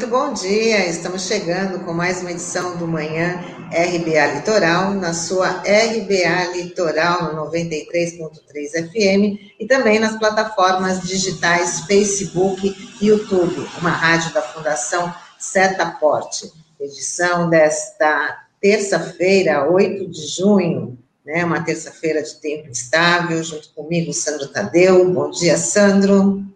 muito 0.00 0.12
bom 0.12 0.32
dia. 0.32 0.86
Estamos 0.88 1.26
chegando 1.26 1.84
com 1.84 1.92
mais 1.92 2.22
uma 2.22 2.30
edição 2.30 2.74
do 2.78 2.88
Manhã 2.88 3.38
RBA 3.70 4.34
Litoral, 4.34 4.94
na 4.94 5.12
sua 5.12 5.60
RBA 5.60 6.56
Litoral 6.56 7.34
no 7.34 7.46
93.3 7.50 8.88
FM 8.88 9.38
e 9.60 9.66
também 9.66 9.98
nas 9.98 10.18
plataformas 10.18 11.02
digitais 11.02 11.82
Facebook 11.82 12.74
e 12.98 13.06
YouTube, 13.08 13.68
uma 13.78 13.90
rádio 13.90 14.32
da 14.32 14.40
Fundação 14.40 15.14
Setaporte. 15.38 16.50
Edição 16.80 17.50
desta 17.50 18.46
terça-feira, 18.58 19.70
8 19.70 20.10
de 20.10 20.26
junho, 20.28 20.98
né? 21.26 21.44
Uma 21.44 21.62
terça-feira 21.62 22.22
de 22.22 22.36
tempo 22.36 22.70
estável, 22.70 23.44
junto 23.44 23.68
comigo, 23.74 24.14
Sandro 24.14 24.48
Tadeu. 24.48 25.12
Bom 25.12 25.30
dia, 25.30 25.58
Sandro. 25.58 26.49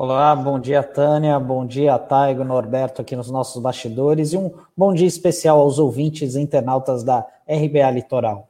Olá, 0.00 0.32
bom 0.36 0.60
dia, 0.60 0.80
Tânia, 0.80 1.40
bom 1.40 1.66
dia, 1.66 1.98
Taigo, 1.98 2.44
Norberto, 2.44 3.02
aqui 3.02 3.16
nos 3.16 3.32
nossos 3.32 3.60
bastidores, 3.60 4.32
e 4.32 4.36
um 4.36 4.52
bom 4.76 4.94
dia 4.94 5.08
especial 5.08 5.58
aos 5.58 5.80
ouvintes 5.80 6.36
e 6.36 6.40
internautas 6.40 7.02
da 7.02 7.26
RBA 7.48 7.90
Litoral. 7.90 8.48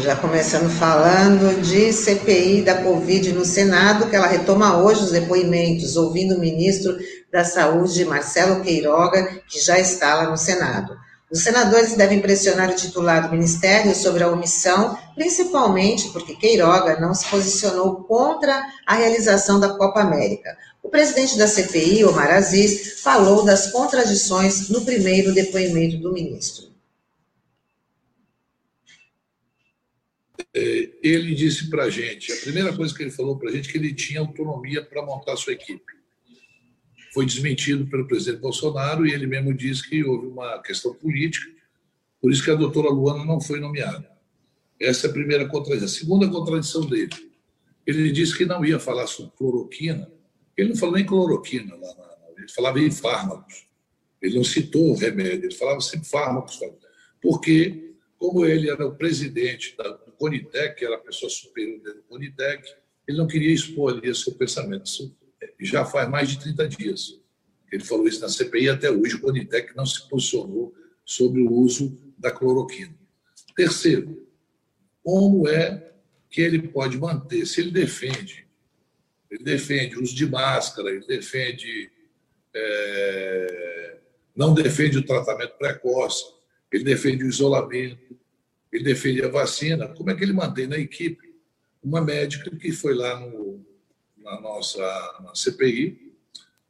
Já 0.00 0.16
começando 0.16 0.70
falando 0.70 1.60
de 1.60 1.92
CPI 1.92 2.62
da 2.62 2.82
Covid 2.82 3.34
no 3.34 3.44
Senado, 3.44 4.08
que 4.08 4.16
ela 4.16 4.26
retoma 4.26 4.78
hoje 4.82 5.02
os 5.02 5.10
depoimentos, 5.12 5.94
ouvindo 5.94 6.36
o 6.36 6.40
ministro 6.40 6.96
da 7.30 7.44
Saúde, 7.44 8.06
Marcelo 8.06 8.62
Queiroga, 8.62 9.42
que 9.46 9.60
já 9.62 9.78
está 9.78 10.14
lá 10.14 10.30
no 10.30 10.38
Senado. 10.38 10.96
Os 11.32 11.40
senadores 11.40 11.96
devem 11.96 12.20
pressionar 12.20 12.70
o 12.70 12.76
titular 12.76 13.22
do 13.22 13.32
Ministério 13.34 13.94
sobre 13.94 14.22
a 14.22 14.28
omissão, 14.28 14.98
principalmente 15.14 16.10
porque 16.10 16.36
Queiroga 16.36 17.00
não 17.00 17.14
se 17.14 17.26
posicionou 17.26 18.04
contra 18.04 18.62
a 18.84 18.94
realização 18.94 19.58
da 19.58 19.70
Copa 19.78 20.02
América. 20.02 20.54
O 20.82 20.90
presidente 20.90 21.38
da 21.38 21.48
CPI, 21.48 22.04
Omar 22.04 22.30
Aziz, 22.34 23.00
falou 23.00 23.46
das 23.46 23.72
contradições 23.72 24.68
no 24.68 24.84
primeiro 24.84 25.32
depoimento 25.32 25.96
do 25.96 26.12
ministro. 26.12 26.70
É, 30.54 30.90
ele 31.02 31.34
disse 31.34 31.70
para 31.70 31.84
a 31.84 31.90
gente, 31.90 32.30
a 32.30 32.36
primeira 32.36 32.76
coisa 32.76 32.94
que 32.94 33.02
ele 33.02 33.10
falou 33.10 33.38
para 33.38 33.48
a 33.48 33.52
gente, 33.52 33.70
é 33.70 33.72
que 33.72 33.78
ele 33.78 33.94
tinha 33.94 34.20
autonomia 34.20 34.84
para 34.84 35.00
montar 35.00 35.34
sua 35.38 35.54
equipe 35.54 36.01
foi 37.12 37.26
desmentido 37.26 37.86
pelo 37.86 38.06
presidente 38.06 38.40
Bolsonaro 38.40 39.06
e 39.06 39.12
ele 39.12 39.26
mesmo 39.26 39.52
disse 39.52 39.88
que 39.88 40.02
houve 40.02 40.26
uma 40.26 40.58
questão 40.62 40.94
política, 40.94 41.50
por 42.20 42.32
isso 42.32 42.42
que 42.42 42.50
a 42.50 42.54
doutora 42.54 42.88
Luana 42.88 43.24
não 43.24 43.40
foi 43.40 43.60
nomeada. 43.60 44.10
Essa 44.80 45.06
é 45.06 45.10
a 45.10 45.12
primeira 45.12 45.46
contradição. 45.46 45.86
A 45.86 45.88
segunda 45.88 46.28
contradição 46.28 46.86
dele, 46.86 47.12
ele 47.86 48.10
disse 48.10 48.36
que 48.36 48.44
não 48.44 48.64
ia 48.64 48.78
falar 48.78 49.06
sobre 49.06 49.32
cloroquina, 49.36 50.10
ele 50.56 50.70
não 50.70 50.76
falou 50.76 50.94
nem 50.94 51.04
cloroquina, 51.04 51.74
lá 51.76 52.12
ele 52.36 52.48
falava 52.48 52.80
em 52.80 52.90
fármacos. 52.90 53.66
Ele 54.20 54.36
não 54.36 54.44
citou 54.44 54.90
o 54.90 54.96
remédio, 54.96 55.46
ele 55.46 55.54
falava 55.54 55.80
sempre 55.80 56.08
fármacos, 56.08 56.58
porque, 57.20 57.94
como 58.18 58.44
ele 58.44 58.70
era 58.70 58.86
o 58.86 58.94
presidente 58.94 59.76
do 59.76 60.12
Conitec, 60.12 60.84
era 60.84 60.94
a 60.94 60.98
pessoa 60.98 61.28
superior 61.28 61.80
do 61.80 62.02
Conitec, 62.08 62.62
ele 63.06 63.18
não 63.18 63.26
queria 63.26 63.52
expor 63.52 63.92
ali 63.92 64.14
seu 64.14 64.34
pensamento 64.34 64.88
já 65.64 65.84
faz 65.84 66.08
mais 66.08 66.28
de 66.28 66.38
30 66.38 66.68
dias. 66.68 67.20
Ele 67.70 67.84
falou 67.84 68.06
isso 68.06 68.20
na 68.20 68.28
CPI 68.28 68.68
até 68.68 68.90
hoje, 68.90 69.16
o 69.16 69.20
Conitec 69.20 69.74
não 69.76 69.86
se 69.86 70.08
posicionou 70.08 70.74
sobre 71.04 71.40
o 71.40 71.52
uso 71.52 71.98
da 72.18 72.30
cloroquina. 72.30 72.94
Terceiro, 73.56 74.26
como 75.02 75.48
é 75.48 75.92
que 76.30 76.40
ele 76.40 76.68
pode 76.68 76.98
manter, 76.98 77.46
se 77.46 77.60
ele 77.60 77.70
defende, 77.70 78.46
ele 79.30 79.42
defende 79.42 79.98
uso 79.98 80.14
de 80.14 80.26
máscara, 80.26 80.90
ele 80.90 81.06
defende, 81.06 81.90
é, 82.54 83.98
não 84.36 84.54
defende 84.54 84.98
o 84.98 85.04
tratamento 85.04 85.56
precoce, 85.58 86.24
ele 86.70 86.84
defende 86.84 87.24
o 87.24 87.28
isolamento, 87.28 88.16
ele 88.70 88.84
defende 88.84 89.22
a 89.22 89.28
vacina, 89.28 89.88
como 89.88 90.10
é 90.10 90.14
que 90.14 90.22
ele 90.22 90.32
mantém 90.32 90.66
na 90.66 90.78
equipe 90.78 91.32
uma 91.82 92.00
médica 92.00 92.54
que 92.56 92.72
foi 92.72 92.94
lá 92.94 93.18
no 93.18 93.64
na 94.22 94.40
nossa 94.40 94.80
na 95.22 95.34
CPI, 95.34 96.12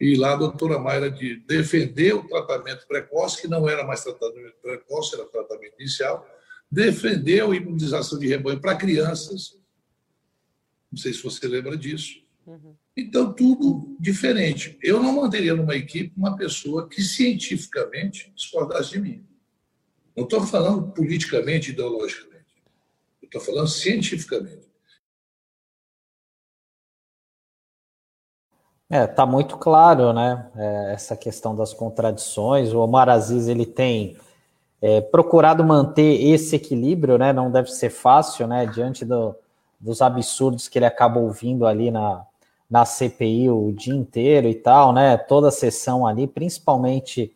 e 0.00 0.16
lá 0.16 0.32
a 0.32 0.36
doutora 0.36 0.78
Mayra 0.78 1.10
de 1.10 1.36
defender 1.36 2.12
o 2.14 2.26
tratamento 2.26 2.86
precoce, 2.88 3.40
que 3.40 3.48
não 3.48 3.68
era 3.68 3.86
mais 3.86 4.02
tratamento 4.02 4.56
precoce, 4.60 5.14
era 5.14 5.24
tratamento 5.26 5.74
inicial, 5.78 6.26
defendeu 6.70 7.52
a 7.52 7.56
imunização 7.56 8.18
de 8.18 8.26
rebanho 8.26 8.60
para 8.60 8.74
crianças, 8.74 9.56
não 10.90 10.98
sei 10.98 11.12
se 11.12 11.22
você 11.22 11.46
lembra 11.46 11.76
disso. 11.76 12.20
Uhum. 12.46 12.74
Então, 12.96 13.32
tudo 13.32 13.96
diferente. 13.98 14.76
Eu 14.82 15.02
não 15.02 15.14
manteria 15.14 15.54
numa 15.54 15.76
equipe 15.76 16.12
uma 16.16 16.36
pessoa 16.36 16.88
que 16.88 17.00
cientificamente 17.00 18.32
discordasse 18.34 18.90
de 18.90 19.00
mim. 19.00 19.26
Não 20.14 20.24
estou 20.24 20.46
falando 20.46 20.92
politicamente, 20.92 21.70
ideologicamente. 21.70 22.32
Estou 23.22 23.40
falando 23.40 23.68
cientificamente. 23.68 24.71
É, 28.92 29.06
tá 29.06 29.24
muito 29.24 29.56
claro, 29.56 30.12
né? 30.12 30.44
É, 30.54 30.92
essa 30.92 31.16
questão 31.16 31.56
das 31.56 31.72
contradições. 31.72 32.74
O 32.74 32.80
Omar 32.80 33.08
Aziz 33.08 33.48
ele 33.48 33.64
tem 33.64 34.18
é, 34.82 35.00
procurado 35.00 35.64
manter 35.64 36.22
esse 36.22 36.56
equilíbrio, 36.56 37.16
né? 37.16 37.32
Não 37.32 37.50
deve 37.50 37.70
ser 37.70 37.88
fácil, 37.88 38.46
né? 38.46 38.66
Diante 38.66 39.02
do, 39.02 39.34
dos 39.80 40.02
absurdos 40.02 40.68
que 40.68 40.78
ele 40.78 40.84
acaba 40.84 41.18
ouvindo 41.18 41.64
ali 41.64 41.90
na, 41.90 42.22
na 42.68 42.84
CPI 42.84 43.48
o 43.48 43.72
dia 43.72 43.94
inteiro 43.94 44.46
e 44.46 44.54
tal, 44.54 44.92
né? 44.92 45.16
Toda 45.16 45.48
a 45.48 45.50
sessão 45.50 46.06
ali, 46.06 46.26
principalmente 46.26 47.34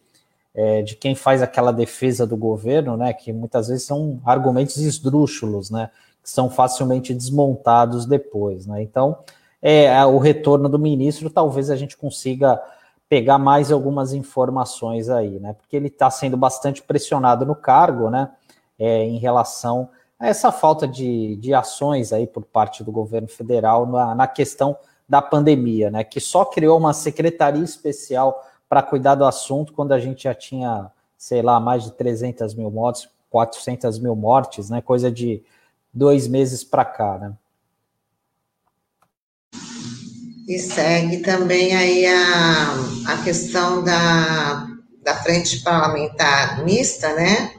é, 0.55 0.83
de 0.83 0.95
quem 0.95 1.15
faz 1.15 1.41
aquela 1.41 1.73
defesa 1.73 2.27
do 2.27 2.37
governo, 2.37 2.99
né? 2.99 3.15
Que 3.15 3.33
muitas 3.33 3.69
vezes 3.69 3.87
são 3.87 4.21
argumentos 4.27 4.77
esdrúxulos, 4.77 5.71
né? 5.71 5.89
Que 6.23 6.29
são 6.29 6.51
facilmente 6.51 7.15
desmontados 7.15 8.05
depois, 8.05 8.67
né? 8.67 8.83
Então 8.83 9.17
é, 9.63 10.05
o 10.05 10.19
retorno 10.19 10.69
do 10.69 10.79
ministro, 10.79 11.31
talvez 11.31 11.71
a 11.71 11.77
gente 11.77 11.97
consiga 11.97 12.61
pegar 13.09 13.39
mais 13.39 13.71
algumas 13.71 14.13
informações 14.13 15.09
aí, 15.09 15.39
né? 15.39 15.53
Porque 15.55 15.77
ele 15.77 15.89
está 15.89 16.11
sendo 16.11 16.37
bastante 16.37 16.83
pressionado 16.83 17.47
no 17.47 17.55
cargo, 17.55 18.11
né? 18.11 18.31
É, 18.79 19.05
em 19.05 19.19
relação 19.19 19.89
a 20.19 20.27
essa 20.27 20.51
falta 20.53 20.87
de, 20.87 21.37
de 21.37 21.55
ações 21.55 22.13
aí 22.13 22.27
por 22.27 22.45
parte 22.45 22.83
do 22.85 22.93
governo 22.93 23.29
federal 23.29 23.87
na, 23.87 24.15
na 24.15 24.27
questão 24.27 24.77
da 25.09 25.23
pandemia, 25.23 25.91
né? 25.91 26.03
Que 26.03 26.21
só 26.21 26.45
criou 26.45 26.79
uma 26.79 26.93
secretaria 26.93 27.63
especial 27.63 28.45
para 28.69 28.83
cuidar 28.83 29.15
do 29.15 29.25
assunto 29.25 29.73
quando 29.73 29.93
a 29.93 29.99
gente 29.99 30.25
já 30.25 30.35
tinha, 30.35 30.91
sei 31.17 31.43
lá, 31.43 31.61
mais 31.61 31.85
de 31.85 31.93
300 31.93 32.55
mil 32.55 32.71
mortes, 32.71 33.09
400 33.31 33.99
mil 34.01 34.17
mortes, 34.17 34.69
né? 34.69 34.81
Coisa 34.81 35.11
de 35.11 35.43
dois 35.95 36.27
meses 36.27 36.65
para 36.65 36.85
cá, 36.85 37.19
né? 37.19 37.33
E 40.47 40.61
segue 40.61 41.19
também 41.19 41.75
aí 41.75 42.07
a, 42.07 42.75
a 43.09 43.17
questão 43.25 43.83
da, 43.83 44.65
da 45.03 45.17
frente 45.17 45.61
parlamentar 45.61 46.65
mista, 46.65 47.13
né? 47.15 47.51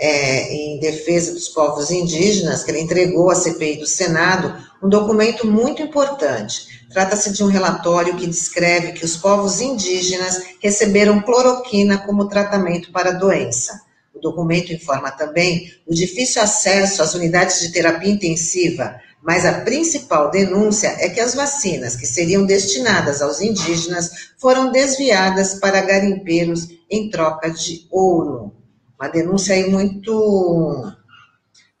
É, 0.00 0.54
em 0.54 0.78
defesa 0.78 1.32
dos 1.32 1.48
povos 1.48 1.90
indígenas, 1.90 2.62
que 2.62 2.70
ele 2.70 2.80
entregou 2.80 3.30
à 3.30 3.34
CPI 3.34 3.78
do 3.78 3.86
Senado 3.86 4.54
um 4.82 4.88
documento 4.88 5.46
muito 5.46 5.82
importante. 5.82 6.86
Trata-se 6.90 7.32
de 7.32 7.42
um 7.42 7.48
relatório 7.48 8.14
que 8.14 8.26
descreve 8.26 8.92
que 8.92 9.04
os 9.04 9.16
povos 9.16 9.60
indígenas 9.60 10.40
receberam 10.62 11.20
cloroquina 11.22 11.98
como 11.98 12.28
tratamento 12.28 12.92
para 12.92 13.10
a 13.10 13.14
doença. 13.18 13.80
O 14.14 14.20
documento 14.20 14.72
informa 14.72 15.10
também 15.10 15.72
o 15.86 15.94
difícil 15.94 16.42
acesso 16.42 17.02
às 17.02 17.14
unidades 17.14 17.60
de 17.60 17.72
terapia 17.72 18.10
intensiva, 18.10 19.00
mas 19.22 19.44
a 19.44 19.60
principal 19.60 20.30
denúncia 20.30 20.88
é 20.98 21.08
que 21.08 21.20
as 21.20 21.34
vacinas 21.34 21.96
que 21.96 22.06
seriam 22.06 22.46
destinadas 22.46 23.20
aos 23.20 23.40
indígenas 23.40 24.32
foram 24.38 24.70
desviadas 24.70 25.54
para 25.54 25.80
garimpeiros 25.80 26.68
em 26.90 27.10
troca 27.10 27.50
de 27.50 27.86
ouro. 27.90 28.52
Uma 28.98 29.08
denúncia 29.08 29.54
aí 29.54 29.68
muito, 29.68 30.92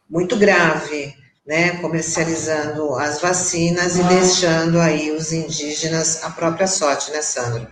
muito 0.08 0.36
grave, 0.36 1.14
né? 1.46 1.78
Comercializando 1.80 2.94
as 2.94 3.20
vacinas 3.20 3.96
e 3.96 4.02
deixando 4.04 4.78
aí 4.78 5.10
os 5.10 5.32
indígenas 5.32 6.22
à 6.22 6.30
própria 6.30 6.66
sorte, 6.66 7.10
né, 7.10 7.22
Sandro? 7.22 7.66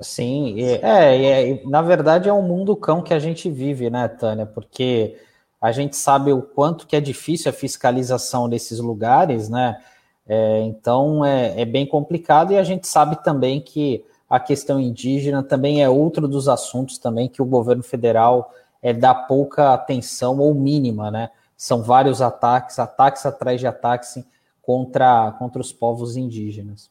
Sim, 0.00 0.60
é, 0.60 1.52
é, 1.52 1.62
na 1.64 1.80
verdade 1.80 2.28
é 2.28 2.32
um 2.32 2.42
mundo 2.42 2.76
cão 2.76 3.00
que 3.00 3.14
a 3.14 3.18
gente 3.18 3.50
vive, 3.50 3.88
né, 3.88 4.06
Tânia? 4.08 4.44
Porque 4.44 5.16
a 5.66 5.72
gente 5.72 5.96
sabe 5.96 6.32
o 6.32 6.40
quanto 6.40 6.86
que 6.86 6.94
é 6.94 7.00
difícil 7.00 7.50
a 7.50 7.52
fiscalização 7.52 8.48
desses 8.48 8.78
lugares, 8.78 9.48
né? 9.48 9.76
É, 10.24 10.60
então 10.60 11.24
é, 11.24 11.60
é, 11.60 11.64
bem 11.64 11.84
complicado 11.84 12.52
e 12.52 12.56
a 12.56 12.62
gente 12.62 12.86
sabe 12.86 13.20
também 13.24 13.60
que 13.60 14.04
a 14.30 14.38
questão 14.38 14.78
indígena 14.78 15.42
também 15.42 15.82
é 15.82 15.88
outro 15.88 16.28
dos 16.28 16.48
assuntos 16.48 16.98
também 16.98 17.28
que 17.28 17.42
o 17.42 17.44
governo 17.44 17.82
federal 17.82 18.54
é, 18.80 18.92
dá 18.92 19.12
pouca 19.12 19.74
atenção 19.74 20.38
ou 20.38 20.54
mínima, 20.54 21.10
né? 21.10 21.30
São 21.56 21.82
vários 21.82 22.22
ataques, 22.22 22.78
ataques 22.78 23.26
atrás 23.26 23.58
de 23.58 23.66
ataques 23.66 24.24
contra, 24.62 25.32
contra 25.32 25.60
os 25.60 25.72
povos 25.72 26.16
indígenas. 26.16 26.88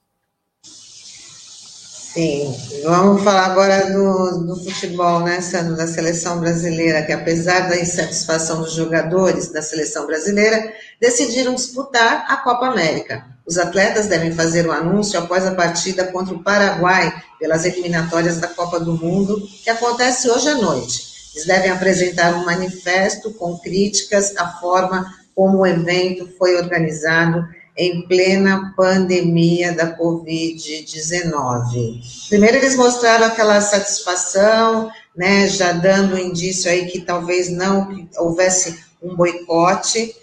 Sim, 2.16 2.56
vamos 2.86 3.24
falar 3.26 3.48
agora 3.48 3.92
do, 3.92 4.46
do 4.46 4.56
futebol, 4.64 5.20
né, 5.20 5.42
Sandro, 5.42 5.76
da 5.76 5.86
seleção 5.86 6.40
brasileira, 6.40 7.02
que 7.02 7.12
apesar 7.12 7.68
da 7.68 7.78
insatisfação 7.78 8.62
dos 8.62 8.72
jogadores 8.72 9.52
da 9.52 9.62
seleção 9.62 10.08
brasileira, 10.08 10.72
decidiram 10.98 11.54
disputar 11.54 12.26
a 12.30 12.38
Copa 12.38 12.68
América. 12.68 13.26
Os 13.46 13.58
atletas 13.58 14.08
devem 14.08 14.32
fazer 14.32 14.66
o 14.66 14.70
um 14.70 14.72
anúncio 14.72 15.20
após 15.20 15.46
a 15.46 15.56
partida 15.56 16.06
contra 16.06 16.34
o 16.34 16.42
Paraguai 16.42 17.14
pelas 17.38 17.66
eliminatórias 17.66 18.38
da 18.38 18.48
Copa 18.48 18.80
do 18.80 18.94
Mundo, 18.94 19.46
que 19.62 19.70
acontece 19.70 20.30
hoje 20.30 20.48
à 20.48 20.56
noite. 20.56 21.04
Eles 21.34 21.46
devem 21.46 21.70
apresentar 21.70 22.34
um 22.34 22.46
manifesto 22.46 23.30
com 23.34 23.58
críticas 23.58 24.34
à 24.38 24.54
forma 24.54 25.14
como 25.36 25.58
o 25.58 25.68
evento 25.68 26.30
foi 26.38 26.56
organizado 26.56 27.46
em 27.78 28.08
plena 28.08 28.74
pandemia 28.76 29.74
da 29.74 29.98
Covid-19. 29.98 32.30
Primeiro, 32.30 32.58
eles 32.58 32.76
mostraram 32.76 33.26
aquela 33.26 33.60
satisfação, 33.60 34.92
né, 35.16 35.48
já 35.48 35.72
dando 35.74 36.18
indício 36.18 36.72
aí 36.72 36.86
que 36.86 37.02
talvez 37.02 37.50
não 37.50 38.08
houvesse 38.18 38.80
um 39.02 39.16
boicote, 39.16 40.16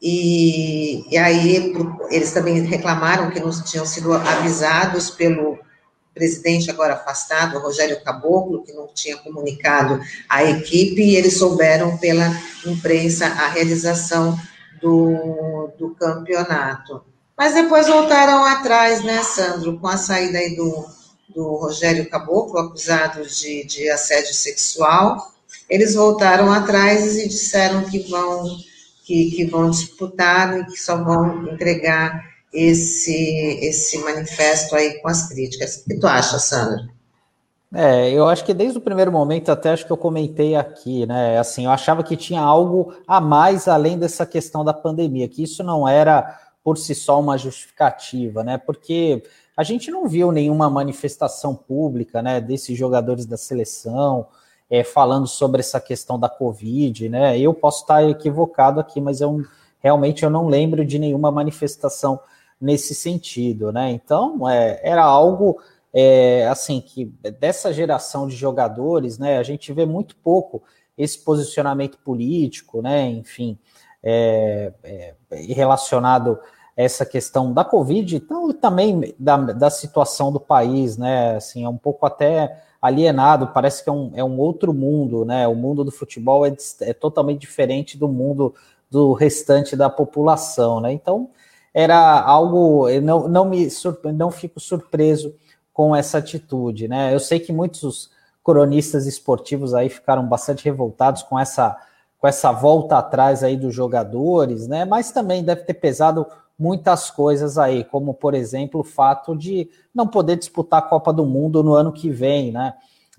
e, 0.00 1.04
e 1.10 1.16
aí 1.16 1.74
eles 2.10 2.32
também 2.32 2.62
reclamaram 2.62 3.30
que 3.30 3.40
não 3.40 3.50
tinham 3.62 3.86
sido 3.86 4.12
avisados 4.12 5.10
pelo 5.10 5.58
presidente 6.14 6.70
agora 6.70 6.94
afastado, 6.94 7.58
Rogério 7.58 8.00
Caboclo, 8.02 8.62
que 8.62 8.72
não 8.72 8.88
tinha 8.94 9.16
comunicado 9.16 10.00
à 10.28 10.44
equipe, 10.44 11.02
e 11.02 11.16
eles 11.16 11.36
souberam 11.36 11.98
pela 11.98 12.30
imprensa 12.64 13.26
a 13.26 13.48
realização 13.48 14.38
do, 14.84 15.70
do 15.78 15.94
campeonato. 15.94 17.02
Mas 17.36 17.54
depois 17.54 17.88
voltaram 17.88 18.44
atrás, 18.44 19.02
né, 19.02 19.22
Sandro, 19.22 19.78
com 19.80 19.88
a 19.88 19.96
saída 19.96 20.38
aí 20.38 20.54
do, 20.54 20.84
do 21.34 21.56
Rogério 21.56 22.08
Caboclo, 22.08 22.58
acusado 22.58 23.26
de, 23.26 23.64
de 23.64 23.88
assédio 23.88 24.34
sexual, 24.34 25.32
eles 25.68 25.94
voltaram 25.94 26.52
atrás 26.52 27.16
e 27.16 27.26
disseram 27.26 27.84
que 27.84 28.00
vão, 28.10 28.44
que, 29.04 29.30
que 29.30 29.46
vão 29.46 29.70
disputar 29.70 30.60
e 30.60 30.66
que 30.66 30.76
só 30.76 31.02
vão 31.02 31.48
entregar 31.48 32.22
esse, 32.52 33.58
esse 33.62 33.98
manifesto 33.98 34.76
aí 34.76 35.00
com 35.00 35.08
as 35.08 35.28
críticas. 35.28 35.76
O 35.78 35.84
que 35.86 35.98
tu 35.98 36.06
acha, 36.06 36.38
Sandro? 36.38 36.93
É, 37.74 38.08
eu 38.10 38.28
acho 38.28 38.44
que 38.44 38.54
desde 38.54 38.78
o 38.78 38.80
primeiro 38.80 39.10
momento, 39.10 39.50
até 39.50 39.70
acho 39.70 39.84
que 39.84 39.90
eu 39.90 39.96
comentei 39.96 40.54
aqui, 40.54 41.04
né? 41.06 41.38
Assim, 41.38 41.64
eu 41.64 41.72
achava 41.72 42.04
que 42.04 42.16
tinha 42.16 42.40
algo 42.40 42.94
a 43.06 43.20
mais 43.20 43.66
além 43.66 43.98
dessa 43.98 44.24
questão 44.24 44.64
da 44.64 44.72
pandemia, 44.72 45.28
que 45.28 45.42
isso 45.42 45.64
não 45.64 45.88
era 45.88 46.38
por 46.62 46.78
si 46.78 46.94
só 46.94 47.18
uma 47.18 47.36
justificativa, 47.36 48.44
né? 48.44 48.58
Porque 48.58 49.24
a 49.56 49.64
gente 49.64 49.90
não 49.90 50.06
viu 50.06 50.30
nenhuma 50.30 50.70
manifestação 50.70 51.54
pública, 51.54 52.22
né, 52.22 52.40
desses 52.40 52.76
jogadores 52.76 53.26
da 53.26 53.36
seleção 53.36 54.26
é, 54.70 54.82
falando 54.82 55.26
sobre 55.26 55.60
essa 55.60 55.80
questão 55.80 56.18
da 56.18 56.28
Covid, 56.28 57.08
né? 57.08 57.38
Eu 57.38 57.52
posso 57.52 57.82
estar 57.82 58.08
equivocado 58.08 58.78
aqui, 58.80 59.00
mas 59.00 59.20
eu 59.20 59.42
realmente 59.80 60.22
eu 60.22 60.30
não 60.30 60.46
lembro 60.46 60.84
de 60.84 60.98
nenhuma 60.98 61.30
manifestação 61.30 62.20
nesse 62.60 62.94
sentido, 62.94 63.72
né? 63.72 63.90
Então, 63.90 64.48
é, 64.48 64.80
era 64.82 65.02
algo 65.02 65.58
é, 65.94 66.48
assim, 66.48 66.80
que 66.80 67.04
dessa 67.38 67.72
geração 67.72 68.26
de 68.26 68.34
jogadores, 68.34 69.16
né, 69.16 69.38
a 69.38 69.44
gente 69.44 69.72
vê 69.72 69.86
muito 69.86 70.16
pouco 70.16 70.60
esse 70.98 71.16
posicionamento 71.20 71.98
político, 71.98 72.82
né, 72.82 73.08
enfim, 73.08 73.56
é, 74.02 74.72
é, 74.82 75.14
relacionado 75.52 76.40
a 76.76 76.82
essa 76.82 77.06
questão 77.06 77.52
da 77.52 77.64
Covid, 77.64 78.16
então, 78.16 78.50
e 78.50 78.54
também 78.54 79.14
da, 79.16 79.36
da 79.36 79.70
situação 79.70 80.32
do 80.32 80.40
país, 80.40 80.98
né, 80.98 81.36
assim, 81.36 81.64
é 81.64 81.68
um 81.68 81.76
pouco 81.76 82.04
até 82.04 82.60
alienado, 82.82 83.46
parece 83.54 83.84
que 83.84 83.88
é 83.88 83.92
um, 83.92 84.10
é 84.16 84.24
um 84.24 84.36
outro 84.40 84.74
mundo, 84.74 85.24
né, 85.24 85.46
o 85.46 85.54
mundo 85.54 85.84
do 85.84 85.92
futebol 85.92 86.44
é, 86.44 86.52
é 86.80 86.92
totalmente 86.92 87.40
diferente 87.40 87.96
do 87.96 88.08
mundo 88.08 88.52
do 88.90 89.12
restante 89.12 89.76
da 89.76 89.88
população, 89.88 90.80
né, 90.80 90.92
então, 90.92 91.30
era 91.72 92.20
algo, 92.20 92.88
não, 93.00 93.28
não 93.28 93.44
me 93.44 93.68
não 94.12 94.30
fico 94.30 94.58
surpreso 94.58 95.34
com 95.74 95.94
essa 95.94 96.18
atitude, 96.18 96.88
né? 96.88 97.12
Eu 97.12 97.18
sei 97.18 97.40
que 97.40 97.52
muitos 97.52 98.10
cronistas 98.44 99.06
esportivos 99.06 99.74
aí 99.74 99.90
ficaram 99.90 100.26
bastante 100.26 100.64
revoltados 100.64 101.22
com 101.22 101.38
essa 101.38 101.76
com 102.18 102.28
essa 102.28 102.50
volta 102.52 102.96
atrás 102.96 103.44
aí 103.44 103.54
dos 103.54 103.74
jogadores, 103.74 104.66
né? 104.66 104.86
Mas 104.86 105.10
também 105.10 105.44
deve 105.44 105.64
ter 105.64 105.74
pesado 105.74 106.26
muitas 106.58 107.10
coisas 107.10 107.58
aí, 107.58 107.84
como 107.84 108.14
por 108.14 108.32
exemplo 108.32 108.80
o 108.80 108.84
fato 108.84 109.36
de 109.36 109.68
não 109.94 110.06
poder 110.06 110.36
disputar 110.36 110.78
a 110.78 110.82
Copa 110.82 111.12
do 111.12 111.26
Mundo 111.26 111.62
no 111.62 111.74
ano 111.74 111.92
que 111.92 112.08
vem, 112.08 112.50
né? 112.50 112.72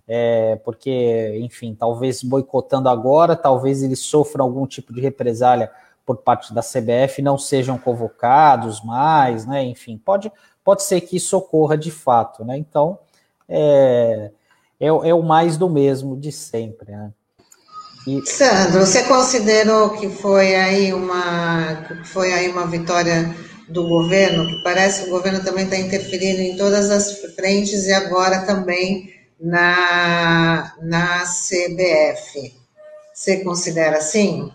É, 0.07 0.55
porque, 0.63 1.37
enfim, 1.41 1.75
talvez 1.75 2.23
boicotando 2.23 2.89
agora, 2.89 3.35
talvez 3.35 3.83
eles 3.83 3.99
sofram 3.99 4.45
algum 4.45 4.65
tipo 4.65 4.93
de 4.93 5.01
represália 5.01 5.69
por 6.05 6.17
parte 6.17 6.53
da 6.53 6.61
CBF, 6.61 7.21
não 7.21 7.37
sejam 7.37 7.77
convocados 7.77 8.83
mais, 8.83 9.45
né? 9.45 9.63
Enfim, 9.63 9.97
pode, 9.97 10.31
pode 10.65 10.83
ser 10.83 10.99
que 11.01 11.15
isso 11.15 11.37
ocorra 11.37 11.77
de 11.77 11.91
fato, 11.91 12.43
né? 12.43 12.57
Então, 12.57 12.97
é, 13.47 14.31
é, 14.79 14.87
é 14.87 15.13
o 15.13 15.21
mais 15.21 15.55
do 15.55 15.69
mesmo 15.69 16.17
de 16.17 16.31
sempre, 16.31 16.91
né? 16.91 17.11
E... 18.07 18.25
Sandro, 18.25 18.85
você 18.85 19.03
considerou 19.03 19.91
que 19.91 20.09
foi 20.09 20.55
aí 20.55 20.93
uma 20.93 22.03
foi 22.05 22.33
aí 22.33 22.49
uma 22.49 22.67
vitória 22.67 23.33
do 23.69 23.87
governo? 23.87 24.47
Que 24.47 24.63
parece 24.63 25.03
que 25.03 25.07
o 25.07 25.11
governo 25.11 25.43
também 25.43 25.65
está 25.65 25.77
interferindo 25.77 26.41
em 26.41 26.57
todas 26.57 26.91
as 26.91 27.19
frentes 27.35 27.85
e 27.85 27.93
agora 27.93 28.41
também 28.45 29.11
na, 29.39 30.75
na 30.81 31.23
CBF. 31.23 32.53
Você 33.13 33.43
considera 33.43 33.97
assim? 33.97 34.51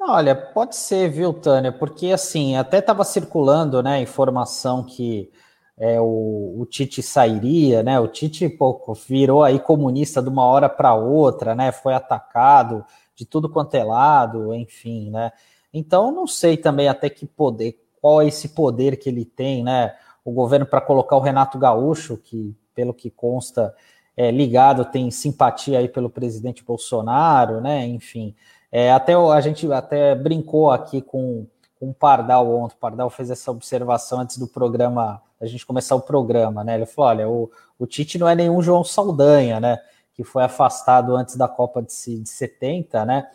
Olha, 0.00 0.34
pode 0.34 0.76
ser, 0.76 1.10
viu, 1.10 1.32
Tânia? 1.32 1.72
Porque 1.72 2.12
assim, 2.12 2.56
até 2.56 2.78
estava 2.78 3.02
circulando, 3.04 3.82
né, 3.82 4.00
informação 4.00 4.84
que 4.84 5.30
é, 5.76 6.00
o, 6.00 6.56
o, 6.60 6.66
Tite 6.66 7.02
sairia, 7.02 7.82
né? 7.82 7.98
O 8.00 8.08
Tite 8.08 8.48
pô, 8.48 8.80
virou 9.08 9.42
aí 9.44 9.58
comunista 9.60 10.22
de 10.22 10.28
uma 10.28 10.44
hora 10.44 10.68
para 10.68 10.94
outra, 10.94 11.54
né? 11.54 11.72
Foi 11.72 11.94
atacado 11.94 12.84
de 13.14 13.24
tudo 13.24 13.48
quanto 13.48 13.74
é 13.74 13.84
lado, 13.84 14.54
enfim, 14.54 15.10
né? 15.10 15.32
Então, 15.72 16.10
não 16.12 16.26
sei 16.26 16.56
também 16.56 16.88
até 16.88 17.10
que 17.10 17.26
poder, 17.26 17.78
qual 18.00 18.22
é 18.22 18.26
esse 18.28 18.48
poder 18.50 18.96
que 18.98 19.08
ele 19.08 19.24
tem, 19.24 19.62
né? 19.64 19.96
O 20.24 20.32
governo 20.32 20.66
para 20.66 20.80
colocar 20.80 21.16
o 21.16 21.20
Renato 21.20 21.58
Gaúcho, 21.58 22.16
que 22.16 22.56
pelo 22.74 22.94
que 22.94 23.10
consta 23.10 23.74
é 24.16 24.30
ligado, 24.30 24.84
tem 24.84 25.10
simpatia 25.10 25.78
aí 25.78 25.88
pelo 25.88 26.10
presidente 26.10 26.64
Bolsonaro, 26.64 27.60
né? 27.60 27.86
Enfim. 27.86 28.34
É, 28.70 28.92
até 28.92 29.14
a 29.14 29.40
gente 29.40 29.70
até 29.72 30.14
brincou 30.14 30.70
aqui 30.70 31.00
com, 31.00 31.46
com 31.78 31.90
o 31.90 31.94
Pardal 31.94 32.48
ontem. 32.54 32.74
O 32.74 32.78
Pardal 32.78 33.10
fez 33.10 33.30
essa 33.30 33.50
observação 33.50 34.20
antes 34.20 34.38
do 34.38 34.46
programa, 34.46 35.22
a 35.40 35.46
gente 35.46 35.64
começar 35.64 35.94
o 35.94 36.00
programa, 36.00 36.62
né? 36.62 36.74
Ele 36.74 36.86
falou: 36.86 37.10
olha, 37.10 37.28
o, 37.28 37.50
o 37.78 37.86
Tite 37.86 38.18
não 38.18 38.28
é 38.28 38.34
nenhum 38.34 38.60
João 38.60 38.84
Saldanha, 38.84 39.58
né? 39.58 39.78
Que 40.14 40.22
foi 40.24 40.42
afastado 40.42 41.16
antes 41.16 41.36
da 41.36 41.48
Copa 41.48 41.82
de, 41.82 41.88
de 42.20 42.28
70, 42.28 43.04
né? 43.04 43.28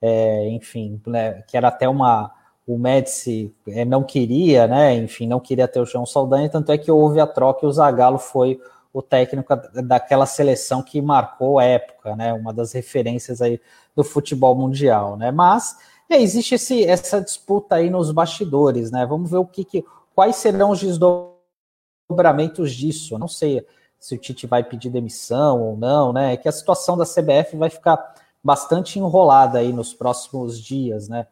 É, 0.00 0.48
enfim, 0.48 1.00
né, 1.06 1.42
que 1.42 1.56
era 1.56 1.68
até 1.68 1.88
uma. 1.88 2.32
O 2.66 2.78
Médici 2.78 3.52
é, 3.68 3.84
não 3.84 4.04
queria, 4.04 4.66
né? 4.66 4.94
Enfim, 4.94 5.26
não 5.26 5.40
queria 5.40 5.66
ter 5.66 5.80
o 5.80 5.86
João 5.86 6.06
Saldanha, 6.06 6.48
tanto 6.48 6.70
é 6.70 6.78
que 6.78 6.90
houve 6.90 7.20
a 7.20 7.26
troca 7.26 7.66
e 7.66 7.68
o 7.68 7.72
Zagallo 7.72 8.18
foi 8.18 8.60
o 8.92 9.00
técnico 9.00 9.54
daquela 9.82 10.26
seleção 10.26 10.82
que 10.82 11.00
marcou 11.00 11.58
a 11.58 11.64
época, 11.64 12.14
né? 12.14 12.32
Uma 12.34 12.52
das 12.52 12.72
referências 12.72 13.40
aí 13.40 13.60
do 13.96 14.04
futebol 14.04 14.54
mundial, 14.54 15.16
né? 15.16 15.30
Mas 15.30 15.76
é, 16.10 16.20
existe 16.20 16.54
esse, 16.54 16.84
essa 16.84 17.20
disputa 17.20 17.76
aí 17.76 17.88
nos 17.88 18.10
bastidores, 18.10 18.90
né? 18.90 19.06
Vamos 19.06 19.30
ver 19.30 19.38
o 19.38 19.46
que, 19.46 19.64
que 19.64 19.84
quais 20.14 20.36
serão 20.36 20.70
os 20.70 20.80
desdobramentos 20.80 22.72
disso. 22.74 23.18
Não 23.18 23.28
sei 23.28 23.66
se 23.98 24.14
o 24.14 24.18
Tite 24.18 24.46
vai 24.46 24.62
pedir 24.62 24.90
demissão 24.90 25.62
ou 25.62 25.76
não, 25.76 26.12
né? 26.12 26.34
É 26.34 26.36
que 26.36 26.48
a 26.48 26.52
situação 26.52 26.96
da 26.96 27.06
CBF 27.06 27.56
vai 27.56 27.70
ficar 27.70 28.14
bastante 28.44 28.98
enrolada 28.98 29.60
aí 29.60 29.72
nos 29.72 29.94
próximos 29.94 30.60
dias, 30.60 31.08
né? 31.08 31.26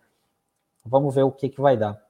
Vamos 0.85 1.14
ver 1.14 1.25
o 1.25 1.33
que, 1.33 1.50
que 1.50 1.61
vai 1.61 1.76
dar. 1.76 2.00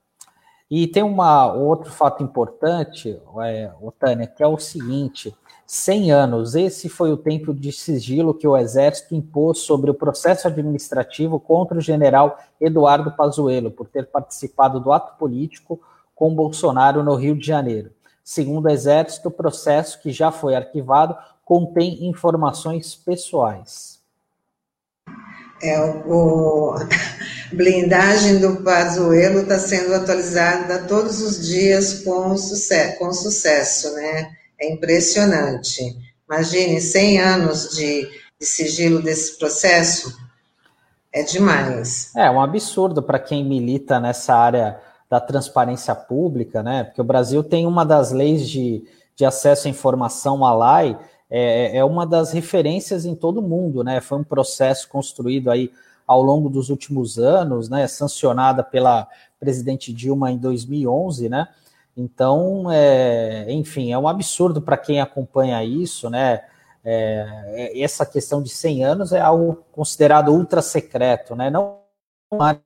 E 0.70 0.86
tem 0.86 1.02
uma 1.02 1.52
outro 1.52 1.90
fato 1.90 2.22
importante, 2.22 3.20
é, 3.42 3.72
Tânia, 3.98 4.28
que 4.28 4.42
é 4.42 4.46
o 4.46 4.58
seguinte: 4.58 5.34
100 5.72 6.10
anos. 6.10 6.56
Esse 6.56 6.88
foi 6.88 7.12
o 7.12 7.16
tempo 7.16 7.54
de 7.54 7.70
sigilo 7.70 8.34
que 8.34 8.44
o 8.44 8.56
Exército 8.56 9.14
impôs 9.14 9.58
sobre 9.58 9.88
o 9.88 9.94
processo 9.94 10.48
administrativo 10.48 11.38
contra 11.38 11.78
o 11.78 11.80
general 11.80 12.40
Eduardo 12.60 13.12
Pazuello 13.12 13.70
por 13.70 13.86
ter 13.86 14.08
participado 14.08 14.80
do 14.80 14.90
ato 14.90 15.16
político 15.16 15.80
com 16.12 16.34
Bolsonaro 16.34 17.04
no 17.04 17.14
Rio 17.14 17.36
de 17.36 17.46
Janeiro. 17.46 17.92
Segundo 18.24 18.64
o 18.64 18.68
Exército, 18.68 19.28
o 19.28 19.30
processo, 19.30 20.00
que 20.00 20.10
já 20.10 20.32
foi 20.32 20.56
arquivado, 20.56 21.16
contém 21.44 22.04
informações 22.04 22.96
pessoais. 22.96 24.00
É, 25.62 25.80
o, 26.04 26.74
blindagem 27.54 28.40
do 28.40 28.56
Pazuello 28.64 29.42
está 29.42 29.60
sendo 29.60 29.94
atualizada 29.94 30.88
todos 30.88 31.22
os 31.22 31.46
dias 31.46 32.02
com, 32.02 32.34
com 32.98 33.12
sucesso, 33.12 33.94
né? 33.94 34.39
É 34.60 34.72
impressionante. 34.72 35.96
Imagine 36.28 36.80
100 36.80 37.20
anos 37.20 37.70
de, 37.70 38.08
de 38.38 38.46
sigilo 38.46 39.02
desse 39.02 39.38
processo. 39.38 40.16
É 41.12 41.22
demais. 41.22 42.14
É 42.14 42.30
um 42.30 42.40
absurdo 42.40 43.02
para 43.02 43.18
quem 43.18 43.44
milita 43.44 43.98
nessa 43.98 44.34
área 44.34 44.80
da 45.08 45.18
transparência 45.18 45.92
pública, 45.94 46.62
né? 46.62 46.84
Porque 46.84 47.00
o 47.00 47.04
Brasil 47.04 47.42
tem 47.42 47.66
uma 47.66 47.84
das 47.84 48.12
leis 48.12 48.48
de, 48.48 48.84
de 49.16 49.24
acesso 49.24 49.66
à 49.66 49.70
informação, 49.70 50.44
a 50.44 50.54
LAI, 50.54 50.96
é, 51.28 51.78
é 51.78 51.84
uma 51.84 52.06
das 52.06 52.32
referências 52.32 53.04
em 53.04 53.14
todo 53.14 53.38
o 53.38 53.42
mundo, 53.42 53.82
né? 53.82 54.00
Foi 54.00 54.18
um 54.18 54.24
processo 54.24 54.88
construído 54.88 55.50
aí 55.50 55.72
ao 56.06 56.22
longo 56.22 56.48
dos 56.48 56.70
últimos 56.70 57.18
anos, 57.18 57.68
né? 57.68 57.88
Sancionada 57.88 58.62
pela 58.62 59.08
presidente 59.38 59.92
Dilma 59.92 60.30
em 60.30 60.38
2011, 60.38 61.28
né? 61.28 61.48
Então, 62.00 62.70
é, 62.72 63.52
enfim, 63.52 63.92
é 63.92 63.98
um 63.98 64.08
absurdo 64.08 64.62
para 64.62 64.78
quem 64.78 65.00
acompanha 65.00 65.62
isso, 65.62 66.08
né? 66.08 66.44
É, 66.82 67.72
é 67.74 67.80
essa 67.82 68.06
questão 68.06 68.42
de 68.42 68.48
100 68.48 68.84
anos 68.84 69.12
é 69.12 69.20
algo 69.20 69.62
considerado 69.70 70.32
ultra 70.32 70.62
secreto, 70.62 71.36
né? 71.36 71.50
Não 71.50 71.78
há 72.32 72.56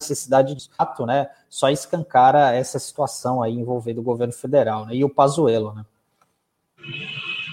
necessidade 0.00 0.54
de 0.54 0.70
fato, 0.74 1.04
né? 1.04 1.30
Só 1.50 1.68
escancara 1.68 2.54
essa 2.54 2.78
situação 2.78 3.42
aí 3.42 3.52
envolvendo 3.52 3.98
o 3.98 4.02
governo 4.02 4.32
federal 4.32 4.86
né? 4.86 4.94
e 4.94 5.04
o 5.04 5.10
Pazuello, 5.10 5.74
né? 5.74 5.84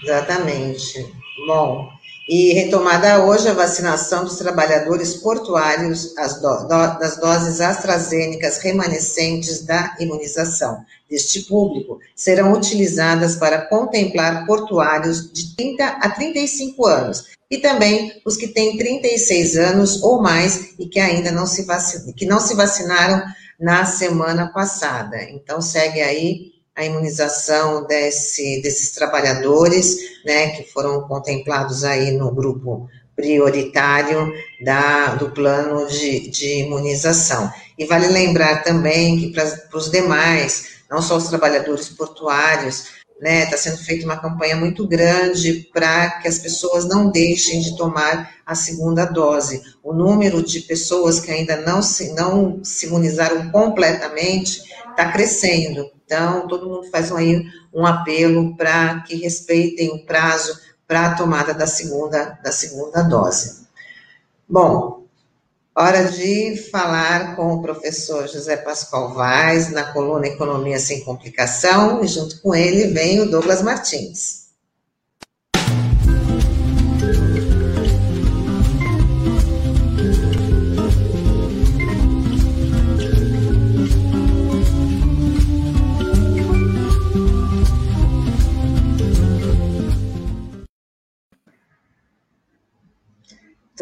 Exatamente. 0.04 1.14
Bom, 1.46 1.90
e 2.32 2.54
retomada 2.54 3.26
hoje 3.26 3.50
a 3.50 3.54
vacinação 3.54 4.24
dos 4.24 4.38
trabalhadores 4.38 5.16
portuários 5.16 6.16
do, 6.42 6.62
do, 6.62 6.98
das 6.98 7.18
doses 7.18 7.60
AstraZeneca 7.60 8.50
remanescentes 8.62 9.66
da 9.66 9.98
imunização 10.00 10.82
deste 11.10 11.42
público 11.42 12.00
serão 12.16 12.54
utilizadas 12.54 13.36
para 13.36 13.64
contemplar 13.64 14.46
portuários 14.46 15.30
de 15.30 15.54
30 15.58 15.86
a 15.86 16.10
35 16.10 16.86
anos 16.86 17.26
e 17.50 17.58
também 17.58 18.22
os 18.26 18.38
que 18.38 18.48
têm 18.48 18.78
36 18.78 19.58
anos 19.58 20.02
ou 20.02 20.22
mais 20.22 20.70
e 20.80 20.88
que 20.88 21.02
ainda 21.02 21.34
não 21.34 21.46
se, 21.46 21.68
que 22.16 22.26
não 22.26 22.40
se 22.40 22.56
vacinaram 22.56 23.22
na 23.60 23.84
semana 23.84 24.48
passada. 24.54 25.22
Então, 25.22 25.62
segue 25.62 26.00
aí 26.00 26.51
a 26.76 26.86
imunização 26.86 27.86
desse, 27.86 28.62
desses 28.62 28.92
trabalhadores, 28.92 29.98
né, 30.26 30.50
que 30.52 30.64
foram 30.72 31.02
contemplados 31.08 31.84
aí 31.84 32.12
no 32.12 32.32
grupo 32.32 32.88
prioritário 33.16 34.34
da, 34.64 35.16
do 35.16 35.32
plano 35.32 35.88
de, 35.88 36.30
de 36.30 36.62
imunização. 36.62 37.52
E 37.78 37.86
vale 37.86 38.08
lembrar 38.08 38.64
também 38.64 39.20
que 39.20 39.32
para 39.32 39.78
os 39.78 39.92
demais, 39.92 40.82
não 40.90 41.02
só 41.02 41.18
os 41.18 41.28
trabalhadores 41.28 41.90
portuários, 41.90 43.02
né, 43.22 43.44
está 43.44 43.56
sendo 43.56 43.78
feita 43.78 44.04
uma 44.04 44.18
campanha 44.18 44.56
muito 44.56 44.88
grande 44.88 45.70
para 45.72 46.10
que 46.20 46.28
as 46.28 46.40
pessoas 46.40 46.86
não 46.86 47.12
deixem 47.12 47.62
de 47.62 47.78
tomar 47.78 48.32
a 48.44 48.56
segunda 48.56 49.06
dose. 49.06 49.62
O 49.84 49.94
número 49.94 50.42
de 50.42 50.62
pessoas 50.62 51.20
que 51.20 51.30
ainda 51.30 51.58
não 51.58 51.84
se, 51.84 52.14
não 52.16 52.64
se 52.64 52.88
imunizaram 52.88 53.52
completamente 53.52 54.64
está 54.92 55.12
crescendo. 55.12 55.92
Então, 56.06 56.48
todo 56.48 56.70
mundo 56.70 56.90
faz 56.92 57.12
aí 57.12 57.44
um 57.74 57.86
apelo 57.86 58.56
para 58.56 59.02
que 59.02 59.16
respeitem 59.16 59.90
o 59.90 60.06
prazo 60.06 60.60
para 60.88 61.08
a 61.08 61.16
tomada 61.16 61.54
da 61.54 61.66
segunda, 61.66 62.38
da 62.44 62.52
segunda 62.52 63.02
dose. 63.02 63.66
Bom, 64.48 65.06
hora 65.74 66.04
de 66.04 66.58
falar 66.70 67.36
com 67.36 67.54
o 67.54 67.62
professor 67.62 68.28
José 68.28 68.58
Pascoal 68.58 69.14
Vaz 69.14 69.72
na 69.72 69.86
coluna 69.94 70.28
Economia 70.28 70.80
Sem 70.80 71.04
Complicação, 71.06 72.04
e 72.04 72.08
junto 72.08 72.42
com 72.42 72.54
ele 72.54 72.88
vem 72.94 73.22
o 73.22 73.32
Douglas 73.32 73.62
Martins. 73.62 74.41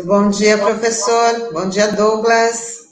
Bom 0.05 0.29
dia, 0.29 0.57
professor. 0.57 1.51
Bom 1.51 1.69
dia, 1.69 1.91
Douglas. 1.91 2.89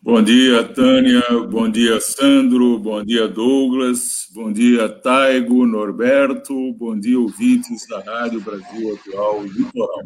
Bom 0.00 0.22
dia, 0.22 0.64
Tânia. 0.64 1.22
Bom 1.48 1.70
dia, 1.70 2.00
Sandro. 2.00 2.78
Bom 2.78 3.04
dia, 3.04 3.28
Douglas. 3.28 4.28
Bom 4.34 4.52
dia, 4.52 4.88
Taigo, 4.88 5.66
Norberto. 5.66 6.72
Bom 6.74 6.98
dia, 6.98 7.18
ouvintes 7.18 7.86
da 7.86 8.00
Rádio 8.00 8.40
Brasil 8.40 8.94
Atual 8.94 9.44
Litoral. 9.44 10.02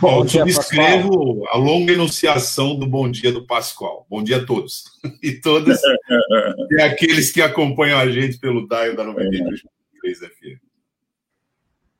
Bom, 0.00 0.22
eu 0.22 0.28
subscrevo 0.28 1.44
a 1.48 1.56
longa 1.56 1.92
enunciação 1.92 2.76
do 2.76 2.86
Bom 2.86 3.10
Dia 3.10 3.32
do 3.32 3.46
Pascoal. 3.46 4.06
Bom 4.10 4.22
dia 4.22 4.38
a 4.38 4.44
todos. 4.44 4.84
E 5.22 5.32
todas. 5.32 5.80
e 6.70 6.82
aqueles 6.82 7.30
que 7.30 7.40
acompanham 7.40 7.98
a 7.98 8.08
gente 8.08 8.38
pelo 8.38 8.66
DAIO 8.66 8.96
da 8.96 9.04
93 9.04 10.18
FM. 10.18 10.61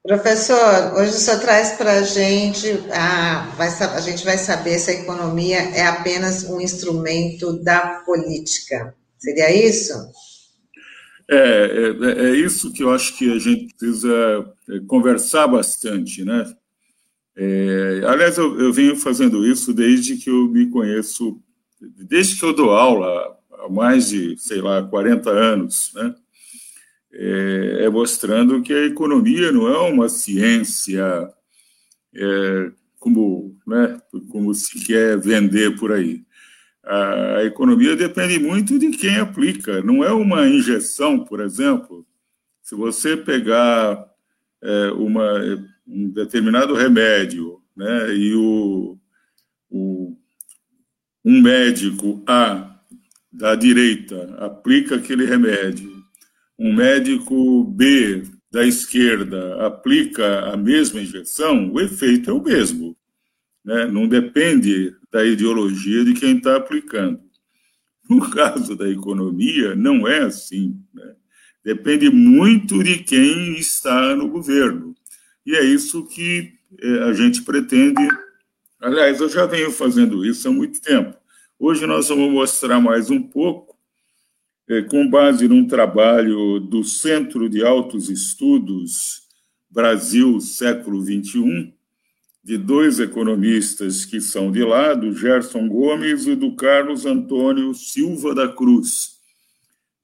Professor, 0.04 0.94
hoje 0.96 1.12
o 1.30 1.40
traz 1.40 1.76
para 1.76 1.92
a 1.92 2.02
gente, 2.02 2.66
a, 2.90 4.00
gente 4.00 4.24
vai 4.24 4.36
saber 4.36 4.76
se 4.80 4.90
a 4.90 4.94
economia 4.94 5.58
é 5.58 5.86
apenas 5.86 6.42
um 6.50 6.60
instrumento 6.60 7.52
da 7.62 8.02
política. 8.04 8.96
Seria 9.16 9.54
isso? 9.54 9.92
É, 11.30 11.36
é, 11.36 12.30
é 12.30 12.34
isso 12.34 12.72
que 12.72 12.82
eu 12.82 12.90
acho 12.92 13.16
que 13.16 13.32
a 13.32 13.38
gente 13.38 13.72
precisa 13.76 14.44
é, 14.70 14.80
conversar 14.88 15.46
bastante, 15.46 16.24
né? 16.24 16.52
É, 17.36 18.02
aliás, 18.04 18.36
eu, 18.36 18.60
eu 18.60 18.72
venho 18.72 18.96
fazendo 18.96 19.46
isso 19.46 19.72
desde 19.72 20.16
que 20.16 20.28
eu 20.28 20.48
me 20.48 20.68
conheço, 20.68 21.40
desde 21.80 22.40
que 22.40 22.44
eu 22.44 22.52
dou 22.52 22.70
aula 22.70 23.38
há 23.52 23.68
mais 23.68 24.08
de, 24.08 24.36
sei 24.36 24.60
lá, 24.60 24.82
40 24.82 25.30
anos, 25.30 25.92
né? 25.94 26.12
É, 27.14 27.84
é 27.84 27.90
mostrando 27.90 28.62
que 28.62 28.72
a 28.72 28.86
economia 28.86 29.52
não 29.52 29.68
é 29.68 29.78
uma 29.90 30.08
ciência 30.08 31.28
é, 32.14 32.72
como, 32.98 33.56
né, 33.66 34.00
como 34.30 34.54
se 34.54 34.84
quer 34.84 35.18
vender 35.18 35.76
por 35.78 35.92
aí. 35.92 36.24
A 36.84 37.44
economia 37.44 37.94
depende 37.94 38.40
muito 38.40 38.76
de 38.78 38.90
quem 38.90 39.16
aplica, 39.16 39.82
não 39.82 40.02
é 40.02 40.12
uma 40.12 40.48
injeção, 40.48 41.24
por 41.24 41.40
exemplo. 41.40 42.04
Se 42.60 42.74
você 42.74 43.16
pegar 43.16 44.04
é, 44.60 44.90
uma, 44.92 45.40
um 45.86 46.08
determinado 46.10 46.74
remédio 46.74 47.60
né, 47.76 48.14
e 48.14 48.34
o, 48.34 48.98
o, 49.70 50.16
um 51.24 51.40
médico 51.40 52.22
A 52.26 52.80
da 53.32 53.54
direita 53.54 54.36
aplica 54.38 54.96
aquele 54.96 55.24
remédio 55.24 55.91
um 56.62 56.72
médico 56.72 57.64
B 57.64 58.22
da 58.48 58.64
esquerda 58.64 59.66
aplica 59.66 60.52
a 60.52 60.56
mesma 60.56 61.00
injeção, 61.00 61.72
o 61.72 61.80
efeito 61.80 62.30
é 62.30 62.32
o 62.32 62.40
mesmo. 62.40 62.96
Né? 63.64 63.86
Não 63.86 64.06
depende 64.06 64.94
da 65.10 65.24
ideologia 65.24 66.04
de 66.04 66.14
quem 66.14 66.36
está 66.36 66.54
aplicando. 66.56 67.20
No 68.08 68.20
caso 68.30 68.76
da 68.76 68.88
economia, 68.88 69.74
não 69.74 70.06
é 70.06 70.20
assim. 70.20 70.80
Né? 70.94 71.16
Depende 71.64 72.08
muito 72.10 72.80
de 72.84 72.98
quem 72.98 73.58
está 73.58 74.14
no 74.14 74.28
governo. 74.28 74.94
E 75.44 75.56
é 75.56 75.64
isso 75.64 76.06
que 76.06 76.52
é, 76.80 77.02
a 77.02 77.12
gente 77.12 77.42
pretende. 77.42 78.06
Aliás, 78.80 79.20
eu 79.20 79.28
já 79.28 79.46
venho 79.46 79.72
fazendo 79.72 80.24
isso 80.24 80.46
há 80.46 80.52
muito 80.52 80.80
tempo. 80.80 81.16
Hoje 81.58 81.86
nós 81.86 82.08
vamos 82.08 82.30
mostrar 82.30 82.80
mais 82.80 83.10
um 83.10 83.20
pouco 83.20 83.71
com 84.80 85.06
base 85.06 85.46
num 85.48 85.66
trabalho 85.66 86.58
do 86.60 86.82
Centro 86.82 87.48
de 87.48 87.62
Altos 87.62 88.08
Estudos 88.08 89.22
Brasil 89.72 90.38
Século 90.40 91.02
XXI, 91.02 91.72
de 92.44 92.58
dois 92.58 93.00
economistas 93.00 94.04
que 94.04 94.20
são 94.20 94.52
de 94.52 94.62
lá, 94.62 94.94
do 94.94 95.14
Gerson 95.14 95.66
Gomes 95.66 96.26
e 96.26 96.34
do 96.34 96.54
Carlos 96.54 97.06
Antônio 97.06 97.72
Silva 97.74 98.34
da 98.34 98.48
Cruz. 98.48 99.12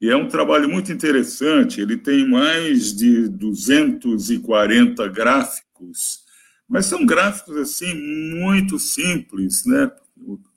E 0.01 0.09
é 0.09 0.15
um 0.15 0.27
trabalho 0.27 0.67
muito 0.69 0.91
interessante, 0.91 1.81
ele 1.81 1.97
tem 1.97 2.27
mais 2.27 2.95
de 2.95 3.27
240 3.27 5.07
gráficos, 5.09 6.21
mas 6.67 6.85
são 6.85 7.05
gráficos 7.05 7.57
assim 7.57 7.93
muito 7.93 8.79
simples, 8.79 9.65
né? 9.65 9.91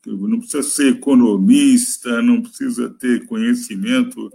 Não 0.07 0.39
precisa 0.39 0.63
ser 0.63 0.89
economista, 0.93 2.21
não 2.21 2.43
precisa 2.43 2.91
ter 2.91 3.27
conhecimento 3.27 4.31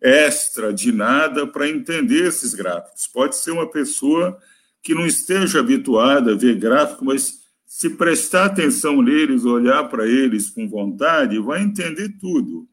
extra 0.00 0.72
de 0.72 0.90
nada 0.90 1.46
para 1.46 1.68
entender 1.68 2.26
esses 2.26 2.54
gráficos. 2.54 3.06
Pode 3.06 3.36
ser 3.36 3.52
uma 3.52 3.70
pessoa 3.70 4.38
que 4.82 4.94
não 4.94 5.06
esteja 5.06 5.60
habituada 5.60 6.32
a 6.32 6.36
ver 6.36 6.56
gráfico, 6.56 7.04
mas 7.04 7.42
se 7.66 7.90
prestar 7.90 8.46
atenção 8.46 9.00
neles, 9.00 9.44
olhar 9.44 9.84
para 9.88 10.06
eles 10.06 10.50
com 10.50 10.68
vontade, 10.68 11.38
vai 11.38 11.62
entender 11.62 12.16
tudo. 12.20 12.68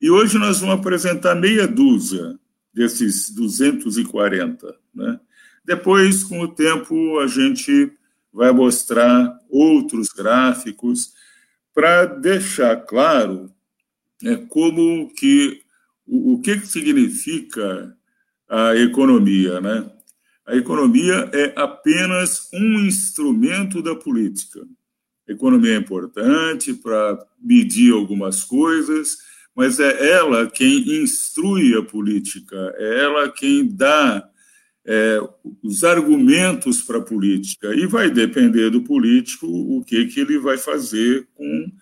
E 0.00 0.10
hoje 0.10 0.38
nós 0.38 0.60
vamos 0.60 0.76
apresentar 0.76 1.34
meia 1.34 1.66
dúzia 1.66 2.38
desses 2.72 3.30
240. 3.30 4.74
Né? 4.94 5.20
Depois, 5.64 6.22
com 6.22 6.40
o 6.40 6.48
tempo, 6.48 7.18
a 7.20 7.26
gente 7.26 7.92
vai 8.34 8.50
mostrar 8.50 9.38
outros 9.48 10.08
gráficos 10.08 11.12
para 11.72 12.04
deixar 12.04 12.76
claro 12.84 13.48
né, 14.20 14.44
como 14.48 15.08
que 15.14 15.62
o, 16.04 16.34
o 16.34 16.40
que, 16.40 16.58
que 16.58 16.66
significa 16.66 17.96
a 18.48 18.76
economia, 18.76 19.60
né? 19.60 19.88
A 20.46 20.54
economia 20.56 21.30
é 21.32 21.54
apenas 21.56 22.50
um 22.52 22.80
instrumento 22.80 23.80
da 23.80 23.94
política. 23.94 24.60
A 25.26 25.32
economia 25.32 25.74
é 25.74 25.78
importante 25.78 26.74
para 26.74 27.18
medir 27.40 27.94
algumas 27.94 28.44
coisas, 28.44 29.16
mas 29.56 29.80
é 29.80 30.10
ela 30.10 30.50
quem 30.50 31.02
instrui 31.02 31.74
a 31.78 31.82
política, 31.82 32.74
é 32.76 33.04
ela 33.04 33.30
quem 33.30 33.66
dá 33.66 34.28
é, 34.86 35.20
os 35.62 35.82
argumentos 35.82 36.82
para 36.82 36.98
a 36.98 37.02
política. 37.02 37.74
E 37.74 37.86
vai 37.86 38.10
depender 38.10 38.70
do 38.70 38.82
político 38.82 39.46
o 39.46 39.84
que, 39.84 40.06
que 40.06 40.20
ele 40.20 40.38
vai 40.38 40.58
fazer 40.58 41.26
com 41.34 41.72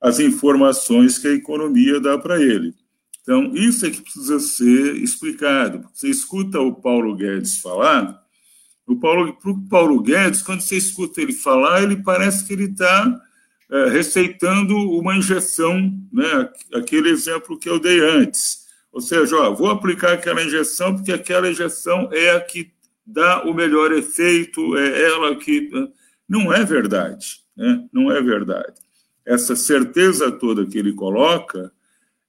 as 0.00 0.18
informações 0.18 1.18
que 1.18 1.28
a 1.28 1.32
economia 1.32 2.00
dá 2.00 2.18
para 2.18 2.42
ele. 2.42 2.74
Então, 3.22 3.54
isso 3.54 3.86
é 3.86 3.90
que 3.90 4.02
precisa 4.02 4.40
ser 4.40 4.96
explicado. 4.96 5.88
Você 5.94 6.08
escuta 6.08 6.60
o 6.60 6.74
Paulo 6.74 7.14
Guedes 7.14 7.58
falar, 7.58 8.20
o 8.86 8.96
Paulo, 8.96 9.32
para 9.34 9.50
o 9.50 9.68
Paulo 9.68 10.02
Guedes, 10.02 10.42
quando 10.42 10.60
você 10.60 10.76
escuta 10.76 11.20
ele 11.22 11.32
falar, 11.32 11.84
ele 11.84 12.02
parece 12.02 12.44
que 12.44 12.52
ele 12.52 12.64
está 12.64 13.20
é, 13.70 13.88
receitando 13.90 14.76
uma 14.76 15.16
injeção, 15.16 15.96
né? 16.12 16.50
aquele 16.74 17.10
exemplo 17.10 17.56
que 17.56 17.68
eu 17.68 17.78
dei 17.78 18.00
antes. 18.00 18.61
Ou 18.92 19.00
seja, 19.00 19.36
ó, 19.36 19.54
vou 19.54 19.70
aplicar 19.70 20.12
aquela 20.12 20.44
injeção 20.44 20.94
porque 20.94 21.12
aquela 21.12 21.50
injeção 21.50 22.10
é 22.12 22.30
a 22.32 22.40
que 22.40 22.70
dá 23.06 23.42
o 23.44 23.54
melhor 23.54 23.90
efeito, 23.92 24.76
é 24.76 25.02
ela 25.04 25.34
que. 25.36 25.70
Né? 25.70 25.88
Não 26.28 26.52
é 26.52 26.64
verdade, 26.64 27.42
né? 27.56 27.88
não 27.92 28.12
é 28.12 28.20
verdade. 28.22 28.74
Essa 29.24 29.56
certeza 29.56 30.30
toda 30.30 30.66
que 30.66 30.78
ele 30.78 30.92
coloca 30.92 31.72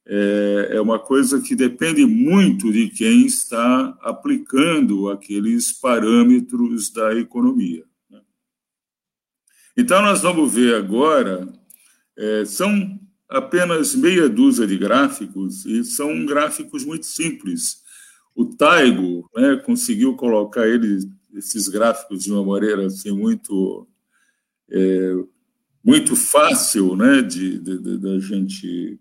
é, 0.06 0.70
é 0.72 0.82
uma 0.82 1.00
coisa 1.00 1.42
que 1.42 1.56
depende 1.56 2.06
muito 2.06 2.72
de 2.72 2.90
quem 2.90 3.26
está 3.26 3.98
aplicando 4.02 5.10
aqueles 5.10 5.72
parâmetros 5.72 6.92
da 6.92 7.14
economia. 7.16 7.84
Né? 8.10 8.22
Então, 9.78 10.02
nós 10.02 10.22
vamos 10.22 10.54
ver 10.54 10.76
agora, 10.76 11.48
é, 12.18 12.46
são 12.46 13.00
apenas 13.30 13.96
meia 13.96 14.30
dúzia 14.30 14.68
de 14.68 14.78
gráficos, 14.78 15.66
e 15.66 15.84
são 15.84 16.26
gráficos 16.26 16.86
muito 16.86 17.06
simples. 17.06 17.82
O 18.36 18.46
Taigo 18.46 19.30
né, 19.36 19.56
conseguiu 19.66 20.16
colocar 20.16 20.68
ele, 20.68 21.00
esses 21.34 21.68
gráficos 21.68 22.24
de 22.24 22.32
uma 22.32 22.44
maneira 22.44 22.86
assim, 22.86 23.12
muito, 23.12 23.88
é, 24.70 25.16
muito 25.84 26.16
fácil 26.16 26.96
né, 26.96 27.22
de, 27.22 27.60
de 27.60 28.20
gente 28.20 29.00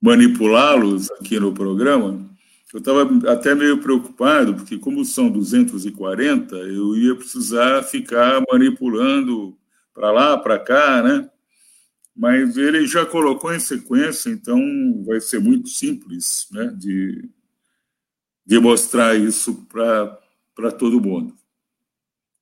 manipulá-los 0.00 1.10
aqui 1.12 1.38
no 1.38 1.52
programa, 1.52 2.30
eu 2.72 2.78
estava 2.78 3.08
até 3.30 3.54
meio 3.54 3.78
preocupado, 3.78 4.54
porque 4.54 4.78
como 4.78 5.04
são 5.04 5.28
240, 5.28 6.54
eu 6.56 6.96
ia 6.96 7.16
precisar 7.16 7.82
ficar 7.82 8.42
manipulando 8.50 9.56
para 9.92 10.12
lá, 10.12 10.38
para 10.38 10.58
cá, 10.58 11.02
né? 11.02 11.28
Mas 12.14 12.56
ele 12.56 12.86
já 12.86 13.06
colocou 13.06 13.52
em 13.54 13.60
sequência, 13.60 14.30
então 14.30 14.60
vai 15.04 15.20
ser 15.20 15.40
muito 15.40 15.68
simples 15.68 16.46
né, 16.50 16.66
de, 16.76 17.28
de 18.44 18.58
mostrar 18.58 19.16
isso 19.16 19.66
para 19.66 20.72
todo 20.72 21.00
mundo. 21.00 21.34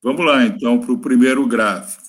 Vamos 0.01 0.25
lá, 0.25 0.45
então, 0.45 0.79
para 0.79 0.91
o 0.91 0.99
primeiro 0.99 1.45
gráfico. 1.45 2.03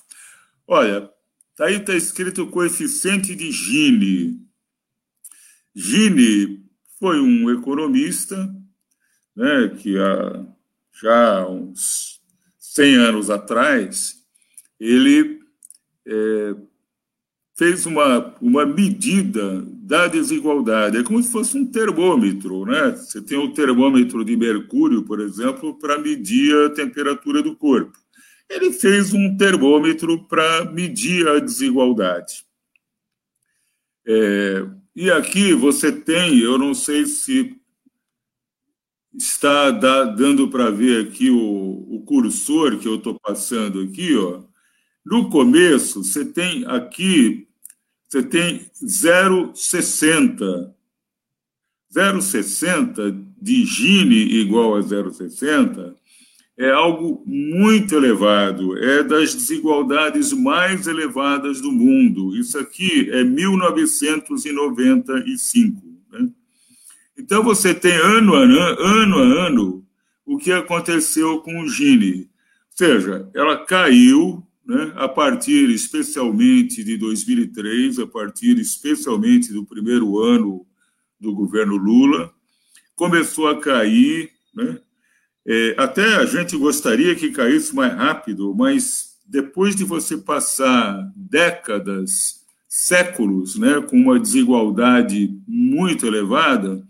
Olha, 0.67 1.09
tá 1.55 1.65
aí 1.65 1.75
está 1.75 1.93
escrito 1.95 2.47
coeficiente 2.47 3.35
de 3.35 3.51
Gini. 3.51 4.39
Gini 5.75 6.65
foi 6.99 7.19
um 7.19 7.51
economista 7.51 8.35
né, 9.35 9.69
que 9.77 9.97
há 9.97 10.45
já 11.01 11.47
uns 11.47 12.21
100 12.57 12.95
anos 12.95 13.29
atrás, 13.29 14.23
ele 14.79 15.39
é, 16.07 16.55
fez 17.61 17.85
uma, 17.85 18.33
uma 18.41 18.65
medida 18.65 19.61
da 19.83 20.07
desigualdade. 20.07 20.97
É 20.97 21.03
como 21.03 21.21
se 21.21 21.31
fosse 21.31 21.55
um 21.55 21.63
termômetro. 21.63 22.65
Né? 22.65 22.89
Você 22.93 23.21
tem 23.21 23.37
o 23.37 23.53
termômetro 23.53 24.25
de 24.25 24.35
mercúrio, 24.35 25.03
por 25.03 25.19
exemplo, 25.19 25.77
para 25.77 25.99
medir 25.99 26.55
a 26.65 26.71
temperatura 26.71 27.43
do 27.43 27.55
corpo. 27.55 27.95
Ele 28.49 28.73
fez 28.73 29.13
um 29.13 29.37
termômetro 29.37 30.27
para 30.27 30.65
medir 30.71 31.27
a 31.27 31.37
desigualdade. 31.37 32.43
É, 34.07 34.65
e 34.95 35.11
aqui 35.11 35.53
você 35.53 35.91
tem, 35.91 36.39
eu 36.39 36.57
não 36.57 36.73
sei 36.73 37.05
se 37.05 37.55
está 39.15 39.69
dando 39.69 40.49
para 40.49 40.71
ver 40.71 41.05
aqui 41.05 41.29
o, 41.29 41.37
o 41.37 42.03
cursor 42.07 42.79
que 42.79 42.87
eu 42.87 42.95
estou 42.95 43.19
passando 43.19 43.81
aqui, 43.81 44.15
ó. 44.17 44.49
No 45.05 45.29
começo, 45.29 46.03
você 46.03 46.25
tem 46.25 46.65
aqui, 46.65 47.47
você 48.11 48.21
tem 48.23 48.65
0,60. 48.83 50.73
0,60 51.95 53.25
de 53.41 53.65
Gini 53.65 54.15
igual 54.15 54.75
a 54.75 54.81
0,60 54.81 55.95
é 56.57 56.69
algo 56.69 57.23
muito 57.25 57.95
elevado, 57.95 58.77
é 58.77 59.01
das 59.01 59.33
desigualdades 59.33 60.33
mais 60.33 60.87
elevadas 60.87 61.61
do 61.61 61.71
mundo. 61.71 62.35
Isso 62.35 62.59
aqui 62.59 63.09
é 63.11 63.23
1995. 63.23 65.81
Né? 66.11 66.29
Então, 67.17 67.41
você 67.43 67.73
tem 67.73 67.95
ano 67.95 68.35
a 68.35 68.39
ano, 68.39 68.59
ano 68.59 69.17
a 69.17 69.47
ano 69.47 69.87
o 70.25 70.37
que 70.37 70.51
aconteceu 70.51 71.39
com 71.39 71.61
o 71.61 71.69
Gini. 71.69 72.21
Ou 72.21 72.27
seja, 72.75 73.29
ela 73.33 73.65
caiu 73.65 74.45
né, 74.71 74.93
a 74.95 75.05
partir 75.05 75.69
especialmente 75.69 76.81
de 76.81 76.95
2003, 76.95 77.99
a 77.99 78.07
partir 78.07 78.57
especialmente 78.57 79.51
do 79.51 79.65
primeiro 79.65 80.17
ano 80.17 80.65
do 81.19 81.35
governo 81.35 81.75
Lula, 81.75 82.31
começou 82.95 83.49
a 83.49 83.59
cair, 83.59 84.31
né, 84.55 84.79
é, 85.45 85.75
até 85.77 86.15
a 86.15 86.25
gente 86.25 86.55
gostaria 86.55 87.13
que 87.15 87.31
caísse 87.31 87.75
mais 87.75 87.93
rápido, 87.93 88.55
mas 88.55 89.17
depois 89.27 89.75
de 89.75 89.83
você 89.83 90.15
passar 90.15 91.11
décadas, 91.17 92.39
séculos, 92.65 93.57
né, 93.57 93.81
com 93.81 93.97
uma 93.97 94.17
desigualdade 94.17 95.37
muito 95.45 96.05
elevada, 96.05 96.81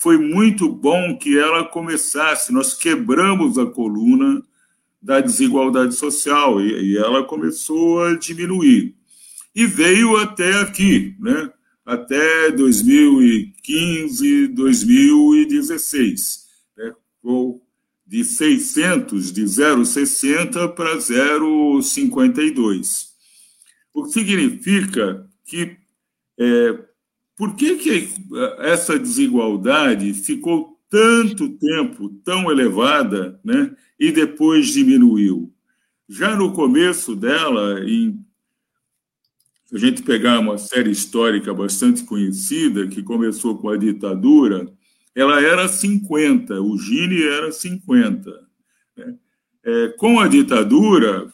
foi 0.00 0.18
muito 0.18 0.68
bom 0.68 1.16
que 1.16 1.38
ela 1.38 1.64
começasse. 1.64 2.52
Nós 2.52 2.74
quebramos 2.74 3.56
a 3.56 3.66
coluna 3.66 4.42
da 5.08 5.20
desigualdade 5.22 5.94
social 5.94 6.60
e, 6.60 6.92
e 6.92 6.98
ela 6.98 7.24
começou 7.24 8.02
a 8.02 8.18
diminuir. 8.18 8.94
E 9.54 9.64
veio 9.64 10.18
até 10.18 10.60
aqui, 10.60 11.16
né, 11.18 11.50
até 11.82 12.50
2015, 12.50 14.48
2016 14.48 16.46
ou 17.22 17.66
de 18.06 18.22
600, 18.22 19.32
de 19.32 19.44
0,60 19.44 20.74
para 20.74 20.98
0,52. 20.98 23.08
O 23.94 24.04
que 24.04 24.12
significa 24.12 25.26
que 25.46 25.78
é, 26.38 26.78
por 27.34 27.56
que, 27.56 27.76
que 27.76 28.10
essa 28.58 28.98
desigualdade 28.98 30.12
ficou 30.12 30.78
tanto 30.90 31.48
tempo 31.48 32.10
tão 32.24 32.50
elevada 32.50 33.40
né, 33.42 33.74
e 33.98 34.12
depois 34.12 34.68
diminuiu? 34.68 35.52
Já 36.08 36.36
no 36.36 36.52
começo 36.52 37.14
dela, 37.14 37.80
em, 37.84 38.18
se 39.66 39.76
a 39.76 39.78
gente 39.78 40.02
pegar 40.02 40.38
uma 40.38 40.56
série 40.56 40.90
histórica 40.90 41.52
bastante 41.52 42.04
conhecida, 42.04 42.86
que 42.86 43.02
começou 43.02 43.58
com 43.58 43.68
a 43.68 43.76
ditadura, 43.76 44.72
ela 45.14 45.42
era 45.42 45.66
50, 45.66 46.60
o 46.60 46.78
Gini 46.78 47.22
era 47.22 47.50
50. 47.50 48.30
Né? 48.96 49.14
É, 49.64 49.88
com 49.88 50.20
a 50.20 50.28
ditadura, 50.28 51.30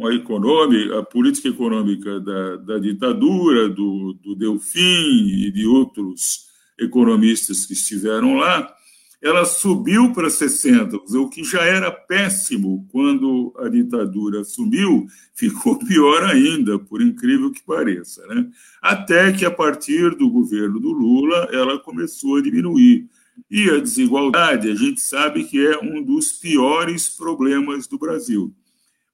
a, 0.00 0.14
econômica, 0.14 0.98
a 0.98 1.02
política 1.02 1.48
econômica 1.48 2.20
da, 2.20 2.56
da 2.56 2.78
ditadura, 2.78 3.68
do, 3.68 4.14
do 4.22 4.34
Delfim 4.34 5.26
e 5.28 5.50
de 5.50 5.66
outros 5.66 6.46
economistas 6.78 7.66
que 7.66 7.72
estiveram 7.72 8.36
lá, 8.36 8.75
ela 9.22 9.44
subiu 9.44 10.12
para 10.12 10.28
60, 10.28 10.96
o 10.96 11.28
que 11.28 11.42
já 11.42 11.64
era 11.64 11.90
péssimo 11.90 12.86
quando 12.90 13.54
a 13.58 13.68
ditadura 13.68 14.44
sumiu, 14.44 15.06
ficou 15.34 15.78
pior 15.84 16.24
ainda, 16.24 16.78
por 16.78 17.00
incrível 17.00 17.50
que 17.50 17.62
pareça. 17.62 18.26
Né? 18.26 18.48
Até 18.80 19.32
que, 19.32 19.44
a 19.44 19.50
partir 19.50 20.14
do 20.16 20.30
governo 20.30 20.78
do 20.78 20.92
Lula, 20.92 21.48
ela 21.52 21.78
começou 21.78 22.36
a 22.36 22.42
diminuir 22.42 23.08
E 23.50 23.70
a 23.70 23.78
desigualdade, 23.78 24.70
a 24.70 24.74
gente 24.74 25.00
sabe 25.00 25.44
que 25.44 25.66
é 25.66 25.78
um 25.78 26.02
dos 26.02 26.32
piores 26.32 27.08
problemas 27.08 27.86
do 27.86 27.98
Brasil. 27.98 28.54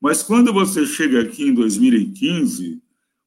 Mas 0.01 0.23
quando 0.23 0.53
você 0.53 0.85
chega 0.85 1.21
aqui 1.21 1.45
em 1.45 1.55
2015 1.55 2.83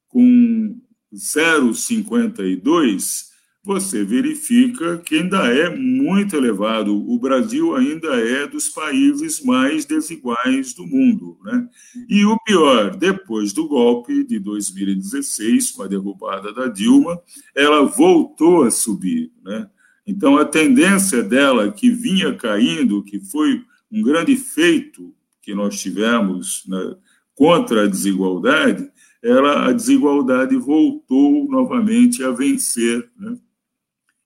com 0.08 0.78
0,52, 1.14 3.35
você 3.66 4.04
verifica 4.04 4.96
que 4.98 5.16
ainda 5.16 5.38
é 5.52 5.68
muito 5.68 6.36
elevado. 6.36 6.94
O 6.94 7.18
Brasil 7.18 7.74
ainda 7.74 8.14
é 8.14 8.46
dos 8.46 8.68
países 8.68 9.42
mais 9.42 9.84
desiguais 9.84 10.72
do 10.72 10.86
mundo. 10.86 11.36
Né? 11.44 11.68
E 12.08 12.24
o 12.24 12.38
pior, 12.44 12.94
depois 12.94 13.52
do 13.52 13.66
golpe 13.66 14.22
de 14.22 14.38
2016, 14.38 15.72
com 15.72 15.82
a 15.82 15.88
derrubada 15.88 16.52
da 16.52 16.68
Dilma, 16.68 17.20
ela 17.56 17.82
voltou 17.82 18.62
a 18.62 18.70
subir. 18.70 19.32
Né? 19.44 19.68
Então, 20.06 20.38
a 20.38 20.44
tendência 20.44 21.20
dela, 21.20 21.72
que 21.72 21.90
vinha 21.90 22.32
caindo, 22.36 23.02
que 23.02 23.18
foi 23.18 23.64
um 23.90 24.00
grande 24.00 24.36
feito 24.36 25.12
que 25.42 25.56
nós 25.56 25.80
tivemos 25.80 26.62
né, 26.68 26.94
contra 27.34 27.82
a 27.82 27.88
desigualdade, 27.88 28.88
ela, 29.20 29.66
a 29.66 29.72
desigualdade 29.72 30.54
voltou 30.54 31.48
novamente 31.50 32.22
a 32.22 32.30
vencer. 32.30 33.10
Né? 33.18 33.36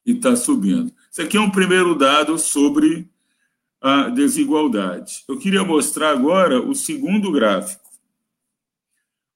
E 0.05 0.13
está 0.13 0.35
subindo. 0.37 0.93
Isso 1.11 1.23
aqui 1.23 1.37
é 1.37 1.41
um 1.41 1.51
primeiro 1.51 1.95
dado 1.95 2.39
sobre 2.39 3.09
a 3.81 4.09
desigualdade. 4.09 5.25
Eu 5.29 5.39
queria 5.39 5.65
mostrar 5.65 6.11
agora 6.11 6.61
o 6.61 6.75
segundo 6.75 7.33
gráfico. 7.33 7.89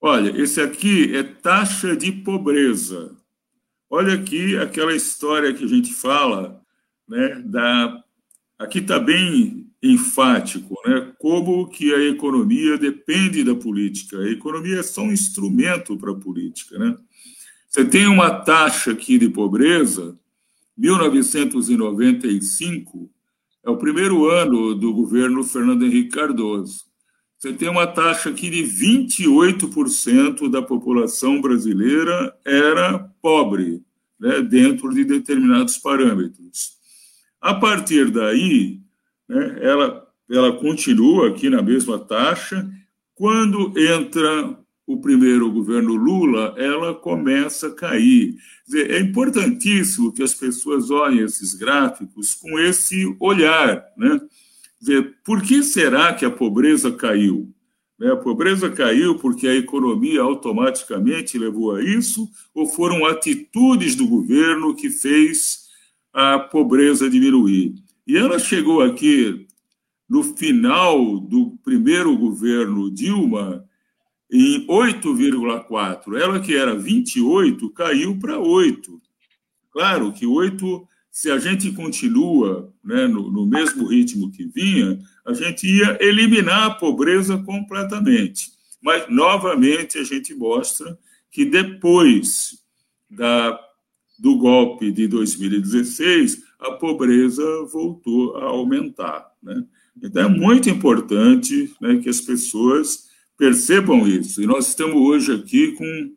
Olha, 0.01 0.39
esse 0.39 0.61
aqui 0.61 1.17
é 1.17 1.23
taxa 1.23 1.97
de 1.97 2.13
pobreza. 2.13 3.17
Olha 3.89 4.15
aqui 4.15 4.57
aquela 4.57 4.95
história 4.95 5.55
que 5.55 5.65
a 5.65 5.69
gente 5.69 5.95
fala, 5.95 6.61
né, 7.09 7.43
da 7.45 8.03
aqui 8.59 8.79
está 8.79 8.99
bem 8.99 9.71
enfático, 9.83 10.75
né, 10.87 11.13
como 11.19 11.69
que 11.69 11.95
a 11.95 12.01
economia 12.05 12.79
depende 12.79 13.43
da 13.43 13.55
política. 13.55 14.19
A 14.19 14.31
economia 14.31 14.81
é 14.81 14.83
só 14.83 15.03
um 15.03 15.13
instrumento 15.13 15.97
para 15.97 16.13
a 16.13 16.17
política, 16.17 16.79
né? 16.79 16.97
Você 17.69 17.85
tem 17.85 18.07
uma 18.07 18.31
taxa 18.31 18.93
aqui 18.93 19.19
de 19.19 19.29
pobreza 19.29 20.19
1995 20.77 23.11
é 23.65 23.71
o 23.71 23.77
primeiro 23.77 24.29
ano 24.29 24.75
do 24.75 24.93
governo 24.93 25.43
Fernando 25.43 25.85
Henrique 25.85 26.11
Cardoso. 26.11 26.85
Você 27.39 27.53
tem 27.53 27.69
uma 27.69 27.87
taxa 27.87 28.31
aqui 28.31 28.51
de 28.51 28.63
28% 28.63 30.51
da 30.51 30.63
população 30.63 31.41
brasileira 31.41 32.35
era 32.45 32.99
pobre, 33.21 33.83
né, 34.19 34.41
dentro 34.41 34.93
de 34.95 35.05
determinados 35.05 35.79
parâmetros. 35.79 36.75
A 37.41 37.55
partir 37.55 38.11
daí, 38.11 38.81
né, 39.29 39.59
ela, 39.61 40.07
ela 40.31 40.57
continua 40.57 41.29
aqui 41.29 41.51
na 41.51 41.61
mesma 41.61 41.99
taxa. 41.99 42.67
Quando 43.15 43.79
entra 43.79 44.59
o 44.87 45.01
primeiro 45.01 45.51
governo 45.51 45.95
Lula, 45.95 46.55
ela 46.59 46.95
começa 46.95 47.69
a 47.69 47.75
cair. 47.75 48.37
É 48.73 49.01
importantíssimo 49.01 50.13
que 50.13 50.23
as 50.23 50.35
pessoas 50.35 50.91
olhem 50.91 51.25
esses 51.25 51.55
gráficos 51.55 52.35
com 52.35 52.59
esse 52.59 53.17
olhar. 53.19 53.85
Né? 53.97 54.21
Por 55.25 55.43
que 55.43 55.63
será 55.63 56.13
que 56.13 56.25
a 56.25 56.31
pobreza 56.31 56.93
caiu? 56.93 57.51
Né, 57.99 58.11
a 58.11 58.17
pobreza 58.17 58.71
caiu 58.71 59.17
porque 59.19 59.47
a 59.47 59.55
economia 59.55 60.21
automaticamente 60.21 61.39
levou 61.39 61.75
a 61.75 61.83
isso, 61.83 62.29
ou 62.53 62.67
foram 62.67 63.07
atitudes 63.07 63.95
do 63.95 64.07
governo 64.07 64.75
que 64.75 64.91
fez 64.91 65.65
a 66.13 66.39
pobreza 66.39 67.09
diminuir? 67.09 67.75
E 68.07 68.17
ela 68.17 68.39
chegou 68.39 68.83
aqui 68.83 69.47
no 70.09 70.23
final 70.23 71.19
do 71.19 71.57
primeiro 71.65 72.17
governo 72.17 72.91
Dilma, 72.91 73.65
em 74.37 74.67
8,4. 74.67 76.21
Ela 76.21 76.41
que 76.41 76.57
era 76.57 76.75
28 76.75 77.71
caiu 77.71 78.19
para 78.19 78.37
8. 78.37 79.01
Claro 79.71 80.13
que 80.13 80.27
8, 80.27 80.89
se 81.09 81.31
a 81.31 81.39
gente 81.39 81.71
continua 81.71 82.75
né, 82.83 83.07
no, 83.07 83.31
no 83.31 83.47
mesmo 83.47 83.87
ritmo 83.87 84.33
que 84.33 84.45
vinha, 84.45 84.99
a 85.25 85.33
gente 85.33 85.69
ia 85.69 85.97
eliminar 86.01 86.65
a 86.65 86.75
pobreza 86.75 87.39
completamente. 87.39 88.51
Mas, 88.83 89.05
novamente, 89.09 89.99
a 89.99 90.03
gente 90.03 90.35
mostra 90.35 90.99
que 91.31 91.45
depois 91.45 92.59
da, 93.09 93.57
do 94.19 94.37
golpe 94.37 94.91
de 94.91 95.07
2016, 95.07 96.43
a 96.59 96.73
pobreza 96.73 97.45
voltou 97.73 98.37
a 98.37 98.47
aumentar. 98.47 99.31
Né? 99.41 99.65
Então, 100.03 100.25
é 100.25 100.29
muito 100.29 100.69
importante 100.69 101.73
né, 101.81 101.99
que 101.99 102.09
as 102.09 102.21
pessoas 102.21 103.14
Percebam 103.37 104.07
isso. 104.07 104.43
E 104.43 104.47
nós 104.47 104.69
estamos 104.69 104.97
hoje 104.97 105.33
aqui 105.33 105.73
com 105.73 106.15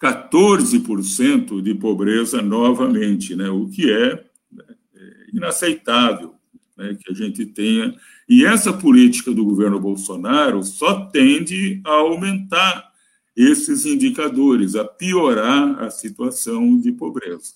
14% 0.00 1.62
de 1.62 1.74
pobreza 1.74 2.42
novamente, 2.42 3.36
né? 3.36 3.48
o 3.48 3.68
que 3.68 3.90
é, 3.90 4.24
né, 4.50 4.64
é 4.94 5.26
inaceitável 5.32 6.34
né? 6.76 6.96
que 7.00 7.10
a 7.10 7.14
gente 7.14 7.46
tenha. 7.46 7.94
E 8.28 8.44
essa 8.44 8.72
política 8.72 9.32
do 9.32 9.44
governo 9.44 9.78
Bolsonaro 9.78 10.62
só 10.62 11.06
tende 11.06 11.80
a 11.84 11.90
aumentar 11.90 12.92
esses 13.36 13.86
indicadores, 13.86 14.74
a 14.74 14.84
piorar 14.84 15.82
a 15.82 15.90
situação 15.90 16.78
de 16.78 16.92
pobreza. 16.92 17.54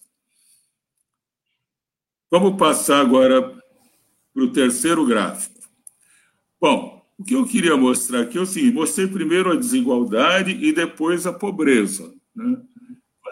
Vamos 2.30 2.56
passar 2.56 3.00
agora 3.00 3.42
para 4.32 4.42
o 4.42 4.52
terceiro 4.52 5.04
gráfico. 5.06 5.60
Bom, 6.60 6.95
o 7.18 7.24
que 7.24 7.34
eu 7.34 7.46
queria 7.46 7.76
mostrar 7.76 8.22
aqui 8.22 8.38
é 8.38 8.40
o 8.40 8.46
seguinte: 8.46 8.74
mostrei 8.74 9.06
primeiro 9.06 9.52
a 9.52 9.56
desigualdade 9.56 10.50
e 10.50 10.72
depois 10.72 11.26
a 11.26 11.32
pobreza. 11.32 12.12
Né? 12.34 12.58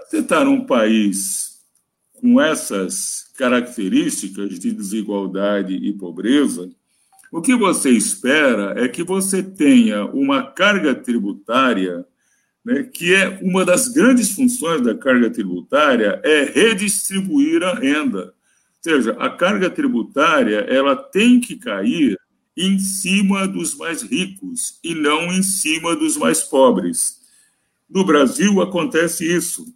Você 0.09 0.18
está 0.18 0.44
num 0.44 0.64
país 0.64 1.61
com 2.20 2.40
essas 2.40 3.31
características 3.37 4.59
de 4.59 4.73
desigualdade 4.73 5.75
e 5.75 5.92
pobreza, 5.92 6.70
o 7.31 7.42
que 7.42 7.55
você 7.57 7.90
espera 7.90 8.75
é 8.83 8.88
que 8.88 9.03
você 9.03 9.42
tenha 9.42 10.05
uma 10.07 10.53
carga 10.53 10.94
tributária, 10.94 12.07
né, 12.64 12.85
que 12.85 13.12
é 13.12 13.40
uma 13.42 13.64
das 13.64 13.88
grandes 13.88 14.31
funções 14.31 14.81
da 14.83 14.94
carga 14.94 15.29
tributária, 15.29 16.20
é 16.23 16.44
redistribuir 16.44 17.62
a 17.62 17.75
renda. 17.75 18.27
Ou 18.27 18.33
seja, 18.92 19.16
a 19.18 19.29
carga 19.29 19.68
tributária 19.68 20.59
ela 20.61 20.94
tem 20.94 21.40
que 21.40 21.57
cair 21.57 22.16
em 22.57 22.79
cima 22.79 23.47
dos 23.49 23.75
mais 23.75 24.03
ricos 24.03 24.79
e 24.83 24.95
não 24.95 25.33
em 25.33 25.43
cima 25.43 25.97
dos 25.97 26.17
mais 26.17 26.43
pobres. 26.43 27.21
No 27.88 28.05
Brasil 28.05 28.61
acontece 28.62 29.25
isso. 29.25 29.67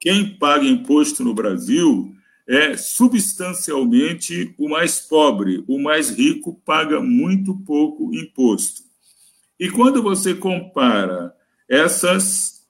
Quem 0.00 0.36
paga 0.36 0.64
imposto 0.64 1.24
no 1.24 1.34
Brasil 1.34 2.14
é 2.46 2.76
substancialmente 2.76 4.54
o 4.56 4.68
mais 4.68 5.00
pobre, 5.00 5.62
o 5.68 5.78
mais 5.78 6.10
rico 6.10 6.60
paga 6.64 7.00
muito 7.00 7.54
pouco 7.64 8.14
imposto. 8.14 8.82
E 9.60 9.68
quando 9.70 10.02
você 10.02 10.34
compara 10.34 11.34
essas 11.68 12.66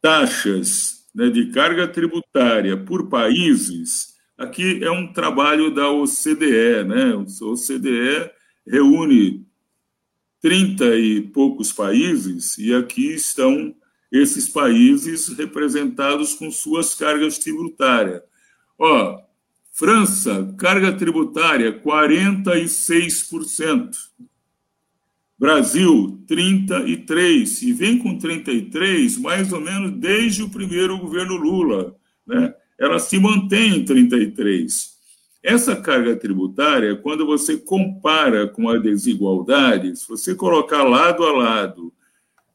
taxas 0.00 1.04
né, 1.14 1.28
de 1.28 1.50
carga 1.50 1.86
tributária 1.86 2.76
por 2.76 3.08
países, 3.08 4.14
aqui 4.38 4.82
é 4.82 4.90
um 4.90 5.12
trabalho 5.12 5.74
da 5.74 5.90
OCDE, 5.90 6.84
né? 6.86 7.14
O 7.14 7.52
OCDE 7.52 8.30
reúne 8.66 9.46
30 10.40 10.96
e 10.96 11.20
poucos 11.22 11.72
países, 11.72 12.58
e 12.58 12.74
aqui 12.74 13.14
estão 13.14 13.74
esses 14.12 14.48
países 14.48 15.28
representados 15.28 16.34
com 16.34 16.50
suas 16.50 16.94
cargas 16.94 17.38
tributárias. 17.38 18.20
Ó, 18.78 19.22
França, 19.72 20.54
carga 20.56 20.92
tributária 20.92 21.80
46%. 21.80 23.96
Brasil, 25.36 26.22
33, 26.28 27.62
e 27.62 27.72
vem 27.72 27.98
com 27.98 28.16
33 28.16 29.18
mais 29.18 29.52
ou 29.52 29.60
menos 29.60 29.90
desde 29.90 30.44
o 30.44 30.48
primeiro 30.48 30.96
governo 30.96 31.34
Lula, 31.34 31.96
né? 32.24 32.54
Ela 32.78 33.00
se 33.00 33.18
mantém 33.18 33.78
em 33.78 33.84
33. 33.84 34.93
Essa 35.44 35.76
carga 35.76 36.16
tributária, 36.16 36.96
quando 36.96 37.26
você 37.26 37.58
compara 37.58 38.48
com 38.48 38.66
a 38.66 38.78
desigualdade, 38.78 39.94
se 39.94 40.08
você 40.08 40.34
colocar 40.34 40.82
lado 40.84 41.22
a 41.22 41.32
lado 41.32 41.92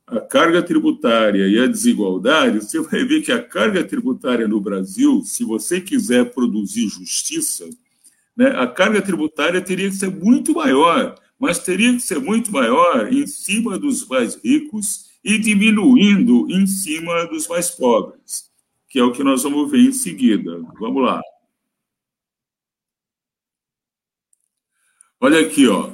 a 0.08 0.20
carga 0.20 0.64
tributária 0.64 1.48
e 1.48 1.60
a 1.60 1.68
desigualdade, 1.68 2.66
você 2.66 2.82
vai 2.82 3.06
ver 3.06 3.22
que 3.22 3.32
a 3.32 3.44
carga 3.44 3.84
tributária 3.84 4.48
no 4.48 4.60
Brasil, 4.60 5.22
se 5.24 5.44
você 5.44 5.80
quiser 5.80 6.34
produzir 6.34 6.90
justiça, 6.90 7.70
né, 8.36 8.48
a 8.58 8.66
carga 8.66 9.04
tributária 9.04 9.62
teria 9.62 9.88
que 9.88 9.96
ser 9.96 10.10
muito 10.10 10.52
maior, 10.56 11.14
mas 11.38 11.60
teria 11.60 11.94
que 11.94 12.00
ser 12.00 12.20
muito 12.20 12.52
maior 12.52 13.14
em 13.14 13.28
cima 13.28 13.78
dos 13.78 14.08
mais 14.08 14.34
ricos 14.44 15.12
e 15.24 15.38
diminuindo 15.38 16.48
em 16.50 16.66
cima 16.66 17.28
dos 17.28 17.48
mais 17.48 17.70
pobres, 17.70 18.50
que 18.90 18.98
é 18.98 19.04
o 19.04 19.12
que 19.12 19.24
nós 19.24 19.44
vamos 19.44 19.70
ver 19.70 19.82
em 19.82 19.92
seguida. 19.92 20.60
Vamos 20.80 21.04
lá. 21.04 21.22
Olha 25.20 25.42
aqui, 25.42 25.68
ó. 25.68 25.92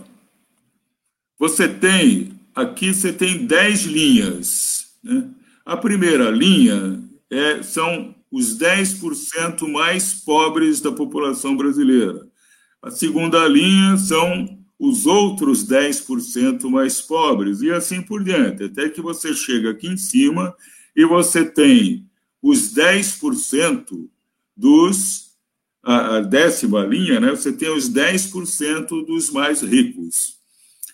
Você 1.39 1.67
tem, 1.67 2.39
aqui 2.53 2.93
você 2.93 3.11
tem 3.11 3.45
10 3.45 3.83
linhas. 3.85 4.95
Né? 5.03 5.29
A 5.65 5.75
primeira 5.75 6.29
linha 6.29 7.01
é, 7.29 7.63
são 7.63 8.13
os 8.31 8.57
10% 8.57 9.67
mais 9.67 10.13
pobres 10.13 10.79
da 10.79 10.91
população 10.91 11.57
brasileira. 11.57 12.27
A 12.81 12.91
segunda 12.91 13.47
linha 13.47 13.97
são 13.97 14.59
os 14.77 15.05
outros 15.05 15.65
10% 15.65 16.69
mais 16.69 17.01
pobres, 17.01 17.61
e 17.61 17.71
assim 17.71 18.01
por 18.01 18.23
diante, 18.23 18.65
até 18.65 18.89
que 18.89 19.01
você 19.01 19.33
chega 19.33 19.71
aqui 19.71 19.87
em 19.87 19.97
cima 19.97 20.55
e 20.95 21.05
você 21.05 21.45
tem 21.45 22.05
os 22.41 22.73
10% 22.75 24.07
dos. 24.55 25.24
A, 25.85 26.17
a 26.17 26.21
décima 26.21 26.83
linha, 26.83 27.19
né? 27.19 27.29
Você 27.29 27.53
tem 27.53 27.69
os 27.69 27.87
10% 27.89 29.05
dos 29.05 29.29
mais 29.29 29.61
ricos. 29.61 30.35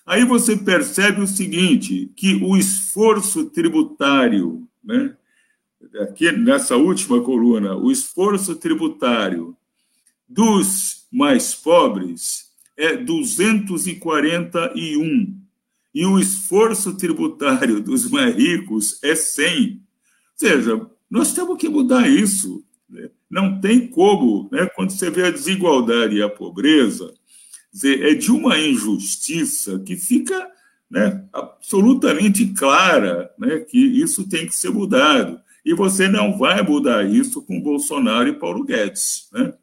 Aí 0.06 0.26
você 0.26 0.58
percebe 0.58 1.22
o 1.22 1.28
seguinte: 1.28 2.12
que 2.16 2.36
o 2.36 2.58
esforço 2.58 3.46
tributário, 3.46 4.68
né? 4.84 5.16
Aqui 6.02 6.32
nessa 6.32 6.76
última 6.76 7.22
coluna, 7.22 7.76
o 7.76 7.92
esforço 7.92 8.56
tributário 8.56 9.58
dos 10.28 11.08
mais 11.12 11.56
pobres 11.56 12.52
é 12.78 12.96
241 12.96 15.42
e 15.94 16.06
o 16.06 16.18
esforço 16.20 16.96
tributário 16.96 17.82
dos 17.82 18.10
mais 18.10 18.34
ricos 18.36 19.04
é 19.04 19.14
100. 19.14 19.74
Ou 19.74 19.80
seja, 20.36 20.90
nós 21.10 21.34
temos 21.34 21.58
que 21.58 21.68
mudar 21.68 22.08
isso. 22.08 22.64
Não 23.32 23.62
tem 23.62 23.88
como, 23.88 24.50
né? 24.52 24.70
quando 24.76 24.92
você 24.92 25.10
vê 25.10 25.28
a 25.28 25.32
desigualdade 25.32 26.18
e 26.18 26.22
a 26.22 26.30
pobreza, 26.30 27.14
é 27.84 28.14
de 28.14 28.30
uma 28.30 28.60
injustiça 28.60 29.80
que 29.80 29.96
fica 29.96 30.52
né, 30.90 31.26
absolutamente 31.32 32.46
clara 32.48 33.32
né, 33.40 33.60
que 33.60 33.78
isso 33.78 34.28
tem 34.28 34.46
que 34.46 34.54
ser 34.54 34.70
mudado. 34.70 35.40
E 35.64 35.74
você 35.74 36.10
não 36.10 36.38
vai 36.38 36.62
mudar 36.62 37.10
isso 37.10 37.42
com 37.42 37.62
Bolsonaro 37.62 38.28
e 38.28 38.34
Paulo 38.34 38.66
Guedes. 38.66 39.30
Né? 39.32 39.54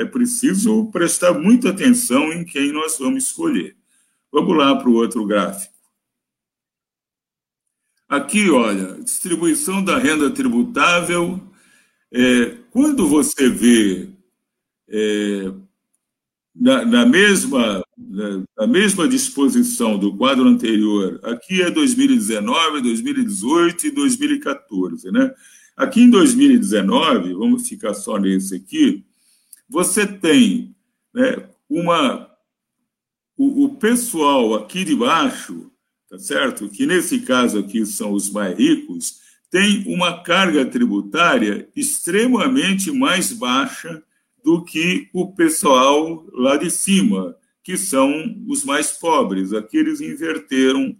É 0.00 0.04
preciso 0.04 0.90
prestar 0.90 1.32
muita 1.32 1.70
atenção 1.70 2.30
em 2.30 2.44
quem 2.44 2.70
nós 2.70 2.98
vamos 2.98 3.24
escolher. 3.24 3.74
Vamos 4.30 4.54
lá 4.54 4.76
para 4.76 4.90
o 4.90 4.94
outro 4.94 5.24
gráfico. 5.24 5.72
Aqui, 8.06 8.50
olha, 8.50 9.00
distribuição 9.02 9.82
da 9.82 9.96
renda 9.96 10.30
tributável. 10.30 11.40
É, 12.12 12.59
quando 12.70 13.08
você 13.08 13.48
vê 13.48 14.08
é, 14.88 15.52
na, 16.54 16.84
na, 16.84 17.06
mesma, 17.06 17.82
na, 17.96 18.42
na, 18.56 18.66
mesma 18.66 19.08
disposição 19.08 19.98
do 19.98 20.16
quadro 20.16 20.46
anterior, 20.46 21.20
aqui 21.22 21.62
é 21.62 21.70
2019, 21.70 22.82
2018 22.82 23.86
e 23.86 23.90
2014, 23.90 25.10
né? 25.10 25.34
Aqui 25.76 26.02
em 26.02 26.10
2019, 26.10 27.34
vamos 27.34 27.68
ficar 27.68 27.94
só 27.94 28.18
nesse 28.18 28.56
aqui, 28.56 29.04
você 29.68 30.06
tem 30.06 30.74
né, 31.14 31.48
uma. 31.68 32.28
O, 33.36 33.64
o 33.64 33.76
pessoal 33.76 34.54
aqui 34.54 34.84
de 34.84 34.94
baixo, 34.94 35.70
tá 36.10 36.18
certo? 36.18 36.68
Que 36.68 36.84
nesse 36.84 37.20
caso 37.20 37.58
aqui 37.58 37.86
são 37.86 38.12
os 38.12 38.28
mais 38.28 38.58
ricos, 38.58 39.20
tem 39.50 39.82
uma 39.86 40.22
carga 40.22 40.64
tributária 40.64 41.68
extremamente 41.74 42.92
mais 42.92 43.32
baixa 43.32 44.02
do 44.44 44.64
que 44.64 45.08
o 45.12 45.32
pessoal 45.32 46.24
lá 46.32 46.56
de 46.56 46.70
cima, 46.70 47.36
que 47.62 47.76
são 47.76 48.10
os 48.48 48.64
mais 48.64 48.92
pobres. 48.92 49.52
Aqui 49.52 49.76
eles 49.76 50.00
inverteram 50.00 50.96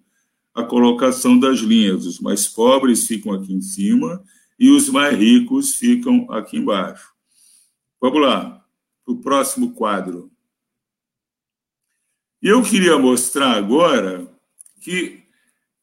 a 0.52 0.64
colocação 0.64 1.38
das 1.38 1.60
linhas. 1.60 2.04
Os 2.04 2.18
mais 2.20 2.48
pobres 2.48 3.06
ficam 3.06 3.32
aqui 3.32 3.54
em 3.54 3.62
cima 3.62 4.22
e 4.58 4.68
os 4.70 4.88
mais 4.88 5.16
ricos 5.16 5.76
ficam 5.76 6.26
aqui 6.30 6.58
embaixo. 6.58 7.12
Vamos 8.00 8.20
lá 8.20 8.64
para 9.04 9.14
o 9.14 9.20
próximo 9.20 9.72
quadro. 9.72 10.30
Eu 12.42 12.62
queria 12.62 12.98
mostrar 12.98 13.52
agora 13.52 14.26
que 14.80 15.19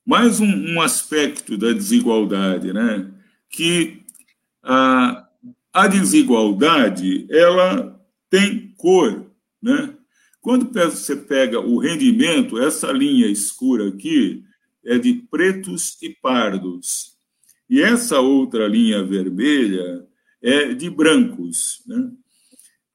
mais 0.08 0.40
um, 0.40 0.46
um 0.46 0.80
aspecto 0.80 1.58
da 1.58 1.74
desigualdade, 1.74 2.72
né? 2.72 3.12
Que 3.50 4.06
a, 4.64 5.28
a 5.74 5.88
desigualdade 5.88 7.28
ela 7.30 8.02
tem 8.30 8.74
cor, 8.78 9.30
né? 9.62 9.94
Quando 10.40 10.72
você 10.72 11.14
pega 11.14 11.60
o 11.60 11.78
rendimento, 11.78 12.58
essa 12.58 12.90
linha 12.90 13.28
escura 13.28 13.90
aqui 13.90 14.46
é 14.86 14.98
de 14.98 15.14
pretos 15.30 16.02
e 16.02 16.16
pardos. 16.22 17.18
E 17.70 17.82
essa 17.82 18.22
outra 18.22 18.66
linha 18.66 19.04
vermelha 19.04 20.08
é 20.42 20.74
de 20.74 20.90
brancos. 20.90 21.84
Né? 21.86 22.12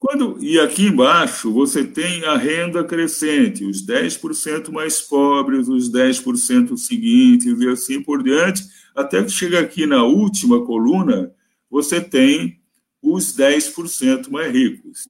Quando, 0.03 0.37
e 0.43 0.59
aqui 0.59 0.87
embaixo 0.87 1.49
você 1.49 1.81
tem 1.81 2.25
a 2.25 2.35
renda 2.35 2.83
crescente, 2.83 3.63
os 3.63 3.87
10% 3.87 4.69
mais 4.69 4.99
pobres, 4.99 5.69
os 5.69 5.89
10% 5.89 6.75
seguintes 6.75 7.57
e 7.57 7.69
assim 7.69 8.03
por 8.03 8.21
diante, 8.21 8.65
até 8.93 9.23
que 9.23 9.29
chega 9.29 9.61
aqui 9.61 9.85
na 9.85 10.03
última 10.03 10.59
coluna, 10.65 11.31
você 11.71 12.01
tem 12.01 12.59
os 13.01 13.33
10% 13.33 14.29
mais 14.29 14.53
ricos. 14.53 15.07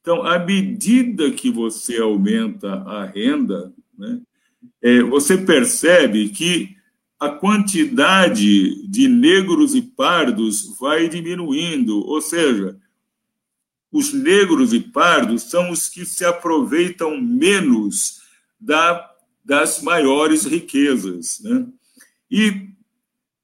Então, 0.00 0.24
à 0.24 0.36
medida 0.36 1.30
que 1.30 1.48
você 1.48 1.98
aumenta 1.98 2.72
a 2.72 3.04
renda, 3.04 3.72
né, 3.96 4.20
é, 4.82 5.00
você 5.04 5.38
percebe 5.38 6.30
que 6.30 6.74
a 7.20 7.28
quantidade 7.30 8.84
de 8.88 9.06
negros 9.06 9.76
e 9.76 9.82
pardos 9.82 10.76
vai 10.80 11.08
diminuindo, 11.08 12.04
ou 12.04 12.20
seja, 12.20 12.76
os 13.94 14.12
negros 14.12 14.72
e 14.72 14.80
pardos 14.80 15.44
são 15.44 15.70
os 15.70 15.88
que 15.88 16.04
se 16.04 16.24
aproveitam 16.24 17.16
menos 17.16 18.22
da, 18.58 19.08
das 19.44 19.80
maiores 19.82 20.44
riquezas. 20.44 21.38
Né? 21.44 21.64
E, 22.28 22.70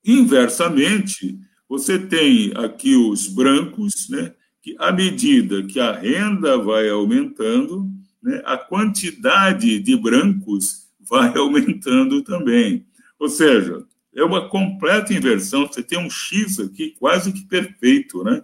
inversamente, 0.04 1.38
você 1.68 2.00
tem 2.00 2.52
aqui 2.56 2.96
os 2.96 3.28
brancos, 3.28 4.08
né, 4.08 4.34
que, 4.60 4.74
à 4.80 4.90
medida 4.90 5.62
que 5.62 5.78
a 5.78 5.92
renda 5.92 6.58
vai 6.58 6.88
aumentando, 6.88 7.88
né, 8.20 8.42
a 8.44 8.58
quantidade 8.58 9.78
de 9.78 9.96
brancos 9.96 10.88
vai 10.98 11.32
aumentando 11.38 12.22
também. 12.22 12.84
Ou 13.20 13.28
seja, 13.28 13.86
é 14.12 14.24
uma 14.24 14.48
completa 14.48 15.14
inversão. 15.14 15.68
Você 15.68 15.80
tem 15.80 15.96
um 15.96 16.10
X 16.10 16.58
aqui 16.58 16.90
quase 16.98 17.32
que 17.32 17.46
perfeito, 17.46 18.24
né? 18.24 18.42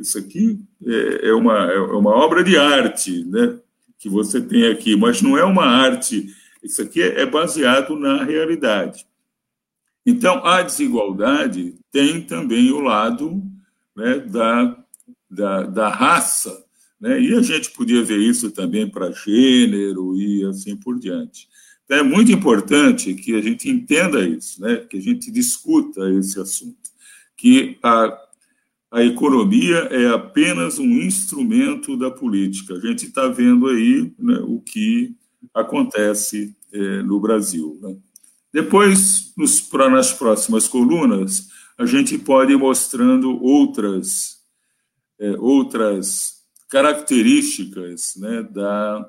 Isso 0.00 0.18
aqui 0.18 0.58
é, 0.84 1.28
é 1.28 1.32
uma, 1.34 1.70
é 1.70 1.78
uma 1.78 2.10
obra 2.10 2.42
de 2.42 2.56
arte, 2.56 3.22
né? 3.24 3.58
Que 3.98 4.08
você 4.08 4.40
tem 4.40 4.66
aqui, 4.66 4.96
mas 4.96 5.20
não 5.20 5.36
é 5.36 5.44
uma 5.44 5.66
arte. 5.66 6.34
Isso 6.62 6.80
aqui 6.80 7.02
é 7.02 7.26
baseado 7.26 7.94
na 7.96 8.24
realidade. 8.24 9.06
Então, 10.04 10.44
a 10.44 10.62
desigualdade 10.62 11.74
tem 11.92 12.22
também 12.22 12.72
o 12.72 12.80
lado 12.80 13.42
né, 13.94 14.18
da, 14.20 14.84
da, 15.30 15.62
da 15.64 15.88
raça, 15.90 16.64
né? 16.98 17.20
e 17.20 17.34
a 17.34 17.42
gente 17.42 17.70
podia 17.72 18.02
ver 18.02 18.18
isso 18.18 18.50
também 18.50 18.88
para 18.88 19.12
gênero 19.12 20.16
e 20.16 20.44
assim 20.46 20.74
por 20.74 20.98
diante. 20.98 21.46
Então, 21.84 21.98
é 21.98 22.02
muito 22.02 22.32
importante 22.32 23.12
que 23.14 23.34
a 23.34 23.42
gente 23.42 23.68
entenda 23.68 24.26
isso, 24.26 24.62
né? 24.62 24.76
que 24.76 24.96
a 24.96 25.02
gente 25.02 25.30
discuta 25.30 26.10
esse 26.12 26.40
assunto, 26.40 26.90
que 27.36 27.78
a 27.82 28.18
a 28.90 29.04
economia 29.04 29.76
é 29.90 30.08
apenas 30.08 30.78
um 30.78 31.00
instrumento 31.00 31.96
da 31.96 32.10
política. 32.10 32.74
A 32.74 32.80
gente 32.80 33.06
está 33.06 33.28
vendo 33.28 33.68
aí 33.68 34.12
né, 34.18 34.40
o 34.42 34.60
que 34.60 35.14
acontece 35.54 36.56
é, 36.72 37.02
no 37.02 37.20
Brasil. 37.20 37.78
Né? 37.80 37.96
Depois, 38.52 39.32
nos, 39.36 39.60
pra, 39.60 39.88
nas 39.88 40.12
próximas 40.12 40.66
colunas, 40.66 41.48
a 41.78 41.86
gente 41.86 42.18
pode 42.18 42.52
ir 42.52 42.56
mostrando 42.56 43.40
outras, 43.42 44.38
é, 45.20 45.30
outras 45.38 46.40
características 46.68 48.14
né, 48.16 48.42
da, 48.42 49.08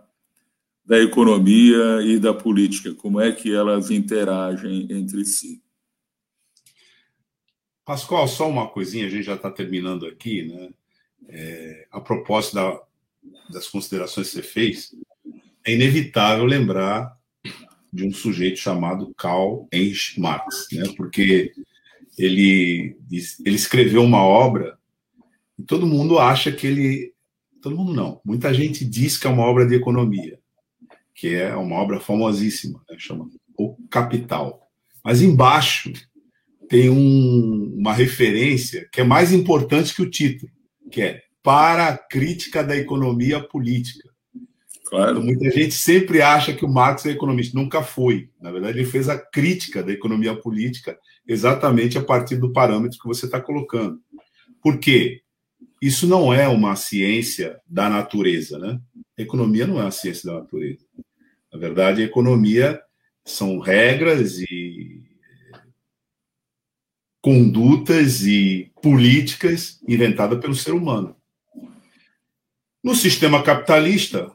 da 0.85 0.99
economia 0.99 2.01
e 2.03 2.19
da 2.19 2.33
política, 2.33 2.93
como 2.93 3.19
é 3.19 3.31
que 3.31 3.51
elas 3.53 3.89
interagem 3.89 4.87
entre 4.91 5.25
si. 5.25 5.60
Pascoal, 7.91 8.25
só 8.25 8.49
uma 8.49 8.69
coisinha, 8.69 9.05
a 9.05 9.09
gente 9.09 9.23
já 9.23 9.35
está 9.35 9.51
terminando 9.51 10.05
aqui, 10.05 10.43
né? 10.43 10.69
É, 11.27 11.87
a 11.91 11.99
propósito 11.99 12.55
da, 12.55 12.81
das 13.49 13.67
considerações 13.67 14.29
que 14.29 14.35
você 14.35 14.41
fez, 14.41 14.95
é 15.65 15.73
inevitável 15.73 16.45
lembrar 16.45 17.13
de 17.91 18.05
um 18.07 18.13
sujeito 18.13 18.57
chamado 18.57 19.13
Karl 19.15 19.67
Heinrich 19.73 20.17
Marx, 20.21 20.67
né? 20.71 20.85
Porque 20.95 21.51
ele, 22.17 22.95
ele 23.11 23.55
escreveu 23.55 24.03
uma 24.03 24.23
obra 24.23 24.77
e 25.59 25.63
todo 25.63 25.85
mundo 25.85 26.17
acha 26.17 26.49
que 26.49 26.67
ele. 26.67 27.13
Todo 27.61 27.75
mundo 27.75 27.93
não. 27.93 28.21
Muita 28.23 28.53
gente 28.53 28.85
diz 28.85 29.17
que 29.17 29.27
é 29.27 29.29
uma 29.29 29.43
obra 29.43 29.67
de 29.67 29.75
economia. 29.75 30.39
que 31.13 31.35
é 31.35 31.53
uma 31.57 31.75
obra 31.75 31.99
famosíssima, 31.99 32.81
né? 32.89 32.95
chama 32.97 33.29
O 33.57 33.75
Capital. 33.89 34.71
Mas 35.03 35.21
embaixo 35.21 35.91
tem 36.71 36.89
um, 36.89 37.75
uma 37.77 37.91
referência 37.91 38.87
que 38.93 39.01
é 39.01 39.03
mais 39.03 39.33
importante 39.33 39.93
que 39.93 40.01
o 40.01 40.09
título, 40.09 40.49
que 40.89 41.01
é 41.01 41.21
Para 41.43 41.89
a 41.89 41.97
Crítica 41.97 42.63
da 42.63 42.77
Economia 42.77 43.41
Política. 43.41 44.09
Claro. 44.85 45.11
Então, 45.11 45.21
muita 45.21 45.51
gente 45.51 45.73
sempre 45.73 46.21
acha 46.21 46.53
que 46.53 46.63
o 46.63 46.69
Marx 46.69 47.05
é 47.05 47.09
economista. 47.09 47.59
Nunca 47.59 47.83
foi. 47.83 48.29
Na 48.41 48.53
verdade, 48.53 48.79
ele 48.79 48.87
fez 48.87 49.09
a 49.09 49.17
crítica 49.17 49.83
da 49.83 49.91
economia 49.91 50.33
política 50.33 50.97
exatamente 51.27 51.97
a 51.97 52.01
partir 52.01 52.37
do 52.37 52.53
parâmetro 52.53 52.97
que 52.97 53.07
você 53.07 53.25
está 53.25 53.41
colocando. 53.41 53.99
Por 54.63 54.79
quê? 54.79 55.23
Isso 55.81 56.07
não 56.07 56.33
é 56.33 56.47
uma 56.47 56.77
ciência 56.77 57.59
da 57.67 57.89
natureza, 57.89 58.57
né? 58.57 58.79
A 59.19 59.21
economia 59.21 59.67
não 59.67 59.77
é 59.77 59.83
uma 59.83 59.91
ciência 59.91 60.31
da 60.31 60.39
natureza. 60.39 60.85
Na 61.51 61.59
verdade, 61.59 62.01
a 62.01 62.05
economia 62.05 62.79
são 63.25 63.59
regras 63.59 64.39
e 64.39 64.60
condutas 67.21 68.25
e 68.25 68.71
políticas 68.81 69.79
inventadas 69.87 70.39
pelo 70.39 70.55
ser 70.55 70.73
humano. 70.73 71.15
No 72.83 72.95
sistema 72.95 73.43
capitalista, 73.43 74.31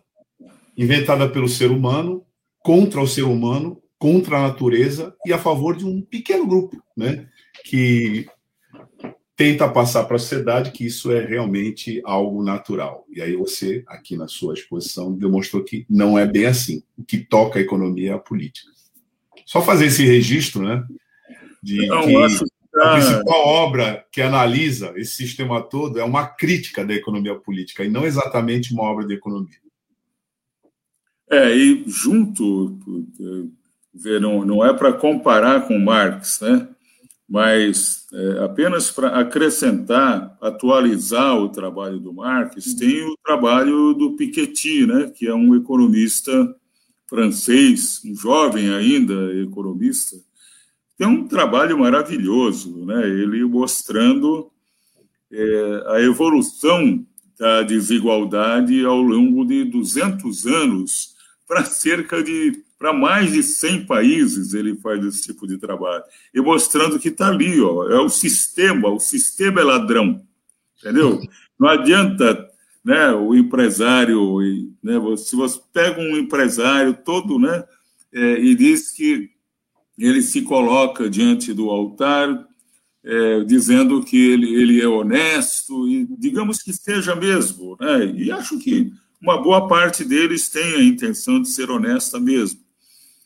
inventada 0.77 1.29
pelo 1.29 1.49
ser 1.49 1.71
humano, 1.71 2.25
contra 2.61 3.01
o 3.01 3.09
ser 3.09 3.23
humano, 3.23 3.83
contra 3.99 4.39
a 4.39 4.49
natureza 4.49 5.15
e 5.27 5.33
a 5.33 5.39
favor 5.39 5.77
de 5.77 5.85
um 5.85 6.01
pequeno 6.01 6.47
grupo, 6.47 6.81
né, 6.97 7.29
que 7.65 8.27
tenta 9.35 9.69
passar 9.69 10.05
para 10.05 10.17
a 10.17 10.19
sociedade 10.19 10.71
que 10.71 10.87
isso 10.87 11.11
é 11.13 11.25
realmente 11.25 12.01
algo 12.05 12.43
natural. 12.43 13.05
E 13.11 13.21
aí 13.21 13.37
você, 13.37 13.85
aqui 13.87 14.17
na 14.17 14.29
sua 14.29 14.55
exposição, 14.55 15.13
demonstrou 15.13 15.63
que 15.63 15.85
não 15.91 16.19
é 16.19 16.27
bem 16.27 16.47
assim. 16.47 16.83
O 16.97 17.05
que 17.05 17.19
toca 17.19 17.59
a 17.59 17.63
economia 17.63 18.13
é 18.13 18.15
a 18.15 18.19
política. 18.19 18.71
Só 19.45 19.61
fazer 19.61 19.87
esse 19.87 20.05
registro, 20.05 20.63
né, 20.63 20.85
de 21.63 21.87
não, 21.87 22.03
que 22.03 22.17
acho... 22.17 22.45
a 22.77 22.93
principal 22.93 23.47
obra 23.47 24.05
que 24.13 24.21
analisa 24.21 24.93
esse 24.97 25.13
sistema 25.13 25.63
todo 25.63 25.99
é 25.99 26.05
uma 26.05 26.27
crítica 26.27 26.85
da 26.85 26.95
economia 26.95 27.35
política 27.35 27.85
e 27.85 27.89
não 27.89 28.05
exatamente 28.05 28.73
uma 28.73 28.83
obra 28.83 29.07
de 29.07 29.15
economia. 29.15 29.59
É, 31.31 31.57
e 31.57 31.85
junto, 31.89 32.79
não, 34.21 34.45
não 34.45 34.65
é 34.65 34.73
para 34.73 34.93
comparar 34.93 35.67
com 35.67 35.79
Marx, 35.79 36.41
né? 36.41 36.69
mas 37.29 38.07
é, 38.13 38.45
apenas 38.45 38.91
para 38.93 39.19
acrescentar, 39.19 40.37
atualizar 40.41 41.37
o 41.37 41.49
trabalho 41.49 41.99
do 41.99 42.13
Marx, 42.13 42.75
tem 42.75 43.03
o 43.03 43.17
trabalho 43.25 43.95
do 43.95 44.15
Piketty, 44.15 44.87
né? 44.87 45.11
que 45.13 45.27
é 45.27 45.35
um 45.35 45.57
economista 45.57 46.55
francês, 47.09 48.01
um 48.05 48.15
jovem 48.15 48.73
ainda 48.73 49.15
economista, 49.43 50.17
tem 50.97 51.07
um 51.07 51.29
trabalho 51.29 51.79
maravilhoso, 51.79 52.85
né? 52.85 53.07
ele 53.07 53.45
mostrando 53.45 54.51
é, 55.31 55.85
a 55.89 56.01
evolução 56.01 57.05
da 57.39 57.63
desigualdade 57.63 58.85
ao 58.85 59.01
longo 59.01 59.45
de 59.45 59.65
200 59.65 60.47
anos 60.47 61.15
para 61.47 61.65
cerca 61.65 62.23
de 62.23 62.65
para 62.79 62.93
mais 62.93 63.33
de 63.33 63.43
100 63.43 63.87
países 63.87 64.53
ele 64.53 64.77
faz 64.77 65.03
esse 65.05 65.23
tipo 65.23 65.47
de 65.47 65.57
trabalho 65.57 66.05
e 66.35 66.41
mostrando 66.41 66.99
que 66.99 67.09
está 67.09 67.29
ali, 67.29 67.59
ó, 67.61 67.89
é 67.89 67.99
o 67.99 68.09
sistema, 68.09 68.91
o 68.91 69.01
sistema 69.01 69.63
é 69.63 69.65
ladrão, 69.65 70.23
entendeu? 70.79 71.23
Não 71.59 71.69
adianta, 71.69 72.47
né, 72.85 73.13
o 73.13 73.35
empresário, 73.35 74.39
né, 74.83 74.95
se 75.17 75.35
você 75.35 75.59
pega 75.73 76.01
um 76.01 76.19
empresário 76.19 76.93
todo, 77.03 77.39
né, 77.39 77.65
é, 78.13 78.41
e 78.41 78.55
diz 78.55 78.91
que 78.91 79.31
ele 79.99 80.23
se 80.23 80.43
coloca 80.43 81.09
diante 81.09 81.53
do 81.53 81.71
altar 81.71 82.47
é, 83.05 83.45
dizendo 83.45 84.03
que 84.03 84.17
ele, 84.17 84.53
ele 84.55 84.83
é 84.83 84.89
honesto 84.89 85.89
e 85.89 86.07
digamos 86.19 86.63
que 86.63 86.73
seja 86.73 87.15
mesmo, 87.15 87.77
né? 87.81 88.07
E 88.07 88.33
acho 88.33 88.59
que 88.59 88.93
uma 89.23 89.41
boa 89.41 89.69
parte 89.69 90.05
deles 90.05 90.49
tem 90.49 90.75
a 90.75 90.83
intenção 90.83 91.41
de 91.41 91.49
ser 91.49 91.71
honesta 91.71 92.19
mesmo, 92.19 92.61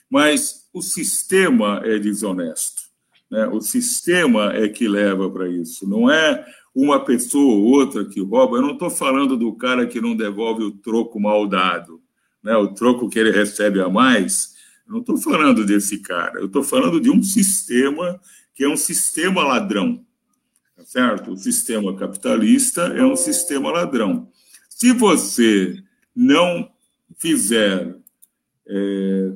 mas 0.09 0.69
o 0.73 0.83
sistema 0.83 1.81
é 1.85 1.99
desonesto. 1.99 2.83
Né? 3.31 3.47
O 3.47 3.61
sistema 3.61 4.53
é 4.53 4.69
que 4.69 4.87
leva 4.87 5.31
para 5.31 5.49
isso, 5.49 5.89
não 5.89 6.11
é 6.11 6.45
uma 6.75 7.05
pessoa 7.05 7.55
ou 7.55 7.65
outra 7.65 8.05
que 8.05 8.21
rouba. 8.21 8.57
Eu 8.57 8.63
não 8.63 8.73
estou 8.75 8.91
falando 8.91 9.37
do 9.37 9.53
cara 9.55 9.87
que 9.87 10.01
não 10.01 10.15
devolve 10.15 10.63
o 10.63 10.71
troco 10.71 11.19
mal 11.19 11.47
dado, 11.47 12.01
né? 12.43 12.57
o 12.57 12.69
troco 12.69 13.09
que 13.09 13.19
ele 13.19 13.31
recebe 13.31 13.81
a 13.81 13.89
mais. 13.89 14.55
Eu 14.91 14.95
não 14.95 15.01
estou 15.03 15.17
falando 15.17 15.65
desse 15.65 15.99
cara, 15.99 16.41
eu 16.41 16.47
estou 16.47 16.65
falando 16.65 17.01
de 17.01 17.09
um 17.09 17.23
sistema 17.23 18.21
que 18.53 18.65
é 18.65 18.69
um 18.69 18.77
sistema 18.77 19.45
ladrão, 19.45 20.05
tá 20.77 20.85
certo? 20.85 21.31
O 21.31 21.37
sistema 21.37 21.97
capitalista 21.97 22.83
é 22.89 23.05
um 23.05 23.15
sistema 23.15 23.71
ladrão. 23.71 24.29
Se 24.69 24.93
você 24.93 25.81
não 26.15 26.73
fizer 27.19 27.97
é, 28.67 29.33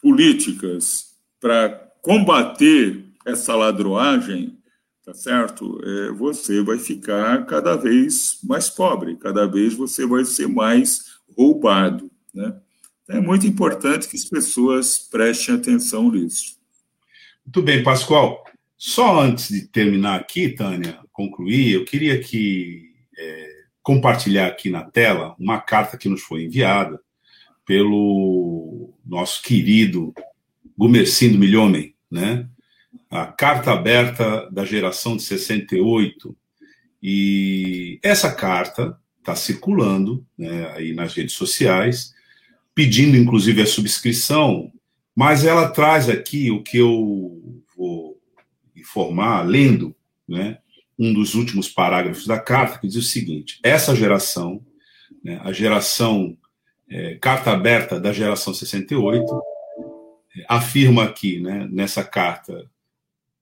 políticas 0.00 1.16
para 1.40 1.70
combater 2.00 3.04
essa 3.26 3.56
ladroagem, 3.56 4.56
tá 5.04 5.12
certo? 5.12 5.80
É, 5.82 6.12
você 6.12 6.62
vai 6.62 6.78
ficar 6.78 7.44
cada 7.46 7.74
vez 7.74 8.38
mais 8.44 8.70
pobre, 8.70 9.16
cada 9.16 9.46
vez 9.46 9.74
você 9.74 10.06
vai 10.06 10.24
ser 10.24 10.46
mais 10.46 11.18
roubado, 11.36 12.08
né? 12.32 12.56
É 13.08 13.20
muito 13.20 13.46
importante 13.46 14.08
que 14.08 14.16
as 14.16 14.24
pessoas 14.24 14.98
prestem 14.98 15.54
atenção 15.54 16.10
nisso. 16.10 16.56
Muito 17.44 17.62
bem, 17.62 17.82
Pascoal. 17.82 18.44
Só 18.76 19.20
antes 19.20 19.48
de 19.48 19.66
terminar 19.66 20.18
aqui, 20.18 20.48
Tânia, 20.48 20.98
concluir, 21.12 21.72
eu 21.72 21.84
queria 21.84 22.18
que 22.20 22.92
é, 23.16 23.48
compartilhar 23.82 24.46
aqui 24.46 24.70
na 24.70 24.82
tela 24.82 25.34
uma 25.38 25.60
carta 25.60 25.98
que 25.98 26.08
nos 26.08 26.22
foi 26.22 26.44
enviada 26.44 26.98
pelo 27.66 28.94
nosso 29.04 29.42
querido 29.42 30.14
Gumercindo 30.76 31.38
Milhomem, 31.38 31.94
né? 32.10 32.48
A 33.10 33.26
carta 33.26 33.72
aberta 33.72 34.50
da 34.50 34.64
geração 34.64 35.16
de 35.16 35.22
68. 35.22 36.36
E 37.02 37.98
essa 38.02 38.32
carta 38.34 38.98
está 39.18 39.36
circulando 39.36 40.26
né, 40.36 40.72
aí 40.74 40.94
nas 40.94 41.14
redes 41.14 41.34
sociais, 41.34 42.13
pedindo 42.74 43.16
inclusive 43.16 43.62
a 43.62 43.66
subscrição, 43.66 44.72
mas 45.14 45.44
ela 45.44 45.68
traz 45.68 46.08
aqui 46.08 46.50
o 46.50 46.62
que 46.62 46.78
eu 46.78 47.62
vou 47.76 48.20
informar, 48.74 49.42
lendo, 49.42 49.94
né? 50.28 50.58
um 50.98 51.12
dos 51.12 51.34
últimos 51.34 51.68
parágrafos 51.68 52.26
da 52.26 52.38
carta, 52.38 52.78
que 52.78 52.86
diz 52.86 52.96
o 52.96 53.02
seguinte: 53.02 53.58
essa 53.62 53.94
geração, 53.94 54.64
né, 55.22 55.40
a 55.42 55.52
geração 55.52 56.36
é, 56.88 57.16
carta 57.16 57.50
aberta 57.50 57.98
da 57.98 58.12
geração 58.12 58.54
68, 58.54 59.24
é, 60.36 60.44
afirma 60.48 61.04
aqui, 61.04 61.40
né, 61.40 61.68
nessa 61.70 62.04
carta, 62.04 62.68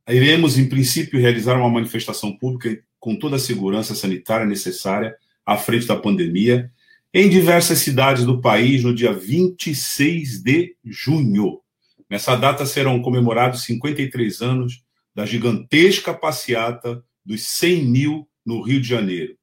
iremos, 0.09 0.59
em 0.59 0.69
princípio, 0.69 1.21
realizar 1.21 1.57
uma 1.57 1.69
manifestação 1.69 2.37
pública 2.37 2.83
com 2.99 3.17
toda 3.17 3.37
a 3.37 3.41
segurança 3.41 3.95
sanitária 3.95 4.47
necessária 4.47 5.17
à 5.45 5.57
frente 5.57 5.87
da 5.87 5.97
pandemia 5.97 6.71
em 7.15 7.29
diversas 7.29 7.79
cidades 7.81 8.25
do 8.25 8.41
país 8.41 8.83
no 8.83 8.95
dia 8.95 9.13
26 9.13 10.43
de 10.43 10.77
junho. 10.83 11.61
Nessa 12.09 12.35
data 12.37 12.65
serão 12.65 13.03
comemorados 13.03 13.65
53 13.65 14.41
anos 14.41 14.83
da 15.15 15.27
gigantesca 15.27 16.15
passeata 16.15 17.05
dos 17.25 17.43
100 17.43 17.85
mil 17.85 18.29
no 18.45 18.63
Rio 18.63 18.81
de 18.81 18.89
Janeiro. 18.89 19.37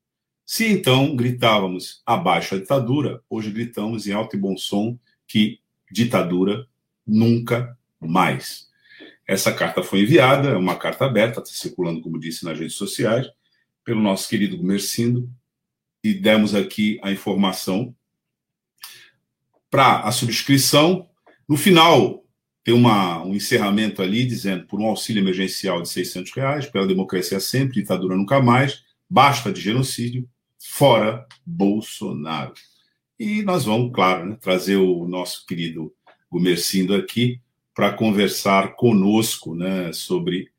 Se 0.44 0.66
então 0.66 1.16
gritávamos 1.16 2.02
abaixo 2.04 2.56
a 2.56 2.58
ditadura, 2.58 3.22
hoje 3.30 3.52
gritamos 3.52 4.08
em 4.08 4.14
alto 4.14 4.36
e 4.36 4.40
bom 4.40 4.58
som 4.58 4.98
que 5.28 5.60
ditadura 5.92 6.66
nunca 7.06 7.78
mais. 8.00 8.68
Essa 9.28 9.54
carta 9.54 9.84
foi 9.84 10.02
enviada, 10.02 10.50
é 10.50 10.58
uma 10.58 10.76
carta 10.76 11.06
aberta, 11.06 11.40
está 11.40 11.54
circulando, 11.54 12.02
como 12.02 12.20
disse, 12.20 12.44
nas 12.46 12.58
redes 12.58 12.76
sociais, 12.76 13.28
pelo 13.84 14.02
nosso 14.02 14.28
querido 14.28 14.58
Gumercindo, 14.58 15.30
e 16.04 16.14
demos 16.14 16.56
aqui 16.56 17.00
a 17.04 17.12
informação 17.12 17.96
para 19.70 20.02
a 20.02 20.12
subscrição. 20.12 21.08
No 21.48 21.58
final, 21.58 22.24
tem 22.64 22.74
uma, 22.74 23.24
um 23.24 23.34
encerramento 23.34 24.02
ali 24.02 24.26
dizendo 24.26 24.66
por 24.66 24.80
um 24.80 24.86
auxílio 24.86 25.22
emergencial 25.22 25.82
de 25.82 25.90
600 25.90 26.32
reais, 26.34 26.66
pela 26.66 26.88
democracia 26.88 27.40
sempre, 27.40 27.82
ditadura 27.82 28.16
nunca 28.16 28.42
mais, 28.42 28.84
basta 29.10 29.52
de 29.52 29.62
genocídio, 29.62 30.28
fora 30.60 31.26
Bolsonaro. 31.46 32.54
E 33.20 33.42
nós 33.44 33.66
vamos, 33.66 33.92
claro, 33.94 34.26
né, 34.26 34.38
trazer 34.40 34.78
o 34.78 35.08
nosso 35.08 35.46
querido 35.46 35.94
Gumercindo 36.32 36.94
aqui 36.94 37.42
para 37.74 37.92
conversar 37.92 38.76
conosco 38.76 39.56
né, 39.56 39.92
sobre 39.92 40.50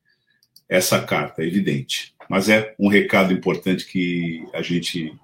essa 0.68 1.00
carta, 1.00 1.42
é 1.42 1.46
evidente. 1.46 2.14
Mas 2.28 2.48
é 2.48 2.74
um 2.78 2.88
recado 2.88 3.32
importante 3.32 3.86
que 3.86 4.44
a 4.52 4.62
gente 4.62 5.14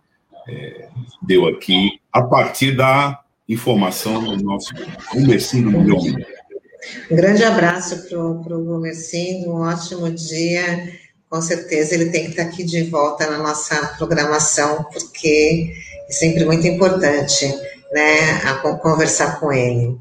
é, 0.49 0.89
deu 1.23 1.47
aqui 1.47 2.01
a 2.13 2.23
partir 2.23 2.77
da 2.77 3.21
informação 3.49 4.23
do 4.23 4.43
nosso 4.43 4.73
Gomercindo. 5.13 5.77
Um 7.11 7.17
grande 7.17 7.45
abraço 7.45 8.09
para 8.09 8.19
o 8.19 8.65
Gomercindo, 8.65 9.51
um 9.51 9.63
ótimo 9.63 10.11
dia. 10.11 10.93
Com 11.29 11.41
certeza 11.43 11.95
ele 11.95 12.11
tem 12.11 12.25
que 12.25 12.31
estar 12.31 12.43
aqui 12.43 12.65
de 12.65 12.83
volta 12.85 13.29
na 13.29 13.39
nossa 13.39 13.95
programação, 13.99 14.85
porque 14.93 15.73
é 16.09 16.13
sempre 16.13 16.45
muito 16.45 16.67
importante 16.67 17.47
né, 17.93 18.41
a, 18.45 18.55
conversar 18.77 19.41
com 19.41 19.53
ele. 19.53 19.99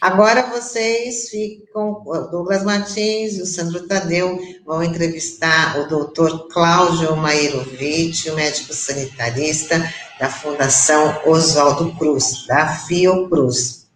Agora 0.00 0.46
vocês 0.46 1.28
ficam, 1.28 2.02
Douglas 2.30 2.64
Martins 2.64 3.36
e 3.36 3.42
o 3.42 3.46
Sandro 3.46 3.86
Tadeu 3.86 4.38
vão 4.64 4.82
entrevistar 4.82 5.78
o 5.78 5.88
doutor 5.88 6.48
Cláudio 6.48 7.14
Mairovic, 7.16 8.30
médico 8.30 8.72
sanitarista 8.72 9.78
da 10.18 10.30
Fundação 10.30 11.20
Oswaldo 11.26 11.94
Cruz, 11.98 12.46
da 12.46 12.68
Fiocruz. 12.68 13.86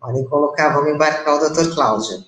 Podem 0.00 0.24
colocar, 0.24 0.70
vamos 0.70 0.94
embarcar 0.94 1.36
o 1.36 1.38
doutor 1.38 1.72
Cláudio. 1.72 2.24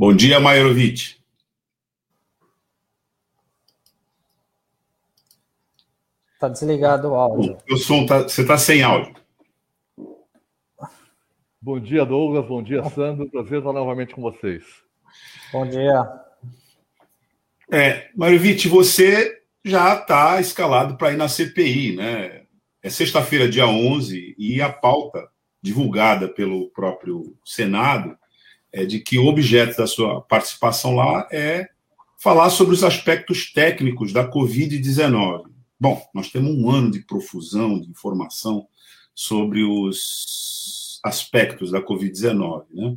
Bom 0.00 0.14
dia, 0.14 0.38
Mairovic. 0.38 1.16
Está 6.34 6.48
desligado 6.48 7.08
o 7.08 7.14
áudio. 7.16 7.58
O 7.68 7.76
som 7.76 8.06
tá, 8.06 8.22
você 8.22 8.42
está 8.42 8.56
sem 8.56 8.80
áudio. 8.80 9.12
Bom 11.60 11.80
dia, 11.80 12.06
Douglas. 12.06 12.46
Bom 12.46 12.62
dia, 12.62 12.88
Sandro. 12.90 13.28
Prazer 13.28 13.58
estar 13.58 13.72
novamente 13.72 14.14
com 14.14 14.22
vocês. 14.22 14.62
Bom 15.52 15.66
dia. 15.66 16.08
É, 17.68 18.08
Mairovic, 18.14 18.68
você 18.68 19.42
já 19.64 19.94
está 19.96 20.40
escalado 20.40 20.96
para 20.96 21.10
ir 21.10 21.16
na 21.16 21.28
CPI, 21.28 21.96
né? 21.96 22.46
É 22.80 22.88
sexta-feira, 22.88 23.48
dia 23.48 23.66
11, 23.66 24.36
e 24.38 24.62
a 24.62 24.72
pauta 24.72 25.28
divulgada 25.60 26.28
pelo 26.28 26.70
próprio 26.70 27.36
Senado 27.44 28.16
é 28.72 28.84
de 28.84 29.00
que 29.00 29.18
o 29.18 29.26
objeto 29.26 29.76
da 29.76 29.86
sua 29.86 30.20
participação 30.20 30.94
lá 30.94 31.26
é 31.30 31.68
falar 32.18 32.50
sobre 32.50 32.74
os 32.74 32.82
aspectos 32.82 33.52
técnicos 33.52 34.12
da 34.12 34.28
Covid-19. 34.28 35.44
Bom, 35.80 36.02
nós 36.12 36.30
temos 36.30 36.50
um 36.54 36.68
ano 36.70 36.90
de 36.90 37.00
profusão 37.00 37.80
de 37.80 37.88
informação 37.88 38.66
sobre 39.14 39.62
os 39.62 41.00
aspectos 41.04 41.70
da 41.70 41.80
Covid-19. 41.80 42.64
Né? 42.72 42.96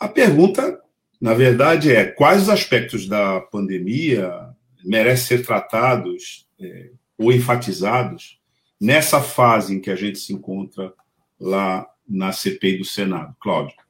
A 0.00 0.08
pergunta, 0.08 0.80
na 1.20 1.34
verdade, 1.34 1.92
é 1.92 2.06
quais 2.06 2.42
os 2.42 2.48
aspectos 2.48 3.06
da 3.06 3.40
pandemia 3.40 4.48
merecem 4.84 5.38
ser 5.38 5.46
tratados 5.46 6.46
é, 6.60 6.90
ou 7.18 7.32
enfatizados 7.32 8.38
nessa 8.80 9.20
fase 9.20 9.74
em 9.74 9.80
que 9.80 9.90
a 9.90 9.96
gente 9.96 10.18
se 10.18 10.32
encontra 10.32 10.92
lá 11.38 11.86
na 12.08 12.32
CPI 12.32 12.78
do 12.78 12.84
Senado. 12.84 13.34
Cláudio. 13.40 13.83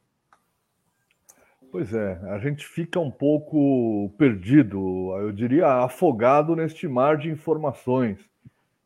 Pois 1.75 1.93
é, 1.93 2.21
a 2.31 2.39
gente 2.39 2.65
fica 2.65 3.01
um 3.01 3.11
pouco 3.11 4.09
perdido, 4.17 5.13
eu 5.19 5.33
diria 5.33 5.67
afogado 5.83 6.55
neste 6.55 6.87
mar 6.87 7.19
de 7.19 7.29
informações, 7.29 8.17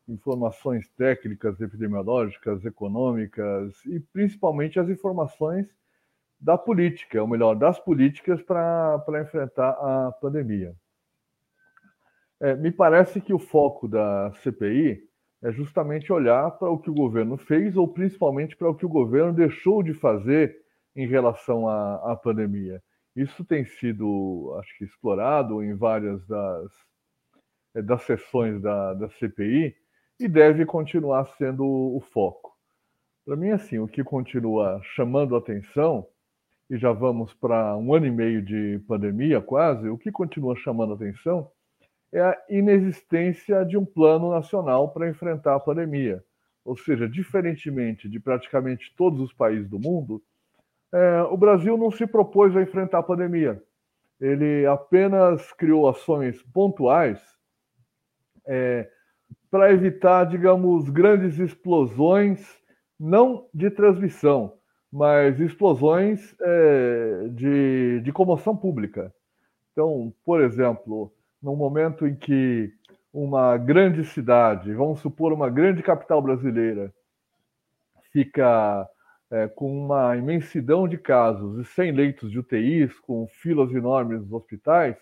informações 0.07 0.89
técnicas, 0.97 1.61
epidemiológicas, 1.61 2.65
econômicas 2.65 3.75
e 3.85 3.99
principalmente 3.99 4.79
as 4.79 4.89
informações 4.89 5.67
da 6.41 6.57
política, 6.57 7.21
ou 7.21 7.27
melhor, 7.27 7.53
das 7.53 7.79
políticas 7.79 8.41
para 8.41 9.21
enfrentar 9.21 9.69
a 9.69 10.11
pandemia. 10.13 10.73
É, 12.39 12.55
me 12.55 12.71
parece 12.71 13.21
que 13.21 13.31
o 13.31 13.37
foco 13.37 13.87
da 13.87 14.33
CPI 14.41 14.99
é 15.43 15.51
justamente 15.51 16.11
olhar 16.11 16.49
para 16.57 16.71
o 16.71 16.79
que 16.79 16.89
o 16.89 16.95
governo 16.95 17.37
fez 17.37 17.77
ou 17.77 17.87
principalmente 17.87 18.57
para 18.57 18.67
o 18.67 18.73
que 18.73 18.87
o 18.87 18.89
governo 18.89 19.31
deixou 19.31 19.83
de 19.83 19.93
fazer 19.93 20.67
em 20.99 21.07
relação 21.07 21.67
à, 21.67 22.11
à 22.11 22.15
pandemia. 22.15 22.83
Isso 23.15 23.45
tem 23.45 23.63
sido, 23.63 24.53
acho 24.59 24.77
que, 24.77 24.83
explorado 24.83 25.63
em 25.63 25.73
várias 25.73 26.25
das, 26.27 26.71
eh, 27.75 27.81
das 27.81 28.03
sessões 28.03 28.61
da, 28.61 28.93
da 28.95 29.09
CPI 29.09 29.73
e 30.19 30.27
deve 30.27 30.65
continuar 30.65 31.25
sendo 31.37 31.65
o 31.65 32.01
foco. 32.01 32.53
Para 33.25 33.37
mim, 33.37 33.51
assim, 33.51 33.79
o 33.79 33.87
que 33.87 34.03
continua 34.03 34.81
chamando 34.83 35.37
atenção, 35.37 36.05
e 36.69 36.77
já 36.77 36.91
vamos 36.91 37.33
para 37.33 37.77
um 37.77 37.93
ano 37.93 38.05
e 38.05 38.11
meio 38.11 38.41
de 38.41 38.79
pandemia 38.85 39.39
quase, 39.39 39.87
o 39.87 39.97
que 39.97 40.11
continua 40.11 40.55
chamando 40.57 40.93
atenção 40.93 41.49
é 42.11 42.19
a 42.19 42.37
inexistência 42.49 43.63
de 43.63 43.77
um 43.77 43.85
plano 43.85 44.31
nacional 44.31 44.91
para 44.91 45.09
enfrentar 45.09 45.55
a 45.55 45.59
pandemia. 45.59 46.21
Ou 46.65 46.75
seja, 46.75 47.07
diferentemente 47.07 48.09
de 48.09 48.19
praticamente 48.19 48.93
todos 48.97 49.21
os 49.21 49.31
países 49.31 49.69
do 49.69 49.79
mundo, 49.79 50.21
é, 50.93 51.21
o 51.23 51.37
Brasil 51.37 51.77
não 51.77 51.91
se 51.91 52.07
propôs 52.07 52.55
a 52.55 52.61
enfrentar 52.61 52.99
a 52.99 53.03
pandemia. 53.03 53.61
Ele 54.19 54.65
apenas 54.65 55.51
criou 55.53 55.87
ações 55.87 56.41
pontuais 56.53 57.21
é, 58.45 58.89
para 59.49 59.71
evitar, 59.71 60.25
digamos, 60.25 60.89
grandes 60.89 61.39
explosões, 61.39 62.39
não 62.99 63.47
de 63.53 63.69
transmissão, 63.69 64.53
mas 64.91 65.39
explosões 65.39 66.35
é, 66.41 67.27
de, 67.29 68.01
de 68.01 68.11
comoção 68.11 68.57
pública. 68.57 69.13
Então, 69.71 70.13
por 70.25 70.41
exemplo, 70.41 71.13
no 71.41 71.55
momento 71.55 72.05
em 72.05 72.15
que 72.15 72.73
uma 73.13 73.57
grande 73.57 74.03
cidade, 74.03 74.73
vamos 74.73 74.99
supor 74.99 75.31
uma 75.31 75.49
grande 75.49 75.81
capital 75.81 76.21
brasileira, 76.21 76.93
fica 78.11 78.87
é, 79.31 79.47
com 79.47 79.85
uma 79.85 80.17
imensidão 80.17 80.87
de 80.87 80.97
casos 80.97 81.59
e 81.59 81.71
sem 81.73 81.91
leitos 81.91 82.31
de 82.31 82.39
UTIs, 82.39 82.97
com 82.99 83.27
filas 83.27 83.71
enormes 83.71 84.21
nos 84.21 84.31
hospitais, 84.31 84.97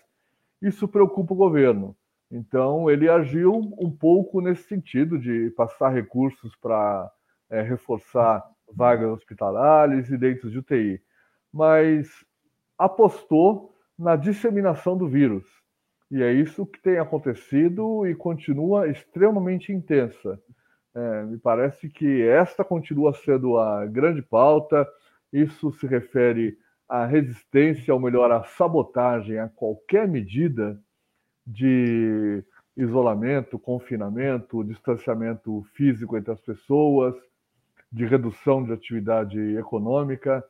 isso 0.60 0.86
preocupa 0.86 1.32
o 1.32 1.36
governo. 1.36 1.96
Então, 2.30 2.90
ele 2.90 3.08
agiu 3.08 3.54
um 3.78 3.90
pouco 3.90 4.40
nesse 4.40 4.64
sentido 4.64 5.18
de 5.18 5.50
passar 5.50 5.90
recursos 5.90 6.54
para 6.56 7.10
é, 7.48 7.62
reforçar 7.62 8.44
vagas 8.70 9.10
hospitalares 9.10 10.10
e 10.10 10.16
leitos 10.16 10.52
de 10.52 10.58
UTI, 10.58 11.00
mas 11.50 12.08
apostou 12.76 13.74
na 13.98 14.14
disseminação 14.14 14.96
do 14.96 15.08
vírus. 15.08 15.44
E 16.10 16.22
é 16.22 16.32
isso 16.32 16.66
que 16.66 16.80
tem 16.80 16.98
acontecido 16.98 18.06
e 18.06 18.14
continua 18.14 18.88
extremamente 18.88 19.72
intensa. 19.72 20.40
É, 20.94 21.22
me 21.24 21.38
parece 21.38 21.88
que 21.88 22.22
esta 22.22 22.64
continua 22.64 23.12
sendo 23.12 23.58
a 23.58 23.86
grande 23.86 24.22
pauta. 24.22 24.86
Isso 25.32 25.70
se 25.72 25.86
refere 25.86 26.58
à 26.88 27.04
resistência, 27.04 27.92
ou 27.92 28.00
melhor, 28.00 28.30
à 28.30 28.42
sabotagem 28.44 29.38
a 29.38 29.48
qualquer 29.48 30.08
medida 30.08 30.80
de 31.46 32.42
isolamento, 32.76 33.58
confinamento, 33.58 34.64
distanciamento 34.64 35.62
físico 35.74 36.16
entre 36.16 36.32
as 36.32 36.40
pessoas, 36.40 37.14
de 37.90 38.06
redução 38.06 38.64
de 38.64 38.72
atividade 38.72 39.38
econômica. 39.56 40.44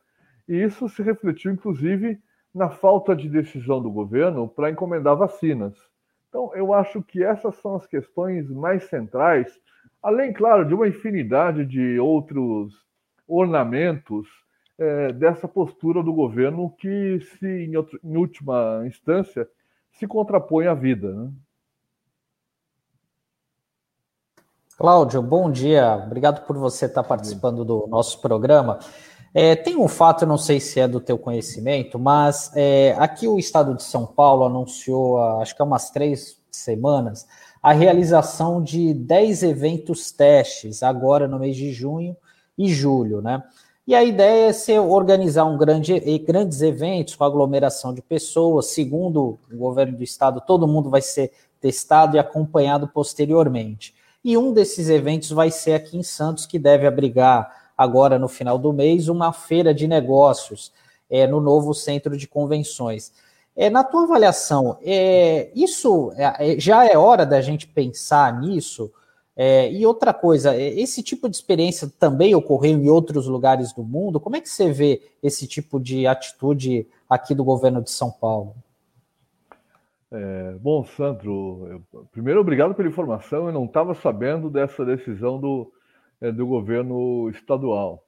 E 0.47 0.55
isso 0.55 0.87
se 0.89 1.01
refletiu, 1.01 1.51
inclusive, 1.51 2.19
na 2.53 2.69
falta 2.69 3.15
de 3.15 3.29
decisão 3.29 3.81
do 3.81 3.91
governo 3.91 4.47
para 4.47 4.69
encomendar 4.69 5.15
vacinas. 5.15 5.75
Então, 6.27 6.51
eu 6.55 6.73
acho 6.73 7.01
que 7.01 7.23
essas 7.23 7.55
são 7.55 7.75
as 7.75 7.87
questões 7.87 8.49
mais 8.49 8.83
centrais 8.83 9.59
Além, 10.01 10.31
claro, 10.31 10.65
de 10.65 10.73
uma 10.73 10.87
infinidade 10.87 11.65
de 11.65 11.99
outros 11.99 12.73
ornamentos 13.27 14.27
é, 14.77 15.11
dessa 15.11 15.47
postura 15.47 16.01
do 16.01 16.13
governo 16.13 16.73
que, 16.77 17.19
se 17.19 17.45
em, 17.45 17.75
outro, 17.75 17.99
em 18.03 18.15
última 18.15 18.83
instância, 18.85 19.47
se 19.91 20.07
contrapõe 20.07 20.67
à 20.67 20.73
vida. 20.73 21.13
Né? 21.13 21.31
Cláudio, 24.77 25.21
bom 25.21 25.51
dia. 25.51 26.01
Obrigado 26.05 26.45
por 26.47 26.57
você 26.57 26.85
estar 26.85 27.03
participando 27.03 27.65
do 27.65 27.85
nosso 27.87 28.21
programa. 28.21 28.79
É, 29.33 29.53
tem 29.53 29.75
um 29.75 29.89
fato, 29.89 30.25
não 30.25 30.37
sei 30.37 30.61
se 30.61 30.79
é 30.79 30.87
do 30.87 31.01
teu 31.01 31.17
conhecimento, 31.17 31.99
mas 31.99 32.51
é, 32.55 32.95
aqui 32.97 33.27
o 33.27 33.37
Estado 33.37 33.75
de 33.75 33.83
São 33.83 34.05
Paulo 34.05 34.45
anunciou, 34.45 35.21
acho 35.41 35.53
que 35.53 35.61
há 35.61 35.65
umas 35.65 35.91
três 35.91 36.41
semanas, 36.49 37.27
a 37.61 37.73
realização 37.73 38.63
de 38.63 38.93
10 38.93 39.43
eventos 39.43 40.11
testes 40.11 40.81
agora 40.81 41.27
no 41.27 41.39
mês 41.39 41.55
de 41.55 41.71
junho 41.71 42.15
e 42.57 42.67
julho, 42.67 43.21
né? 43.21 43.43
E 43.85 43.95
a 43.95 44.03
ideia 44.03 44.49
é 44.49 44.53
ser 44.53 44.79
organizar 44.79 45.45
um 45.45 45.57
grande, 45.57 45.99
grandes 46.19 46.61
eventos 46.61 47.15
com 47.15 47.23
aglomeração 47.23 47.91
de 47.91 48.03
pessoas. 48.03 48.67
Segundo 48.67 49.39
o 49.51 49.57
governo 49.57 49.97
do 49.97 50.03
estado, 50.03 50.39
todo 50.45 50.67
mundo 50.67 50.91
vai 50.91 51.01
ser 51.01 51.31
testado 51.59 52.15
e 52.15 52.19
acompanhado 52.19 52.87
posteriormente. 52.87 53.95
E 54.23 54.37
um 54.37 54.53
desses 54.53 54.89
eventos 54.89 55.31
vai 55.31 55.49
ser 55.49 55.73
aqui 55.73 55.97
em 55.97 56.03
Santos, 56.03 56.45
que 56.45 56.59
deve 56.59 56.85
abrigar 56.85 57.71
agora 57.75 58.19
no 58.19 58.27
final 58.27 58.59
do 58.59 58.71
mês 58.71 59.07
uma 59.07 59.33
feira 59.33 59.73
de 59.73 59.87
negócios 59.87 60.71
é, 61.09 61.25
no 61.25 61.41
novo 61.41 61.73
centro 61.73 62.15
de 62.15 62.27
convenções. 62.27 63.11
É, 63.55 63.69
na 63.69 63.83
tua 63.83 64.03
avaliação, 64.03 64.77
é, 64.81 65.51
isso 65.53 66.11
é, 66.15 66.53
é, 66.53 66.59
já 66.59 66.85
é 66.85 66.97
hora 66.97 67.25
da 67.25 67.41
gente 67.41 67.67
pensar 67.67 68.39
nisso? 68.39 68.91
É, 69.35 69.71
e 69.71 69.85
outra 69.85 70.13
coisa, 70.13 70.53
é, 70.53 70.67
esse 70.79 71.01
tipo 71.01 71.29
de 71.29 71.35
experiência 71.35 71.91
também 71.99 72.35
ocorreu 72.35 72.71
em 72.71 72.89
outros 72.89 73.27
lugares 73.27 73.73
do 73.73 73.83
mundo? 73.83 74.19
Como 74.19 74.35
é 74.35 74.41
que 74.41 74.49
você 74.49 74.71
vê 74.71 75.01
esse 75.23 75.47
tipo 75.47 75.79
de 75.79 76.05
atitude 76.05 76.87
aqui 77.09 77.33
do 77.33 77.43
governo 77.43 77.81
de 77.81 77.89
São 77.89 78.11
Paulo? 78.11 78.55
É, 80.11 80.55
bom, 80.59 80.83
Sandro, 80.83 81.67
eu, 81.93 82.05
primeiro 82.11 82.41
obrigado 82.41 82.73
pela 82.73 82.89
informação. 82.89 83.47
Eu 83.47 83.53
não 83.53 83.65
estava 83.65 83.93
sabendo 83.93 84.49
dessa 84.49 84.83
decisão 84.83 85.39
do, 85.39 85.71
é, 86.19 86.31
do 86.31 86.45
governo 86.47 87.29
estadual. 87.29 88.03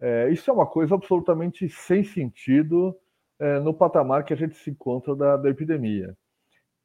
É, 0.00 0.30
isso 0.30 0.50
é 0.50 0.52
uma 0.52 0.66
coisa 0.66 0.94
absolutamente 0.94 1.68
sem 1.68 2.02
sentido 2.04 2.96
é, 3.38 3.58
no 3.60 3.74
patamar 3.74 4.24
que 4.24 4.32
a 4.32 4.36
gente 4.36 4.56
se 4.56 4.70
encontra 4.70 5.14
da, 5.14 5.36
da 5.36 5.50
epidemia. 5.50 6.16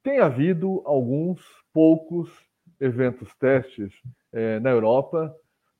Tem 0.02 0.18
havido 0.18 0.82
alguns 0.84 1.40
poucos 1.72 2.30
eventos 2.80 3.34
testes 3.36 3.92
é, 4.32 4.58
na 4.60 4.70
Europa, 4.70 5.34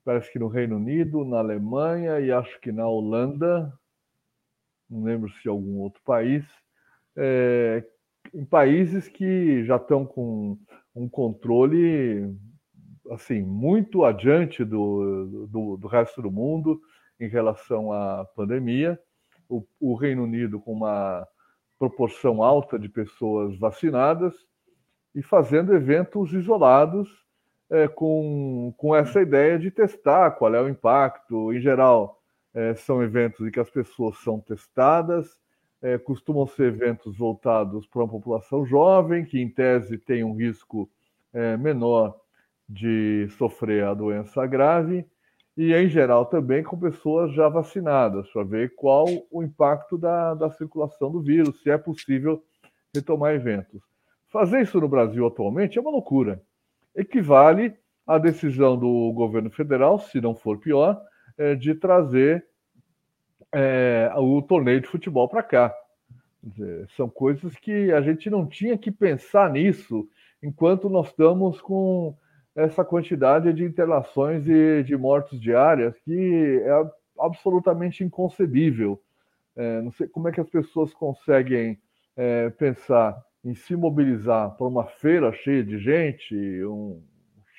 parece 0.04 0.32
que 0.32 0.38
no 0.38 0.48
Reino 0.48 0.76
Unido, 0.76 1.24
na 1.24 1.38
Alemanha 1.38 2.20
e 2.20 2.30
acho 2.30 2.60
que 2.60 2.70
na 2.70 2.86
Holanda, 2.86 3.72
não 4.88 5.02
lembro 5.02 5.30
se 5.30 5.48
algum 5.48 5.80
outro 5.80 6.00
país, 6.04 6.44
é, 7.16 7.84
em 8.32 8.44
países 8.44 9.08
que 9.08 9.64
já 9.64 9.76
estão 9.76 10.06
com 10.06 10.58
um 10.94 11.08
controle 11.08 12.34
assim 13.10 13.42
muito 13.42 14.04
adiante 14.04 14.64
do, 14.64 15.48
do, 15.48 15.76
do 15.76 15.88
resto 15.88 16.22
do 16.22 16.30
mundo 16.30 16.80
em 17.18 17.28
relação 17.28 17.92
à 17.92 18.24
pandemia. 18.36 18.98
O, 19.52 19.66
o, 19.80 19.94
Reino 19.94 20.24
Unido 20.24 20.58
com 20.60 20.72
uma 20.72 21.26
proporção 21.78 22.42
alta 22.42 22.78
de 22.78 22.88
pessoas 22.88 23.58
vacinadas 23.58 24.34
e 25.14 25.22
fazendo 25.22 25.74
eventos 25.74 26.32
isolados 26.32 27.08
é, 27.68 27.86
com, 27.88 28.72
com 28.76 28.94
essa 28.94 29.20
ideia 29.20 29.58
de 29.58 29.70
testar 29.70 30.30
qual 30.32 30.54
é 30.54 30.62
o 30.62 30.68
impacto. 30.68 31.52
Em 31.52 31.60
geral, 31.60 32.22
é, 32.54 32.74
são 32.74 33.02
eventos 33.02 33.46
em 33.46 33.50
que 33.50 33.60
as 33.60 33.70
pessoas 33.70 34.18
são 34.18 34.40
testadas, 34.40 35.38
é, 35.82 35.98
costumam 35.98 36.46
ser 36.46 36.68
eventos 36.68 37.18
voltados 37.18 37.86
para 37.86 38.02
uma 38.02 38.08
população 38.08 38.64
jovem, 38.64 39.24
que 39.24 39.40
em 39.40 39.48
tese 39.48 39.98
tem 39.98 40.22
um 40.22 40.34
risco 40.34 40.88
é, 41.32 41.56
menor 41.56 42.18
de 42.68 43.28
sofrer 43.36 43.84
a 43.84 43.92
doença 43.92 44.46
grave, 44.46 45.04
e 45.56 45.74
em 45.74 45.88
geral 45.88 46.26
também 46.26 46.62
com 46.62 46.78
pessoas 46.78 47.32
já 47.34 47.48
vacinadas, 47.48 48.28
para 48.30 48.44
ver 48.44 48.74
qual 48.74 49.06
o 49.30 49.42
impacto 49.42 49.98
da, 49.98 50.34
da 50.34 50.50
circulação 50.50 51.10
do 51.10 51.20
vírus, 51.20 51.60
se 51.62 51.70
é 51.70 51.76
possível 51.76 52.42
retomar 52.94 53.34
eventos. 53.34 53.82
Fazer 54.28 54.62
isso 54.62 54.80
no 54.80 54.88
Brasil 54.88 55.26
atualmente 55.26 55.78
é 55.78 55.80
uma 55.80 55.90
loucura. 55.90 56.42
Equivale 56.96 57.74
à 58.06 58.18
decisão 58.18 58.78
do 58.78 59.12
governo 59.12 59.50
federal, 59.50 59.98
se 59.98 60.20
não 60.20 60.34
for 60.34 60.58
pior, 60.58 61.00
é, 61.36 61.54
de 61.54 61.74
trazer 61.74 62.46
é, 63.52 64.10
o 64.16 64.40
torneio 64.40 64.80
de 64.80 64.88
futebol 64.88 65.28
para 65.28 65.42
cá. 65.42 65.74
São 66.96 67.08
coisas 67.08 67.54
que 67.56 67.92
a 67.92 68.00
gente 68.00 68.28
não 68.28 68.46
tinha 68.46 68.76
que 68.76 68.90
pensar 68.90 69.50
nisso 69.50 70.08
enquanto 70.42 70.88
nós 70.88 71.08
estamos 71.08 71.60
com 71.60 72.16
essa 72.54 72.84
quantidade 72.84 73.52
de 73.52 73.64
internações 73.64 74.46
e 74.46 74.82
de 74.82 74.96
mortes 74.96 75.40
diárias 75.40 75.98
que 76.00 76.62
é 76.64 76.90
absolutamente 77.18 78.04
inconcebível. 78.04 79.00
É, 79.56 79.80
não 79.82 79.90
sei 79.92 80.08
como 80.08 80.28
é 80.28 80.32
que 80.32 80.40
as 80.40 80.48
pessoas 80.48 80.92
conseguem 80.94 81.78
é, 82.16 82.50
pensar 82.50 83.22
em 83.44 83.54
se 83.54 83.74
mobilizar 83.74 84.50
para 84.56 84.66
uma 84.66 84.84
feira 84.84 85.32
cheia 85.32 85.64
de 85.64 85.78
gente, 85.78 86.34
um 86.64 87.02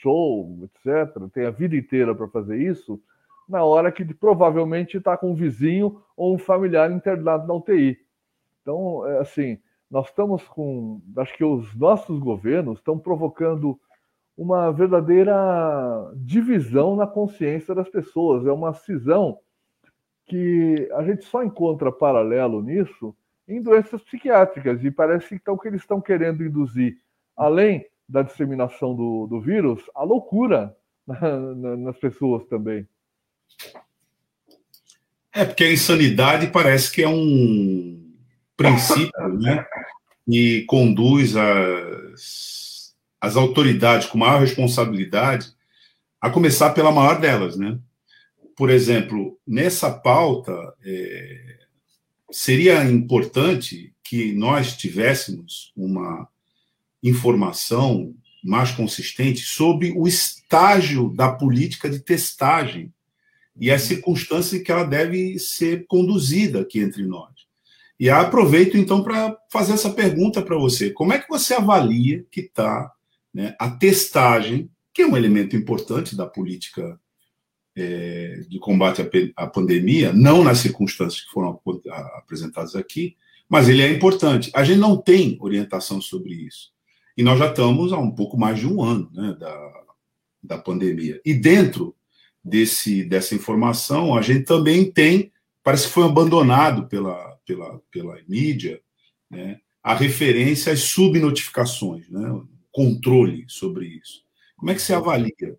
show, 0.02 0.60
etc. 0.64 1.30
Tem 1.34 1.46
a 1.46 1.52
vida 1.52 1.76
inteira 1.76 2.14
para 2.16 2.28
fazer 2.28 2.58
isso 2.58 3.02
na 3.48 3.64
hora 3.64 3.92
que 3.92 4.06
provavelmente 4.14 4.98
está 4.98 5.18
com 5.18 5.32
um 5.32 5.36
vizinho 5.36 6.02
ou 6.16 6.36
um 6.36 6.38
familiar 6.38 6.92
internado 6.92 7.46
na 7.48 7.54
UTI. 7.54 7.98
Então, 8.62 9.06
é, 9.08 9.20
assim, 9.20 9.60
nós 9.92 10.08
estamos 10.08 10.48
com. 10.48 11.02
Acho 11.18 11.36
que 11.36 11.44
os 11.44 11.76
nossos 11.76 12.20
governos 12.20 12.80
estão 12.80 12.98
provocando 12.98 13.80
uma 14.38 14.72
verdadeira 14.72 15.34
divisão 16.16 16.96
na 16.96 17.06
consciência 17.06 17.74
das 17.74 17.90
pessoas. 17.90 18.46
É 18.46 18.52
uma 18.52 18.74
cisão 18.74 19.40
que 20.26 20.90
a 20.94 21.04
gente 21.04 21.26
só 21.26 21.44
encontra 21.44 21.92
paralelo 21.92 22.62
nisso 22.62 23.16
em 23.48 23.62
doenças 23.62 24.02
psiquiátricas. 24.02 24.84
E 24.84 24.90
parece 24.92 25.36
então 25.36 25.58
que 25.58 25.68
eles 25.68 25.82
estão 25.82 26.02
querendo 26.02 26.44
induzir, 26.44 26.98
além 27.36 27.86
da 28.08 28.22
disseminação 28.22 28.96
do, 28.96 29.28
do 29.28 29.40
vírus, 29.40 29.82
a 29.96 30.04
loucura 30.04 30.76
na, 31.06 31.38
na, 31.56 31.78
nas 31.78 31.98
pessoas 31.98 32.46
também. 32.46 32.88
É, 35.32 35.46
porque 35.46 35.64
a 35.64 35.72
insanidade 35.72 36.48
parece 36.48 36.92
que 36.92 37.02
é 37.02 37.10
um 37.10 38.14
princípio, 38.56 39.28
né? 39.40 39.66
E 40.28 40.64
conduz 40.68 41.36
as, 41.36 42.73
as 43.24 43.38
autoridades 43.38 44.06
com 44.06 44.18
maior 44.18 44.42
responsabilidade, 44.42 45.54
a 46.20 46.30
começar 46.30 46.72
pela 46.72 46.92
maior 46.92 47.22
delas, 47.22 47.56
né? 47.56 47.80
Por 48.54 48.70
exemplo, 48.70 49.40
nessa 49.48 49.90
pauta, 49.90 50.52
é, 50.84 51.60
seria 52.30 52.84
importante 52.84 53.96
que 54.04 54.34
nós 54.34 54.76
tivéssemos 54.76 55.72
uma 55.74 56.28
informação 57.02 58.14
mais 58.44 58.72
consistente 58.72 59.40
sobre 59.40 59.94
o 59.96 60.06
estágio 60.06 61.10
da 61.16 61.32
política 61.32 61.90
de 61.90 62.00
testagem 62.00 62.94
e 63.56 63.72
a 63.72 63.80
circunstância 63.80 64.62
que 64.62 64.70
ela 64.70 64.84
deve 64.84 65.40
ser 65.40 65.86
conduzida 65.88 66.60
aqui 66.60 66.82
entre 66.82 67.06
nós. 67.06 67.32
E 67.98 68.10
aproveito 68.10 68.76
então 68.76 69.02
para 69.02 69.38
fazer 69.50 69.72
essa 69.72 69.92
pergunta 69.92 70.42
para 70.42 70.58
você: 70.58 70.90
como 70.90 71.14
é 71.14 71.20
que 71.20 71.30
você 71.30 71.54
avalia 71.54 72.26
que 72.30 72.42
está 72.42 72.93
né, 73.34 73.56
a 73.60 73.70
testagem, 73.70 74.70
que 74.94 75.02
é 75.02 75.08
um 75.08 75.18
elemento 75.18 75.56
importante 75.56 76.16
da 76.16 76.28
política 76.28 77.00
é, 77.76 78.42
de 78.48 78.60
combate 78.60 79.02
à, 79.02 79.44
à, 79.44 79.48
pandemia, 79.48 80.14
não 80.14 80.44
nas 80.44 80.60
circunstâncias 80.60 81.24
que 81.24 81.32
foram 81.32 81.60
apresentadas 82.16 82.76
aqui, 82.76 83.18
mas 83.50 83.68
ele 83.68 83.82
é 83.82 83.92
importante. 83.92 84.52
A 84.54 84.64
gente 84.64 84.80
não 84.80 84.98
tem 84.98 85.38
orientação 85.42 86.00
sobre 86.00 86.34
isso. 86.34 86.72
E 87.18 87.24
nós 87.24 87.40
já 87.40 87.50
estamos 87.50 87.92
há 87.94 87.98
um 87.98 88.12
pouco 88.12 88.38
mais 88.38 88.60
de 88.60 88.68
um 88.68 88.82
ano 88.82 89.10
né, 89.14 89.36
da, 89.40 89.84
da 90.44 90.58
pandemia. 90.58 91.20
E 91.26 91.34
dentro 91.34 91.96
desse, 92.44 93.04
dessa 93.04 93.36
informação, 93.36 94.16
a 94.16 94.22
gente 94.22 94.46
também 94.46 94.92
tem, 94.92 95.32
parece 95.64 95.88
que 95.88 95.94
foi 95.94 96.06
abandonado 96.06 96.88
pela, 96.88 97.38
pela, 97.46 97.80
pela 97.92 98.18
mídia, 98.28 98.82
né, 99.30 99.60
a 99.82 99.94
referência 99.94 100.74
às 100.74 100.82
subnotificações, 100.82 102.10
né, 102.10 102.42
controle 102.74 103.46
sobre 103.48 103.86
isso. 103.86 104.26
Como 104.58 104.72
é 104.72 104.76
que 104.76 104.82
você 104.82 104.94
avalia, 104.94 105.58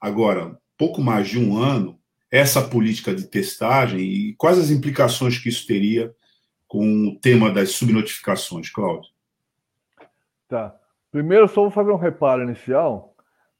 agora, 0.00 0.56
pouco 0.76 1.00
mais 1.00 1.28
de 1.28 1.38
um 1.38 1.56
ano, 1.56 1.98
essa 2.30 2.62
política 2.62 3.14
de 3.14 3.26
testagem 3.26 4.00
e 4.00 4.34
quais 4.36 4.58
as 4.58 4.70
implicações 4.70 5.38
que 5.38 5.48
isso 5.48 5.66
teria 5.66 6.14
com 6.68 7.08
o 7.08 7.18
tema 7.18 7.50
das 7.50 7.72
subnotificações, 7.72 8.70
Cláudio? 8.70 9.10
Tá. 10.48 10.74
Primeiro, 11.10 11.48
só 11.48 11.62
vou 11.62 11.70
fazer 11.70 11.90
um 11.90 11.96
reparo 11.96 12.42
inicial 12.42 13.14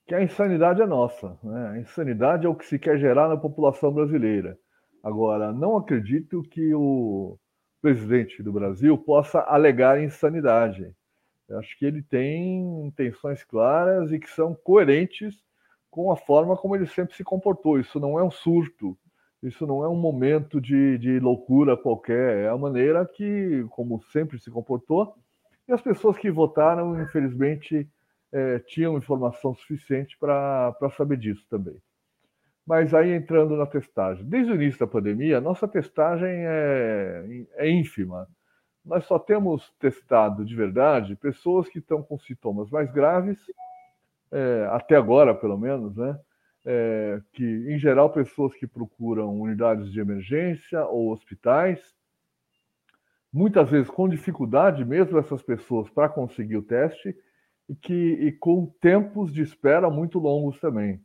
que 0.07 0.15
a 0.15 0.23
insanidade 0.23 0.83
é 0.83 0.87
nossa. 0.87 1.39
Né? 1.43 1.69
A 1.69 1.79
insanidade 1.79 2.47
é 2.47 2.49
o 2.49 2.55
que 2.55 2.67
se 2.67 2.79
quer 2.79 2.99
gerar 2.99 3.29
na 3.29 3.37
população 3.37 3.93
brasileira. 3.93 4.59
Agora, 5.03 5.53
não 5.53 5.77
acredito 5.77 6.43
que 6.43 6.75
o 6.75 7.39
presidente 7.81 8.43
do 8.43 8.53
Brasil 8.53 8.97
possa 8.97 9.41
alegar 9.41 10.03
insanidade. 10.03 10.95
Eu 11.49 11.59
acho 11.59 11.79
que 11.79 11.85
ele 11.85 12.03
tem 12.03 12.87
intenções 12.87 13.45
claras 13.45 14.11
e 14.13 14.19
que 14.19 14.31
são 14.31 14.55
coerentes 14.55 15.43
com 15.91 16.11
a 16.11 16.17
forma 16.17 16.57
como 16.57 16.75
ele 16.75 16.87
sempre 16.87 17.15
se 17.15 17.23
comportou. 17.23 17.79
Isso 17.79 18.01
não 18.01 18.19
é 18.19 18.25
um 18.25 18.31
surto, 18.31 18.97
isso 19.43 19.67
não 19.67 19.85
é 19.85 19.89
um 19.89 19.97
momento 19.97 20.61
de, 20.61 20.97
de 20.99 21.19
loucura 21.19 21.77
qualquer, 21.77 22.45
é 22.45 22.49
a 22.49 22.57
maneira 22.57 23.05
que, 23.05 23.67
como 23.71 24.03
sempre 24.13 24.39
se 24.39 24.51
comportou, 24.51 25.15
e 25.69 25.73
as 25.73 25.83
pessoas 25.83 26.17
que 26.17 26.31
votaram, 26.31 27.01
infelizmente, 27.03 27.89
é, 28.33 28.59
tinham 28.61 28.97
informação 28.97 29.55
suficiente 29.55 30.17
para 30.19 30.75
saber 30.97 31.19
disso 31.19 31.45
também. 31.51 31.77
Mas 32.67 32.95
aí 32.95 33.11
entrando 33.11 33.57
na 33.57 33.67
testagem. 33.67 34.25
Desde 34.25 34.53
o 34.53 34.55
início 34.55 34.81
da 34.81 34.87
pandemia, 34.87 35.41
nossa 35.41 35.67
testagem 35.69 36.31
é, 36.31 37.45
é 37.57 37.71
ínfima. 37.71 38.29
Nós 38.85 39.05
só 39.05 39.19
temos 39.19 39.71
testado 39.79 40.45
de 40.45 40.55
verdade 40.55 41.17
pessoas 41.17 41.69
que 41.69 41.79
estão 41.79 42.03
com 42.03 42.19
sintomas 42.19 42.71
mais 42.71 42.91
graves, 42.93 43.39
é, 44.31 44.67
até 44.71 44.97
agora, 44.97 45.35
pelo 45.35 45.59
menos, 45.59 45.97
né? 45.97 46.19
É, 46.65 47.21
que, 47.33 47.45
em 47.45 47.77
geral, 47.77 48.11
pessoas 48.11 48.55
que 48.55 48.69
procuram 48.69 49.41
unidades 49.41 49.91
de 49.91 49.99
emergência 49.99 50.85
ou 50.87 51.11
hospitais, 51.11 51.81
muitas 53.33 53.69
vezes 53.69 53.91
com 53.91 54.09
dificuldade 54.09 54.85
mesmo 54.85 55.19
essas 55.19 55.43
pessoas 55.43 55.91
para 55.91 56.09
conseguir 56.09 56.57
o 56.57 56.63
teste 56.63 57.17
e 57.69 57.75
que 57.75 57.93
e 57.95 58.33
com 58.33 58.67
tempos 58.81 59.33
de 59.33 59.43
espera 59.43 59.91
muito 59.91 60.19
longos 60.19 60.61
também. 60.61 61.01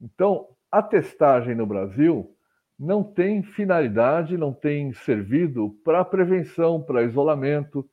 Então, 0.00 0.48
a 0.70 0.82
testagem 0.82 1.54
no 1.54 1.66
Brasil 1.66 2.35
não 2.78 3.02
tem 3.02 3.42
finalidade, 3.42 4.36
não 4.36 4.52
tem 4.52 4.92
servido 4.92 5.70
para 5.84 6.04
prevenção, 6.04 6.82
para 6.82 7.02
isolamento, 7.04 7.88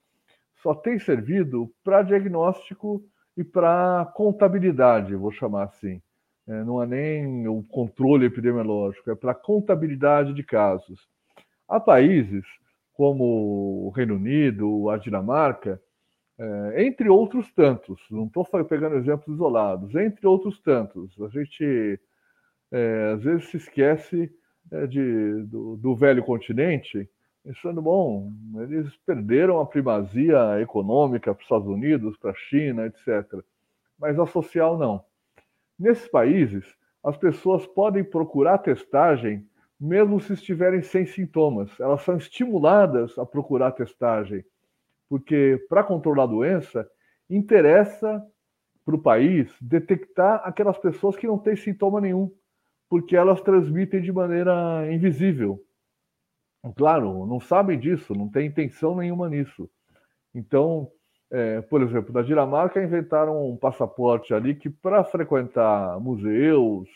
só 0.62 0.74
tem 0.74 1.00
servido 1.00 1.72
para 1.84 2.04
diagnóstico 2.04 3.04
e 3.36 3.44
para 3.44 4.12
contabilidade, 4.16 5.16
vou 5.16 5.32
chamar 5.32 5.64
assim. 5.64 6.02
É, 6.48 6.64
não 6.64 6.84
é 6.84 6.86
nem 6.86 7.48
o 7.48 7.64
controle 7.64 8.26
epidemiológico, 8.26 9.10
é 9.10 9.16
para 9.16 9.34
contabilidade 9.34 10.34
de 10.34 10.44
casos. 10.44 11.08
Há 11.68 11.80
países 11.80 12.46
como 12.94 13.88
o 13.88 13.90
Reino 13.90 14.16
Unido, 14.16 14.90
a 14.90 14.98
Dinamarca, 14.98 15.82
é, 16.38 16.84
entre 16.86 17.10
outros 17.10 17.52
tantos, 17.54 18.02
não 18.12 18.26
estou 18.26 18.46
pegando 18.66 18.98
exemplos 18.98 19.36
isolados, 19.36 19.96
entre 19.96 20.28
outros 20.28 20.60
tantos. 20.60 21.16
A 21.22 21.30
gente 21.30 22.00
é, 22.72 23.12
às 23.14 23.24
vezes 23.24 23.50
se 23.50 23.58
esquece 23.58 24.32
de, 24.88 25.44
do, 25.44 25.76
do, 25.78 25.96
velho 25.96 26.24
continente, 26.24 27.10
pensando, 27.44 27.82
bom, 27.82 28.32
eles 28.62 28.96
perderam 29.06 29.60
a 29.60 29.66
primazia 29.66 30.60
econômica 30.62 31.34
para 31.34 31.42
os 31.42 31.46
Estados 31.46 31.68
Unidos, 31.68 32.18
para 32.18 32.32
a 32.32 32.36
China, 32.36 32.86
etc. 32.86 33.44
Mas 34.00 34.18
a 34.18 34.26
social 34.26 34.78
não. 34.78 35.04
Nesses 35.78 36.08
países, 36.08 36.66
as 37.04 37.18
pessoas 37.18 37.68
podem 37.68 38.04
procurar 38.04 38.60
testagem 38.60 39.46
mesmo 39.80 40.20
se 40.22 40.34
estiverem 40.34 40.82
sem 40.82 41.06
sintomas. 41.06 41.78
Elas 41.80 42.02
são 42.04 42.16
estimuladas 42.16 43.18
a 43.18 43.26
procurar 43.26 43.72
testagem, 43.74 44.46
porque 45.10 45.64
para 45.68 45.84
controlar 45.84 46.24
a 46.24 46.28
doença, 46.28 46.90
interessa 47.30 48.24
para 48.86 48.96
o 48.96 49.02
país 49.02 49.54
detectar 49.60 50.42
aquelas 50.46 50.78
pessoas 50.78 51.18
que 51.18 51.28
não 51.28 51.38
têm 51.38 51.56
sintoma 51.56 52.00
nenhum 52.00 52.32
porque 52.94 53.16
elas 53.16 53.42
transmitem 53.42 54.04
de 54.04 54.12
maneira 54.12 54.88
invisível. 54.94 55.60
Claro, 56.76 57.26
não 57.26 57.40
sabem 57.40 57.80
disso, 57.80 58.14
não 58.14 58.30
tem 58.30 58.46
intenção 58.46 58.96
nenhuma 58.96 59.28
nisso. 59.28 59.68
Então, 60.32 60.92
é, 61.32 61.60
por 61.62 61.82
exemplo, 61.82 62.14
na 62.14 62.22
Dinamarca 62.22 62.84
inventaram 62.84 63.50
um 63.50 63.58
passaporte 63.58 64.32
ali 64.32 64.54
que, 64.54 64.70
para 64.70 65.04
frequentar 65.04 66.00
museus 66.00 66.88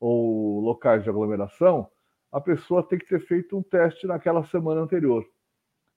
ou 0.00 0.58
locais 0.58 1.04
de 1.04 1.08
aglomeração, 1.08 1.86
a 2.32 2.40
pessoa 2.40 2.82
tem 2.82 2.98
que 2.98 3.06
ter 3.06 3.20
feito 3.20 3.56
um 3.56 3.62
teste 3.62 4.08
naquela 4.08 4.42
semana 4.46 4.80
anterior. 4.80 5.24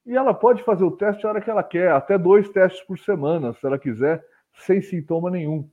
E 0.05 0.15
ela 0.15 0.35
pode 0.35 0.61
fazer 0.61 0.83
o 0.83 0.95
teste 0.95 1.25
a 1.25 1.29
hora 1.29 1.41
que 1.41 1.49
ela 1.49 1.63
quer, 1.63 1.89
até 1.93 2.15
dois 2.15 2.47
testes 2.47 2.85
por 2.85 2.99
semana, 2.99 3.53
se 3.53 3.65
ela 3.65 3.79
quiser, 3.79 4.23
sem 4.53 4.83
sintoma 4.83 5.31
nenhum. 5.31 5.67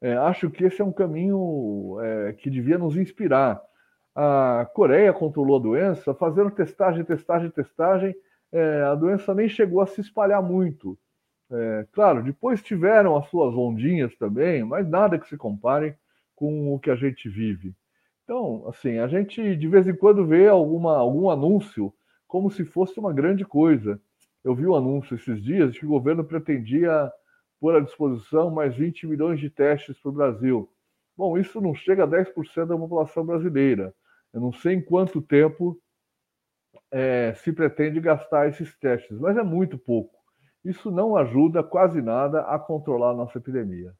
É, 0.00 0.14
acho 0.16 0.50
que 0.50 0.64
esse 0.64 0.80
é 0.80 0.84
um 0.84 0.92
caminho 0.92 1.98
é, 2.00 2.32
que 2.34 2.50
devia 2.50 2.78
nos 2.78 2.96
inspirar. 2.96 3.60
A 4.14 4.66
Coreia 4.72 5.12
controlou 5.12 5.58
a 5.58 5.62
doença 5.62 6.14
fazendo 6.14 6.50
testagem, 6.50 7.04
testagem, 7.04 7.50
testagem. 7.50 8.14
É, 8.52 8.82
a 8.82 8.94
doença 8.94 9.34
nem 9.34 9.48
chegou 9.48 9.80
a 9.80 9.86
se 9.86 10.00
espalhar 10.00 10.42
muito. 10.42 10.98
É, 11.50 11.86
claro, 11.92 12.22
depois 12.22 12.62
tiveram 12.62 13.16
as 13.16 13.28
suas 13.28 13.54
ondinhas 13.54 14.16
também, 14.16 14.64
mas 14.64 14.88
nada 14.88 15.18
que 15.18 15.28
se 15.28 15.36
compare 15.36 15.96
com 16.34 16.74
o 16.74 16.78
que 16.78 16.90
a 16.90 16.96
gente 16.96 17.28
vive. 17.28 17.74
Então, 18.24 18.66
assim, 18.68 18.98
a 18.98 19.06
gente 19.06 19.54
de 19.54 19.68
vez 19.68 19.86
em 19.86 19.94
quando 19.94 20.26
vê 20.26 20.48
alguma, 20.48 20.96
algum 20.96 21.30
anúncio 21.30 21.92
como 22.26 22.50
se 22.50 22.64
fosse 22.64 22.98
uma 22.98 23.12
grande 23.12 23.44
coisa. 23.44 24.00
Eu 24.42 24.54
vi 24.54 24.66
o 24.66 24.72
um 24.72 24.76
anúncio 24.76 25.14
esses 25.14 25.42
dias 25.42 25.72
de 25.72 25.80
que 25.80 25.86
o 25.86 25.90
governo 25.90 26.24
pretendia 26.24 27.10
pôr 27.66 27.74
à 27.74 27.80
disposição 27.80 28.48
mais 28.48 28.76
20 28.76 29.08
milhões 29.08 29.40
de 29.40 29.50
testes 29.50 29.98
para 29.98 30.08
o 30.08 30.12
Brasil. 30.14 30.70
Bom, 31.16 31.36
isso 31.36 31.60
não 31.60 31.74
chega 31.74 32.04
a 32.04 32.06
10% 32.06 32.64
da 32.64 32.76
população 32.76 33.26
brasileira. 33.26 33.92
Eu 34.32 34.40
não 34.40 34.52
sei 34.52 34.74
em 34.74 34.80
quanto 34.80 35.20
tempo 35.20 35.76
é, 36.92 37.34
se 37.34 37.52
pretende 37.52 37.98
gastar 37.98 38.48
esses 38.48 38.72
testes, 38.78 39.18
mas 39.18 39.36
é 39.36 39.42
muito 39.42 39.76
pouco. 39.76 40.14
Isso 40.64 40.92
não 40.92 41.16
ajuda 41.16 41.60
quase 41.60 42.00
nada 42.00 42.42
a 42.42 42.56
controlar 42.56 43.10
a 43.10 43.16
nossa 43.16 43.38
epidemia. 43.38 43.92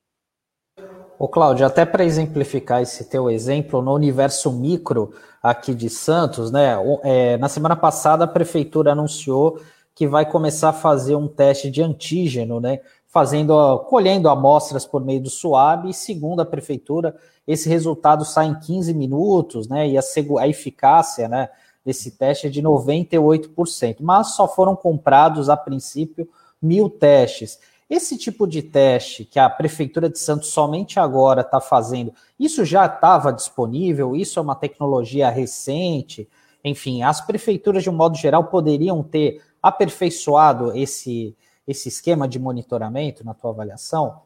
Ô 1.19 1.27
Cláudio, 1.27 1.67
até 1.67 1.85
para 1.85 2.05
exemplificar 2.05 2.81
esse 2.81 3.11
teu 3.11 3.29
exemplo, 3.29 3.83
no 3.83 3.93
universo 3.93 4.53
micro 4.53 5.13
aqui 5.43 5.75
de 5.75 5.91
Santos, 5.91 6.53
né? 6.53 6.75
É, 7.03 7.37
na 7.37 7.49
semana 7.49 7.75
passada 7.75 8.23
a 8.23 8.29
prefeitura 8.29 8.93
anunciou 8.93 9.59
que 9.93 10.07
vai 10.07 10.31
começar 10.31 10.69
a 10.69 10.75
fazer 10.75 11.17
um 11.17 11.27
teste 11.27 11.69
de 11.69 11.83
antígeno, 11.83 12.61
né? 12.61 12.81
Fazendo, 13.17 13.79
colhendo 13.89 14.29
amostras 14.29 14.85
por 14.85 15.03
meio 15.03 15.23
do 15.23 15.31
SUAB, 15.31 15.89
e 15.89 15.95
segundo 15.95 16.41
a 16.41 16.45
prefeitura, 16.45 17.17
esse 17.49 17.67
resultado 17.67 18.27
sai 18.27 18.49
em 18.49 18.61
15 18.61 18.93
minutos, 18.93 19.67
né? 19.69 19.89
E 19.89 19.97
a, 19.97 20.03
a 20.39 20.47
eficácia, 20.47 21.27
né, 21.27 21.49
desse 21.83 22.11
teste 22.11 22.49
é 22.49 22.51
de 22.51 22.61
98%, 22.61 23.97
mas 24.01 24.35
só 24.35 24.47
foram 24.47 24.77
comprados 24.77 25.49
a 25.49 25.57
princípio 25.57 26.29
mil 26.61 26.91
testes. 26.91 27.59
Esse 27.89 28.19
tipo 28.19 28.47
de 28.47 28.61
teste 28.61 29.25
que 29.25 29.39
a 29.39 29.49
Prefeitura 29.49 30.11
de 30.11 30.19
Santos 30.19 30.51
somente 30.51 31.01
agora 31.01 31.41
está 31.41 31.59
fazendo, 31.59 32.13
isso 32.39 32.67
já 32.67 32.85
estava 32.85 33.33
disponível? 33.33 34.15
Isso 34.15 34.39
é 34.39 34.43
uma 34.43 34.55
tecnologia 34.55 35.31
recente? 35.31 36.29
Enfim, 36.63 37.03
as 37.03 37.23
prefeituras, 37.23 37.83
de 37.83 37.89
um 37.89 37.95
modo 37.95 38.15
geral, 38.19 38.45
poderiam 38.45 39.03
ter 39.03 39.41
aperfeiçoado 39.63 40.77
esse, 40.77 41.35
esse 41.67 41.89
esquema 41.89 42.29
de 42.29 42.39
monitoramento 42.39 43.25
na 43.25 43.35
tua 43.35 43.51
avaliação? 43.51 44.23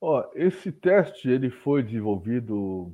Ó, 0.00 0.24
esse 0.34 0.72
teste 0.72 1.28
ele 1.28 1.50
foi 1.50 1.82
desenvolvido 1.82 2.92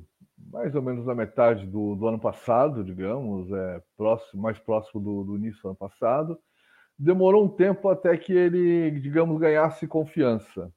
mais 0.51 0.73
ou 0.73 0.81
menos 0.81 1.05
na 1.05 1.13
metade 1.13 1.65
do, 1.65 1.95
do 1.95 2.07
ano 2.07 2.19
passado, 2.19 2.83
digamos, 2.83 3.51
é, 3.51 3.81
próximo, 3.95 4.41
mais 4.41 4.57
próximo 4.57 5.01
do, 5.01 5.23
do, 5.23 5.37
início 5.37 5.61
do 5.61 5.69
ano 5.69 5.77
passado. 5.77 6.39
Demorou 6.97 7.45
um 7.45 7.49
tempo 7.49 7.89
até 7.89 8.17
que 8.17 8.33
ele, 8.33 8.91
digamos, 8.99 9.39
ganhasse 9.39 9.87
confiança. 9.87 10.71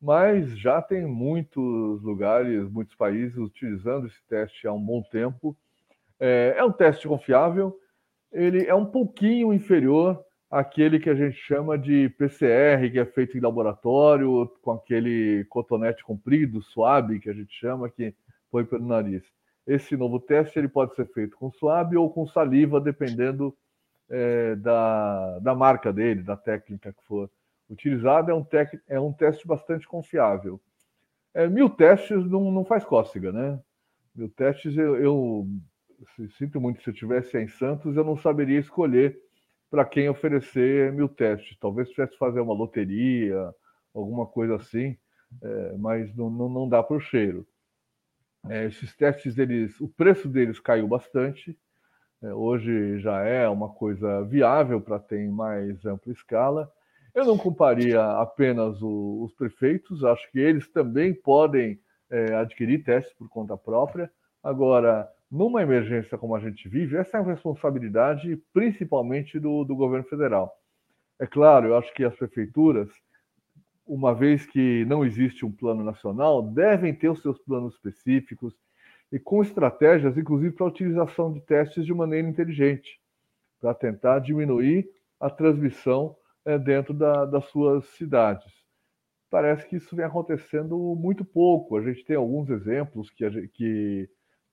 Mas 0.00 0.56
já 0.58 0.80
tem 0.80 1.06
muitos 1.06 2.02
lugares, 2.02 2.70
muitos 2.70 2.94
países 2.94 3.36
utilizando 3.36 4.06
esse 4.06 4.22
teste 4.28 4.66
há 4.66 4.72
um 4.72 4.80
bom 4.80 5.02
tempo. 5.02 5.56
É, 6.20 6.54
é 6.56 6.64
um 6.64 6.72
teste 6.72 7.08
confiável, 7.08 7.76
ele 8.32 8.66
é 8.66 8.74
um 8.74 8.86
pouquinho 8.86 9.52
inferior 9.52 10.24
aquele 10.50 10.98
que 10.98 11.10
a 11.10 11.14
gente 11.14 11.36
chama 11.36 11.76
de 11.76 12.08
PCR, 12.10 12.90
que 12.90 12.98
é 12.98 13.04
feito 13.04 13.36
em 13.36 13.40
laboratório, 13.40 14.50
com 14.62 14.72
aquele 14.72 15.44
cotonete 15.44 16.02
comprido, 16.02 16.62
suave, 16.62 17.20
que 17.20 17.28
a 17.28 17.34
gente 17.34 17.54
chama, 17.54 17.90
que 17.90 18.14
põe 18.50 18.64
pelo 18.64 18.86
nariz. 18.86 19.22
Esse 19.66 19.96
novo 19.96 20.18
teste 20.18 20.58
ele 20.58 20.68
pode 20.68 20.94
ser 20.94 21.06
feito 21.12 21.36
com 21.36 21.50
suave 21.50 21.96
ou 21.96 22.10
com 22.10 22.26
saliva, 22.26 22.80
dependendo 22.80 23.54
é, 24.08 24.56
da, 24.56 25.38
da 25.40 25.54
marca 25.54 25.92
dele, 25.92 26.22
da 26.22 26.36
técnica 26.36 26.92
que 26.92 27.04
for 27.04 27.30
utilizada. 27.68 28.32
É 28.32 28.34
um, 28.34 28.46
é 28.88 29.00
um 29.00 29.12
teste 29.12 29.46
bastante 29.46 29.86
confiável. 29.86 30.58
É, 31.34 31.46
mil 31.46 31.68
testes 31.68 32.24
não, 32.24 32.50
não 32.50 32.64
faz 32.64 32.84
cócega, 32.84 33.30
né? 33.30 33.60
Mil 34.14 34.30
testes 34.30 34.74
eu, 34.76 34.96
eu 34.96 35.46
sinto 36.38 36.58
muito, 36.58 36.82
se 36.82 36.88
eu 36.88 36.94
estivesse 36.94 37.36
em 37.36 37.48
Santos, 37.48 37.94
eu 37.94 38.04
não 38.04 38.16
saberia 38.16 38.58
escolher 38.58 39.20
para 39.70 39.84
quem 39.84 40.08
oferecer 40.08 40.92
mil 40.92 41.08
testes. 41.08 41.56
Talvez 41.58 41.88
tivesse 41.90 42.12
que 42.12 42.18
fazer 42.18 42.40
uma 42.40 42.54
loteria, 42.54 43.54
alguma 43.94 44.26
coisa 44.26 44.56
assim, 44.56 44.96
é, 45.42 45.74
mas 45.78 46.14
não, 46.14 46.30
não, 46.30 46.48
não 46.48 46.68
dá 46.68 46.82
para 46.82 46.96
o 46.96 47.00
cheiro. 47.00 47.46
É, 48.48 48.66
esses 48.66 48.94
testes, 48.96 49.34
o 49.80 49.88
preço 49.88 50.28
deles 50.28 50.60
caiu 50.60 50.88
bastante. 50.88 51.58
É, 52.22 52.32
hoje 52.32 52.98
já 53.00 53.22
é 53.22 53.48
uma 53.48 53.68
coisa 53.68 54.22
viável 54.24 54.80
para 54.80 54.98
ter 54.98 55.20
em 55.20 55.30
mais 55.30 55.84
ampla 55.84 56.12
escala. 56.12 56.72
Eu 57.14 57.24
não 57.24 57.36
culparia 57.36 58.02
apenas 58.20 58.80
o, 58.80 59.24
os 59.24 59.32
prefeitos, 59.34 60.04
acho 60.04 60.30
que 60.30 60.38
eles 60.38 60.68
também 60.68 61.12
podem 61.12 61.80
é, 62.10 62.34
adquirir 62.34 62.84
testes 62.84 63.12
por 63.14 63.28
conta 63.28 63.56
própria. 63.56 64.10
Agora, 64.42 65.08
numa 65.30 65.62
emergência 65.62 66.16
como 66.16 66.34
a 66.34 66.40
gente 66.40 66.68
vive, 66.68 66.96
essa 66.96 67.18
é 67.18 67.20
uma 67.20 67.32
responsabilidade 67.32 68.40
principalmente 68.52 69.38
do, 69.38 69.64
do 69.64 69.76
governo 69.76 70.06
federal. 70.06 70.52
É 71.18 71.26
claro, 71.26 71.68
eu 71.68 71.76
acho 71.76 71.92
que 71.92 72.04
as 72.04 72.14
prefeituras, 72.14 72.88
uma 73.86 74.14
vez 74.14 74.46
que 74.46 74.84
não 74.86 75.04
existe 75.04 75.44
um 75.44 75.52
plano 75.52 75.82
nacional, 75.82 76.42
devem 76.42 76.94
ter 76.94 77.08
os 77.08 77.20
seus 77.20 77.38
planos 77.38 77.74
específicos 77.74 78.54
e 79.10 79.18
com 79.18 79.42
estratégias, 79.42 80.16
inclusive 80.16 80.54
para 80.54 80.66
a 80.66 80.70
utilização 80.70 81.32
de 81.32 81.40
testes 81.40 81.84
de 81.84 81.92
maneira 81.92 82.28
inteligente, 82.28 83.00
para 83.60 83.74
tentar 83.74 84.20
diminuir 84.20 84.88
a 85.18 85.28
transmissão 85.28 86.16
é, 86.44 86.58
dentro 86.58 86.94
da, 86.94 87.24
das 87.24 87.44
suas 87.46 87.84
cidades. 87.90 88.52
Parece 89.30 89.66
que 89.68 89.76
isso 89.76 89.94
vem 89.94 90.04
acontecendo 90.04 90.76
muito 90.98 91.24
pouco. 91.24 91.76
A 91.76 91.82
gente 91.82 92.04
tem 92.04 92.16
alguns 92.16 92.48
exemplos 92.48 93.10
que, 93.10 93.28
gente, 93.28 93.48
que 93.48 94.08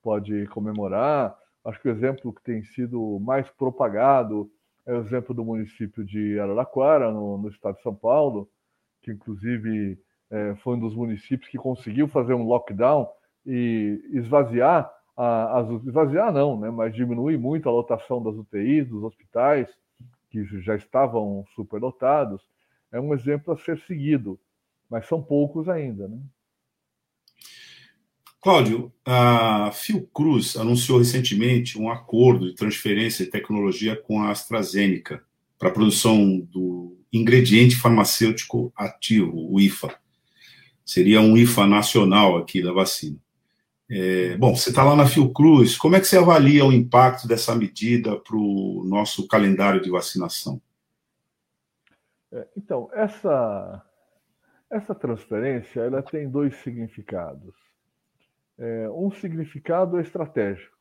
pode 0.06 0.46
comemorar. 0.46 1.36
Acho 1.64 1.80
que 1.80 1.88
o 1.88 1.90
exemplo 1.90 2.32
que 2.32 2.40
tem 2.40 2.62
sido 2.62 3.18
mais 3.18 3.50
propagado 3.50 4.48
é 4.86 4.94
o 4.94 5.00
exemplo 5.00 5.34
do 5.34 5.44
município 5.44 6.04
de 6.04 6.38
Araraquara, 6.38 7.10
no, 7.10 7.36
no 7.38 7.48
estado 7.48 7.74
de 7.74 7.82
São 7.82 7.92
Paulo, 7.92 8.48
que 9.02 9.10
inclusive 9.10 9.98
é, 10.30 10.54
foi 10.62 10.76
um 10.76 10.78
dos 10.78 10.94
municípios 10.94 11.50
que 11.50 11.58
conseguiu 11.58 12.06
fazer 12.06 12.34
um 12.34 12.44
lockdown 12.44 13.08
e 13.44 14.00
esvaziar 14.12 14.88
as 15.16 15.68
esvaziar 15.84 16.32
não, 16.32 16.60
né, 16.60 16.70
mas 16.70 16.94
diminuir 16.94 17.38
muito 17.38 17.68
a 17.68 17.72
lotação 17.72 18.22
das 18.22 18.36
UTIs, 18.36 18.86
dos 18.86 19.02
hospitais 19.02 19.66
que 20.30 20.44
já 20.60 20.76
estavam 20.76 21.44
superlotados. 21.56 22.42
É 22.92 23.00
um 23.00 23.12
exemplo 23.12 23.52
a 23.52 23.56
ser 23.56 23.78
seguido, 23.80 24.38
mas 24.88 25.08
são 25.08 25.20
poucos 25.20 25.68
ainda, 25.68 26.06
né? 26.06 26.18
Cláudio, 28.40 28.92
a 29.04 29.70
Fiocruz 29.72 30.56
anunciou 30.56 30.98
recentemente 30.98 31.78
um 31.78 31.90
acordo 31.90 32.46
de 32.46 32.54
transferência 32.54 33.24
de 33.24 33.30
tecnologia 33.30 33.96
com 33.96 34.22
a 34.22 34.30
AstraZeneca 34.30 35.22
para 35.58 35.68
a 35.68 35.72
produção 35.72 36.38
do 36.38 36.96
ingrediente 37.12 37.76
farmacêutico 37.76 38.72
ativo, 38.76 39.52
o 39.52 39.60
IFA. 39.60 39.94
Seria 40.84 41.20
um 41.20 41.36
IFA 41.36 41.66
nacional 41.66 42.36
aqui 42.36 42.62
da 42.62 42.72
vacina. 42.72 43.18
É, 43.88 44.36
bom, 44.36 44.54
você 44.54 44.70
está 44.70 44.82
lá 44.82 44.96
na 44.96 45.06
Fiocruz, 45.06 45.76
como 45.76 45.94
é 45.96 46.00
que 46.00 46.06
você 46.06 46.18
avalia 46.18 46.64
o 46.64 46.72
impacto 46.72 47.28
dessa 47.28 47.54
medida 47.54 48.16
para 48.18 48.36
o 48.36 48.84
nosso 48.84 49.26
calendário 49.28 49.80
de 49.80 49.90
vacinação? 49.90 50.60
É, 52.32 52.46
então, 52.56 52.90
essa, 52.92 53.84
essa 54.70 54.94
transferência 54.94 55.80
ela 55.80 56.02
tem 56.02 56.28
dois 56.28 56.54
significados. 56.56 57.54
É, 58.58 58.88
um 58.90 59.10
significado 59.10 60.00
estratégico, 60.00 60.76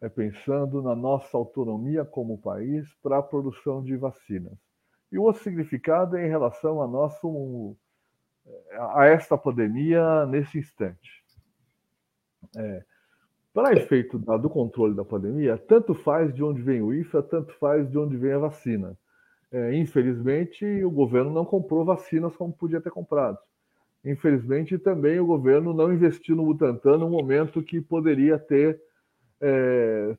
é 0.00 0.08
pensando 0.08 0.82
na 0.82 0.96
nossa 0.96 1.36
autonomia 1.36 2.04
como 2.04 2.36
país 2.36 2.92
para 3.02 3.18
a 3.18 3.22
produção 3.22 3.82
de 3.82 3.96
vacinas. 3.96 4.58
E 5.12 5.18
o 5.18 5.22
outro 5.22 5.42
significado 5.42 6.16
é 6.16 6.26
em 6.26 6.28
relação 6.28 6.82
a, 6.82 6.88
nosso, 6.88 7.76
a 8.96 9.06
esta 9.06 9.38
pandemia 9.38 10.26
nesse 10.26 10.58
instante. 10.58 11.22
É, 12.56 12.84
para 13.54 13.74
efeito 13.74 14.18
do 14.18 14.50
controle 14.50 14.94
da 14.94 15.04
pandemia, 15.04 15.56
tanto 15.56 15.94
faz 15.94 16.34
de 16.34 16.42
onde 16.42 16.62
vem 16.62 16.80
o 16.80 16.92
IFA, 16.92 17.22
tanto 17.22 17.52
faz 17.58 17.88
de 17.88 17.98
onde 17.98 18.16
vem 18.16 18.32
a 18.32 18.38
vacina. 18.38 18.96
É, 19.52 19.76
infelizmente, 19.76 20.64
o 20.82 20.90
governo 20.90 21.30
não 21.30 21.44
comprou 21.44 21.84
vacinas 21.84 22.34
como 22.34 22.52
podia 22.52 22.80
ter 22.80 22.90
comprado. 22.90 23.38
Infelizmente, 24.04 24.78
também 24.78 25.20
o 25.20 25.26
governo 25.26 25.72
não 25.72 25.92
investiu 25.92 26.34
no 26.34 26.44
Butantan 26.44 26.98
no 26.98 27.08
momento 27.08 27.62
que 27.62 27.80
poderia 27.80 28.38
ter 28.38 28.80
é, 29.40 30.16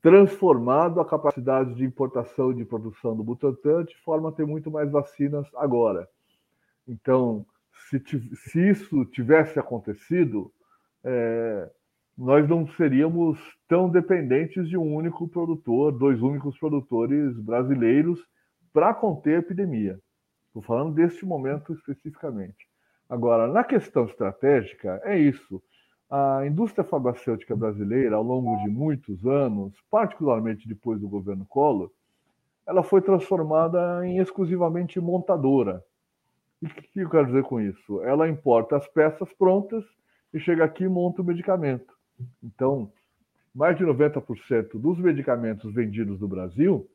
transformado 0.00 1.00
a 1.00 1.04
capacidade 1.04 1.74
de 1.74 1.84
importação 1.84 2.52
e 2.52 2.56
de 2.56 2.64
produção 2.64 3.14
do 3.14 3.22
Butantan 3.22 3.84
de 3.84 3.96
forma 3.98 4.30
a 4.30 4.32
ter 4.32 4.46
muito 4.46 4.70
mais 4.70 4.90
vacinas 4.90 5.46
agora. 5.54 6.08
Então, 6.88 7.44
se, 7.90 8.02
se 8.34 8.70
isso 8.70 9.04
tivesse 9.06 9.58
acontecido, 9.58 10.50
é, 11.04 11.70
nós 12.16 12.48
não 12.48 12.66
seríamos 12.68 13.38
tão 13.68 13.88
dependentes 13.88 14.68
de 14.68 14.76
um 14.76 14.94
único 14.94 15.28
produtor, 15.28 15.92
dois 15.92 16.22
únicos 16.22 16.58
produtores 16.58 17.38
brasileiros 17.38 18.20
para 18.72 18.94
conter 18.94 19.36
a 19.36 19.38
epidemia. 19.40 19.98
Estou 20.46 20.62
falando 20.62 20.94
deste 20.94 21.24
momento 21.24 21.72
especificamente. 21.72 22.69
Agora, 23.10 23.48
na 23.48 23.64
questão 23.64 24.04
estratégica, 24.04 25.00
é 25.02 25.18
isso. 25.18 25.60
A 26.08 26.46
indústria 26.46 26.84
farmacêutica 26.84 27.56
brasileira, 27.56 28.14
ao 28.14 28.22
longo 28.22 28.56
de 28.62 28.70
muitos 28.70 29.26
anos, 29.26 29.74
particularmente 29.90 30.68
depois 30.68 31.00
do 31.00 31.08
governo 31.08 31.44
Collor, 31.44 31.90
ela 32.64 32.84
foi 32.84 33.02
transformada 33.02 34.06
em 34.06 34.18
exclusivamente 34.18 35.00
montadora. 35.00 35.84
E 36.62 36.66
o 36.66 36.68
que 36.68 37.00
eu 37.00 37.10
quero 37.10 37.26
dizer 37.26 37.42
com 37.42 37.60
isso? 37.60 38.00
Ela 38.02 38.28
importa 38.28 38.76
as 38.76 38.86
peças 38.86 39.32
prontas 39.32 39.84
e 40.32 40.38
chega 40.38 40.64
aqui 40.64 40.84
e 40.84 40.88
monta 40.88 41.20
o 41.20 41.24
medicamento. 41.24 41.92
Então, 42.40 42.92
mais 43.52 43.76
de 43.76 43.84
90% 43.84 44.78
dos 44.78 45.00
medicamentos 45.00 45.74
vendidos 45.74 46.20
no 46.20 46.28
Brasil 46.28 46.88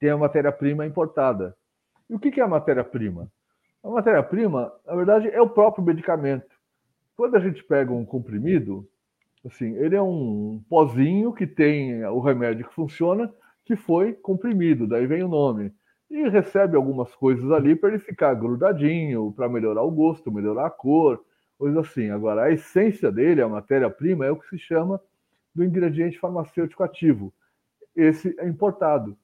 tem 0.00 0.08
a 0.08 0.16
matéria-prima 0.16 0.86
importada. 0.86 1.54
E 2.08 2.14
o 2.14 2.18
que 2.18 2.40
é 2.40 2.42
a 2.42 2.48
matéria-prima? 2.48 3.30
A 3.82 3.90
matéria-prima, 3.90 4.72
na 4.86 4.94
verdade, 4.94 5.28
é 5.28 5.40
o 5.40 5.48
próprio 5.48 5.84
medicamento. 5.84 6.46
Quando 7.16 7.36
a 7.36 7.40
gente 7.40 7.62
pega 7.64 7.92
um 7.92 8.04
comprimido, 8.04 8.88
assim, 9.44 9.76
ele 9.76 9.96
é 9.96 10.02
um 10.02 10.62
pozinho 10.68 11.32
que 11.32 11.46
tem 11.46 12.04
o 12.06 12.20
remédio 12.20 12.66
que 12.66 12.74
funciona, 12.74 13.32
que 13.64 13.74
foi 13.76 14.12
comprimido, 14.12 14.86
daí 14.86 15.06
vem 15.06 15.22
o 15.22 15.28
nome. 15.28 15.72
E 16.10 16.28
recebe 16.28 16.76
algumas 16.76 17.14
coisas 17.14 17.50
ali 17.50 17.74
para 17.74 17.88
ele 17.88 17.98
ficar 17.98 18.34
grudadinho, 18.34 19.32
para 19.32 19.48
melhorar 19.48 19.82
o 19.82 19.90
gosto, 19.90 20.30
melhorar 20.30 20.66
a 20.66 20.70
cor, 20.70 21.24
coisa 21.58 21.80
assim. 21.80 22.10
Agora, 22.10 22.44
a 22.44 22.52
essência 22.52 23.10
dele, 23.10 23.42
a 23.42 23.48
matéria-prima, 23.48 24.26
é 24.26 24.30
o 24.30 24.36
que 24.36 24.48
se 24.48 24.58
chama 24.58 25.00
do 25.54 25.64
ingrediente 25.64 26.18
farmacêutico 26.18 26.82
ativo. 26.82 27.32
Esse 27.96 28.34
é 28.38 28.46
importado. 28.46 29.16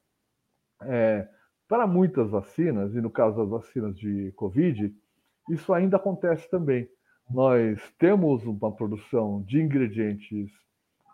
É, 0.83 1.29
para 1.69 1.87
muitas 1.87 2.31
vacinas, 2.31 2.95
e 2.95 3.01
no 3.01 3.11
caso 3.11 3.37
das 3.37 3.49
vacinas 3.49 3.97
de 3.97 4.33
Covid, 4.33 4.95
isso 5.51 5.73
ainda 5.73 5.97
acontece 5.97 6.51
também. 6.51 6.89
Nós 7.31 7.79
temos 7.99 8.45
uma 8.45 8.73
produção 8.73 9.43
de 9.43 9.61
ingredientes 9.61 10.51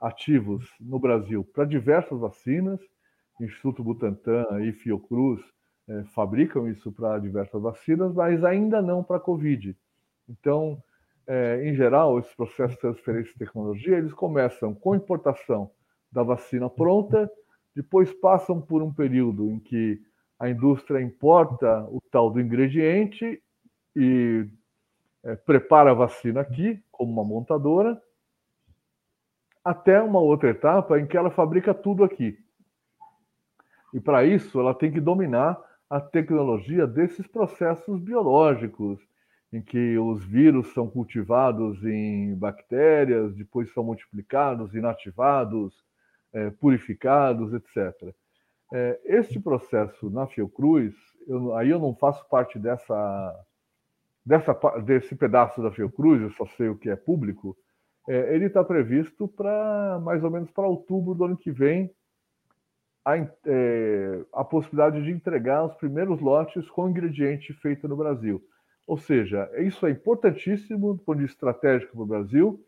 ativos 0.00 0.64
no 0.80 0.98
Brasil 0.98 1.44
para 1.52 1.64
diversas 1.64 2.20
vacinas, 2.20 2.80
Instituto 3.40 3.82
Butantan 3.82 4.46
e 4.62 4.72
Fiocruz 4.72 5.42
é, 5.88 6.04
fabricam 6.14 6.68
isso 6.68 6.92
para 6.92 7.18
diversas 7.18 7.60
vacinas, 7.60 8.14
mas 8.14 8.44
ainda 8.44 8.80
não 8.80 9.02
para 9.02 9.18
Covid. 9.18 9.76
Então, 10.28 10.80
é, 11.26 11.68
em 11.68 11.74
geral, 11.74 12.18
esses 12.18 12.34
processos 12.34 12.76
de 12.76 12.80
transferência 12.80 13.32
de 13.32 13.38
tecnologia, 13.38 13.98
eles 13.98 14.12
começam 14.12 14.72
com 14.74 14.94
importação 14.94 15.70
da 16.12 16.22
vacina 16.22 16.70
pronta, 16.70 17.28
depois 17.74 18.12
passam 18.12 18.60
por 18.60 18.82
um 18.82 18.92
período 18.92 19.50
em 19.50 19.58
que 19.58 20.00
a 20.44 20.50
indústria 20.50 21.00
importa 21.00 21.84
o 21.84 22.02
tal 22.10 22.30
do 22.30 22.38
ingrediente 22.38 23.42
e 23.96 24.46
é, 25.24 25.34
prepara 25.36 25.92
a 25.92 25.94
vacina 25.94 26.42
aqui, 26.42 26.84
como 26.92 27.10
uma 27.10 27.24
montadora, 27.24 27.98
até 29.64 30.02
uma 30.02 30.20
outra 30.20 30.50
etapa 30.50 31.00
em 31.00 31.06
que 31.06 31.16
ela 31.16 31.30
fabrica 31.30 31.72
tudo 31.72 32.04
aqui. 32.04 32.36
E 33.94 33.98
para 33.98 34.22
isso, 34.26 34.60
ela 34.60 34.74
tem 34.74 34.92
que 34.92 35.00
dominar 35.00 35.58
a 35.88 35.98
tecnologia 35.98 36.86
desses 36.86 37.26
processos 37.26 37.98
biológicos, 37.98 39.00
em 39.50 39.62
que 39.62 39.96
os 39.96 40.26
vírus 40.26 40.74
são 40.74 40.90
cultivados 40.90 41.82
em 41.86 42.34
bactérias, 42.34 43.34
depois 43.34 43.72
são 43.72 43.82
multiplicados, 43.82 44.74
inativados, 44.74 45.72
é, 46.34 46.50
purificados, 46.50 47.54
etc. 47.54 48.14
É, 48.72 49.00
este 49.04 49.38
processo 49.38 50.10
na 50.10 50.26
Fiocruz, 50.26 50.94
eu, 51.26 51.54
aí 51.54 51.70
eu 51.70 51.78
não 51.78 51.94
faço 51.94 52.26
parte 52.28 52.58
dessa, 52.58 53.44
dessa, 54.24 54.52
desse 54.80 55.14
pedaço 55.14 55.62
da 55.62 55.70
Fiocruz, 55.70 56.22
eu 56.22 56.30
só 56.30 56.46
sei 56.46 56.68
o 56.68 56.76
que 56.76 56.90
é 56.90 56.96
público. 56.96 57.56
É, 58.08 58.34
ele 58.34 58.46
está 58.46 58.62
previsto 58.64 59.28
para 59.28 60.00
mais 60.02 60.22
ou 60.22 60.30
menos 60.30 60.50
para 60.50 60.66
outubro 60.66 61.14
do 61.14 61.24
ano 61.24 61.36
que 61.36 61.50
vem 61.50 61.90
a, 63.04 63.16
é, 63.16 64.24
a 64.32 64.44
possibilidade 64.44 65.02
de 65.02 65.10
entregar 65.10 65.64
os 65.64 65.74
primeiros 65.74 66.20
lotes 66.20 66.68
com 66.70 66.88
ingrediente 66.88 67.52
feito 67.52 67.86
no 67.86 67.96
Brasil. 67.96 68.42
Ou 68.86 68.98
seja, 68.98 69.50
isso 69.58 69.86
é 69.86 69.90
importantíssimo 69.90 70.94
do 70.94 71.02
ponto 71.02 71.16
de 71.16 71.24
vista 71.24 71.36
estratégico 71.36 71.92
para 71.92 72.02
o 72.02 72.06
Brasil, 72.06 72.64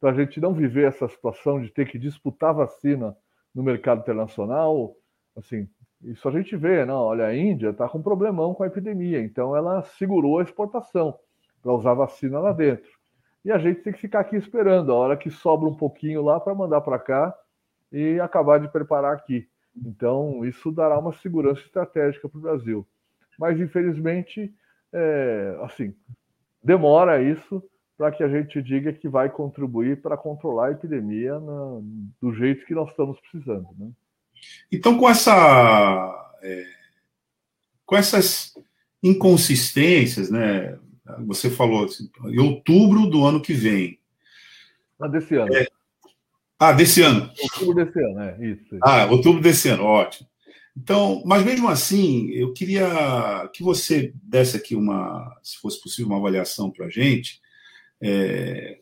para 0.00 0.10
a 0.10 0.14
gente 0.14 0.40
não 0.40 0.52
viver 0.52 0.86
essa 0.86 1.08
situação 1.08 1.60
de 1.60 1.70
ter 1.70 1.88
que 1.88 1.98
disputar 1.98 2.54
vacina 2.54 3.16
no 3.54 3.62
mercado 3.62 4.00
internacional, 4.00 4.94
Assim, 5.38 5.68
isso 6.02 6.28
a 6.28 6.32
gente 6.32 6.56
vê, 6.56 6.84
não? 6.84 6.96
Olha, 6.96 7.26
a 7.26 7.36
Índia 7.36 7.70
está 7.70 7.88
com 7.88 7.98
um 7.98 8.02
problemão 8.02 8.54
com 8.54 8.64
a 8.64 8.66
epidemia, 8.66 9.20
então 9.20 9.56
ela 9.56 9.82
segurou 9.82 10.38
a 10.38 10.42
exportação 10.42 11.16
para 11.62 11.72
usar 11.72 11.94
vacina 11.94 12.40
lá 12.40 12.52
dentro. 12.52 12.90
E 13.44 13.52
a 13.52 13.58
gente 13.58 13.82
tem 13.82 13.92
que 13.92 14.00
ficar 14.00 14.20
aqui 14.20 14.36
esperando 14.36 14.92
a 14.92 14.96
hora 14.96 15.16
que 15.16 15.30
sobra 15.30 15.68
um 15.68 15.74
pouquinho 15.74 16.22
lá 16.22 16.40
para 16.40 16.54
mandar 16.54 16.80
para 16.80 16.98
cá 16.98 17.34
e 17.92 18.18
acabar 18.20 18.58
de 18.58 18.68
preparar 18.68 19.14
aqui. 19.14 19.48
Então, 19.76 20.44
isso 20.44 20.72
dará 20.72 20.98
uma 20.98 21.12
segurança 21.12 21.60
estratégica 21.60 22.28
para 22.28 22.38
o 22.38 22.42
Brasil. 22.42 22.86
Mas, 23.38 23.60
infelizmente, 23.60 24.52
é, 24.92 25.58
assim, 25.62 25.94
demora 26.62 27.22
isso 27.22 27.62
para 27.96 28.10
que 28.10 28.22
a 28.22 28.28
gente 28.28 28.60
diga 28.60 28.92
que 28.92 29.08
vai 29.08 29.30
contribuir 29.30 30.02
para 30.02 30.16
controlar 30.16 30.66
a 30.66 30.72
epidemia 30.72 31.38
na, 31.38 31.80
do 32.20 32.32
jeito 32.32 32.66
que 32.66 32.74
nós 32.74 32.90
estamos 32.90 33.20
precisando. 33.20 33.68
Né? 33.78 33.90
Então, 34.70 34.98
com 34.98 35.08
essa 35.08 36.36
é, 36.42 36.64
com 37.84 37.96
essas 37.96 38.52
inconsistências, 39.02 40.30
né? 40.30 40.78
Você 41.26 41.48
falou 41.48 41.86
assim, 41.86 42.10
em 42.26 42.38
outubro 42.38 43.06
do 43.06 43.24
ano 43.24 43.40
que 43.40 43.54
vem. 43.54 43.98
Ah, 45.00 45.08
desse 45.08 45.34
ano. 45.36 45.54
É, 45.54 45.66
ah, 46.58 46.72
desse 46.72 47.00
ano. 47.02 47.30
Outubro 47.40 47.74
desse 47.74 47.98
ano, 47.98 48.20
é 48.20 48.46
isso. 48.46 48.78
Ah, 48.82 49.06
outubro 49.06 49.40
desse 49.40 49.68
ano, 49.68 49.84
ótimo. 49.84 50.28
Então, 50.76 51.22
mas 51.24 51.44
mesmo 51.44 51.68
assim, 51.68 52.30
eu 52.30 52.52
queria 52.52 53.48
que 53.52 53.62
você 53.62 54.12
desse 54.22 54.56
aqui 54.56 54.76
uma, 54.76 55.36
se 55.42 55.56
fosse 55.58 55.80
possível, 55.80 56.10
uma 56.10 56.18
avaliação 56.18 56.70
para 56.70 56.86
a 56.86 56.90
gente 56.90 57.40
é, 58.00 58.78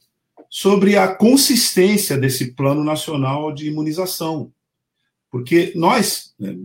sobre 0.50 0.96
a 0.96 1.14
consistência 1.14 2.18
desse 2.18 2.52
plano 2.52 2.84
nacional 2.84 3.52
de 3.52 3.68
imunização. 3.68 4.52
Porque 5.30 5.72
nós, 5.74 6.34
né, 6.38 6.56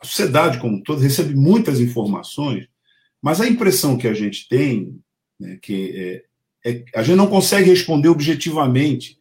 a 0.00 0.06
sociedade 0.06 0.58
como 0.58 0.76
um 0.76 0.82
todo, 0.82 1.00
recebe 1.00 1.34
muitas 1.34 1.80
informações, 1.80 2.68
mas 3.20 3.40
a 3.40 3.48
impressão 3.48 3.98
que 3.98 4.06
a 4.06 4.14
gente 4.14 4.48
tem, 4.48 4.98
né, 5.38 5.58
que 5.60 6.24
é, 6.64 6.70
é, 6.70 6.84
a 6.94 7.02
gente 7.02 7.16
não 7.16 7.26
consegue 7.26 7.70
responder 7.70 8.08
objetivamente 8.08 9.18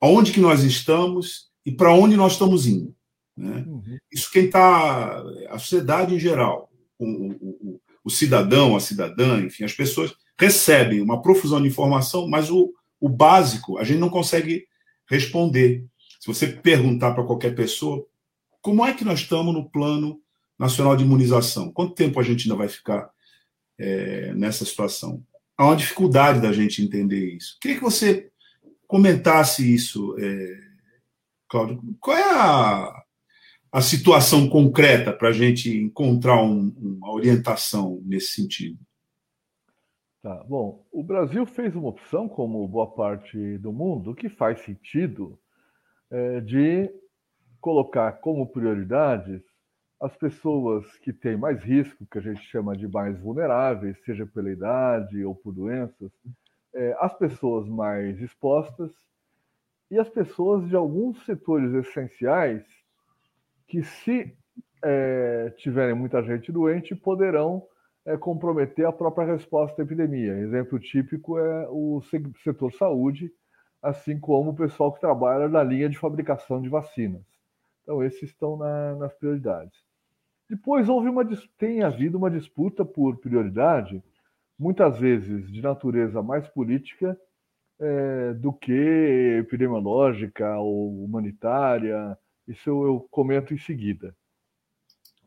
aonde 0.00 0.32
que 0.32 0.40
nós 0.40 0.62
estamos 0.62 1.48
e 1.64 1.72
para 1.72 1.92
onde 1.92 2.16
nós 2.16 2.32
estamos 2.32 2.66
indo. 2.66 2.94
Né? 3.36 3.64
Uhum. 3.66 3.98
Isso 4.12 4.30
quem 4.30 4.46
está, 4.46 5.22
a 5.48 5.58
sociedade 5.58 6.14
em 6.14 6.18
geral, 6.18 6.70
o, 6.98 7.04
o, 7.04 7.80
o, 8.04 8.10
cidadão, 8.10 8.74
a 8.74 8.80
cidadã, 8.80 9.40
enfim, 9.40 9.64
as 9.64 9.72
pessoas 9.72 10.14
recebem 10.38 11.00
uma 11.00 11.22
profusão 11.22 11.60
de 11.60 11.68
informação, 11.68 12.28
mas 12.28 12.50
o, 12.50 12.72
o 13.00 13.08
básico 13.08 13.78
a 13.78 13.84
gente 13.84 13.98
não 13.98 14.08
consegue 14.08 14.66
responder. 15.08 15.84
Se 16.18 16.26
você 16.26 16.46
perguntar 16.46 17.14
para 17.14 17.24
qualquer 17.24 17.54
pessoa, 17.54 18.04
como 18.60 18.84
é 18.84 18.92
que 18.92 19.04
nós 19.04 19.20
estamos 19.20 19.54
no 19.54 19.68
plano 19.68 20.20
nacional 20.58 20.96
de 20.96 21.04
imunização? 21.04 21.72
Quanto 21.72 21.94
tempo 21.94 22.18
a 22.18 22.22
gente 22.22 22.44
ainda 22.44 22.56
vai 22.56 22.68
ficar 22.68 23.10
é, 23.78 24.34
nessa 24.34 24.64
situação? 24.64 25.24
Há 25.56 25.66
uma 25.66 25.76
dificuldade 25.76 26.40
da 26.40 26.52
gente 26.52 26.82
entender 26.82 27.34
isso. 27.34 27.56
Queria 27.60 27.78
que 27.78 27.82
você 27.82 28.30
comentasse 28.86 29.72
isso, 29.72 30.16
é, 30.18 30.60
Cláudio. 31.48 31.80
Qual 32.00 32.16
é 32.16 32.22
a, 32.22 33.04
a 33.70 33.80
situação 33.80 34.48
concreta 34.48 35.12
para 35.12 35.28
a 35.28 35.32
gente 35.32 35.70
encontrar 35.70 36.42
um, 36.42 36.74
uma 36.76 37.12
orientação 37.12 38.00
nesse 38.04 38.32
sentido? 38.32 38.78
Tá, 40.20 40.42
bom, 40.44 40.84
o 40.90 41.02
Brasil 41.02 41.46
fez 41.46 41.74
uma 41.76 41.88
opção, 41.88 42.28
como 42.28 42.66
boa 42.66 42.88
parte 42.88 43.56
do 43.58 43.72
mundo, 43.72 44.14
que 44.14 44.28
faz 44.28 44.60
sentido, 44.60 45.38
de 46.44 46.90
colocar 47.60 48.12
como 48.12 48.50
prioridades 48.50 49.42
as 50.00 50.16
pessoas 50.16 50.86
que 50.98 51.12
têm 51.12 51.36
mais 51.36 51.62
risco, 51.62 52.06
que 52.06 52.18
a 52.18 52.20
gente 52.20 52.40
chama 52.42 52.76
de 52.76 52.86
mais 52.86 53.18
vulneráveis, 53.18 53.98
seja 54.04 54.24
pela 54.26 54.50
idade 54.50 55.24
ou 55.24 55.34
por 55.34 55.52
doenças, 55.52 56.10
é, 56.74 56.96
as 57.00 57.12
pessoas 57.14 57.68
mais 57.68 58.20
expostas 58.20 58.92
e 59.90 59.98
as 59.98 60.08
pessoas 60.08 60.68
de 60.68 60.76
alguns 60.76 61.24
setores 61.24 61.72
essenciais 61.74 62.64
que, 63.66 63.82
se 63.82 64.32
é, 64.84 65.52
tiverem 65.56 65.94
muita 65.94 66.22
gente 66.22 66.52
doente, 66.52 66.94
poderão 66.94 67.66
é, 68.04 68.16
comprometer 68.16 68.86
a 68.86 68.92
própria 68.92 69.26
resposta 69.26 69.82
à 69.82 69.84
epidemia. 69.84 70.38
Exemplo 70.38 70.78
típico 70.78 71.38
é 71.38 71.68
o 71.70 72.00
setor 72.44 72.72
saúde, 72.72 73.32
assim 73.82 74.18
como 74.18 74.50
o 74.50 74.56
pessoal 74.56 74.92
que 74.92 75.00
trabalha 75.00 75.48
na 75.48 75.62
linha 75.62 75.88
de 75.88 75.98
fabricação 75.98 76.60
de 76.60 76.68
vacinas. 76.68 77.22
Então, 77.82 78.02
esses 78.02 78.24
estão 78.24 78.56
na, 78.56 78.96
nas 78.96 79.14
prioridades. 79.14 79.78
Depois 80.48 80.88
houve 80.88 81.08
uma 81.08 81.24
tem 81.58 81.82
havido 81.82 82.18
uma 82.18 82.30
disputa 82.30 82.84
por 82.84 83.18
prioridade 83.18 84.02
muitas 84.58 84.98
vezes 84.98 85.50
de 85.52 85.62
natureza 85.62 86.22
mais 86.22 86.48
política 86.48 87.18
é, 87.78 88.32
do 88.34 88.52
que 88.52 89.38
epidemiológica 89.40 90.58
ou 90.58 91.04
humanitária. 91.04 92.18
Isso 92.46 92.68
eu, 92.68 92.82
eu, 92.86 93.08
comento 93.10 93.54
em 93.54 93.58
seguida. 93.58 94.16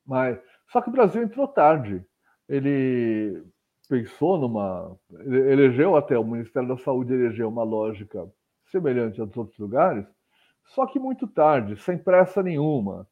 Mas 0.06 0.39
só 0.68 0.82
que 0.82 0.89
o 0.89 0.91
Brasil 0.91 1.22
entrou 1.22 1.47
tarde. 1.47 2.04
Ele 2.49 3.43
pensou 3.88 4.38
numa, 4.38 4.97
elegeu 5.26 5.95
até 5.95 6.18
o 6.18 6.24
Ministério 6.24 6.70
da 6.70 6.78
Saúde 6.78 7.14
elegeu 7.14 7.47
uma 7.47 7.64
lógica 7.64 8.28
semelhante 8.72 9.19
aos 9.22 9.36
outros 9.36 9.57
lugares, 9.59 10.05
só 10.65 10.86
que 10.86 10.99
muito 10.99 11.28
tarde, 11.28 11.76
sem 11.78 11.97
pressa 11.97 12.41
nenhuma. 12.41 13.07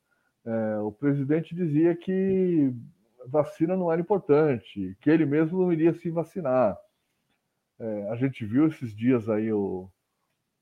É, 0.45 0.79
o 0.79 0.91
presidente 0.91 1.53
dizia 1.53 1.95
que 1.95 2.73
vacina 3.27 3.75
não 3.75 3.91
era 3.91 4.01
importante, 4.01 4.97
que 5.01 5.09
ele 5.09 5.25
mesmo 5.25 5.61
não 5.61 5.73
iria 5.73 5.93
se 5.93 6.09
vacinar. 6.09 6.77
É, 7.79 8.09
a 8.09 8.15
gente 8.15 8.45
viu 8.45 8.67
esses 8.67 8.95
dias 8.95 9.29
aí 9.29 9.51
o, 9.51 9.89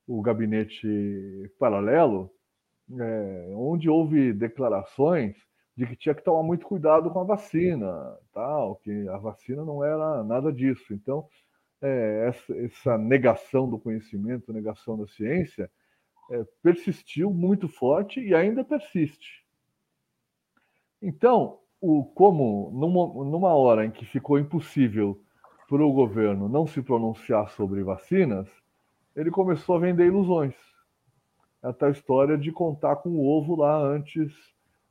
o 0.07 0.21
gabinete 0.21 1.51
paralelo, 1.59 2.31
é, 2.99 3.53
onde 3.55 3.89
houve 3.89 4.33
declarações 4.33 5.35
de 5.75 5.85
que 5.85 5.95
tinha 5.95 6.15
que 6.15 6.23
tomar 6.23 6.41
muito 6.41 6.65
cuidado 6.65 7.11
com 7.11 7.19
a 7.19 7.23
vacina, 7.23 7.87
tal, 8.33 8.77
que 8.77 9.07
a 9.09 9.17
vacina 9.17 9.63
não 9.63 9.83
era 9.83 10.23
nada 10.23 10.51
disso. 10.51 10.91
Então, 10.93 11.27
é, 11.81 12.27
essa, 12.27 12.53
essa, 12.57 12.97
negação 12.97 13.69
do 13.69 13.77
conhecimento, 13.79 14.53
negação 14.53 14.97
da 14.97 15.07
ciência, 15.07 15.69
é, 16.31 16.43
persistiu 16.61 17.31
muito 17.31 17.67
forte 17.67 18.19
e 18.19 18.33
ainda 18.33 18.63
persiste. 18.63 19.45
Então, 21.01 21.59
o, 21.79 22.03
como 22.03 22.71
numa, 22.73 23.29
numa 23.29 23.53
hora 23.53 23.85
em 23.85 23.91
que 23.91 24.05
ficou 24.05 24.39
impossível 24.39 25.21
para 25.69 25.83
o 25.83 25.93
governo 25.93 26.49
não 26.49 26.65
se 26.65 26.81
pronunciar 26.81 27.49
sobre 27.49 27.83
vacinas, 27.83 28.47
ele 29.15 29.29
começou 29.29 29.75
a 29.75 29.79
vender 29.79 30.07
ilusões. 30.07 30.55
A 31.61 31.73
tal 31.73 31.91
história 31.91 32.37
de 32.37 32.51
contar 32.51 32.97
com 32.97 33.09
o 33.09 33.25
ovo 33.25 33.55
lá 33.55 33.77
antes 33.77 34.33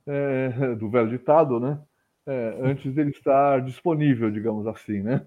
é, 0.05 0.75
do 0.75 0.89
velho 0.89 1.09
ditado, 1.09 1.59
né? 1.59 1.81
É, 2.25 2.57
antes 2.61 2.93
dele 2.93 3.11
estar 3.11 3.61
disponível, 3.61 4.29
digamos 4.29 4.67
assim, 4.67 5.01
né? 5.01 5.25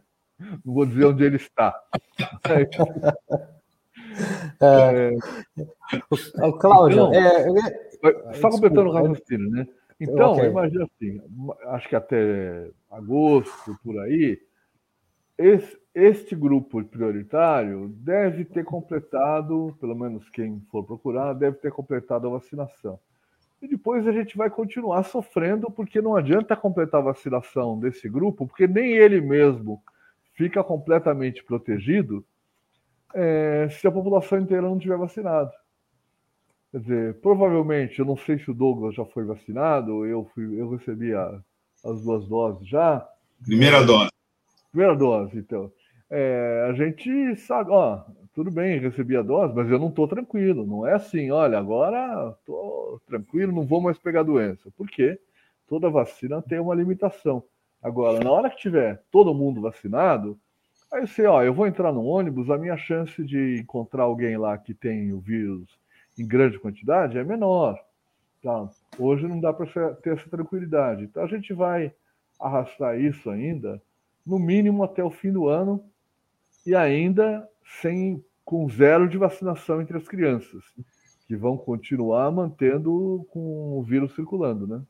Não 0.64 0.74
vou 0.74 0.86
dizer 0.86 1.04
onde 1.04 1.24
ele 1.24 1.36
está. 1.36 1.74
É, 4.60 5.14
é, 5.14 6.52
Cláudio, 6.60 7.08
então, 7.08 7.14
é, 7.14 8.34
só 8.34 8.50
completando 8.50 8.90
o 8.90 8.92
raciocínio, 8.92 9.50
né? 9.50 9.66
Então, 10.00 10.32
okay. 10.32 10.48
imagina 10.48 10.84
assim, 10.84 11.20
acho 11.66 11.88
que 11.88 11.96
até 11.96 12.70
agosto, 12.90 13.78
por 13.84 13.98
aí, 14.00 14.38
esse, 15.38 15.78
este 15.94 16.34
grupo 16.34 16.82
prioritário 16.84 17.88
deve 17.88 18.44
ter 18.44 18.64
completado, 18.64 19.76
pelo 19.80 19.94
menos 19.94 20.28
quem 20.30 20.60
for 20.70 20.84
procurar, 20.84 21.34
deve 21.34 21.56
ter 21.58 21.70
completado 21.70 22.26
a 22.26 22.30
vacinação. 22.30 22.98
E 23.60 23.68
depois 23.68 24.06
a 24.06 24.12
gente 24.12 24.38
vai 24.38 24.48
continuar 24.48 25.02
sofrendo, 25.02 25.70
porque 25.70 26.00
não 26.00 26.16
adianta 26.16 26.56
completar 26.56 27.00
a 27.00 27.04
vacinação 27.04 27.78
desse 27.78 28.08
grupo, 28.08 28.46
porque 28.46 28.66
nem 28.66 28.92
ele 28.92 29.20
mesmo 29.20 29.82
fica 30.40 30.64
completamente 30.64 31.44
protegido 31.44 32.24
é, 33.14 33.68
se 33.70 33.86
a 33.86 33.92
população 33.92 34.38
inteira 34.38 34.62
não 34.62 34.78
tiver 34.78 34.96
vacinado. 34.96 35.50
Quer 36.72 36.78
dizer, 36.80 37.20
provavelmente, 37.20 37.98
eu 37.98 38.06
não 38.06 38.16
sei 38.16 38.38
se 38.38 38.50
o 38.50 38.54
Douglas 38.54 38.94
já 38.94 39.04
foi 39.04 39.24
vacinado, 39.24 40.06
eu, 40.06 40.24
fui, 40.32 40.58
eu 40.58 40.70
recebi 40.70 41.12
a, 41.12 41.38
as 41.84 42.02
duas 42.02 42.26
doses 42.26 42.66
já. 42.66 43.06
Primeira 43.44 43.84
dose. 43.84 44.10
Primeira 44.70 44.96
dose, 44.96 45.36
então. 45.36 45.70
É, 46.08 46.68
a 46.70 46.72
gente 46.72 47.36
sabe, 47.36 47.70
ó, 47.70 48.02
tudo 48.32 48.50
bem, 48.50 48.80
recebi 48.80 49.18
a 49.18 49.22
dose, 49.22 49.52
mas 49.54 49.70
eu 49.70 49.78
não 49.78 49.88
estou 49.88 50.08
tranquilo. 50.08 50.66
Não 50.66 50.86
é 50.86 50.94
assim, 50.94 51.30
olha, 51.30 51.58
agora 51.58 52.34
estou 52.38 52.98
tranquilo, 53.06 53.52
não 53.52 53.66
vou 53.66 53.82
mais 53.82 53.98
pegar 53.98 54.22
doença. 54.22 54.70
Por 54.74 54.88
quê? 54.88 55.20
Toda 55.68 55.90
vacina 55.90 56.40
tem 56.40 56.58
uma 56.58 56.74
limitação. 56.74 57.44
Agora, 57.82 58.22
na 58.22 58.30
hora 58.30 58.50
que 58.50 58.58
tiver 58.58 59.02
todo 59.10 59.34
mundo 59.34 59.60
vacinado, 59.60 60.38
aí 60.92 61.06
você, 61.06 61.26
ó, 61.26 61.42
eu 61.42 61.54
vou 61.54 61.66
entrar 61.66 61.92
no 61.92 62.04
ônibus, 62.04 62.50
a 62.50 62.58
minha 62.58 62.76
chance 62.76 63.24
de 63.24 63.60
encontrar 63.60 64.04
alguém 64.04 64.36
lá 64.36 64.58
que 64.58 64.74
tem 64.74 65.12
o 65.12 65.20
vírus 65.20 65.78
em 66.18 66.26
grande 66.26 66.58
quantidade 66.58 67.16
é 67.16 67.24
menor. 67.24 67.78
Tá? 68.42 68.68
Hoje 68.98 69.26
não 69.26 69.40
dá 69.40 69.52
para 69.52 69.94
ter 69.94 70.14
essa 70.14 70.28
tranquilidade. 70.28 71.04
Então 71.04 71.22
a 71.22 71.26
gente 71.26 71.52
vai 71.54 71.92
arrastar 72.38 72.98
isso 73.00 73.30
ainda, 73.30 73.80
no 74.26 74.38
mínimo 74.38 74.82
até 74.82 75.02
o 75.02 75.10
fim 75.10 75.32
do 75.32 75.48
ano, 75.48 75.82
e 76.66 76.74
ainda 76.74 77.48
sem 77.82 78.22
com 78.44 78.68
zero 78.68 79.08
de 79.08 79.16
vacinação 79.16 79.80
entre 79.80 79.96
as 79.96 80.08
crianças, 80.08 80.64
que 81.26 81.36
vão 81.36 81.56
continuar 81.56 82.30
mantendo 82.32 83.26
com 83.30 83.78
o 83.78 83.82
vírus 83.82 84.14
circulando, 84.14 84.66
né? 84.66 84.82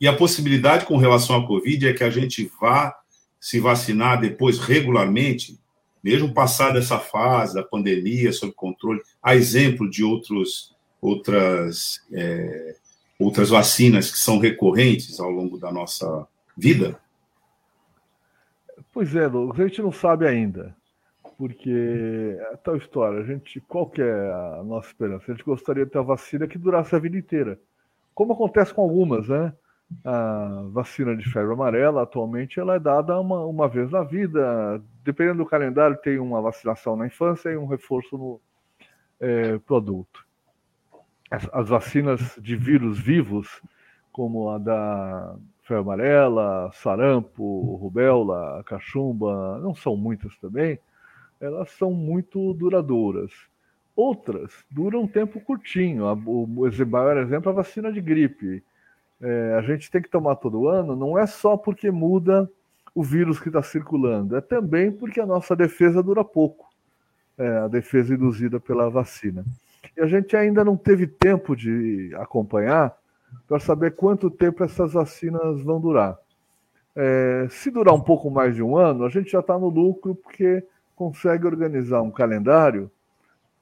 E 0.00 0.06
a 0.06 0.16
possibilidade 0.16 0.84
com 0.84 0.96
relação 0.96 1.36
à 1.36 1.46
Covid 1.46 1.88
é 1.88 1.92
que 1.92 2.04
a 2.04 2.10
gente 2.10 2.50
vá 2.60 2.94
se 3.40 3.60
vacinar 3.60 4.20
depois 4.20 4.58
regularmente 4.58 5.58
mesmo 6.02 6.32
passada 6.32 6.78
essa 6.78 7.00
fase 7.00 7.54
da 7.54 7.64
pandemia, 7.64 8.32
sob 8.32 8.52
controle, 8.52 9.00
a 9.20 9.34
exemplo 9.34 9.90
de 9.90 10.04
outros, 10.04 10.72
outras, 11.00 12.00
é, 12.12 12.76
outras 13.18 13.48
vacinas 13.50 14.08
que 14.12 14.18
são 14.18 14.38
recorrentes 14.38 15.18
ao 15.18 15.30
longo 15.30 15.58
da 15.58 15.72
nossa 15.72 16.28
vida, 16.56 16.96
Pois 18.96 19.14
é, 19.14 19.26
a 19.26 19.62
gente 19.62 19.82
não 19.82 19.92
sabe 19.92 20.26
ainda, 20.26 20.74
porque 21.36 22.34
é 22.50 22.56
tal 22.56 22.78
história, 22.78 23.20
a 23.20 23.24
gente, 23.24 23.60
qual 23.68 23.90
que 23.90 24.00
é 24.00 24.32
a 24.32 24.62
nossa 24.64 24.88
esperança? 24.88 25.24
A 25.28 25.34
gente 25.34 25.44
gostaria 25.44 25.84
de 25.84 25.90
ter 25.90 25.98
a 25.98 26.02
vacina 26.02 26.48
que 26.48 26.56
durasse 26.56 26.96
a 26.96 26.98
vida 26.98 27.18
inteira, 27.18 27.60
como 28.14 28.32
acontece 28.32 28.72
com 28.72 28.80
algumas, 28.80 29.28
né? 29.28 29.52
A 30.04 30.64
vacina 30.70 31.16
de 31.16 31.30
febre 31.30 31.52
amarela, 31.52 32.02
atualmente, 32.02 32.58
ela 32.58 32.74
é 32.74 32.78
dada 32.78 33.18
uma, 33.20 33.44
uma 33.44 33.68
vez 33.68 33.90
na 33.90 34.02
vida, 34.02 34.82
dependendo 35.04 35.38
do 35.38 35.48
calendário, 35.48 35.96
tem 35.96 36.18
uma 36.18 36.40
vacinação 36.40 36.96
na 36.96 37.06
infância 37.06 37.50
e 37.50 37.56
um 37.56 37.66
reforço 37.66 38.18
no 38.18 38.40
é, 39.20 39.58
produto. 39.58 40.26
As, 41.30 41.48
as 41.52 41.68
vacinas 41.68 42.36
de 42.40 42.56
vírus 42.56 42.98
vivos, 42.98 43.62
como 44.10 44.50
a 44.50 44.58
da 44.58 45.36
febre 45.62 45.82
amarela, 45.82 46.70
sarampo, 46.72 47.76
rubéola, 47.76 48.62
cachumba, 48.64 49.58
não 49.58 49.74
são 49.74 49.96
muitas 49.96 50.36
também, 50.38 50.78
elas 51.40 51.70
são 51.72 51.92
muito 51.92 52.54
duradouras. 52.54 53.32
Outras 53.94 54.52
duram 54.70 55.02
um 55.02 55.08
tempo 55.08 55.40
curtinho. 55.40 56.04
O 56.26 56.46
maior 56.86 57.16
exemplo 57.16 57.50
é 57.50 57.52
a 57.52 57.56
vacina 57.56 57.92
de 57.92 58.00
gripe. 58.00 58.62
É, 59.20 59.54
a 59.58 59.62
gente 59.62 59.90
tem 59.90 60.02
que 60.02 60.10
tomar 60.10 60.36
todo 60.36 60.68
ano, 60.68 60.94
não 60.94 61.18
é 61.18 61.26
só 61.26 61.56
porque 61.56 61.90
muda 61.90 62.50
o 62.94 63.02
vírus 63.02 63.38
que 63.38 63.48
está 63.48 63.62
circulando, 63.62 64.36
é 64.36 64.40
também 64.40 64.90
porque 64.90 65.20
a 65.20 65.26
nossa 65.26 65.54
defesa 65.54 66.02
dura 66.02 66.24
pouco, 66.24 66.66
é, 67.36 67.46
a 67.58 67.68
defesa 67.68 68.14
induzida 68.14 68.58
pela 68.58 68.88
vacina. 68.88 69.44
E 69.96 70.00
a 70.00 70.06
gente 70.06 70.36
ainda 70.36 70.64
não 70.64 70.76
teve 70.76 71.06
tempo 71.06 71.54
de 71.54 72.14
acompanhar 72.16 72.96
para 73.46 73.58
saber 73.58 73.94
quanto 73.94 74.30
tempo 74.30 74.64
essas 74.64 74.92
vacinas 74.92 75.62
vão 75.62 75.80
durar. 75.80 76.18
É, 76.94 77.46
se 77.50 77.70
durar 77.70 77.94
um 77.94 78.00
pouco 78.00 78.30
mais 78.30 78.54
de 78.54 78.62
um 78.62 78.76
ano, 78.76 79.04
a 79.04 79.08
gente 79.08 79.30
já 79.30 79.40
está 79.40 79.58
no 79.58 79.68
lucro 79.68 80.14
porque 80.14 80.64
consegue 80.94 81.46
organizar 81.46 82.00
um 82.00 82.10
calendário 82.10 82.90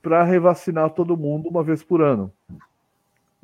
para 0.00 0.22
revacinar 0.22 0.90
todo 0.90 1.16
mundo 1.16 1.48
uma 1.48 1.64
vez 1.64 1.82
por 1.82 2.00
ano. 2.00 2.30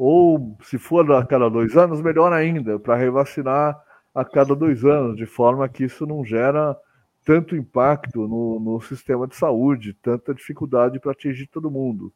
Ou, 0.02 0.56
se 0.62 0.78
for 0.78 1.12
a 1.12 1.26
cada 1.26 1.50
dois 1.50 1.76
anos, 1.76 2.00
melhor 2.00 2.32
ainda, 2.32 2.78
para 2.78 2.96
revacinar 2.96 3.78
a 4.14 4.24
cada 4.24 4.56
dois 4.56 4.82
anos, 4.82 5.14
de 5.14 5.26
forma 5.26 5.68
que 5.68 5.84
isso 5.84 6.06
não 6.06 6.24
gera 6.24 6.74
tanto 7.22 7.54
impacto 7.54 8.26
no, 8.26 8.58
no 8.58 8.80
sistema 8.80 9.26
de 9.26 9.36
saúde, 9.36 9.92
tanta 9.92 10.34
dificuldade 10.34 10.98
para 10.98 11.12
atingir 11.12 11.48
todo 11.48 11.70
mundo. 11.70 12.10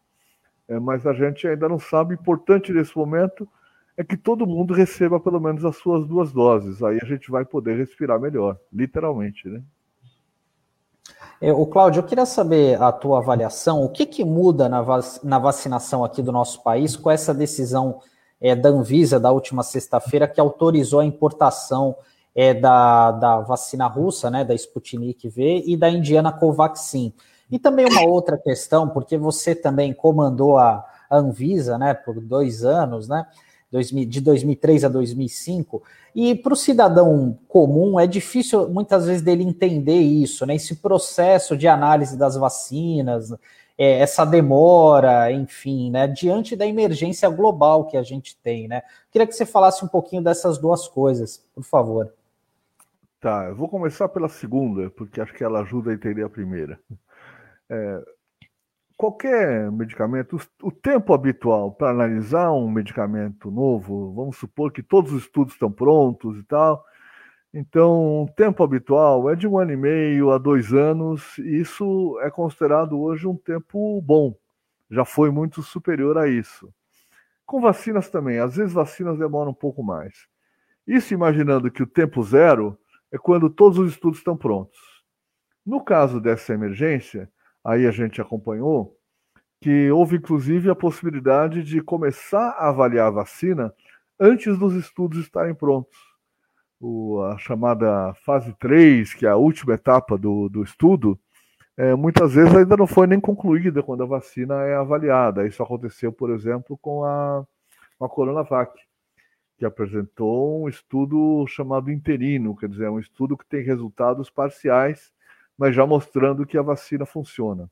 É, 0.66 0.80
mas 0.80 1.06
a 1.06 1.12
gente 1.12 1.46
ainda 1.46 1.68
não 1.68 1.78
sabe. 1.78 2.14
O 2.14 2.18
importante 2.18 2.72
nesse 2.72 2.96
momento 2.96 3.46
é 3.98 4.02
que 4.02 4.16
todo 4.16 4.46
mundo 4.46 4.72
receba 4.72 5.20
pelo 5.20 5.38
menos 5.38 5.62
as 5.62 5.76
suas 5.76 6.06
duas 6.06 6.32
doses. 6.32 6.82
Aí 6.82 6.98
a 7.02 7.04
gente 7.04 7.30
vai 7.30 7.44
poder 7.44 7.76
respirar 7.76 8.18
melhor, 8.18 8.58
literalmente, 8.72 9.46
né? 9.46 9.62
É, 11.40 11.52
o 11.52 11.66
Cláudio, 11.66 12.00
eu 12.00 12.04
queria 12.04 12.26
saber 12.26 12.80
a 12.80 12.90
tua 12.90 13.18
avaliação. 13.18 13.84
O 13.84 13.88
que, 13.88 14.06
que 14.06 14.24
muda 14.24 14.68
na, 14.68 14.80
vac 14.80 15.22
na 15.22 15.38
vacinação 15.38 16.04
aqui 16.04 16.22
do 16.22 16.32
nosso 16.32 16.62
país 16.62 16.96
com 16.96 17.10
essa 17.10 17.34
decisão 17.34 18.00
é, 18.40 18.54
da 18.54 18.68
Anvisa 18.68 19.20
da 19.20 19.30
última 19.30 19.62
sexta-feira 19.62 20.28
que 20.28 20.40
autorizou 20.40 21.00
a 21.00 21.04
importação 21.04 21.96
é, 22.34 22.52
da, 22.52 23.12
da 23.12 23.40
vacina 23.40 23.86
russa, 23.86 24.30
né, 24.30 24.44
da 24.44 24.54
Sputnik 24.54 25.28
V 25.28 25.62
e 25.66 25.76
da 25.76 25.88
indiana 25.88 26.32
Covaxin. 26.32 27.12
E 27.50 27.58
também 27.58 27.86
uma 27.86 28.06
outra 28.06 28.36
questão, 28.36 28.88
porque 28.88 29.16
você 29.16 29.54
também 29.54 29.92
comandou 29.92 30.58
a, 30.58 30.84
a 31.08 31.16
Anvisa, 31.16 31.78
né, 31.78 31.94
por 31.94 32.20
dois 32.20 32.64
anos, 32.64 33.06
né? 33.06 33.26
De 33.80 34.20
2003 34.20 34.84
a 34.84 34.88
2005, 34.88 35.82
e 36.14 36.34
para 36.34 36.52
o 36.52 36.56
cidadão 36.56 37.38
comum 37.48 37.98
é 37.98 38.06
difícil 38.06 38.68
muitas 38.68 39.06
vezes 39.06 39.22
dele 39.22 39.42
entender 39.42 39.98
isso, 39.98 40.46
né? 40.46 40.54
Esse 40.54 40.76
processo 40.76 41.56
de 41.56 41.66
análise 41.66 42.16
das 42.16 42.36
vacinas, 42.36 43.32
é, 43.76 43.98
essa 43.98 44.24
demora, 44.24 45.32
enfim, 45.32 45.90
né? 45.90 46.06
Diante 46.06 46.54
da 46.54 46.66
emergência 46.66 47.28
global 47.28 47.86
que 47.86 47.96
a 47.96 48.02
gente 48.02 48.36
tem, 48.36 48.68
né? 48.68 48.82
Queria 49.10 49.26
que 49.26 49.34
você 49.34 49.44
falasse 49.44 49.84
um 49.84 49.88
pouquinho 49.88 50.22
dessas 50.22 50.58
duas 50.58 50.86
coisas, 50.86 51.44
por 51.54 51.64
favor. 51.64 52.12
Tá, 53.20 53.46
eu 53.48 53.56
vou 53.56 53.68
começar 53.68 54.08
pela 54.08 54.28
segunda, 54.28 54.90
porque 54.90 55.20
acho 55.20 55.32
que 55.32 55.42
ela 55.42 55.60
ajuda 55.60 55.90
a 55.90 55.94
entender 55.94 56.22
a 56.22 56.28
primeira. 56.28 56.78
É, 57.68 58.02
qualquer 58.96 59.70
medicamento, 59.70 60.38
o 60.62 60.70
tempo 60.70 61.12
habitual 61.12 61.72
para 61.72 61.90
analisar 61.90 62.52
um 62.52 62.70
medicamento 62.70 63.50
novo, 63.50 64.12
vamos 64.14 64.36
supor 64.36 64.72
que 64.72 64.82
todos 64.82 65.12
os 65.12 65.22
estudos 65.24 65.54
estão 65.54 65.70
prontos 65.70 66.38
e 66.38 66.42
tal. 66.44 66.84
Então, 67.52 68.24
o 68.24 68.28
tempo 68.34 68.64
habitual 68.64 69.30
é 69.30 69.36
de 69.36 69.46
um 69.46 69.58
ano 69.58 69.72
e 69.72 69.76
meio 69.76 70.30
a 70.32 70.38
dois 70.38 70.72
anos, 70.72 71.38
e 71.38 71.60
isso 71.60 72.18
é 72.22 72.30
considerado 72.30 73.00
hoje 73.00 73.28
um 73.28 73.36
tempo 73.36 74.00
bom. 74.02 74.34
Já 74.90 75.04
foi 75.04 75.30
muito 75.30 75.62
superior 75.62 76.18
a 76.18 76.28
isso. 76.28 76.72
Com 77.46 77.60
vacinas 77.60 78.10
também, 78.10 78.38
às 78.38 78.56
vezes 78.56 78.72
vacinas 78.72 79.18
demoram 79.18 79.52
um 79.52 79.54
pouco 79.54 79.82
mais. 79.82 80.26
Isso 80.86 81.14
imaginando 81.14 81.70
que 81.70 81.82
o 81.82 81.86
tempo 81.86 82.22
zero 82.22 82.76
é 83.12 83.18
quando 83.18 83.48
todos 83.48 83.78
os 83.78 83.92
estudos 83.92 84.18
estão 84.18 84.36
prontos. 84.36 84.78
No 85.64 85.82
caso 85.82 86.20
dessa 86.20 86.52
emergência, 86.52 87.30
aí 87.64 87.86
a 87.86 87.90
gente 87.90 88.20
acompanhou, 88.20 88.96
que 89.60 89.90
houve 89.90 90.16
inclusive 90.16 90.68
a 90.68 90.74
possibilidade 90.74 91.62
de 91.62 91.80
começar 91.80 92.50
a 92.50 92.68
avaliar 92.68 93.06
a 93.06 93.10
vacina 93.10 93.74
antes 94.20 94.58
dos 94.58 94.74
estudos 94.74 95.18
estarem 95.20 95.54
prontos. 95.54 95.98
O, 96.78 97.22
a 97.22 97.38
chamada 97.38 98.12
fase 98.26 98.54
3, 98.58 99.14
que 99.14 99.24
é 99.24 99.30
a 99.30 99.36
última 99.36 99.74
etapa 99.74 100.18
do, 100.18 100.50
do 100.50 100.62
estudo, 100.62 101.18
é, 101.76 101.94
muitas 101.94 102.34
vezes 102.34 102.54
ainda 102.54 102.76
não 102.76 102.86
foi 102.86 103.06
nem 103.06 103.18
concluída 103.18 103.82
quando 103.82 104.02
a 104.02 104.06
vacina 104.06 104.62
é 104.64 104.76
avaliada. 104.76 105.46
Isso 105.46 105.62
aconteceu, 105.62 106.12
por 106.12 106.30
exemplo, 106.30 106.78
com 106.78 107.04
a, 107.04 107.44
com 107.98 108.04
a 108.04 108.08
Coronavac, 108.08 108.78
que 109.56 109.64
apresentou 109.64 110.64
um 110.64 110.68
estudo 110.68 111.46
chamado 111.46 111.90
interino, 111.90 112.54
quer 112.54 112.68
dizer, 112.68 112.90
um 112.90 112.98
estudo 112.98 113.36
que 113.36 113.46
tem 113.46 113.62
resultados 113.62 114.28
parciais 114.28 115.12
mas 115.58 115.74
já 115.74 115.86
mostrando 115.86 116.46
que 116.46 116.58
a 116.58 116.62
vacina 116.62 117.06
funciona. 117.06 117.70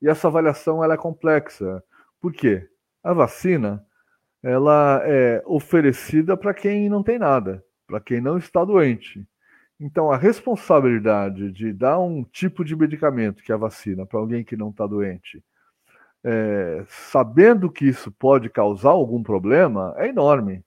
E 0.00 0.08
essa 0.08 0.28
avaliação 0.28 0.82
ela 0.82 0.94
é 0.94 0.98
complexa. 0.98 1.82
Por 2.20 2.32
quê? 2.32 2.68
A 3.02 3.12
vacina 3.12 3.84
ela 4.42 5.00
é 5.04 5.42
oferecida 5.46 6.36
para 6.36 6.54
quem 6.54 6.88
não 6.88 7.02
tem 7.02 7.18
nada, 7.18 7.64
para 7.86 8.00
quem 8.00 8.20
não 8.20 8.38
está 8.38 8.64
doente. 8.64 9.26
Então, 9.78 10.10
a 10.10 10.16
responsabilidade 10.16 11.52
de 11.52 11.72
dar 11.72 11.98
um 11.98 12.24
tipo 12.24 12.64
de 12.64 12.74
medicamento, 12.74 13.42
que 13.42 13.52
é 13.52 13.54
a 13.54 13.58
vacina, 13.58 14.06
para 14.06 14.18
alguém 14.18 14.42
que 14.42 14.56
não 14.56 14.70
está 14.70 14.86
doente, 14.86 15.44
é, 16.24 16.84
sabendo 16.88 17.70
que 17.70 17.84
isso 17.86 18.10
pode 18.10 18.48
causar 18.48 18.90
algum 18.90 19.22
problema, 19.22 19.94
é 19.98 20.08
enorme. 20.08 20.64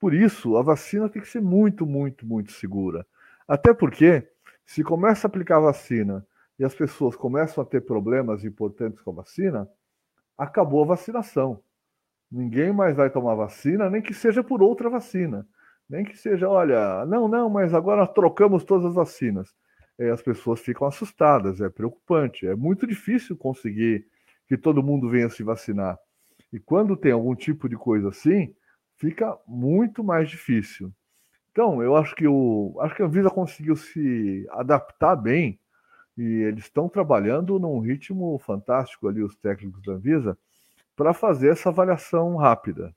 Por 0.00 0.14
isso, 0.14 0.56
a 0.56 0.62
vacina 0.62 1.08
tem 1.08 1.20
que 1.20 1.28
ser 1.28 1.42
muito, 1.42 1.84
muito, 1.84 2.26
muito 2.26 2.52
segura. 2.52 3.06
Até 3.46 3.74
porque 3.74 4.26
se 4.68 4.84
começa 4.84 5.26
a 5.26 5.28
aplicar 5.28 5.58
vacina 5.60 6.24
e 6.58 6.64
as 6.64 6.74
pessoas 6.74 7.16
começam 7.16 7.64
a 7.64 7.66
ter 7.66 7.80
problemas 7.80 8.44
importantes 8.44 9.00
com 9.00 9.12
a 9.12 9.14
vacina, 9.14 9.66
acabou 10.36 10.82
a 10.82 10.88
vacinação. 10.88 11.62
Ninguém 12.30 12.70
mais 12.70 12.94
vai 12.94 13.08
tomar 13.08 13.34
vacina, 13.34 13.88
nem 13.88 14.02
que 14.02 14.12
seja 14.12 14.44
por 14.44 14.62
outra 14.62 14.90
vacina. 14.90 15.48
Nem 15.88 16.04
que 16.04 16.18
seja, 16.18 16.46
olha, 16.50 17.06
não, 17.06 17.26
não, 17.26 17.48
mas 17.48 17.72
agora 17.72 18.06
trocamos 18.06 18.62
todas 18.62 18.84
as 18.84 18.94
vacinas. 18.94 19.54
E 19.98 20.04
as 20.04 20.20
pessoas 20.20 20.60
ficam 20.60 20.86
assustadas, 20.86 21.62
é 21.62 21.70
preocupante. 21.70 22.46
É 22.46 22.54
muito 22.54 22.86
difícil 22.86 23.38
conseguir 23.38 24.06
que 24.46 24.58
todo 24.58 24.82
mundo 24.82 25.08
venha 25.08 25.30
se 25.30 25.42
vacinar. 25.42 25.98
E 26.52 26.60
quando 26.60 26.94
tem 26.94 27.12
algum 27.12 27.34
tipo 27.34 27.70
de 27.70 27.76
coisa 27.76 28.10
assim, 28.10 28.54
fica 28.96 29.34
muito 29.46 30.04
mais 30.04 30.28
difícil. 30.28 30.92
Então, 31.58 31.82
eu 31.82 31.96
acho 31.96 32.14
que 32.14 32.24
o 32.24 32.78
acho 32.82 32.94
que 32.94 33.02
a 33.02 33.06
Anvisa 33.06 33.30
conseguiu 33.30 33.74
se 33.74 34.46
adaptar 34.52 35.16
bem 35.16 35.58
e 36.16 36.22
eles 36.22 36.66
estão 36.66 36.88
trabalhando 36.88 37.58
num 37.58 37.80
ritmo 37.80 38.38
fantástico 38.38 39.08
ali 39.08 39.24
os 39.24 39.34
técnicos 39.34 39.82
da 39.82 39.94
Anvisa 39.94 40.38
para 40.94 41.12
fazer 41.12 41.50
essa 41.50 41.70
avaliação 41.70 42.36
rápida. 42.36 42.94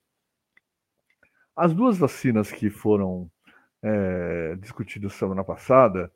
As 1.56 1.74
duas 1.74 1.98
vacinas 1.98 2.52
que 2.52 2.70
foram 2.70 3.32
é, 3.82 4.56
discutidas 4.58 5.14
semana 5.14 5.44
passada, 5.44 6.12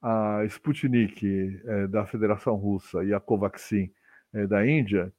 a 0.00 0.44
Sputnik 0.44 1.60
é, 1.64 1.88
da 1.88 2.06
Federação 2.06 2.54
Russa 2.54 3.02
e 3.02 3.12
a 3.12 3.18
Covaxin 3.18 3.92
é, 4.32 4.46
da 4.46 4.64
Índia, 4.64 5.12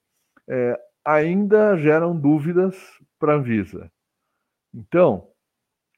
é, 0.48 0.80
ainda 1.04 1.76
geram 1.76 2.18
dúvidas 2.18 2.78
para 3.20 3.34
a 3.34 3.36
Anvisa. 3.36 3.92
Então, 4.74 5.31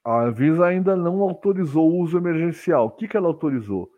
a 0.04 0.24
Anvisa 0.24 0.66
ainda 0.66 0.94
não 0.94 1.22
autorizou 1.22 1.90
o 1.90 1.98
uso 1.98 2.18
emergencial. 2.18 2.86
O 2.86 2.90
que, 2.90 3.08
que 3.08 3.16
ela 3.16 3.26
autorizou? 3.26 3.90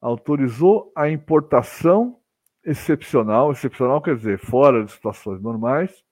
Autorizou 0.00 0.90
a 0.96 1.10
importação 1.10 2.18
excepcional, 2.64 3.52
excepcional 3.52 4.00
quer 4.00 4.16
dizer 4.16 4.38
fora 4.38 4.84
de 4.84 4.92
situações 4.92 5.40
normais, 5.40 6.02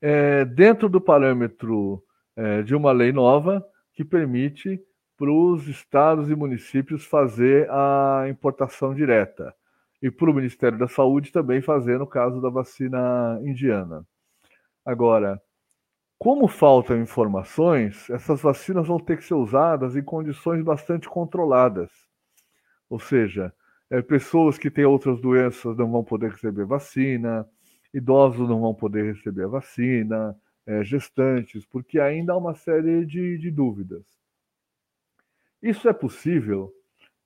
é, 0.00 0.44
dentro 0.44 0.88
do 0.88 1.00
parâmetro 1.00 2.02
é, 2.36 2.62
de 2.62 2.74
uma 2.74 2.92
lei 2.92 3.12
nova 3.12 3.66
que 3.92 4.04
permite 4.04 4.80
para 5.16 5.32
os 5.32 5.66
estados 5.66 6.28
e 6.28 6.34
municípios 6.34 7.04
fazer 7.04 7.68
a 7.70 8.26
importação 8.28 8.94
direta 8.94 9.54
e 10.02 10.10
para 10.10 10.30
o 10.30 10.34
Ministério 10.34 10.78
da 10.78 10.86
Saúde 10.86 11.32
também 11.32 11.62
fazer 11.62 11.98
no 11.98 12.06
caso 12.06 12.40
da 12.40 12.50
vacina 12.50 13.40
indiana. 13.42 14.06
Agora, 14.84 15.40
como 16.18 16.48
faltam 16.48 17.00
informações, 17.00 18.08
essas 18.10 18.40
vacinas 18.40 18.86
vão 18.86 18.98
ter 18.98 19.18
que 19.18 19.24
ser 19.24 19.34
usadas 19.34 19.96
em 19.96 20.02
condições 20.02 20.62
bastante 20.62 21.08
controladas. 21.08 21.90
Ou 22.88 22.98
seja, 22.98 23.52
é, 23.90 24.00
pessoas 24.00 24.56
que 24.58 24.70
têm 24.70 24.84
outras 24.84 25.20
doenças 25.20 25.76
não 25.76 25.90
vão 25.90 26.02
poder 26.02 26.30
receber 26.30 26.64
vacina, 26.64 27.46
idosos 27.92 28.48
não 28.48 28.60
vão 28.60 28.74
poder 28.74 29.14
receber 29.14 29.44
a 29.44 29.48
vacina, 29.48 30.36
é, 30.66 30.82
gestantes, 30.82 31.64
porque 31.66 32.00
ainda 32.00 32.32
há 32.32 32.36
uma 32.36 32.54
série 32.54 33.04
de, 33.04 33.38
de 33.38 33.50
dúvidas. 33.50 34.04
Isso 35.62 35.88
é 35.88 35.92
possível 35.92 36.72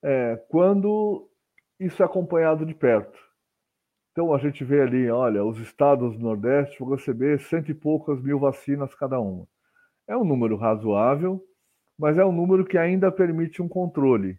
é, 0.03 0.37
quando 0.49 1.29
isso 1.79 2.03
é 2.03 2.07
acompanhado 2.07 2.67
de 2.67 2.75
perto. 2.75 3.19
Então 4.13 4.35
a 4.35 4.39
gente 4.39 4.65
vê 4.65 4.83
ali, 4.83 5.09
olha, 5.11 5.45
os 5.45 5.59
estados 5.59 6.17
do 6.17 6.23
Nordeste 6.23 6.79
vão 6.81 6.91
receber 6.91 7.41
cento 7.41 7.71
e 7.71 7.75
poucas 7.75 8.21
mil 8.21 8.39
vacinas 8.39 8.95
cada 8.95 9.21
uma. 9.21 9.47
É 10.07 10.17
um 10.17 10.25
número 10.25 10.57
razoável, 10.57 11.45
mas 11.97 12.19
é 12.19 12.25
um 12.25 12.33
número 12.33 12.65
que 12.65 12.77
ainda 12.77 13.13
permite 13.13 13.63
um 13.63 13.69
controle. 13.69 14.39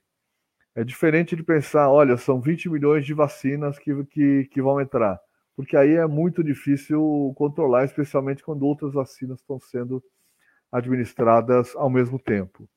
É 0.76 0.84
diferente 0.84 1.36
de 1.36 1.44
pensar, 1.44 1.90
olha, 1.90 2.18
são 2.18 2.42
20 2.42 2.70
milhões 2.70 3.06
de 3.06 3.14
vacinas 3.14 3.78
que, 3.78 4.04
que, 4.06 4.46
que 4.46 4.62
vão 4.62 4.80
entrar, 4.82 5.20
porque 5.56 5.76
aí 5.78 5.96
é 5.96 6.08
muito 6.08 6.44
difícil 6.44 7.34
controlar, 7.36 7.86
especialmente 7.86 8.44
quando 8.44 8.64
outras 8.64 8.94
vacinas 8.94 9.40
estão 9.40 9.60
sendo 9.60 10.04
administradas 10.72 11.76
ao 11.76 11.90
mesmo 11.90 12.18
tempo. 12.18 12.68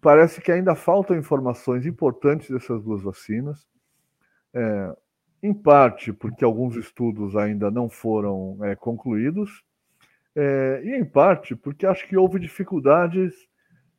Parece 0.00 0.40
que 0.40 0.50
ainda 0.50 0.74
faltam 0.74 1.16
informações 1.16 1.86
importantes 1.86 2.50
dessas 2.50 2.82
duas 2.82 3.02
vacinas, 3.02 3.66
é, 4.52 4.96
em 5.44 5.52
parte 5.52 6.10
porque 6.10 6.42
alguns 6.42 6.74
estudos 6.74 7.36
ainda 7.36 7.70
não 7.70 7.86
foram 7.90 8.58
é, 8.62 8.74
concluídos, 8.74 9.62
é, 10.34 10.80
e 10.82 10.96
em 10.96 11.04
parte 11.04 11.54
porque 11.54 11.84
acho 11.84 12.08
que 12.08 12.16
houve 12.16 12.38
dificuldades 12.38 13.34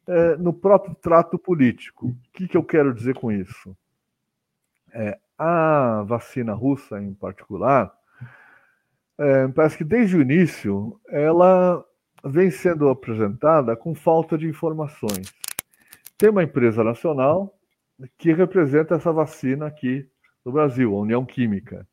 é, 0.07 0.35
no 0.37 0.51
próprio 0.51 0.95
trato 0.95 1.37
político. 1.37 2.07
O 2.07 2.15
que, 2.33 2.47
que 2.47 2.57
eu 2.57 2.63
quero 2.63 2.91
dizer 2.91 3.13
com 3.13 3.31
isso? 3.31 3.77
É, 4.91 5.19
a 5.37 6.03
vacina 6.07 6.53
russa, 6.53 6.99
em 6.99 7.13
particular, 7.13 7.93
é, 9.15 9.47
parece 9.49 9.77
que 9.77 9.83
desde 9.83 10.17
o 10.17 10.21
início 10.21 10.99
ela 11.07 11.85
vem 12.23 12.49
sendo 12.49 12.89
apresentada 12.89 13.75
com 13.75 13.93
falta 13.93 14.35
de 14.35 14.47
informações. 14.47 15.31
Tem 16.17 16.29
uma 16.29 16.43
empresa 16.43 16.83
nacional 16.83 17.55
que 18.17 18.33
representa 18.33 18.95
essa 18.95 19.13
vacina 19.13 19.67
aqui 19.67 20.09
no 20.45 20.51
Brasil, 20.51 20.95
a 20.95 20.99
União 20.99 21.25
Química. 21.25 21.87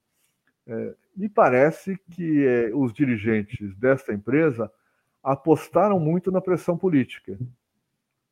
É, 0.67 0.95
me 1.17 1.29
parece 1.29 1.99
que 2.11 2.47
é, 2.47 2.71
os 2.75 2.93
dirigentes 2.93 3.75
desta 3.77 4.13
empresa 4.13 4.71
apostaram 5.23 5.99
muito 5.99 6.31
na 6.31 6.41
pressão 6.41 6.77
política 6.77 7.39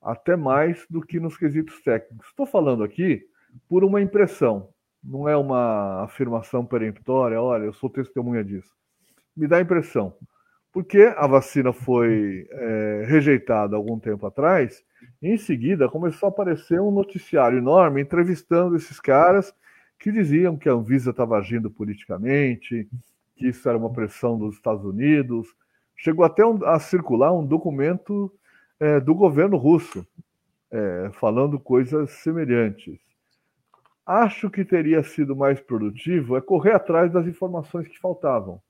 até 0.03 0.37
mais 0.37 0.87
do 0.89 1.01
que 1.03 1.19
nos 1.21 1.37
quesitos 1.37 1.81
técnicos. 1.83 2.29
Estou 2.29 2.47
falando 2.47 2.83
aqui 2.83 3.27
por 3.69 3.85
uma 3.85 4.01
impressão, 4.01 4.69
não 5.03 5.29
é 5.29 5.37
uma 5.37 6.05
afirmação 6.05 6.65
peremptória, 6.65 7.41
olha, 7.41 7.65
eu 7.65 7.73
sou 7.73 7.91
testemunha 7.91 8.45
disso. 8.45 8.75
Me 9.37 9.47
dá 9.47 9.57
a 9.57 9.61
impressão. 9.61 10.15
Porque 10.73 11.13
a 11.17 11.27
vacina 11.27 11.73
foi 11.73 12.47
é, 12.49 13.05
rejeitada 13.07 13.75
algum 13.75 13.99
tempo 13.99 14.25
atrás, 14.25 14.85
em 15.21 15.37
seguida 15.37 15.89
começou 15.89 16.29
a 16.29 16.31
aparecer 16.31 16.81
um 16.81 16.93
noticiário 16.93 17.59
enorme 17.59 18.01
entrevistando 18.01 18.77
esses 18.77 19.01
caras 19.01 19.53
que 20.01 20.11
diziam 20.11 20.57
que 20.57 20.67
a 20.67 20.73
Anvisa 20.73 21.11
estava 21.11 21.37
agindo 21.37 21.71
politicamente, 21.71 22.89
que 23.37 23.49
isso 23.49 23.69
era 23.69 23.77
uma 23.77 23.93
pressão 23.93 24.39
dos 24.39 24.55
Estados 24.55 24.83
Unidos. 24.83 25.47
Chegou 25.95 26.25
até 26.25 26.43
a 26.65 26.79
circular 26.81 27.33
um 27.33 27.45
documento 27.47 28.33
é, 28.81 28.99
do 28.99 29.15
governo 29.15 29.59
russo, 29.59 30.07
é, 30.71 31.11
falando 31.13 31.61
coisas 31.61 32.11
semelhantes. 32.11 32.99
Acho 34.07 34.51
que 34.51 34.65
teria 34.65 35.03
sido 35.03 35.37
mais 35.37 35.61
produtivo 35.61 36.35
é 36.35 36.41
correr 36.41 36.73
atrás 36.73 37.13
das 37.13 37.27
informações 37.27 37.87
que 37.87 38.01
faltavam. 38.01 38.61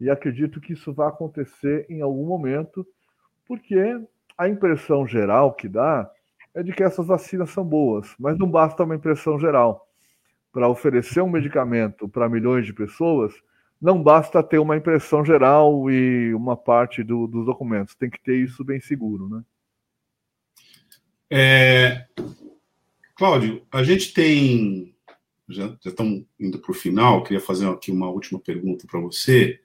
E 0.00 0.10
acredito 0.10 0.60
que 0.60 0.72
isso 0.72 0.92
vai 0.92 1.06
acontecer 1.06 1.86
em 1.88 2.02
algum 2.02 2.26
momento, 2.26 2.84
porque 3.46 3.78
a 4.36 4.48
impressão 4.48 5.06
geral 5.06 5.54
que 5.54 5.68
dá 5.68 6.10
é 6.52 6.60
de 6.60 6.72
que 6.72 6.82
essas 6.82 7.06
vacinas 7.06 7.50
são 7.50 7.64
boas, 7.64 8.12
mas 8.18 8.36
não 8.36 8.50
basta 8.50 8.82
uma 8.82 8.96
impressão 8.96 9.38
geral. 9.38 9.86
Para 10.52 10.68
oferecer 10.68 11.22
um 11.22 11.30
medicamento 11.30 12.08
para 12.08 12.28
milhões 12.28 12.66
de 12.66 12.72
pessoas, 12.72 13.32
não 13.80 14.02
basta 14.02 14.42
ter 14.42 14.58
uma 14.58 14.76
impressão 14.76 15.24
geral 15.24 15.90
e 15.90 16.34
uma 16.34 16.56
parte 16.56 17.02
do, 17.02 17.26
dos 17.26 17.46
documentos, 17.46 17.94
tem 17.94 18.10
que 18.10 18.22
ter 18.22 18.36
isso 18.36 18.62
bem 18.62 18.80
seguro, 18.80 19.28
né? 19.28 19.42
É, 21.30 22.06
Cláudio, 23.16 23.66
a 23.72 23.82
gente 23.82 24.12
tem. 24.12 24.94
Já, 25.48 25.68
já 25.82 25.90
estamos 25.90 26.24
indo 26.38 26.58
para 26.58 26.70
o 26.70 26.74
final, 26.74 27.22
queria 27.22 27.40
fazer 27.40 27.68
aqui 27.68 27.90
uma 27.90 28.08
última 28.08 28.38
pergunta 28.38 28.86
para 28.86 29.00
você 29.00 29.60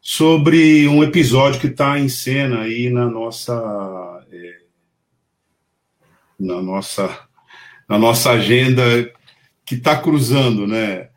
sobre 0.00 0.86
um 0.88 1.02
episódio 1.02 1.60
que 1.60 1.68
está 1.68 1.98
em 1.98 2.08
cena 2.08 2.60
aí 2.60 2.90
na 2.90 3.08
nossa. 3.08 4.26
É, 4.30 4.62
na 6.38 6.60
nossa 6.60 7.28
na 7.88 7.98
nossa 7.98 8.30
agenda 8.30 8.82
que 9.72 9.78
está 9.78 9.96
cruzando 9.98 10.66
né, 10.66 11.08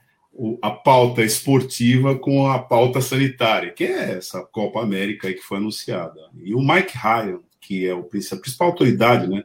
a 0.62 0.72
pauta 0.72 1.22
esportiva 1.22 2.18
com 2.18 2.48
a 2.48 2.58
pauta 2.58 3.02
sanitária, 3.02 3.74
que 3.74 3.84
é 3.84 4.14
essa 4.14 4.42
Copa 4.46 4.82
América 4.82 5.34
que 5.34 5.42
foi 5.42 5.58
anunciada. 5.58 6.18
E 6.42 6.56
o 6.56 6.62
Mike 6.62 6.98
Ryan, 6.98 7.40
que 7.60 7.86
é 7.86 7.94
o, 7.94 8.00
a 8.00 8.38
principal 8.38 8.70
autoridade 8.70 9.28
né, 9.28 9.44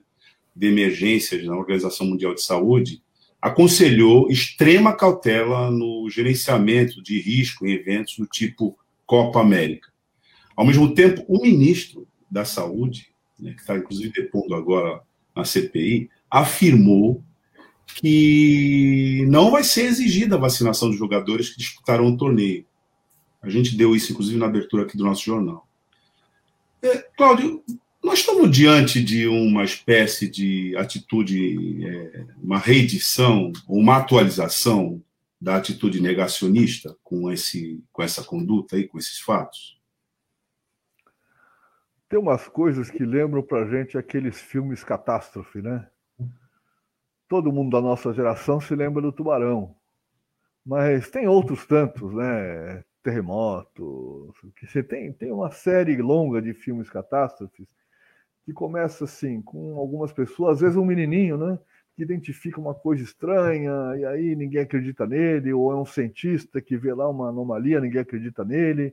de 0.55 0.69
emergências 0.69 1.45
na 1.45 1.57
Organização 1.57 2.07
Mundial 2.07 2.35
de 2.35 2.43
Saúde, 2.43 3.03
aconselhou 3.43 4.31
extrema 4.31 4.95
cautela 4.95 5.73
no 5.73 6.09
gerenciamento 6.09 7.03
de 7.03 7.21
risco 7.21 7.67
em 7.67 7.73
eventos 7.73 8.17
do 8.17 8.27
tipo 8.27 8.79
Copa 9.05 9.41
América. 9.41 9.89
Ao 10.55 10.65
mesmo 10.65 10.95
tempo, 10.95 11.25
o 11.27 11.43
ministro 11.43 12.07
da 12.31 12.45
Saúde, 12.45 13.09
né, 13.41 13.55
que 13.55 13.61
está 13.61 13.77
inclusive 13.77 14.13
depondo 14.13 14.55
agora 14.55 15.01
na 15.35 15.45
CPI, 15.45 16.09
afirmou 16.31 17.25
que 17.95 19.25
não 19.29 19.51
vai 19.51 19.65
ser 19.65 19.83
exigida 19.83 20.37
a 20.37 20.41
vacinação 20.41 20.89
dos 20.89 20.99
jogadores 20.99 21.51
que 21.51 21.59
disputarão 21.59 22.07
o 22.07 22.17
torneio. 22.17 22.65
A 23.43 23.49
gente 23.49 23.77
deu 23.77 23.95
isso, 23.95 24.13
inclusive, 24.13 24.39
na 24.39 24.47
abertura 24.47 24.85
aqui 24.85 24.97
do 24.97 25.05
nosso 25.05 25.25
jornal. 25.25 25.67
É, 26.83 26.99
Cláudio, 27.17 27.63
nós 28.03 28.21
estamos 28.21 28.51
diante 28.51 29.03
de 29.03 29.27
uma 29.27 29.65
espécie 29.65 30.29
de 30.29 30.75
atitude, 30.77 31.87
é, 31.87 32.27
uma 32.43 32.59
reedição, 32.59 33.53
uma 33.69 33.99
atualização 33.99 35.03
da 35.41 35.57
atitude 35.57 36.01
negacionista 36.03 36.97
com, 37.03 37.31
esse, 37.31 37.83
com 37.93 38.03
essa 38.03 38.23
conduta 38.23 38.77
aí, 38.77 38.87
com 38.87 38.99
esses 38.99 39.19
fatos? 39.19 39.79
Tem 42.09 42.19
umas 42.19 42.49
coisas 42.49 42.91
que 42.91 43.05
lembram 43.05 43.43
para 43.43 43.69
gente 43.69 43.97
aqueles 43.97 44.41
filmes 44.41 44.83
catástrofe, 44.83 45.63
né? 45.63 45.89
Todo 47.31 47.53
mundo 47.53 47.71
da 47.71 47.81
nossa 47.81 48.13
geração 48.13 48.61
se 48.61 48.75
lembra 48.75 49.01
do 49.01 49.13
Tubarão, 49.13 49.73
mas 50.67 51.09
tem 51.09 51.29
outros 51.29 51.65
tantos, 51.65 52.13
né? 52.13 52.83
Terremotos, 53.05 54.35
que 54.57 54.67
você 54.67 54.83
tem, 54.83 55.13
tem 55.13 55.31
uma 55.31 55.53
série 55.53 55.97
longa 56.03 56.43
de 56.43 56.53
filmes 56.53 56.91
catástrofes 56.91 57.69
que 58.45 58.53
começa 58.53 59.05
assim, 59.05 59.41
com 59.41 59.77
algumas 59.77 60.13
pessoas, 60.13 60.57
às 60.57 60.61
vezes 60.61 60.77
um 60.77 60.85
menininho, 60.85 61.39
né? 61.39 61.57
Que 61.95 62.03
identifica 62.03 62.61
uma 62.61 62.75
coisa 62.75 63.05
estranha 63.05 63.73
e 63.97 64.05
aí 64.05 64.35
ninguém 64.35 64.63
acredita 64.63 65.07
nele, 65.07 65.53
ou 65.53 65.71
é 65.71 65.77
um 65.77 65.87
cientista 65.87 66.61
que 66.61 66.77
vê 66.77 66.93
lá 66.93 67.09
uma 67.09 67.29
anomalia, 67.29 67.81
ninguém 67.81 68.01
acredita 68.01 68.45
nele, 68.45 68.93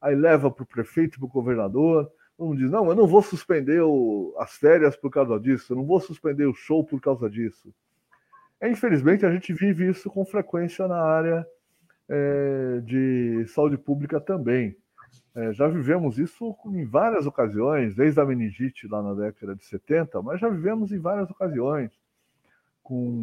aí 0.00 0.16
leva 0.16 0.50
para 0.50 0.64
o 0.64 0.66
prefeito, 0.66 1.20
para 1.20 1.26
o 1.26 1.30
governador, 1.30 2.10
um 2.38 2.54
diz, 2.54 2.70
não, 2.70 2.88
eu 2.88 2.94
não 2.94 3.06
vou 3.06 3.22
suspender 3.22 3.80
o, 3.80 4.34
as 4.38 4.52
férias 4.56 4.96
por 4.96 5.10
causa 5.10 5.38
disso, 5.40 5.72
eu 5.72 5.76
não 5.76 5.84
vou 5.84 6.00
suspender 6.00 6.46
o 6.46 6.54
show 6.54 6.84
por 6.84 7.00
causa 7.00 7.30
disso. 7.30 7.72
É, 8.60 8.70
infelizmente, 8.70 9.24
a 9.24 9.32
gente 9.32 9.52
vive 9.52 9.88
isso 9.88 10.10
com 10.10 10.24
frequência 10.24 10.86
na 10.86 11.00
área 11.00 11.46
é, 12.08 12.80
de 12.84 13.46
saúde 13.48 13.76
pública 13.76 14.20
também. 14.20 14.76
É, 15.34 15.52
já 15.52 15.68
vivemos 15.68 16.18
isso 16.18 16.56
em 16.66 16.84
várias 16.84 17.26
ocasiões, 17.26 17.94
desde 17.94 18.20
a 18.20 18.24
meningite 18.24 18.86
lá 18.88 19.02
na 19.02 19.14
década 19.14 19.54
de 19.54 19.64
70, 19.64 20.22
mas 20.22 20.40
já 20.40 20.48
vivemos 20.48 20.92
em 20.92 20.98
várias 20.98 21.30
ocasiões, 21.30 21.90
com 22.82 23.22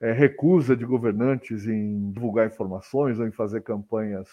é, 0.00 0.12
recusa 0.12 0.76
de 0.76 0.84
governantes 0.84 1.66
em 1.66 2.10
divulgar 2.12 2.46
informações 2.46 3.18
ou 3.18 3.26
em 3.26 3.32
fazer 3.32 3.62
campanhas 3.62 4.28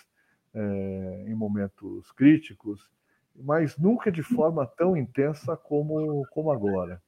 é, 0.53 1.25
em 1.27 1.33
momentos 1.33 2.11
críticos, 2.11 2.89
mas 3.37 3.77
nunca 3.77 4.11
de 4.11 4.23
forma 4.23 4.65
tão 4.65 4.97
intensa 4.97 5.55
como, 5.55 6.25
como 6.31 6.51
agora. 6.51 7.01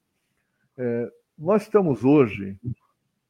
É, 0.77 1.11
nós 1.37 1.63
estamos 1.63 2.03
hoje 2.03 2.57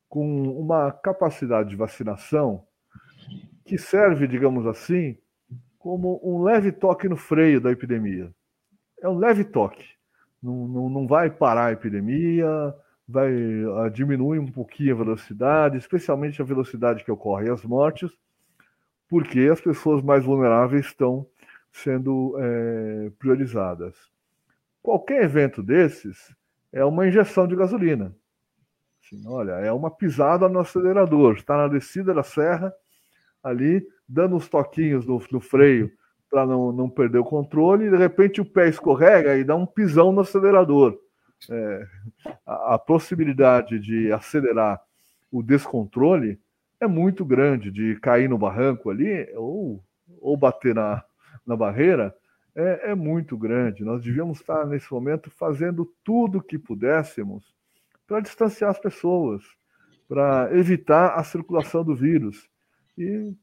com 0.08 0.44
uma 0.60 0.92
capacidade 0.92 1.70
de 1.70 1.76
vacinação 1.76 2.66
que 3.64 3.78
serve, 3.78 4.28
digamos 4.28 4.66
assim, 4.66 5.18
como 5.78 6.20
um 6.24 6.44
leve 6.44 6.72
toque 6.72 7.08
no 7.08 7.16
freio 7.16 7.62
da 7.62 7.72
epidemia. 7.72 8.34
É 9.02 9.08
um 9.08 9.18
leve 9.18 9.46
toque. 9.46 9.86
Não, 10.42 10.68
não, 10.68 10.90
não 10.90 11.08
vai 11.08 11.30
parar 11.30 11.68
a 11.68 11.72
epidemia, 11.72 12.74
vai 13.08 13.32
uh, 13.32 13.90
diminuir 13.90 14.40
um 14.40 14.52
pouquinho 14.52 14.94
a 14.94 14.98
velocidade, 14.98 15.78
especialmente 15.78 16.42
a 16.42 16.46
velocidade 16.46 17.04
que 17.04 17.12
ocorre 17.12 17.50
as 17.50 17.64
mortes, 17.64 18.12
porque 19.08 19.40
as 19.52 19.62
pessoas 19.62 20.04
mais 20.04 20.24
vulneráveis 20.24 20.86
estão 20.86 21.26
sendo 21.72 22.36
é, 22.40 23.12
priorizadas. 23.20 23.96
Qualquer 24.82 25.24
evento 25.24 25.62
desses 25.62 26.36
é 26.72 26.84
uma 26.84 27.08
injeção 27.08 27.48
de 27.48 27.56
gasolina. 27.56 28.16
Assim, 29.04 29.28
olha, 29.28 29.54
é 29.54 29.72
uma 29.72 29.90
pisada 29.90 30.48
no 30.48 30.60
acelerador, 30.60 31.36
está 31.36 31.58
na 31.58 31.68
descida 31.68 32.14
da 32.14 32.24
serra, 32.24 32.74
ali, 33.44 33.86
dando 34.08 34.36
uns 34.36 34.48
toquinhos 34.48 35.06
no, 35.06 35.22
no 35.32 35.40
freio 35.40 35.91
para 36.30 36.46
não, 36.46 36.72
não 36.72 36.90
perder 36.90 37.18
o 37.18 37.24
controle, 37.24 37.86
e 37.86 37.90
de 37.90 37.98
repente 37.98 38.40
o 38.40 38.46
pé 38.46 38.70
escorrega 38.70 39.36
e 39.38 39.44
dá 39.44 39.56
um 39.56 39.66
pisão 39.66 40.12
no 40.12 40.22
acelerador. 40.22 40.98
É, 41.50 41.88
a, 42.46 42.76
a 42.76 42.80
possibilidade 42.80 43.80
de 43.80 44.12
acelerar 44.12 44.80
o 45.32 45.41
descontrole 45.41 46.40
é 46.80 46.88
muito 46.88 47.26
grande, 47.26 47.72
de 47.72 48.00
cair 48.00 48.30
no 48.30 48.38
barranco 48.38 48.90
ali, 48.90 49.28
ou, 49.36 49.84
ou 50.22 50.38
bater 50.38 50.76
na, 50.76 51.04
na 51.50 51.58
barreira, 51.58 52.16
é, 52.56 52.92
é, 52.92 52.96
muito 52.96 53.36
grande. 53.36 53.84
Nós 53.84 54.04
devíamos 54.04 54.40
estar, 54.40 54.66
nesse 54.68 54.92
momento, 54.94 55.32
fazendo 55.32 55.92
tudo 56.04 56.38
o 56.38 56.42
que 56.42 56.60
pudéssemos 56.60 57.44
para 58.06 58.20
distanciar 58.20 58.70
as 58.70 58.80
pessoas, 58.80 59.44
para 60.08 60.56
evitar 60.56 61.16
a 61.16 61.24
circulação 61.24 61.84
do 61.84 61.96
vírus. 61.96 62.48
E, 62.96 63.34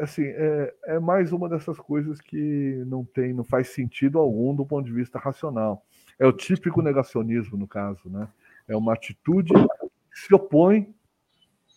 assim, 0.00 0.22
é, 0.24 0.74
é, 0.84 0.98
mais 1.00 1.32
uma 1.32 1.48
dessas 1.48 1.78
coisas 1.78 2.20
que 2.20 2.84
não 2.86 3.04
tem, 3.04 3.32
não 3.32 3.44
faz 3.44 3.70
sentido 3.70 4.18
algum 4.18 4.54
do 4.54 4.64
ponto 4.64 4.86
de 4.86 4.92
vista 4.92 5.18
racional. 5.18 5.84
É 6.16 6.26
o 6.26 6.32
típico 6.32 6.80
negacionismo, 6.80 7.58
no 7.58 7.66
caso, 7.66 8.08
né? 8.08 8.28
É 8.68 8.76
uma 8.76 8.92
atitude 8.92 9.52
que 9.52 10.20
se 10.20 10.34
opõe 10.34 10.94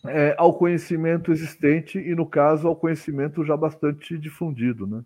é, 0.04 0.34
ao 0.38 0.54
conhecimento 0.54 1.32
existente 1.32 1.98
e, 1.98 2.14
no 2.14 2.26
caso, 2.26 2.68
ao 2.68 2.76
conhecimento 2.76 3.44
já 3.44 3.56
bastante 3.56 4.18
difundido, 4.18 4.86
né? 4.86 5.02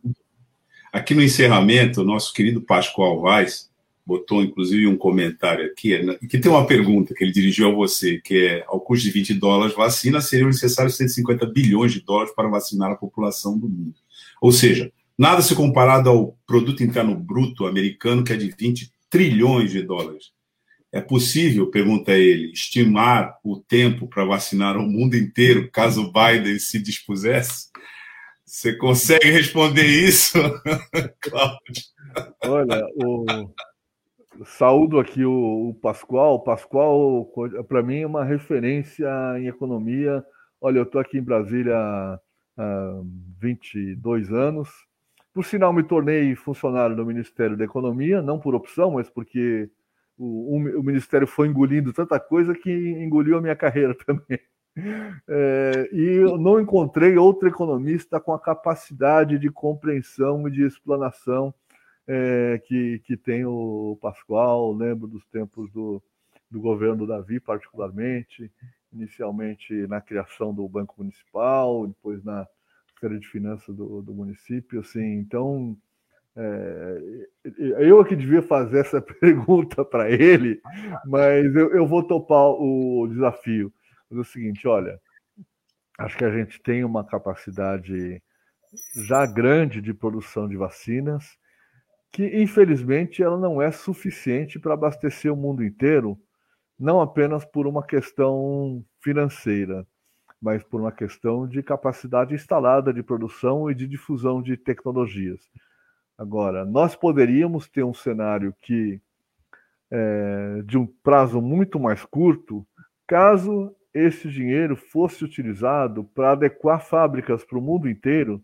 Aqui 0.93 1.15
no 1.15 1.23
encerramento, 1.23 2.01
o 2.01 2.05
nosso 2.05 2.33
querido 2.33 2.61
Pascoal 2.61 3.21
Vaz 3.21 3.71
botou 4.07 4.41
inclusive 4.41 4.87
um 4.87 4.97
comentário 4.97 5.67
aqui, 5.67 5.99
que 6.29 6.39
tem 6.39 6.51
uma 6.51 6.65
pergunta 6.65 7.13
que 7.13 7.25
ele 7.25 7.33
dirigiu 7.33 7.69
a 7.69 7.75
você, 7.75 8.21
que 8.23 8.47
é, 8.47 8.65
ao 8.69 8.81
custo 8.81 9.05
de 9.05 9.11
20 9.11 9.35
dólares 9.35 9.75
vacina, 9.75 10.21
seriam 10.21 10.47
necessários 10.47 10.97
150 10.97 11.45
bilhões 11.47 11.93
de 11.93 12.01
dólares 12.01 12.33
para 12.33 12.49
vacinar 12.49 12.93
a 12.93 12.97
população 12.97 13.59
do 13.59 13.69
mundo. 13.69 13.97
Ou 14.41 14.53
seja, 14.53 14.93
nada 15.19 15.43
se 15.43 15.57
comparado 15.57 16.09
ao 16.09 16.39
produto 16.47 16.85
interno 16.85 17.17
bruto 17.17 17.67
americano, 17.67 18.23
que 18.23 18.33
é 18.33 18.37
de 18.37 18.55
20 18.57 18.93
trilhões 19.11 19.73
de 19.73 19.83
dólares. 19.83 20.31
É 20.93 21.01
possível, 21.01 21.67
pergunta 21.67 22.13
ele, 22.13 22.53
estimar 22.53 23.37
o 23.43 23.57
tempo 23.57 24.07
para 24.07 24.25
vacinar 24.25 24.77
o 24.77 24.87
mundo 24.89 25.17
inteiro, 25.17 25.69
caso 25.71 26.13
Biden 26.13 26.59
se 26.61 26.79
dispusesse? 26.79 27.67
Você 28.47 28.77
consegue 28.77 29.29
responder 29.29 29.85
isso, 29.85 30.39
Cláudio? 31.21 31.83
Olha, 32.45 32.87
o, 32.95 33.51
Saúdo 34.45 35.01
aqui 35.01 35.25
o, 35.25 35.71
o 35.71 35.75
Pascoal. 35.75 36.35
O 36.37 36.45
Pascoal, 36.45 37.29
para 37.67 37.83
mim, 37.83 38.03
é 38.03 38.07
uma 38.07 38.25
referência 38.25 39.09
em 39.39 39.49
economia. 39.49 40.25
Olha, 40.61 40.79
eu 40.79 40.85
estou 40.85 41.01
aqui 41.01 41.19
em 41.19 41.23
Brasília 41.23 41.75
há 41.77 42.21
22 43.41 44.33
anos. 44.33 44.69
Por 45.35 45.45
sinal, 45.45 45.73
me 45.73 45.83
tornei 45.83 46.35
funcionário 46.37 46.95
do 46.95 47.05
Ministério 47.05 47.57
da 47.57 47.65
Economia, 47.65 48.23
não 48.23 48.39
por 48.39 48.55
opção, 48.55 48.93
mas 48.93 49.11
porque 49.11 49.69
o, 50.17 50.57
o, 50.57 50.81
o 50.81 50.83
Ministério 50.85 51.27
foi 51.27 51.49
engolindo 51.49 51.93
tanta 51.93 52.19
coisa 52.21 52.55
que 52.55 52.71
engoliu 52.71 53.39
a 53.39 53.43
minha 53.43 53.57
carreira 53.57 53.95
também. 54.07 54.39
É, 55.29 55.89
e 55.93 56.03
eu 56.17 56.37
não 56.37 56.61
encontrei 56.61 57.17
outro 57.17 57.49
economista 57.49 58.21
com 58.21 58.33
a 58.33 58.41
capacidade 58.41 59.39
de 59.39 59.51
compreensão 59.51 60.47
e 60.47 60.51
de 60.51 60.65
explanação 60.65 61.55
é, 62.07 62.61
que, 62.67 63.01
que 63.01 63.17
tem 63.17 63.45
o 63.45 63.99
Pascoal, 64.01 64.73
lembro 64.73 65.07
dos 65.07 65.25
tempos 65.27 65.71
do, 65.73 66.03
do 66.51 66.61
governo 66.61 67.07
Davi, 67.07 67.41
particularmente, 67.41 68.53
inicialmente 68.93 69.87
na 69.87 70.01
criação 70.01 70.55
do 70.55 70.69
Banco 70.69 70.95
Municipal, 70.99 71.87
depois 71.87 72.23
na 72.23 72.47
Feira 73.01 73.19
de 73.19 73.27
Finanças 73.27 73.75
do, 73.75 74.03
do 74.03 74.15
município, 74.15 74.81
assim, 74.81 75.19
então 75.19 75.77
é, 76.37 77.27
eu 77.79 78.05
que 78.05 78.15
devia 78.15 78.43
fazer 78.43 78.81
essa 78.81 79.01
pergunta 79.21 79.85
para 79.85 80.11
ele, 80.11 80.61
mas 81.07 81.55
eu, 81.57 81.73
eu, 81.73 81.87
vou 81.87 82.03
topar 82.03 82.51
o 82.51 83.09
desafio. 83.09 83.73
Mas 84.11 84.19
é 84.19 84.21
o 84.21 84.25
seguinte, 84.25 84.67
olha, 84.69 85.01
acho 85.99 86.17
que 86.17 86.25
a 86.25 86.31
gente 86.31 86.61
tem 86.63 86.85
uma 86.85 87.05
capacidade 87.05 88.23
já 89.07 89.27
grande 89.27 89.81
de 89.81 89.95
produção 89.95 90.49
de 90.49 90.57
vacinas, 90.57 91.25
que 92.13 92.25
infelizmente 92.41 93.23
ela 93.23 93.39
não 93.39 93.61
é 93.61 93.71
suficiente 93.71 94.59
para 94.59 94.75
abastecer 94.75 95.33
o 95.33 95.37
mundo 95.37 95.65
inteiro, 95.65 96.19
não 96.79 97.01
apenas 97.01 97.45
por 97.45 97.67
uma 97.67 97.85
questão 97.85 98.85
financeira, 99.03 99.87
mas 100.41 100.63
por 100.63 100.81
uma 100.81 100.93
questão 100.93 101.47
de 101.47 101.63
capacidade 101.63 102.35
instalada 102.35 102.93
de 102.93 103.03
produção 103.03 103.71
e 103.71 103.75
de 103.75 103.87
difusão 103.87 104.43
de 104.43 104.57
tecnologias. 104.57 105.41
Agora, 106.19 106.65
nós 106.65 106.95
poderíamos 106.95 107.69
ter 107.69 107.83
um 107.83 107.95
cenário 107.95 108.55
que 108.63 109.01
é, 109.91 110.63
de 110.65 110.77
um 110.77 110.87
prazo 110.87 111.41
muito 111.41 111.79
mais 111.79 112.05
curto, 112.05 112.67
caso 113.07 113.75
esse 113.97 114.29
dinheiro 114.29 114.77
fosse 114.77 115.25
utilizado 115.25 116.05
para 116.05 116.33
adequar 116.33 116.81
fábricas 116.81 117.45
para 117.45 117.59
o 117.59 117.63
mundo 117.63 117.89
inteiro 117.89 118.43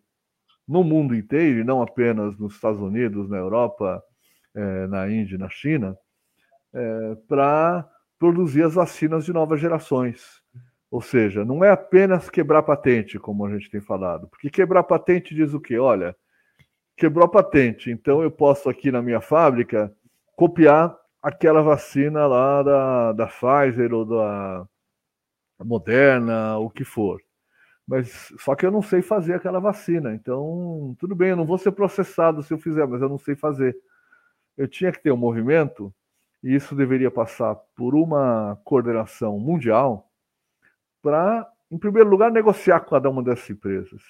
no 0.67 0.83
mundo 0.85 1.15
inteiro, 1.15 1.61
e 1.61 1.65
não 1.65 1.83
apenas 1.83 2.39
nos 2.39 2.55
Estados 2.55 2.81
Unidos, 2.81 3.29
na 3.29 3.37
Europa, 3.37 4.03
é, 4.55 4.87
na 4.87 5.11
Índia, 5.11 5.37
na 5.37 5.49
China, 5.49 5.97
é, 6.73 7.17
para 7.29 7.87
produzir 8.19 8.63
as 8.63 8.75
vacinas 8.75 9.25
de 9.25 9.33
novas 9.33 9.61
gerações. 9.61 10.41
Ou 10.91 11.01
seja, 11.01 11.45
não 11.45 11.65
é 11.65 11.71
apenas 11.71 12.31
quebrar 12.31 12.63
patente, 12.63 13.19
como 13.19 13.45
a 13.45 13.51
gente 13.51 13.71
tem 13.71 13.81
falado, 13.81 14.29
porque 14.29 14.49
quebrar 14.49 14.83
patente 14.85 15.35
diz 15.35 15.53
o 15.53 15.61
quê? 15.61 15.79
Olha, 15.79 16.15
quebrou 16.97 17.25
a 17.25 17.29
patente, 17.29 17.91
então 17.91 18.23
eu 18.23 18.31
posso 18.31 18.69
aqui 18.69 18.93
na 18.93 19.03
minha 19.03 19.21
fábrica 19.21 19.93
copiar 20.37 20.97
aquela 21.23 21.63
vacina 21.63 22.27
lá 22.27 22.63
da, 22.63 23.13
da 23.13 23.27
Pfizer 23.27 23.93
ou 23.93 24.05
da 24.05 24.67
Moderna, 25.65 26.59
o 26.59 26.71
que 26.71 26.85
for 26.85 27.21
mas 27.87 28.33
só 28.39 28.55
que 28.55 28.65
eu 28.65 28.71
não 28.71 28.83
sei 28.83 29.03
fazer 29.03 29.35
aquela 29.35 29.61
vacina. 29.61 30.15
Então, 30.15 30.97
tudo 30.99 31.15
bem, 31.15 31.31
eu 31.31 31.37
não 31.37 31.45
vou 31.45 31.59
ser 31.59 31.73
processado 31.73 32.43
se 32.43 32.53
eu 32.53 32.59
fizer, 32.59 32.87
mas 32.87 33.03
eu 33.03 33.09
não 33.09 33.19
sei 33.19 33.35
fazer. 33.35 33.77
Eu 34.57 34.69
tinha 34.69 34.93
que 34.93 35.03
ter 35.03 35.13
um 35.13 35.17
movimento, 35.17 35.93
e 36.43 36.55
isso 36.55 36.75
deveria 36.75 37.11
passar 37.11 37.55
por 37.77 37.95
uma 37.95 38.59
coordenação 38.65 39.39
mundial 39.39 40.11
para, 41.03 41.49
em 41.71 41.79
primeiro 41.79 42.09
lugar, 42.09 42.31
negociar 42.31 42.81
com 42.81 42.91
cada 42.91 43.11
uma 43.11 43.23
dessas 43.23 43.51
empresas. 43.51 44.03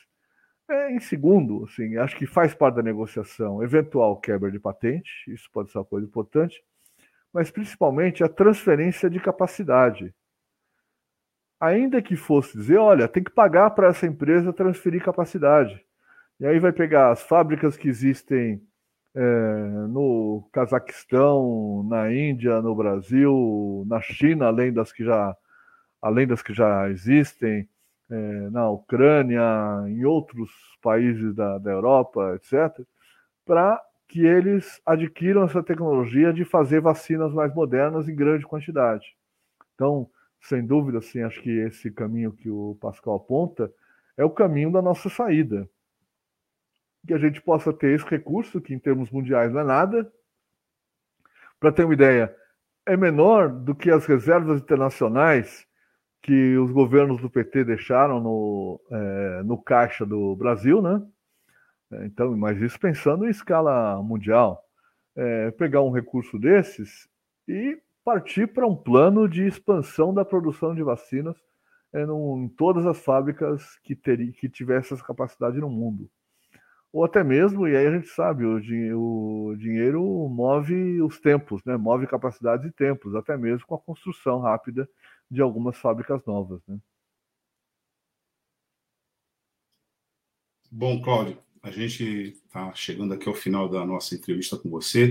É, 0.68 0.92
em 0.92 1.00
segundo, 1.00 1.64
assim, 1.64 1.96
acho 1.96 2.16
que 2.16 2.26
faz 2.26 2.54
parte 2.54 2.76
da 2.76 2.82
negociação 2.82 3.62
eventual 3.62 4.20
quebra 4.20 4.50
de 4.50 4.58
patente, 4.58 5.10
isso 5.28 5.50
pode 5.52 5.70
ser 5.70 5.78
uma 5.78 5.84
coisa 5.84 6.06
importante, 6.06 6.62
mas 7.32 7.50
principalmente 7.50 8.22
a 8.22 8.28
transferência 8.28 9.10
de 9.10 9.18
capacidade 9.18 10.14
ainda 11.62 12.02
que 12.02 12.16
fosse 12.16 12.58
dizer, 12.58 12.78
olha, 12.78 13.06
tem 13.06 13.22
que 13.22 13.30
pagar 13.30 13.70
para 13.70 13.86
essa 13.86 14.04
empresa 14.04 14.52
transferir 14.52 15.00
capacidade. 15.00 15.80
E 16.40 16.44
aí 16.44 16.58
vai 16.58 16.72
pegar 16.72 17.12
as 17.12 17.22
fábricas 17.22 17.76
que 17.76 17.88
existem 17.88 18.60
é, 19.14 19.20
no 19.88 20.48
Cazaquistão, 20.52 21.86
na 21.88 22.12
Índia, 22.12 22.60
no 22.60 22.74
Brasil, 22.74 23.84
na 23.86 24.00
China, 24.00 24.46
além 24.46 24.72
das 24.72 24.90
que 24.90 25.04
já, 25.04 25.36
além 26.00 26.26
das 26.26 26.42
que 26.42 26.52
já 26.52 26.90
existem, 26.90 27.68
é, 28.10 28.16
na 28.50 28.68
Ucrânia, 28.68 29.40
em 29.86 30.04
outros 30.04 30.50
países 30.82 31.32
da, 31.32 31.58
da 31.58 31.70
Europa, 31.70 32.34
etc., 32.34 32.84
para 33.46 33.80
que 34.08 34.26
eles 34.26 34.82
adquiram 34.84 35.44
essa 35.44 35.62
tecnologia 35.62 36.32
de 36.32 36.44
fazer 36.44 36.80
vacinas 36.80 37.32
mais 37.32 37.54
modernas 37.54 38.08
em 38.08 38.16
grande 38.16 38.44
quantidade. 38.44 39.16
Então, 39.74 40.10
sem 40.42 40.66
dúvida, 40.66 40.98
assim, 40.98 41.22
acho 41.22 41.40
que 41.40 41.50
esse 41.50 41.90
caminho 41.90 42.32
que 42.32 42.50
o 42.50 42.76
Pascal 42.80 43.14
aponta 43.14 43.72
é 44.16 44.24
o 44.24 44.30
caminho 44.30 44.72
da 44.72 44.82
nossa 44.82 45.08
saída. 45.08 45.68
Que 47.06 47.14
a 47.14 47.18
gente 47.18 47.40
possa 47.40 47.72
ter 47.72 47.94
esse 47.94 48.04
recurso, 48.04 48.60
que 48.60 48.74
em 48.74 48.78
termos 48.78 49.10
mundiais 49.10 49.52
não 49.52 49.60
é 49.60 49.64
nada. 49.64 50.12
Para 51.60 51.72
ter 51.72 51.84
uma 51.84 51.94
ideia, 51.94 52.34
é 52.84 52.96
menor 52.96 53.48
do 53.48 53.74
que 53.74 53.90
as 53.90 54.04
reservas 54.04 54.60
internacionais 54.60 55.66
que 56.20 56.56
os 56.56 56.70
governos 56.70 57.20
do 57.20 57.30
PT 57.30 57.64
deixaram 57.64 58.20
no, 58.20 58.80
é, 58.90 59.42
no 59.44 59.60
caixa 59.60 60.04
do 60.04 60.36
Brasil, 60.36 60.80
né? 60.82 61.02
Então, 62.04 62.36
mas 62.36 62.60
isso 62.60 62.78
pensando 62.80 63.26
em 63.26 63.30
escala 63.30 64.00
mundial. 64.02 64.64
É, 65.14 65.50
pegar 65.52 65.82
um 65.82 65.90
recurso 65.90 66.38
desses 66.38 67.08
e 67.46 67.78
partir 68.04 68.52
para 68.52 68.66
um 68.66 68.76
plano 68.76 69.28
de 69.28 69.46
expansão 69.46 70.12
da 70.12 70.24
produção 70.24 70.74
de 70.74 70.82
vacinas 70.82 71.36
é, 71.92 72.02
em 72.02 72.48
todas 72.56 72.86
as 72.86 72.98
fábricas 72.98 73.78
que, 73.82 73.94
ter, 73.94 74.32
que 74.32 74.48
tivessem 74.48 74.96
essa 74.96 75.06
capacidade 75.06 75.58
no 75.58 75.68
mundo. 75.68 76.10
Ou 76.92 77.04
até 77.04 77.24
mesmo, 77.24 77.66
e 77.66 77.74
aí 77.74 77.86
a 77.86 77.90
gente 77.90 78.08
sabe, 78.08 78.44
o, 78.44 78.58
o 79.48 79.56
dinheiro 79.56 80.02
move 80.28 81.00
os 81.00 81.18
tempos, 81.18 81.64
né? 81.64 81.76
move 81.76 82.06
capacidades 82.06 82.66
e 82.66 82.72
tempos, 82.72 83.14
até 83.14 83.36
mesmo 83.36 83.66
com 83.66 83.74
a 83.74 83.80
construção 83.80 84.40
rápida 84.40 84.88
de 85.30 85.40
algumas 85.40 85.78
fábricas 85.78 86.22
novas. 86.26 86.60
Né? 86.68 86.78
Bom, 90.70 91.00
Cláudio, 91.00 91.38
a 91.62 91.70
gente 91.70 92.02
está 92.44 92.74
chegando 92.74 93.14
aqui 93.14 93.26
ao 93.26 93.34
final 93.34 93.68
da 93.68 93.86
nossa 93.86 94.14
entrevista 94.14 94.58
com 94.58 94.68
você. 94.68 95.10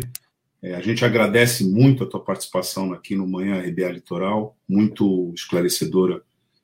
É, 0.62 0.76
a 0.76 0.82
gente 0.82 1.04
agradece 1.04 1.66
muito 1.66 2.04
a 2.04 2.08
tua 2.08 2.24
participação 2.24 2.94
aqui 2.94 3.16
no 3.16 3.28
Manhã 3.28 3.60
RBA 3.60 3.90
Litoral, 3.94 4.56
muito 4.70 5.32
esclarecedora 5.34 6.22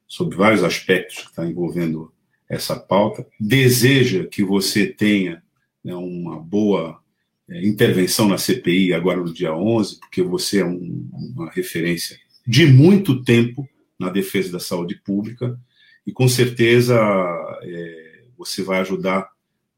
sobre 0.08 0.38
vários 0.38 0.64
aspectos 0.64 1.24
que 1.24 1.30
está 1.30 1.46
envolvendo 1.46 2.14
essa 2.48 2.80
pauta. 2.80 3.26
Deseja 3.40 4.26
que 4.26 4.44
você 4.44 4.86
tenha 4.86 5.42
né, 5.84 5.96
uma 5.96 6.40
boa 6.40 7.00
é, 7.50 7.66
intervenção 7.66 8.28
na 8.28 8.38
CPI 8.38 8.94
agora 8.94 9.20
no 9.20 9.34
dia 9.34 9.56
11, 9.56 10.00
porque 10.00 10.22
você 10.22 10.62
é 10.62 10.66
um, 10.66 11.10
uma 11.14 11.50
referência 11.50 12.18
de 12.46 12.68
muito 12.68 13.24
tempo 13.24 13.68
na 14.00 14.10
defesa 14.10 14.52
da 14.52 14.60
saúde 14.60 14.96
pública 14.96 15.60
e 16.06 16.12
com 16.12 16.28
certeza 16.28 16.96
é, 17.64 18.24
você 18.38 18.62
vai 18.62 18.80
ajudar 18.80 19.30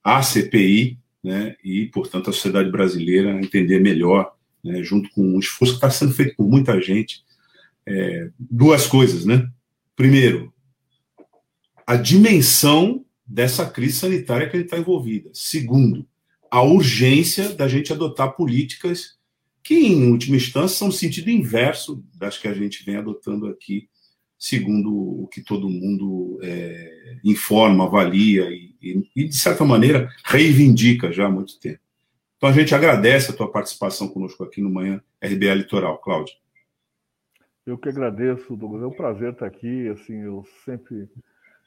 a 0.03 0.21
CPI 0.21 0.99
né, 1.23 1.55
e, 1.63 1.87
portanto, 1.87 2.29
a 2.29 2.33
sociedade 2.33 2.71
brasileira 2.71 3.31
entender 3.31 3.79
melhor, 3.79 4.35
né, 4.63 4.81
junto 4.83 5.09
com 5.11 5.21
um 5.21 5.39
esforço 5.39 5.73
que 5.73 5.77
está 5.77 5.89
sendo 5.89 6.13
feito 6.13 6.35
por 6.35 6.47
muita 6.47 6.79
gente, 6.81 7.23
é, 7.85 8.29
duas 8.37 8.87
coisas, 8.87 9.25
né? 9.25 9.49
Primeiro, 9.95 10.53
a 11.85 11.95
dimensão 11.95 13.03
dessa 13.25 13.69
crise 13.69 13.99
sanitária 13.99 14.49
que 14.49 14.55
a 14.55 14.59
gente 14.59 14.67
está 14.67 14.77
envolvida. 14.77 15.29
Segundo, 15.33 16.07
a 16.49 16.61
urgência 16.61 17.49
da 17.49 17.67
gente 17.67 17.91
adotar 17.91 18.35
políticas 18.35 19.17
que, 19.63 19.75
em 19.75 20.11
última 20.11 20.37
instância, 20.37 20.77
são 20.77 20.87
no 20.87 20.93
sentido 20.93 21.29
inverso 21.29 22.03
das 22.15 22.37
que 22.37 22.47
a 22.47 22.53
gente 22.53 22.83
vem 22.83 22.95
adotando 22.95 23.47
aqui, 23.47 23.89
segundo 24.39 25.23
o 25.23 25.27
que 25.27 25.41
todo 25.41 25.69
mundo 25.69 26.39
é, 26.41 27.17
informa, 27.25 27.83
avalia 27.83 28.49
e, 28.49 28.73
e, 29.13 29.27
de 29.27 29.35
certa 29.35 29.65
maneira, 29.65 30.09
reivindica 30.23 31.11
já 31.11 31.25
há 31.25 31.29
muito 31.29 31.59
tempo. 31.59 31.81
Então, 32.37 32.47
a 32.47 32.53
gente 32.53 32.73
agradece 32.73 33.31
a 33.31 33.35
tua 33.35 33.51
participação 33.51 34.07
conosco 34.07 34.41
aqui 34.45 34.61
no 34.61 34.69
Manhã 34.69 35.03
RBA 35.21 35.53
Litoral. 35.55 35.97
Cláudio. 35.97 36.33
Eu 37.65 37.77
que 37.77 37.89
agradeço, 37.89 38.55
Douglas. 38.55 38.81
É 38.81 38.85
um 38.87 38.95
prazer 38.95 39.33
estar 39.33 39.45
aqui. 39.45 39.89
Assim, 39.89 40.15
eu 40.21 40.47
sempre 40.63 41.09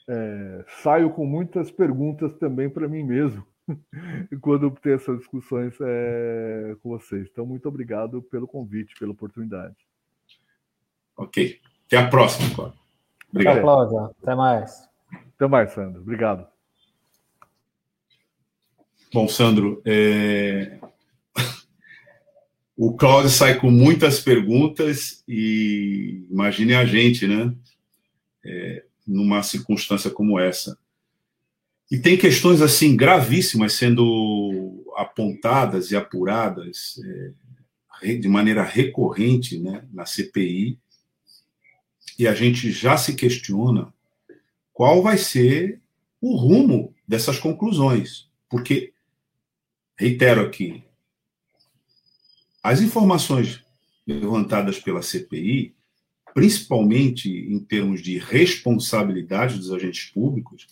é, 0.08 0.64
saio 0.82 1.10
com 1.10 1.26
muitas 1.26 1.70
perguntas 1.70 2.32
também 2.38 2.70
para 2.70 2.88
mim 2.88 3.04
mesmo 3.04 3.46
quando 4.40 4.70
tenho 4.82 4.94
essas 4.94 5.18
discussões 5.18 5.74
é, 5.78 6.74
com 6.82 6.88
vocês. 6.88 7.28
Então, 7.30 7.44
muito 7.44 7.68
obrigado 7.68 8.22
pelo 8.22 8.48
convite, 8.48 8.94
pela 8.98 9.12
oportunidade. 9.12 9.76
Ok. 11.14 11.60
Até 11.92 11.98
a 11.98 12.08
próxima, 12.08 12.48
Cláudio. 12.54 12.78
Obrigado. 13.30 13.52
Até, 13.52 13.62
Cláudia. 13.62 14.00
Até 14.22 14.34
mais. 14.34 14.88
Até 15.36 15.46
mais, 15.46 15.72
Sandro. 15.74 16.00
Obrigado. 16.00 16.46
Bom, 19.12 19.28
Sandro, 19.28 19.82
é... 19.84 20.78
o 22.74 22.96
Cláudio 22.96 23.28
sai 23.28 23.60
com 23.60 23.70
muitas 23.70 24.20
perguntas 24.20 25.22
e 25.28 26.26
imagine 26.30 26.74
a 26.74 26.86
gente, 26.86 27.26
né? 27.26 27.54
É, 28.42 28.84
numa 29.06 29.42
circunstância 29.42 30.10
como 30.10 30.40
essa. 30.40 30.78
E 31.90 31.98
tem 31.98 32.16
questões 32.16 32.62
assim 32.62 32.96
gravíssimas 32.96 33.74
sendo 33.74 34.82
apontadas 34.96 35.90
e 35.90 35.96
apuradas 35.96 36.98
é, 38.02 38.14
de 38.14 38.28
maneira 38.28 38.62
recorrente 38.62 39.58
né, 39.58 39.84
na 39.92 40.06
CPI, 40.06 40.80
e 42.18 42.26
a 42.26 42.34
gente 42.34 42.70
já 42.70 42.96
se 42.96 43.14
questiona 43.14 43.92
qual 44.72 45.02
vai 45.02 45.18
ser 45.18 45.80
o 46.20 46.36
rumo 46.36 46.94
dessas 47.06 47.38
conclusões, 47.38 48.28
porque 48.48 48.92
reitero 49.96 50.40
aqui, 50.40 50.82
as 52.62 52.80
informações 52.80 53.64
levantadas 54.06 54.78
pela 54.78 55.02
CPI, 55.02 55.74
principalmente 56.32 57.28
em 57.28 57.58
termos 57.58 58.00
de 58.00 58.18
responsabilidade 58.18 59.58
dos 59.58 59.72
agentes 59.72 60.10
públicos, 60.10 60.66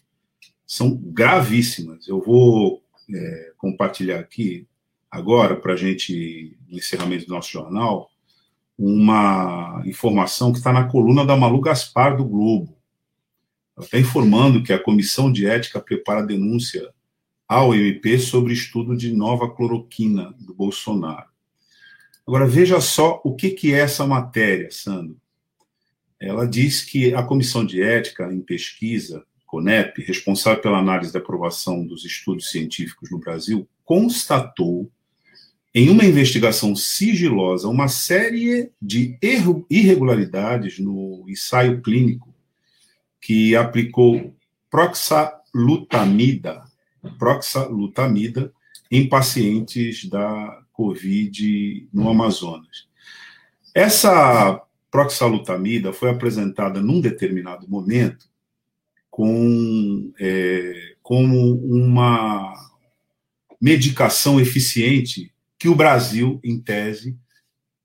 são 0.67 0.97
gravíssimas. 0.97 2.07
Eu 2.07 2.21
vou 2.21 2.83
é, 3.13 3.53
compartilhar 3.59 4.21
aqui 4.21 4.67
agora, 5.11 5.57
para 5.57 5.75
a 5.75 5.77
gente, 5.77 6.57
no 6.69 6.79
encerramento 6.79 7.27
do 7.27 7.35
nosso 7.35 7.51
jornal, 7.51 8.11
uma 8.83 9.83
informação 9.85 10.53
que 10.53 10.57
está 10.57 10.73
na 10.73 10.85
coluna 10.85 11.23
da 11.27 11.37
Malu 11.37 11.61
Gaspar 11.61 12.17
do 12.17 12.25
Globo. 12.25 12.75
Ela 13.77 13.85
está 13.85 13.99
informando 13.99 14.63
que 14.63 14.73
a 14.73 14.83
Comissão 14.83 15.31
de 15.31 15.47
Ética 15.47 15.79
prepara 15.79 16.23
denúncia 16.23 16.91
ao 17.47 17.75
MP 17.75 18.19
sobre 18.19 18.55
estudo 18.55 18.97
de 18.97 19.13
nova 19.13 19.55
cloroquina 19.55 20.35
do 20.39 20.55
Bolsonaro. 20.55 21.29
Agora, 22.27 22.47
veja 22.47 22.81
só 22.81 23.21
o 23.23 23.35
que, 23.35 23.51
que 23.51 23.75
é 23.75 23.81
essa 23.81 24.07
matéria, 24.07 24.71
Sandro. 24.71 25.21
Ela 26.19 26.47
diz 26.47 26.83
que 26.83 27.13
a 27.13 27.23
Comissão 27.23 27.67
de 27.67 27.83
Ética 27.83 28.33
em 28.33 28.41
Pesquisa 28.41 29.23
CONEP, 29.47 30.03
responsável 30.05 30.63
pela 30.63 30.79
análise 30.79 31.13
da 31.13 31.19
aprovação 31.19 31.85
dos 31.85 32.05
estudos 32.07 32.51
científicos 32.51 33.11
no 33.11 33.19
Brasil, 33.19 33.69
constatou 33.85 34.91
em 35.75 35.89
uma 35.89 36.05
investigação 36.05 36.75
sigilosa 36.75 37.69
uma 37.69 37.89
série 37.89 38.71
de 38.83 39.17
irregularidades 39.71 40.79
no 40.79 41.25
ensaio 41.29 41.81
clínico 41.81 42.35
que 43.21 43.55
aplicou 43.55 44.35
proxalutamida, 44.69 46.65
proxalutamida 47.19 48.53
em 48.91 49.09
pacientes 49.09 50.09
da 50.09 50.63
Covid 50.73 51.89
no 51.93 52.09
Amazonas. 52.09 52.89
Essa 53.73 54.61
proxalutamida 54.91 55.93
foi 55.93 56.11
apresentada 56.11 56.81
num 56.81 57.01
determinado 57.01 57.69
momento 57.69 58.29
com, 59.09 60.13
é, 60.19 60.95
como 61.03 61.55
uma 61.65 62.55
medicação 63.61 64.41
eficiente 64.41 65.30
que 65.61 65.69
o 65.69 65.75
Brasil, 65.75 66.41
em 66.43 66.59
tese, 66.59 67.19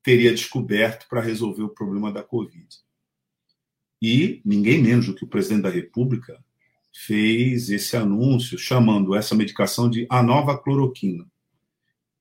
teria 0.02 0.32
descoberto 0.32 1.06
para 1.10 1.20
resolver 1.20 1.62
o 1.62 1.68
problema 1.68 2.10
da 2.10 2.22
Covid. 2.22 2.66
E 4.00 4.40
ninguém 4.46 4.82
menos 4.82 5.04
do 5.04 5.14
que 5.14 5.24
o 5.24 5.28
presidente 5.28 5.64
da 5.64 5.68
República 5.68 6.42
fez 6.90 7.68
esse 7.68 7.94
anúncio 7.94 8.56
chamando 8.58 9.14
essa 9.14 9.34
medicação 9.34 9.90
de 9.90 10.06
a 10.08 10.22
nova 10.22 10.56
cloroquina. 10.56 11.30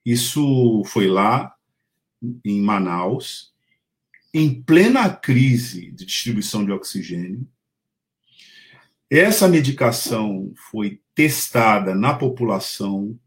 Isso 0.05 0.83
foi 0.87 1.07
lá 1.07 1.55
em 2.43 2.61
Manaus, 2.61 3.53
em 4.33 4.61
plena 4.61 5.09
crise 5.09 5.89
de 5.91 6.05
distribuição 6.05 6.65
de 6.65 6.73
oxigênio, 6.73 7.47
essa 9.09 9.47
medicação 9.47 10.51
foi 10.69 10.99
testada 11.13 11.95
na 11.95 12.13
população 12.13 13.17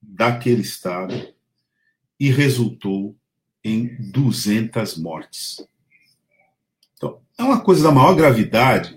daquele 0.00 0.62
estado 0.62 1.32
e 2.22 2.30
resultou 2.30 3.16
em 3.64 3.96
200 4.12 4.96
mortes. 4.96 5.66
Então, 6.94 7.20
é 7.36 7.42
uma 7.42 7.60
coisa 7.60 7.82
da 7.82 7.90
maior 7.90 8.14
gravidade, 8.14 8.96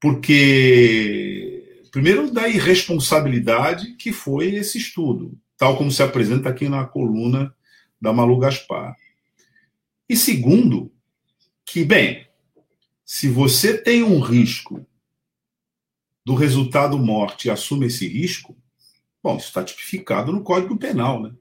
porque, 0.00 1.82
primeiro, 1.90 2.30
da 2.30 2.48
irresponsabilidade 2.48 3.96
que 3.96 4.12
foi 4.12 4.54
esse 4.54 4.78
estudo, 4.78 5.36
tal 5.58 5.76
como 5.76 5.90
se 5.90 6.04
apresenta 6.04 6.48
aqui 6.48 6.68
na 6.68 6.86
coluna 6.86 7.52
da 8.00 8.12
Malu 8.12 8.38
Gaspar. 8.38 8.94
E 10.08 10.16
segundo, 10.16 10.92
que, 11.66 11.84
bem, 11.84 12.28
se 13.04 13.28
você 13.28 13.76
tem 13.76 14.04
um 14.04 14.20
risco 14.20 14.86
do 16.24 16.36
resultado 16.36 16.96
morte 16.96 17.48
e 17.48 17.50
assume 17.50 17.86
esse 17.86 18.06
risco, 18.06 18.56
bom, 19.20 19.36
isso 19.36 19.48
está 19.48 19.64
tipificado 19.64 20.30
no 20.30 20.44
Código 20.44 20.76
Penal, 20.76 21.20
né? 21.20 21.34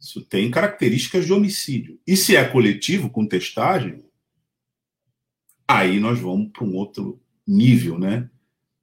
Isso 0.00 0.22
tem 0.22 0.50
características 0.50 1.26
de 1.26 1.32
homicídio. 1.32 2.00
E 2.06 2.16
se 2.16 2.34
é 2.34 2.44
coletivo, 2.48 3.10
com 3.10 3.26
testagem, 3.26 4.02
aí 5.68 6.00
nós 6.00 6.18
vamos 6.18 6.50
para 6.52 6.64
um 6.64 6.74
outro 6.74 7.20
nível, 7.46 7.98
né? 7.98 8.30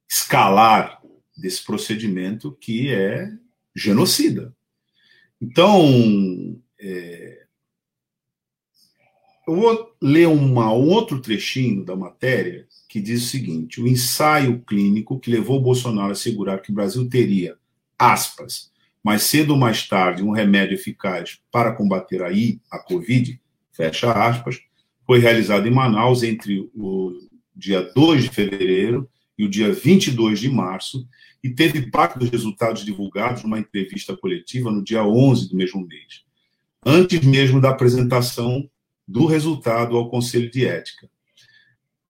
Escalar 0.08 1.02
desse 1.36 1.64
procedimento 1.64 2.52
que 2.52 2.94
é 2.94 3.30
genocida. 3.74 4.54
Então, 5.40 6.60
é... 6.80 7.46
eu 9.46 9.54
vou 9.56 9.96
ler 10.00 10.28
uma, 10.28 10.72
um 10.72 10.88
outro 10.88 11.20
trechinho 11.20 11.84
da 11.84 11.96
matéria 11.96 12.66
que 12.88 13.00
diz 13.00 13.24
o 13.24 13.28
seguinte: 13.28 13.80
o 13.80 13.88
ensaio 13.88 14.60
clínico 14.62 15.18
que 15.18 15.30
levou 15.30 15.60
Bolsonaro 15.60 16.08
a 16.08 16.12
assegurar 16.12 16.62
que 16.62 16.70
o 16.70 16.74
Brasil 16.74 17.08
teria, 17.08 17.58
aspas, 17.98 18.70
mais 19.08 19.22
cedo 19.22 19.54
ou 19.54 19.56
mais 19.56 19.88
tarde, 19.88 20.22
um 20.22 20.32
remédio 20.32 20.74
eficaz 20.74 21.40
para 21.50 21.72
combater 21.72 22.22
aí 22.22 22.60
a 22.70 22.78
Covid, 22.78 23.40
fecha 23.72 24.12
aspas, 24.12 24.60
foi 25.06 25.18
realizado 25.18 25.66
em 25.66 25.70
Manaus 25.70 26.22
entre 26.22 26.68
o 26.74 27.18
dia 27.56 27.80
2 27.94 28.24
de 28.24 28.28
fevereiro 28.28 29.08
e 29.38 29.46
o 29.46 29.48
dia 29.48 29.72
22 29.72 30.38
de 30.38 30.50
março 30.50 31.08
e 31.42 31.48
teve 31.48 31.90
parte 31.90 32.18
dos 32.18 32.28
resultados 32.28 32.84
divulgados 32.84 33.42
numa 33.42 33.58
entrevista 33.58 34.14
coletiva 34.14 34.70
no 34.70 34.84
dia 34.84 35.02
11 35.02 35.48
do 35.48 35.56
mesmo 35.56 35.86
mês, 35.86 36.22
antes 36.84 37.22
mesmo 37.22 37.62
da 37.62 37.70
apresentação 37.70 38.68
do 39.06 39.24
resultado 39.24 39.96
ao 39.96 40.10
Conselho 40.10 40.50
de 40.50 40.66
Ética. 40.66 41.08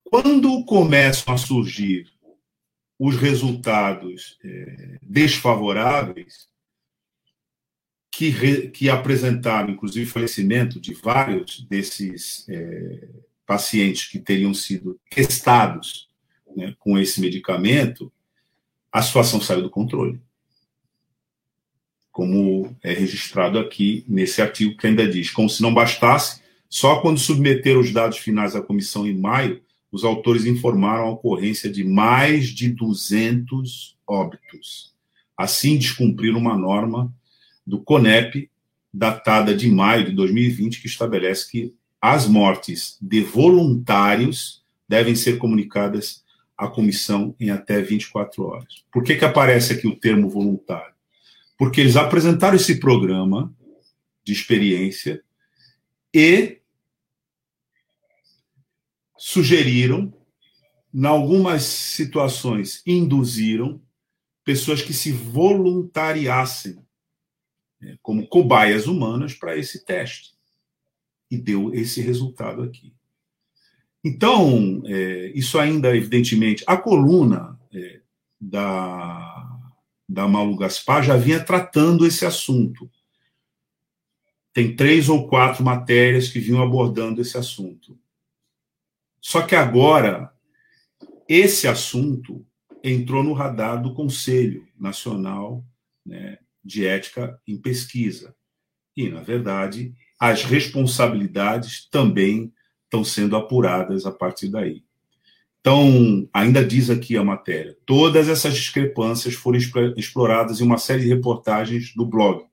Quando 0.03 0.65
começam 0.65 1.33
a 1.33 1.39
surgir 1.39 2.09
os 2.99 3.15
resultados 3.15 4.37
é, 4.45 4.99
desfavoráveis, 5.01 6.48
que, 8.19 8.31
re, 8.31 8.69
que 8.71 8.91
apresentaram, 8.91 9.71
inclusive, 9.71 10.11
falecimento 10.11 10.81
de 10.81 10.93
vários 10.93 11.61
desses 11.61 12.45
é, 12.49 13.07
pacientes 13.47 14.09
que 14.09 14.19
teriam 14.19 14.53
sido 14.53 14.99
testados 15.09 16.09
né, 16.57 16.75
com 16.81 16.99
esse 16.99 17.21
medicamento, 17.21 18.13
a 18.91 19.03
situação 19.03 19.41
saiu 19.41 19.63
do 19.63 19.71
controle. 19.71 20.21
Como 22.11 22.77
é 22.83 22.93
registrado 22.93 23.57
aqui 23.57 24.05
nesse 24.09 24.43
artigo 24.43 24.77
que 24.77 24.89
ainda 24.89 25.09
diz, 25.09 25.31
como 25.31 25.49
se 25.49 25.63
não 25.63 25.73
bastasse, 25.73 26.43
só 26.69 27.01
quando 27.01 27.21
submeteram 27.21 27.79
os 27.79 27.93
dados 27.93 28.19
finais 28.19 28.57
à 28.57 28.61
comissão 28.61 29.07
em 29.07 29.17
maio, 29.17 29.63
os 29.93 30.03
autores 30.03 30.45
informaram 30.45 31.05
a 31.05 31.11
ocorrência 31.11 31.71
de 31.71 31.85
mais 31.85 32.49
de 32.49 32.69
200 32.69 33.97
óbitos. 34.05 34.93
Assim, 35.37 35.79
descumpriram 35.79 36.41
uma 36.41 36.59
norma 36.59 37.17
do 37.69 37.83
CONEP, 37.83 38.51
datada 38.93 39.55
de 39.55 39.71
maio 39.71 40.07
de 40.07 40.13
2020, 40.13 40.81
que 40.81 40.87
estabelece 40.87 41.51
que 41.51 41.75
as 42.01 42.27
mortes 42.27 42.97
de 43.01 43.21
voluntários 43.21 44.65
devem 44.89 45.15
ser 45.15 45.37
comunicadas 45.37 46.25
à 46.57 46.67
comissão 46.67 47.37
em 47.39 47.51
até 47.51 47.83
24 47.83 48.43
horas. 48.43 48.85
Por 48.91 49.05
que, 49.05 49.17
que 49.17 49.25
aparece 49.25 49.75
aqui 49.75 49.87
o 49.87 49.95
termo 49.95 50.31
voluntário? 50.31 50.95
Porque 51.59 51.83
eles 51.83 51.97
apresentaram 51.97 52.57
esse 52.57 52.81
programa 52.81 53.55
de 54.25 54.33
experiência 54.33 55.23
e 56.15 56.59
sugeriram, 59.19 60.15
em 60.95 61.05
algumas 61.05 61.65
situações, 61.65 62.83
induziram 62.87 63.79
pessoas 64.43 64.81
que 64.81 64.95
se 64.95 65.13
voluntariassem 65.13 66.88
como 68.03 68.27
cobaias 68.27 68.87
humanas 68.87 69.35
para 69.35 69.57
esse 69.57 69.85
teste. 69.85 70.37
E 71.31 71.37
deu 71.37 71.75
esse 71.75 72.01
resultado 72.01 72.63
aqui. 72.63 72.95
Então, 74.03 74.83
é, 74.87 75.33
isso 75.35 75.59
ainda, 75.59 75.95
evidentemente, 75.95 76.65
a 76.67 76.77
coluna 76.77 77.59
é, 77.73 78.01
da, 78.41 79.61
da 80.09 80.27
Malu 80.27 80.57
Gaspar 80.57 81.03
já 81.03 81.17
vinha 81.17 81.45
tratando 81.45 82.07
esse 82.07 82.25
assunto. 82.25 82.91
Tem 84.53 84.75
três 84.75 85.09
ou 85.09 85.29
quatro 85.29 85.63
matérias 85.63 86.29
que 86.29 86.41
vinham 86.41 86.63
abordando 86.63 87.21
esse 87.21 87.37
assunto. 87.37 87.99
Só 89.21 89.43
que 89.43 89.55
agora, 89.55 90.33
esse 91.29 91.69
assunto 91.69 92.47
entrou 92.83 93.23
no 93.23 93.33
radar 93.33 93.83
do 93.83 93.93
Conselho 93.93 94.67
Nacional 94.79 95.65
né, 96.07 96.39
de 96.69 96.87
ética 96.87 97.41
em 97.47 97.57
pesquisa. 97.57 98.35
E, 98.95 99.09
na 99.09 99.23
verdade, 99.23 99.95
as 100.21 100.45
responsabilidades 100.45 101.89
também 101.91 102.53
estão 102.85 103.03
sendo 103.03 103.37
apuradas 103.37 104.05
a 104.05 104.13
partir 104.13 104.49
daí. 104.49 104.85
Então, 105.61 106.29
ainda 106.33 106.65
diz 106.65 106.91
aqui 106.91 107.17
a 107.17 107.25
matéria: 107.25 107.77
todas 107.87 108.29
essas 108.29 108.55
discrepâncias 108.55 109.35
foram 109.35 109.59
exploradas 109.97 110.61
em 110.61 110.65
uma 110.65 110.79
série 110.79 111.03
de 111.03 111.09
reportagens 111.09 111.95
do 111.95 112.05
blog, 112.05 112.45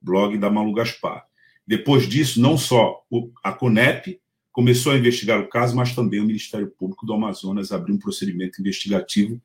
blog 0.00 0.38
da 0.38 0.48
Malu 0.48 0.72
Gaspar. 0.72 1.24
Depois 1.66 2.08
disso, 2.08 2.40
não 2.40 2.56
só 2.56 3.02
a 3.42 3.52
CONEP 3.52 4.20
começou 4.52 4.92
a 4.92 4.98
investigar 4.98 5.40
o 5.40 5.48
caso, 5.48 5.74
mas 5.74 5.94
também 5.94 6.20
o 6.20 6.26
Ministério 6.26 6.70
Público 6.70 7.06
do 7.06 7.14
Amazonas 7.14 7.72
abriu 7.72 7.94
um 7.94 7.98
procedimento 7.98 8.60
investigativo 8.60 9.40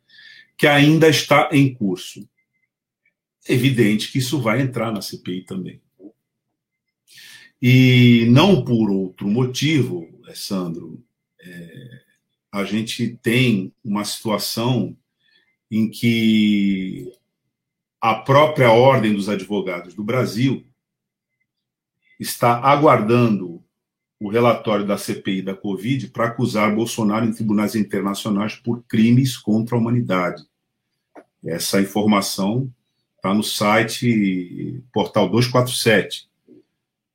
que 0.57 0.68
ainda 0.68 1.07
está 1.07 1.49
em 1.52 1.74
curso. 1.74 2.28
É 3.48 3.53
evidente 3.53 4.11
que 4.11 4.18
isso 4.19 4.41
vai 4.41 4.61
entrar 4.61 4.91
na 4.91 5.02
CPI 5.02 5.44
também. 5.44 5.82
E 7.61 8.28
não 8.30 8.64
por 8.64 8.90
outro 8.90 9.28
motivo, 9.28 10.07
Sandro, 10.36 11.03
é, 11.41 12.02
a 12.52 12.64
gente 12.64 13.18
tem 13.22 13.74
uma 13.84 14.03
situação 14.06 14.95
em 15.72 15.90
que 15.90 17.11
a 17.99 18.15
própria 18.15 18.72
Ordem 18.72 19.14
dos 19.14 19.28
Advogados 19.28 19.94
do 19.94 20.03
Brasil 20.03 20.65
está 22.19 22.60
aguardando 22.60 23.64
o 24.19 24.30
relatório 24.30 24.86
da 24.86 24.98
CPI 24.98 25.41
da 25.41 25.56
Covid 25.56 26.07
para 26.10 26.26
acusar 26.26 26.76
Bolsonaro 26.76 27.26
em 27.26 27.34
tribunais 27.34 27.76
internacionais 27.76 28.56
por 28.56 28.84
crimes 28.84 29.38
contra 29.38 29.76
a 29.76 29.80
humanidade. 29.80 30.44
Essa 31.44 31.82
informação 31.82 32.72
está 33.27 33.33
no 33.33 33.43
site 33.43 34.81
Portal 34.93 35.29
247, 35.29 36.27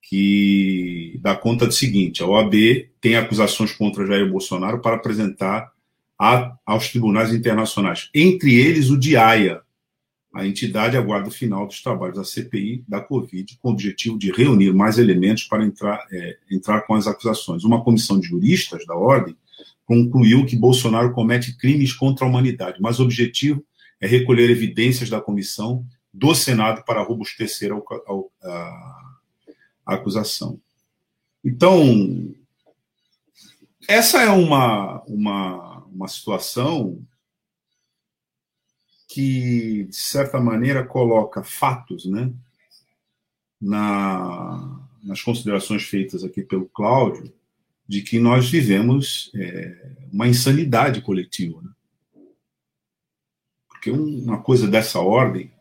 que 0.02 1.18
dá 1.22 1.34
conta 1.34 1.66
do 1.66 1.72
seguinte: 1.72 2.22
a 2.22 2.26
OAB 2.26 2.54
tem 3.00 3.16
acusações 3.16 3.72
contra 3.72 4.06
Jair 4.06 4.30
Bolsonaro 4.30 4.80
para 4.80 4.96
apresentar 4.96 5.72
a, 6.18 6.54
aos 6.66 6.90
tribunais 6.90 7.32
internacionais, 7.32 8.10
entre 8.14 8.54
eles 8.54 8.90
o 8.90 8.98
de 8.98 9.16
Haia. 9.16 9.60
A 10.34 10.46
entidade 10.46 10.96
aguarda 10.96 11.28
o 11.28 11.32
final 11.32 11.66
dos 11.66 11.82
trabalhos 11.82 12.16
da 12.16 12.24
CPI 12.24 12.84
da 12.88 13.02
Covid, 13.02 13.58
com 13.60 13.68
o 13.68 13.72
objetivo 13.72 14.18
de 14.18 14.32
reunir 14.32 14.72
mais 14.72 14.98
elementos 14.98 15.44
para 15.44 15.62
entrar, 15.62 16.06
é, 16.10 16.38
entrar 16.50 16.82
com 16.82 16.94
as 16.94 17.06
acusações. 17.06 17.64
Uma 17.64 17.84
comissão 17.84 18.18
de 18.18 18.28
juristas 18.28 18.86
da 18.86 18.94
ordem 18.94 19.36
concluiu 19.84 20.46
que 20.46 20.56
Bolsonaro 20.56 21.12
comete 21.12 21.54
crimes 21.58 21.92
contra 21.92 22.24
a 22.24 22.28
humanidade, 22.28 22.78
mas 22.80 22.98
o 22.98 23.02
objetivo 23.02 23.62
é 24.00 24.06
recolher 24.06 24.48
evidências 24.48 25.10
da 25.10 25.20
comissão 25.20 25.84
do 26.12 26.34
Senado 26.34 26.84
para 26.84 27.02
robustecer 27.02 27.72
a, 27.72 27.76
a, 27.76 29.12
a 29.86 29.94
acusação. 29.94 30.60
Então, 31.44 32.34
essa 33.88 34.22
é 34.22 34.30
uma, 34.30 35.02
uma, 35.04 35.84
uma 35.86 36.08
situação 36.08 37.04
que, 39.08 39.84
de 39.84 39.96
certa 39.96 40.40
maneira, 40.40 40.86
coloca 40.86 41.42
fatos 41.42 42.06
né, 42.06 42.32
na, 43.60 44.80
nas 45.02 45.20
considerações 45.20 45.82
feitas 45.82 46.24
aqui 46.24 46.42
pelo 46.42 46.68
Cláudio, 46.68 47.32
de 47.86 48.00
que 48.00 48.18
nós 48.18 48.48
vivemos 48.48 49.30
é, 49.34 49.90
uma 50.12 50.28
insanidade 50.28 51.02
coletiva. 51.02 51.60
Né? 51.60 51.70
Porque 53.68 53.90
uma 53.90 54.40
coisa 54.40 54.66
dessa 54.66 55.00
ordem 55.00 55.51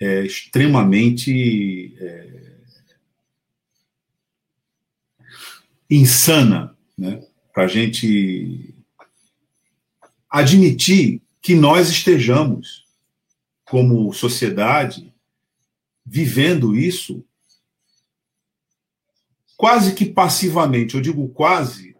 é 0.00 0.24
extremamente 0.24 1.94
é, 1.98 2.58
insana 5.90 6.76
né, 6.96 7.22
para 7.52 7.64
a 7.64 7.68
gente 7.68 8.74
admitir 10.30 11.22
que 11.40 11.54
nós 11.54 11.88
estejamos, 11.88 12.86
como 13.64 14.12
sociedade, 14.12 15.12
vivendo 16.04 16.74
isso 16.76 17.24
quase 19.56 19.94
que 19.94 20.06
passivamente. 20.06 20.94
Eu 20.94 21.00
digo 21.00 21.28
quase 21.28 21.96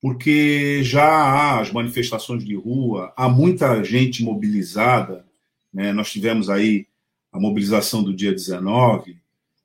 porque 0.00 0.82
já 0.84 1.04
há 1.04 1.60
as 1.60 1.72
manifestações 1.72 2.44
de 2.44 2.54
rua, 2.54 3.12
há 3.16 3.28
muita 3.28 3.82
gente 3.82 4.22
mobilizada. 4.22 5.26
Né? 5.72 5.92
Nós 5.92 6.10
tivemos 6.10 6.48
aí 6.48 6.86
a 7.32 7.38
mobilização 7.38 8.02
do 8.02 8.14
dia 8.14 8.32
19, 8.32 9.16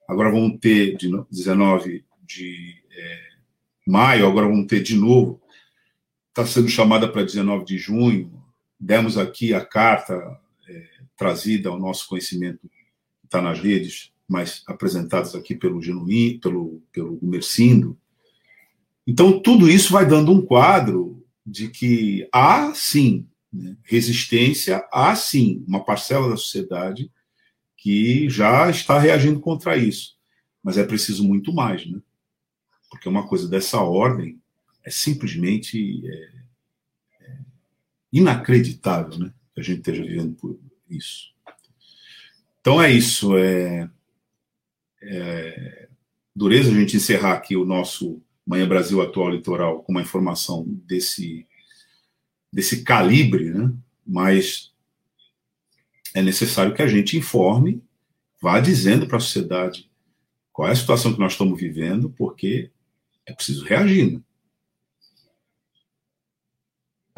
agora 0.07 0.31
vamos 0.31 0.59
ter 0.59 0.95
de 0.97 1.09
19 1.29 2.05
de 2.25 2.75
é, 2.91 3.19
maio, 3.87 4.27
agora 4.27 4.47
vamos 4.47 4.67
ter 4.67 4.81
de 4.81 4.95
novo, 4.95 5.41
está 6.29 6.45
sendo 6.45 6.67
chamada 6.67 7.07
para 7.07 7.23
19 7.23 7.65
de 7.65 7.77
junho, 7.77 8.43
demos 8.79 9.17
aqui 9.17 9.53
a 9.53 9.63
carta 9.63 10.39
é, 10.67 10.87
trazida 11.15 11.69
ao 11.69 11.79
nosso 11.79 12.07
conhecimento, 12.07 12.69
está 13.23 13.41
nas 13.41 13.59
redes, 13.59 14.11
mas 14.27 14.63
apresentadas 14.67 15.35
aqui 15.35 15.55
pelo 15.55 15.81
Genuí, 15.81 16.39
pelo, 16.39 16.81
pelo 16.91 17.19
Mercindo. 17.21 17.97
Então, 19.05 19.39
tudo 19.39 19.69
isso 19.69 19.91
vai 19.91 20.05
dando 20.05 20.31
um 20.31 20.41
quadro 20.41 21.23
de 21.45 21.67
que 21.67 22.27
há, 22.31 22.73
sim, 22.73 23.27
né, 23.51 23.75
resistência, 23.83 24.87
há, 24.91 25.15
sim, 25.15 25.63
uma 25.67 25.83
parcela 25.83 26.29
da 26.29 26.37
sociedade 26.37 27.11
que 27.83 28.29
já 28.29 28.69
está 28.69 28.97
reagindo 28.97 29.41
contra 29.41 29.75
isso. 29.75 30.15
Mas 30.63 30.77
é 30.77 30.85
preciso 30.85 31.27
muito 31.27 31.51
mais, 31.51 31.85
né? 31.85 31.99
Porque 32.89 33.09
uma 33.09 33.27
coisa 33.27 33.45
dessa 33.45 33.81
ordem 33.81 34.41
é 34.85 34.89
simplesmente 34.89 36.01
é, 36.07 37.25
é 37.25 37.39
inacreditável, 38.13 39.19
né? 39.19 39.33
Que 39.53 39.59
a 39.59 39.63
gente 39.63 39.79
esteja 39.79 40.01
vivendo 40.01 40.33
por 40.35 40.57
isso. 40.89 41.33
Então 42.61 42.81
é 42.81 42.89
isso. 42.89 43.35
É, 43.35 43.89
é, 45.01 45.89
dureza 46.33 46.71
a 46.71 46.73
gente 46.73 46.95
encerrar 46.95 47.33
aqui 47.33 47.57
o 47.57 47.65
nosso 47.65 48.21
Manhã 48.47 48.65
Brasil 48.65 49.01
Atual 49.01 49.31
Litoral 49.31 49.83
com 49.83 49.91
uma 49.91 50.01
informação 50.01 50.63
desse, 50.85 51.45
desse 52.49 52.81
calibre, 52.81 53.49
né? 53.49 53.73
mas 54.07 54.72
é 56.15 56.21
necessário 56.21 56.73
que 56.73 56.81
a 56.81 56.87
gente 56.87 57.17
informe, 57.17 57.83
vá 58.41 58.59
dizendo 58.59 59.07
para 59.07 59.17
a 59.17 59.21
sociedade 59.21 59.89
qual 60.51 60.67
é 60.67 60.71
a 60.71 60.75
situação 60.75 61.13
que 61.13 61.19
nós 61.19 61.31
estamos 61.31 61.59
vivendo, 61.59 62.09
porque 62.11 62.69
é 63.25 63.33
preciso 63.33 63.65
reagir. 63.65 64.13
Né? 64.13 64.21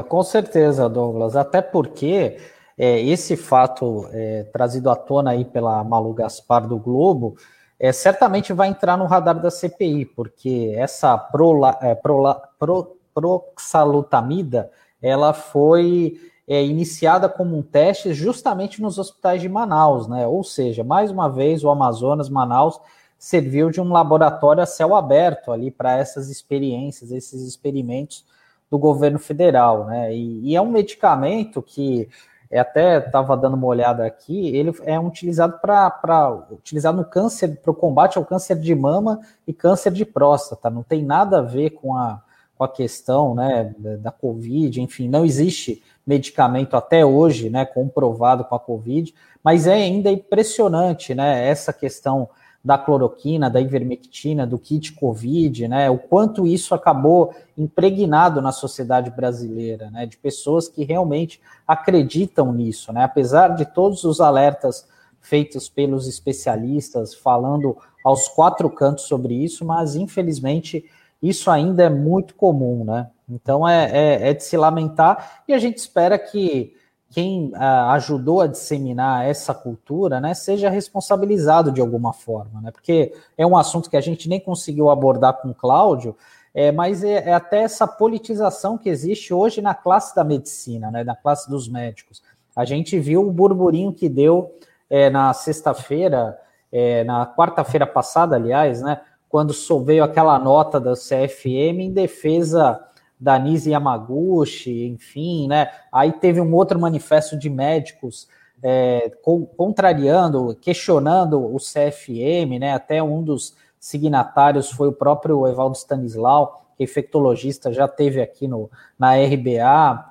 Com 0.08 0.22
certeza, 0.22 0.88
Douglas, 0.88 1.36
até 1.36 1.60
porque 1.60 2.38
é, 2.78 3.00
esse 3.00 3.36
fato 3.36 4.08
é, 4.12 4.44
trazido 4.44 4.90
à 4.90 4.96
tona 4.96 5.30
aí 5.30 5.44
pela 5.44 5.82
Malu 5.84 6.14
Gaspar 6.14 6.66
do 6.66 6.78
Globo 6.78 7.36
é, 7.78 7.92
certamente 7.92 8.52
vai 8.52 8.68
entrar 8.68 8.96
no 8.96 9.06
radar 9.06 9.40
da 9.40 9.50
CPI, 9.50 10.06
porque 10.06 10.72
essa 10.76 11.16
prola, 11.18 11.78
é, 11.82 11.94
prola, 11.94 12.34
pro, 12.58 12.96
proxalutamida 13.12 14.70
ela 15.00 15.32
foi 15.32 16.18
é, 16.48 16.64
iniciada 16.64 17.28
como 17.28 17.56
um 17.56 17.62
teste 17.62 18.14
justamente 18.14 18.80
nos 18.80 18.98
hospitais 18.98 19.40
de 19.40 19.48
Manaus, 19.48 20.06
né? 20.06 20.26
Ou 20.26 20.44
seja, 20.44 20.84
mais 20.84 21.10
uma 21.10 21.28
vez 21.28 21.64
o 21.64 21.70
Amazonas, 21.70 22.28
Manaus, 22.28 22.80
serviu 23.18 23.70
de 23.70 23.80
um 23.80 23.90
laboratório 23.90 24.62
a 24.62 24.66
céu 24.66 24.94
aberto 24.94 25.50
ali 25.50 25.70
para 25.70 25.96
essas 25.96 26.30
experiências, 26.30 27.10
esses 27.10 27.42
experimentos 27.42 28.24
do 28.70 28.78
governo 28.78 29.18
federal, 29.18 29.86
né? 29.86 30.14
E, 30.14 30.50
e 30.50 30.56
é 30.56 30.60
um 30.60 30.70
medicamento 30.70 31.60
que 31.60 32.08
é, 32.50 32.60
até 32.60 32.98
estava 32.98 33.36
dando 33.36 33.54
uma 33.54 33.66
olhada 33.66 34.06
aqui, 34.06 34.54
ele 34.56 34.72
é 34.84 34.98
utilizado 35.00 35.58
para 35.58 36.46
utilizado 36.50 36.96
no 36.96 37.04
câncer, 37.04 37.56
para 37.60 37.70
o 37.70 37.74
combate 37.74 38.18
ao 38.18 38.24
câncer 38.24 38.56
de 38.56 38.74
mama 38.74 39.20
e 39.46 39.52
câncer 39.52 39.92
de 39.92 40.04
próstata. 40.04 40.70
Não 40.70 40.82
tem 40.82 41.02
nada 41.02 41.38
a 41.38 41.42
ver 41.42 41.70
com 41.70 41.96
a, 41.96 42.22
com 42.56 42.62
a 42.62 42.68
questão 42.68 43.34
né, 43.34 43.74
da 43.78 44.12
Covid, 44.12 44.80
enfim, 44.80 45.08
não 45.08 45.24
existe 45.24 45.82
medicamento 46.06 46.76
até 46.76 47.04
hoje 47.04 47.50
né, 47.50 47.64
comprovado 47.64 48.44
com 48.44 48.54
a 48.54 48.60
Covid, 48.60 49.12
mas 49.42 49.66
é 49.66 49.74
ainda 49.74 50.10
impressionante 50.10 51.14
né, 51.14 51.48
essa 51.48 51.72
questão 51.72 52.28
da 52.66 52.76
cloroquina, 52.76 53.48
da 53.48 53.60
ivermectina, 53.60 54.44
do 54.44 54.58
kit 54.58 54.92
Covid, 54.94 55.68
né? 55.68 55.88
O 55.88 55.98
quanto 55.98 56.44
isso 56.44 56.74
acabou 56.74 57.32
impregnado 57.56 58.42
na 58.42 58.50
sociedade 58.50 59.08
brasileira, 59.08 59.88
né? 59.88 60.04
De 60.04 60.16
pessoas 60.16 60.66
que 60.66 60.82
realmente 60.82 61.40
acreditam 61.64 62.52
nisso, 62.52 62.92
né? 62.92 63.04
Apesar 63.04 63.54
de 63.54 63.66
todos 63.66 64.02
os 64.02 64.20
alertas 64.20 64.84
feitos 65.20 65.68
pelos 65.68 66.08
especialistas 66.08 67.14
falando 67.14 67.76
aos 68.04 68.26
quatro 68.26 68.68
cantos 68.68 69.04
sobre 69.04 69.34
isso, 69.34 69.64
mas 69.64 69.94
infelizmente 69.94 70.84
isso 71.22 71.48
ainda 71.52 71.84
é 71.84 71.88
muito 71.88 72.34
comum, 72.34 72.84
né? 72.84 73.08
Então 73.28 73.66
é, 73.66 73.90
é, 73.90 74.30
é 74.30 74.34
de 74.34 74.44
se 74.44 74.56
lamentar 74.56 75.42
e 75.48 75.52
a 75.52 75.58
gente 75.58 75.78
espera 75.78 76.18
que 76.18 76.74
quem 77.10 77.50
uh, 77.54 77.90
ajudou 77.92 78.40
a 78.40 78.46
disseminar 78.46 79.26
essa 79.26 79.54
cultura, 79.54 80.20
né, 80.20 80.34
seja 80.34 80.68
responsabilizado 80.68 81.70
de 81.70 81.80
alguma 81.80 82.12
forma, 82.12 82.60
né, 82.60 82.70
porque 82.70 83.12
é 83.38 83.46
um 83.46 83.56
assunto 83.56 83.88
que 83.88 83.96
a 83.96 84.00
gente 84.00 84.28
nem 84.28 84.40
conseguiu 84.40 84.90
abordar 84.90 85.40
com 85.40 85.48
o 85.48 85.54
Cláudio, 85.54 86.16
é, 86.52 86.72
mas 86.72 87.04
é, 87.04 87.28
é, 87.28 87.34
até 87.34 87.62
essa 87.62 87.86
politização 87.86 88.78
que 88.78 88.88
existe 88.88 89.32
hoje 89.32 89.60
na 89.60 89.74
classe 89.74 90.16
da 90.16 90.24
medicina, 90.24 90.90
né, 90.90 91.04
na 91.04 91.14
classe 91.14 91.48
dos 91.48 91.68
médicos. 91.68 92.22
A 92.54 92.64
gente 92.64 92.98
viu 92.98 93.26
o 93.26 93.30
burburinho 93.30 93.92
que 93.92 94.08
deu 94.08 94.54
é, 94.88 95.10
na 95.10 95.32
sexta-feira, 95.34 96.38
é, 96.72 97.04
na 97.04 97.26
quarta-feira 97.26 97.86
passada, 97.86 98.36
aliás, 98.36 98.80
né, 98.80 99.00
quando 99.28 99.52
veio 99.84 100.02
aquela 100.02 100.38
nota 100.38 100.80
da 100.80 100.94
CFM 100.94 101.80
em 101.80 101.92
defesa 101.92 102.82
da 103.18 103.38
Nise 103.38 103.70
Yamaguchi, 103.70 104.86
enfim, 104.86 105.48
né? 105.48 105.70
Aí 105.90 106.12
teve 106.12 106.40
um 106.40 106.54
outro 106.54 106.78
manifesto 106.78 107.38
de 107.38 107.48
médicos 107.48 108.28
é, 108.62 109.10
contrariando, 109.56 110.56
questionando 110.60 111.42
o 111.42 111.56
CFM, 111.58 112.58
né? 112.60 112.72
Até 112.72 113.02
um 113.02 113.22
dos 113.22 113.54
signatários 113.78 114.70
foi 114.70 114.88
o 114.88 114.92
próprio 114.92 115.46
Evaldo 115.46 115.76
Stanislau, 115.76 116.66
que 116.76 116.82
é 116.82 116.84
infectologista, 116.84 117.72
já 117.72 117.88
teve 117.88 118.20
aqui 118.20 118.46
no, 118.46 118.70
na 118.98 119.14
RBA, 119.14 120.04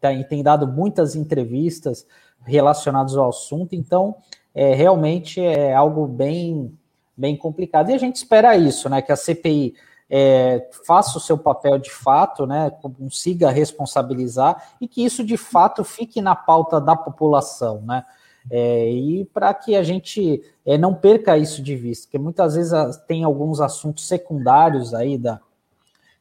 tá, 0.00 0.12
e 0.12 0.24
tem 0.24 0.42
dado 0.42 0.66
muitas 0.66 1.14
entrevistas 1.14 2.06
relacionadas 2.44 3.16
ao 3.16 3.28
assunto, 3.28 3.74
então 3.74 4.16
é, 4.54 4.74
realmente 4.74 5.40
é 5.40 5.74
algo 5.74 6.06
bem, 6.06 6.76
bem 7.16 7.36
complicado. 7.36 7.90
E 7.90 7.94
a 7.94 7.98
gente 7.98 8.16
espera 8.16 8.56
isso, 8.56 8.88
né? 8.88 9.00
Que 9.00 9.12
a 9.12 9.16
CPI 9.16 9.74
é, 10.10 10.68
faça 10.84 11.16
o 11.16 11.20
seu 11.20 11.38
papel 11.38 11.78
de 11.78 11.90
fato, 11.90 12.44
né, 12.44 12.70
consiga 12.82 13.48
responsabilizar 13.48 14.74
e 14.80 14.88
que 14.88 15.04
isso 15.04 15.22
de 15.24 15.36
fato 15.36 15.84
fique 15.84 16.20
na 16.20 16.34
pauta 16.34 16.80
da 16.80 16.96
população, 16.96 17.80
né, 17.82 18.04
é, 18.50 18.90
e 18.90 19.24
para 19.26 19.54
que 19.54 19.76
a 19.76 19.82
gente 19.84 20.42
é, 20.66 20.76
não 20.76 20.92
perca 20.92 21.38
isso 21.38 21.62
de 21.62 21.76
vista, 21.76 22.06
porque 22.06 22.18
muitas 22.18 22.56
vezes 22.56 22.72
tem 23.06 23.22
alguns 23.22 23.60
assuntos 23.60 24.08
secundários 24.08 24.92
aí 24.92 25.16
da, 25.16 25.38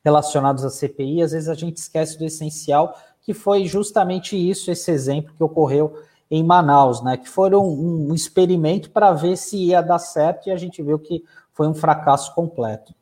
relacionados 0.05 0.63
à 0.63 0.69
CPI, 0.69 1.23
às 1.23 1.31
vezes 1.31 1.49
a 1.49 1.55
gente 1.55 1.77
esquece 1.77 2.17
do 2.17 2.25
essencial, 2.25 2.95
que 3.21 3.33
foi 3.33 3.65
justamente 3.65 4.37
isso, 4.37 4.69
esse 4.69 4.91
exemplo 4.91 5.33
que 5.35 5.43
ocorreu 5.43 5.99
em 6.29 6.43
Manaus, 6.43 7.01
né, 7.03 7.17
que 7.17 7.27
foi 7.27 7.49
um, 7.55 8.09
um 8.09 8.13
experimento 8.13 8.91
para 8.91 9.11
ver 9.13 9.35
se 9.35 9.57
ia 9.57 9.81
dar 9.81 9.97
certo 9.97 10.47
e 10.47 10.51
a 10.51 10.57
gente 10.57 10.83
viu 10.83 10.99
que 10.99 11.23
foi 11.53 11.67
um 11.67 11.73
fracasso 11.73 12.35
completo. 12.35 12.93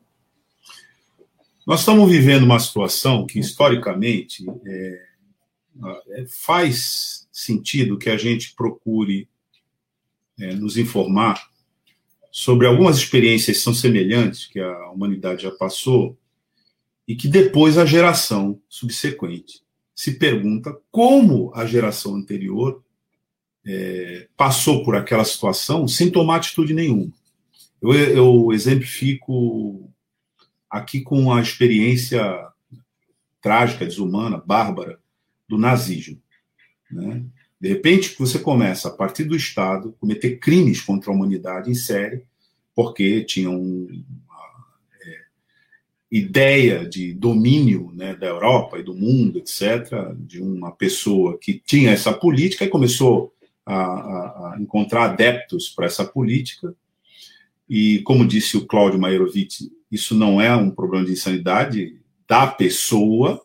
Nós 1.67 1.81
estamos 1.81 2.09
vivendo 2.09 2.43
uma 2.43 2.61
situação 2.61 3.27
que, 3.27 3.39
historicamente, 3.39 4.45
é, 4.65 5.05
é, 6.11 6.25
faz 6.29 7.27
sentido 7.29 7.97
que 7.97 8.09
a 8.09 8.15
gente 8.15 8.55
procure 8.55 9.27
é, 10.39 10.55
nos 10.55 10.77
informar 10.77 11.49
sobre 12.31 12.67
algumas 12.67 12.95
experiências 12.95 13.57
que 13.57 13.63
são 13.63 13.73
semelhantes, 13.73 14.45
que 14.45 14.61
a 14.61 14.89
humanidade 14.91 15.43
já 15.43 15.51
passou, 15.51 16.17
e 17.05 17.17
que 17.17 17.27
depois 17.27 17.77
a 17.77 17.85
geração 17.85 18.61
subsequente 18.69 19.61
se 19.93 20.13
pergunta 20.13 20.73
como 20.89 21.51
a 21.53 21.65
geração 21.65 22.15
anterior 22.15 22.81
é, 23.65 24.29
passou 24.37 24.85
por 24.85 24.95
aquela 24.95 25.25
situação 25.25 25.85
sem 25.85 26.09
tomar 26.09 26.37
atitude 26.37 26.73
nenhuma. 26.73 27.11
Eu, 27.81 27.91
eu 27.93 28.53
exemplifico 28.53 29.91
aqui 30.69 31.01
com 31.01 31.31
a 31.33 31.41
experiência 31.41 32.21
trágica, 33.41 33.85
desumana, 33.85 34.37
bárbara 34.37 34.99
do 35.47 35.57
nazismo. 35.57 36.21
Né? 36.91 37.23
De 37.59 37.69
repente, 37.69 38.15
você 38.17 38.39
começa, 38.39 38.87
a 38.89 38.91
partir 38.91 39.23
do 39.23 39.35
Estado, 39.35 39.95
cometer 39.99 40.37
crimes 40.37 40.81
contra 40.81 41.11
a 41.11 41.13
humanidade 41.13 41.71
em 41.71 41.75
série, 41.75 42.23
porque 42.75 43.23
tinham 43.23 43.59
uma 43.59 43.95
é, 45.03 45.21
ideia 46.11 46.87
de 46.87 47.13
domínio 47.13 47.91
né, 47.95 48.15
da 48.15 48.27
Europa 48.27 48.77
e 48.77 48.83
do 48.83 48.93
mundo, 48.93 49.39
etc., 49.39 50.13
de 50.17 50.41
uma 50.41 50.71
pessoa 50.71 51.37
que 51.39 51.59
tinha 51.65 51.91
essa 51.91 52.13
política 52.13 52.65
e 52.65 52.69
começou 52.69 53.33
a, 53.65 53.75
a, 53.75 54.53
a 54.53 54.57
encontrar 54.61 55.05
adeptos 55.05 55.69
para 55.69 55.87
essa 55.87 56.05
política. 56.05 56.75
E, 57.67 57.99
como 58.03 58.27
disse 58.27 58.55
o 58.55 58.65
Cláudio 58.65 58.99
Mairovitch, 58.99 59.61
isso 59.91 60.15
não 60.15 60.39
é 60.41 60.55
um 60.55 60.69
problema 60.69 61.05
de 61.05 61.13
insanidade 61.13 61.99
da 62.27 62.45
pessoa, 62.45 63.41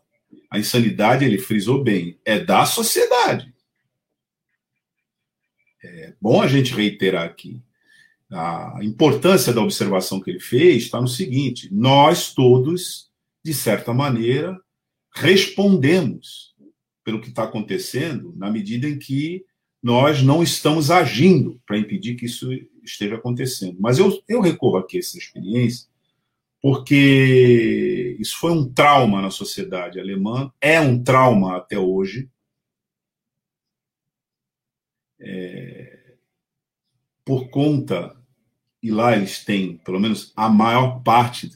a 0.51 0.59
insanidade, 0.59 1.25
ele 1.25 1.39
frisou 1.39 1.83
bem, 1.83 2.19
é 2.25 2.39
da 2.39 2.67
sociedade. 2.67 3.53
É 5.83 6.15
bom 6.21 6.43
a 6.43 6.47
gente 6.47 6.75
reiterar 6.75 7.25
aqui. 7.25 7.63
a 8.31 8.79
importância 8.83 9.53
da 9.53 9.61
observação 9.61 10.21
que 10.21 10.31
ele 10.31 10.41
fez 10.41 10.85
está 10.85 11.01
no 11.01 11.09
seguinte: 11.09 11.69
nós 11.73 12.35
todos, 12.35 13.11
de 13.45 13.53
certa 13.53 13.93
maneira, 13.93 14.59
respondemos 15.15 16.55
pelo 17.05 17.21
que 17.21 17.29
está 17.29 17.45
acontecendo 17.45 18.33
na 18.37 18.51
medida 18.51 18.89
em 18.89 18.99
que 18.99 19.45
nós 19.83 20.23
não 20.23 20.43
estamos 20.43 20.91
agindo 20.91 21.61
para 21.67 21.79
impedir 21.79 22.15
que 22.15 22.27
isso 22.27 22.49
esteja 22.85 23.17
acontecendo. 23.17 23.77
Mas 23.81 23.99
eu, 23.99 24.23
eu 24.29 24.41
recorro 24.41 24.77
aqui 24.77 24.97
a 24.97 25.01
essa 25.01 25.19
experiência 25.19 25.92
porque 26.63 28.17
isso 28.21 28.39
foi 28.39 28.53
um 28.53 28.73
trauma 28.73 29.21
na 29.21 29.31
sociedade 29.31 29.99
alemã, 29.99 30.53
é 30.61 30.81
um 30.81 31.03
trauma 31.03 31.57
até 31.57 31.77
hoje. 31.77 32.31
É, 35.21 36.15
por 37.25 37.51
conta, 37.51 38.17
e 38.81 38.93
lá 38.93 39.17
eles 39.17 39.45
têm, 39.45 39.77
pelo 39.79 39.99
menos 39.99 40.33
a 40.37 40.49
maior 40.49 41.03
parte, 41.03 41.51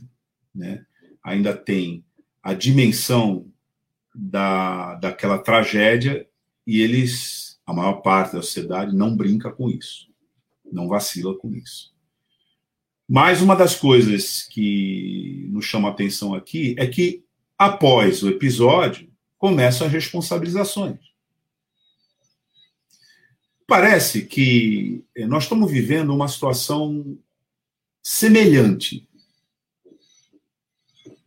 né, 0.53 0.85
ainda 1.23 1.57
tem 1.57 2.05
a 2.43 2.53
dimensão 2.53 3.51
da, 4.13 4.97
daquela 4.97 5.39
tragédia, 5.39 6.29
e 6.67 6.81
eles, 6.81 7.61
a 7.65 7.73
maior 7.73 8.01
parte 8.03 8.35
da 8.35 8.43
sociedade, 8.43 8.95
não 8.95 9.17
brinca 9.17 9.53
com 9.53 9.69
isso, 9.71 10.09
não 10.65 10.89
vacila 10.89 11.37
com 11.39 11.53
isso. 11.55 11.96
Mas 13.09 13.41
uma 13.41 13.55
das 13.55 13.75
coisas 13.75 14.43
que 14.51 15.47
nos 15.51 15.65
chama 15.65 15.89
a 15.89 15.93
atenção 15.93 16.35
aqui 16.35 16.75
é 16.79 16.87
que, 16.87 17.25
após 17.57 18.23
o 18.23 18.29
episódio, 18.29 19.09
começam 19.39 19.87
as 19.87 19.93
responsabilizações. 19.93 20.99
Parece 23.67 24.25
que 24.25 25.05
eh, 25.15 25.27
nós 25.27 25.45
estamos 25.45 25.71
vivendo 25.71 26.15
uma 26.15 26.29
situação 26.29 27.19
semelhante 28.03 29.09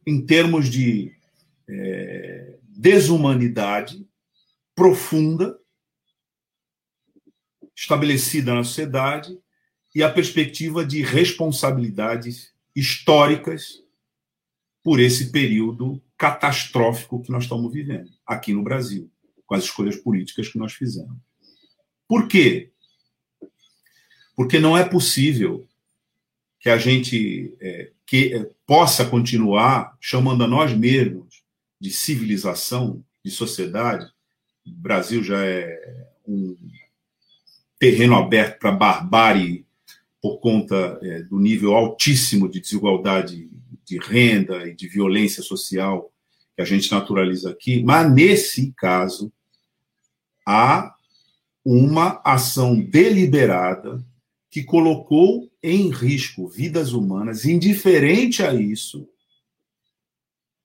em 0.07 0.25
termos 0.25 0.69
de 0.69 1.13
é, 1.67 2.57
desumanidade 2.63 4.07
profunda 4.73 5.59
estabelecida 7.75 8.53
na 8.53 8.63
sociedade 8.63 9.37
e 9.93 10.03
a 10.03 10.11
perspectiva 10.11 10.85
de 10.85 11.01
responsabilidades 11.01 12.53
históricas 12.75 13.83
por 14.83 14.99
esse 14.99 15.31
período 15.31 16.01
catastrófico 16.17 17.21
que 17.21 17.31
nós 17.31 17.43
estamos 17.43 17.71
vivendo 17.71 18.09
aqui 18.25 18.53
no 18.53 18.63
Brasil, 18.63 19.09
com 19.45 19.55
as 19.55 19.63
escolhas 19.63 19.95
políticas 19.95 20.47
que 20.47 20.57
nós 20.57 20.73
fizemos. 20.73 21.17
Por 22.07 22.27
quê? 22.27 22.71
Porque 24.35 24.59
não 24.59 24.77
é 24.77 24.83
possível 24.83 25.67
que 26.59 26.69
a 26.69 26.77
gente 26.77 27.55
é, 27.59 27.91
que, 28.05 28.33
é, 28.33 28.49
possa 28.65 29.05
continuar 29.05 29.95
chamando 29.99 30.43
a 30.43 30.47
nós 30.47 30.73
mesmos 30.73 31.43
de 31.79 31.91
civilização, 31.91 33.03
de 33.23 33.31
sociedade. 33.31 34.05
O 34.65 34.71
Brasil 34.71 35.23
já 35.23 35.43
é 35.45 36.07
um 36.27 36.57
terreno 37.77 38.15
aberto 38.15 38.59
para 38.59 38.71
barbárie 38.71 39.65
por 40.21 40.39
conta 40.39 40.99
é, 41.01 41.23
do 41.23 41.39
nível 41.39 41.75
altíssimo 41.75 42.49
de 42.49 42.59
desigualdade 42.59 43.49
de 43.85 43.97
renda 43.97 44.67
e 44.67 44.75
de 44.75 44.87
violência 44.87 45.41
social 45.41 46.11
que 46.55 46.61
a 46.61 46.65
gente 46.65 46.91
naturaliza 46.91 47.51
aqui, 47.51 47.81
mas 47.83 48.11
nesse 48.13 48.73
caso 48.73 49.31
há 50.45 50.93
uma 51.63 52.21
ação 52.23 52.79
deliberada 52.79 54.03
que 54.49 54.63
colocou 54.63 55.49
em 55.61 55.89
risco 55.89 56.47
vidas 56.47 56.91
humanas, 56.91 57.45
indiferente 57.45 58.43
a 58.43 58.53
isso, 58.53 59.07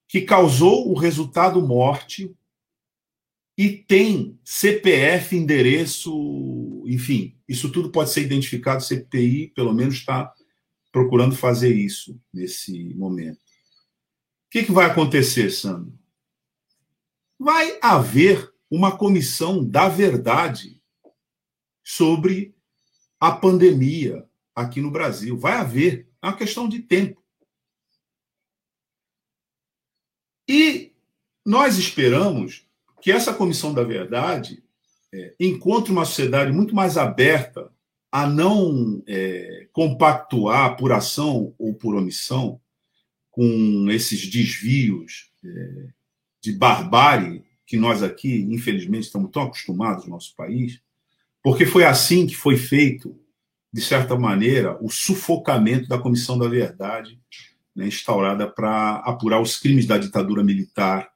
que 0.08 0.22
causou 0.22 0.90
o 0.90 0.94
resultado 0.94 1.60
morte 1.60 2.34
e 3.56 3.70
tem 3.70 4.38
CPF, 4.44 5.36
endereço, 5.36 6.82
enfim, 6.86 7.38
isso 7.48 7.70
tudo 7.70 7.90
pode 7.90 8.10
ser 8.10 8.22
identificado. 8.22 8.82
CPI, 8.82 9.48
pelo 9.54 9.72
menos, 9.72 9.94
está 9.94 10.32
procurando 10.90 11.36
fazer 11.36 11.74
isso 11.74 12.20
nesse 12.32 12.94
momento. 12.94 13.38
O 13.38 14.50
que, 14.50 14.64
que 14.64 14.72
vai 14.72 14.86
acontecer, 14.86 15.50
Sandro? 15.50 15.96
Vai 17.38 17.78
haver 17.80 18.52
uma 18.70 18.96
comissão 18.96 19.64
da 19.64 19.88
verdade 19.88 20.82
sobre 21.82 22.56
a 23.20 23.30
pandemia 23.30 24.28
aqui 24.54 24.80
no 24.80 24.90
Brasil. 24.90 25.38
Vai 25.38 25.54
haver. 25.54 26.08
É 26.20 26.26
uma 26.26 26.36
questão 26.36 26.68
de 26.68 26.80
tempo. 26.80 27.22
E 30.48 30.92
nós 31.44 31.78
esperamos 31.78 32.66
que 33.04 33.12
essa 33.12 33.34
comissão 33.34 33.74
da 33.74 33.82
verdade 33.82 34.62
é, 35.12 35.34
encontre 35.38 35.92
uma 35.92 36.06
sociedade 36.06 36.50
muito 36.50 36.74
mais 36.74 36.96
aberta 36.96 37.70
a 38.10 38.26
não 38.26 39.02
é, 39.06 39.68
compactuar 39.74 40.74
por 40.78 40.90
ação 40.90 41.54
ou 41.58 41.74
por 41.74 41.94
omissão 41.94 42.58
com 43.30 43.90
esses 43.90 44.26
desvios 44.26 45.30
é, 45.44 45.88
de 46.40 46.52
barbárie 46.52 47.44
que 47.66 47.76
nós 47.76 48.02
aqui, 48.02 48.40
infelizmente, 48.48 49.04
estamos 49.04 49.30
tão 49.30 49.42
acostumados 49.42 50.06
no 50.06 50.12
nosso 50.12 50.34
país, 50.34 50.80
porque 51.42 51.66
foi 51.66 51.84
assim 51.84 52.26
que 52.26 52.34
foi 52.34 52.56
feito, 52.56 53.14
de 53.70 53.82
certa 53.82 54.16
maneira, 54.16 54.78
o 54.80 54.88
sufocamento 54.88 55.90
da 55.90 55.98
Comissão 55.98 56.38
da 56.38 56.48
Verdade, 56.48 57.20
né, 57.76 57.86
instaurada 57.86 58.48
para 58.48 58.96
apurar 59.04 59.42
os 59.42 59.58
crimes 59.58 59.84
da 59.84 59.98
ditadura 59.98 60.42
militar 60.42 61.13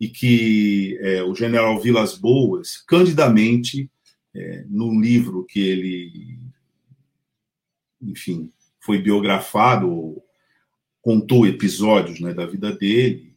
e 0.00 0.08
que 0.08 0.98
é, 1.00 1.22
o 1.22 1.34
general 1.34 1.80
Vilas 1.80 2.16
Boas, 2.16 2.78
candidamente, 2.86 3.90
é, 4.34 4.64
num 4.68 5.00
livro 5.00 5.44
que 5.44 5.60
ele, 5.60 6.38
enfim, 8.02 8.52
foi 8.80 8.98
biografado, 8.98 10.22
contou 11.00 11.46
episódios 11.46 12.20
né, 12.20 12.34
da 12.34 12.46
vida 12.46 12.72
dele, 12.72 13.34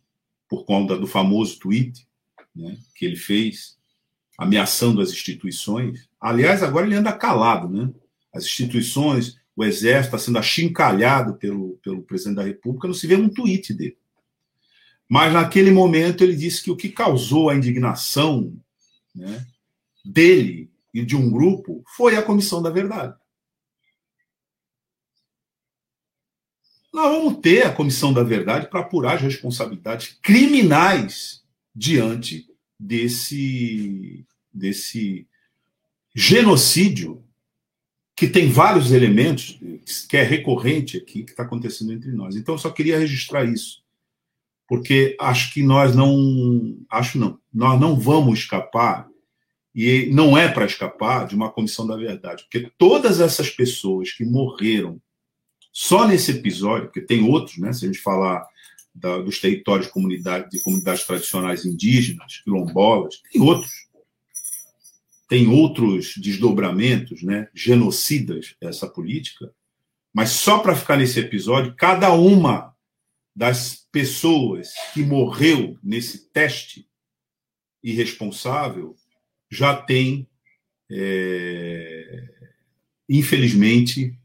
por 0.49 0.65
conta 0.65 0.97
do 0.97 1.07
famoso 1.07 1.59
tweet 1.59 2.07
né, 2.55 2.77
que 2.95 3.05
ele 3.05 3.15
fez, 3.15 3.77
ameaçando 4.37 5.01
as 5.01 5.11
instituições. 5.11 6.09
Aliás, 6.19 6.63
agora 6.63 6.85
ele 6.85 6.95
anda 6.95 7.13
calado, 7.13 7.69
né? 7.69 7.93
As 8.33 8.43
instituições, 8.45 9.37
o 9.55 9.63
exército 9.63 10.15
está 10.15 10.17
sendo 10.17 10.39
achincalhado 10.39 11.35
pelo, 11.35 11.77
pelo 11.83 12.03
presidente 12.03 12.37
da 12.37 12.43
República, 12.43 12.87
não 12.87 12.93
se 12.93 13.07
vê 13.07 13.15
um 13.15 13.29
tweet 13.29 13.73
dele. 13.73 13.97
Mas 15.09 15.33
naquele 15.33 15.71
momento 15.71 16.23
ele 16.23 16.35
disse 16.35 16.61
que 16.61 16.69
o 16.69 16.75
que 16.75 16.87
causou 16.87 17.49
a 17.49 17.55
indignação 17.55 18.55
né, 19.15 19.43
dele 20.05 20.71
e 20.93 21.03
de 21.03 21.15
um 21.15 21.31
grupo 21.31 21.83
foi 21.97 22.15
a 22.15 22.21
Comissão 22.21 22.61
da 22.61 22.69
Verdade. 22.69 23.17
Nós 26.93 27.11
vamos 27.11 27.39
ter 27.41 27.65
a 27.65 27.73
Comissão 27.73 28.13
da 28.13 28.21
Verdade 28.21 28.69
para 28.69 28.81
apurar 28.81 29.15
as 29.15 29.21
responsabilidades 29.21 30.19
criminais 30.21 31.43
diante 31.73 32.47
desse, 32.79 34.25
desse 34.53 35.27
genocídio 36.13 37.23
que 38.15 38.27
tem 38.27 38.51
vários 38.51 38.91
elementos, 38.91 39.59
que 40.07 40.17
é 40.17 40.23
recorrente 40.23 40.97
aqui, 40.97 41.23
que 41.23 41.31
está 41.31 41.43
acontecendo 41.43 41.93
entre 41.93 42.11
nós. 42.11 42.35
Então, 42.35 42.55
eu 42.55 42.59
só 42.59 42.69
queria 42.69 42.99
registrar 42.99 43.45
isso 43.45 43.81
porque 44.69 45.17
acho 45.19 45.51
que 45.51 45.63
nós 45.63 45.95
não, 45.95 46.77
acho 46.91 47.17
não, 47.17 47.39
nós 47.51 47.79
não 47.81 47.99
vamos 47.99 48.39
escapar 48.39 49.09
e 49.73 50.05
não 50.13 50.37
é 50.37 50.47
para 50.47 50.65
escapar 50.65 51.27
de 51.27 51.35
uma 51.35 51.51
comissão 51.51 51.87
da 51.87 51.95
verdade, 51.95 52.43
porque 52.43 52.71
todas 52.77 53.19
essas 53.19 53.49
pessoas 53.49 54.11
que 54.11 54.23
morreram 54.23 55.01
só 55.71 56.07
nesse 56.07 56.31
episódio, 56.31 56.85
porque 56.85 57.01
tem 57.01 57.23
outros, 57.23 57.57
né? 57.57 57.73
Se 57.73 57.85
a 57.85 57.87
gente 57.87 58.01
falar 58.01 58.45
da, 58.93 59.17
dos 59.19 59.39
territórios 59.39 59.87
de, 59.87 60.49
de 60.51 60.61
comunidades 60.61 61.03
tradicionais 61.05 61.65
indígenas, 61.65 62.41
quilombolas, 62.43 63.21
tem 63.31 63.41
outros. 63.41 63.71
Tem 65.27 65.47
outros 65.47 66.15
desdobramentos, 66.17 67.21
né? 67.21 67.47
Genocidas 67.53 68.55
dessa 68.59 68.87
política. 68.87 69.51
Mas 70.11 70.31
só 70.31 70.57
para 70.57 70.75
ficar 70.75 70.97
nesse 70.97 71.19
episódio, 71.19 71.75
cada 71.77 72.11
uma 72.11 72.73
das 73.35 73.78
pessoas 73.91 74.73
que 74.93 75.03
morreu 75.03 75.77
nesse 75.83 76.29
teste 76.29 76.87
irresponsável 77.83 78.95
já 79.49 79.75
tem, 79.75 80.27
é, 80.91 82.29
infelizmente, 83.07 84.17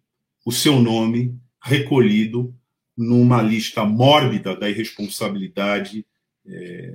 o 0.44 0.52
seu 0.52 0.80
nome 0.80 1.38
recolhido 1.62 2.54
numa 2.96 3.42
lista 3.42 3.84
mórbida 3.84 4.54
da 4.54 4.68
irresponsabilidade 4.68 6.06
é, 6.46 6.94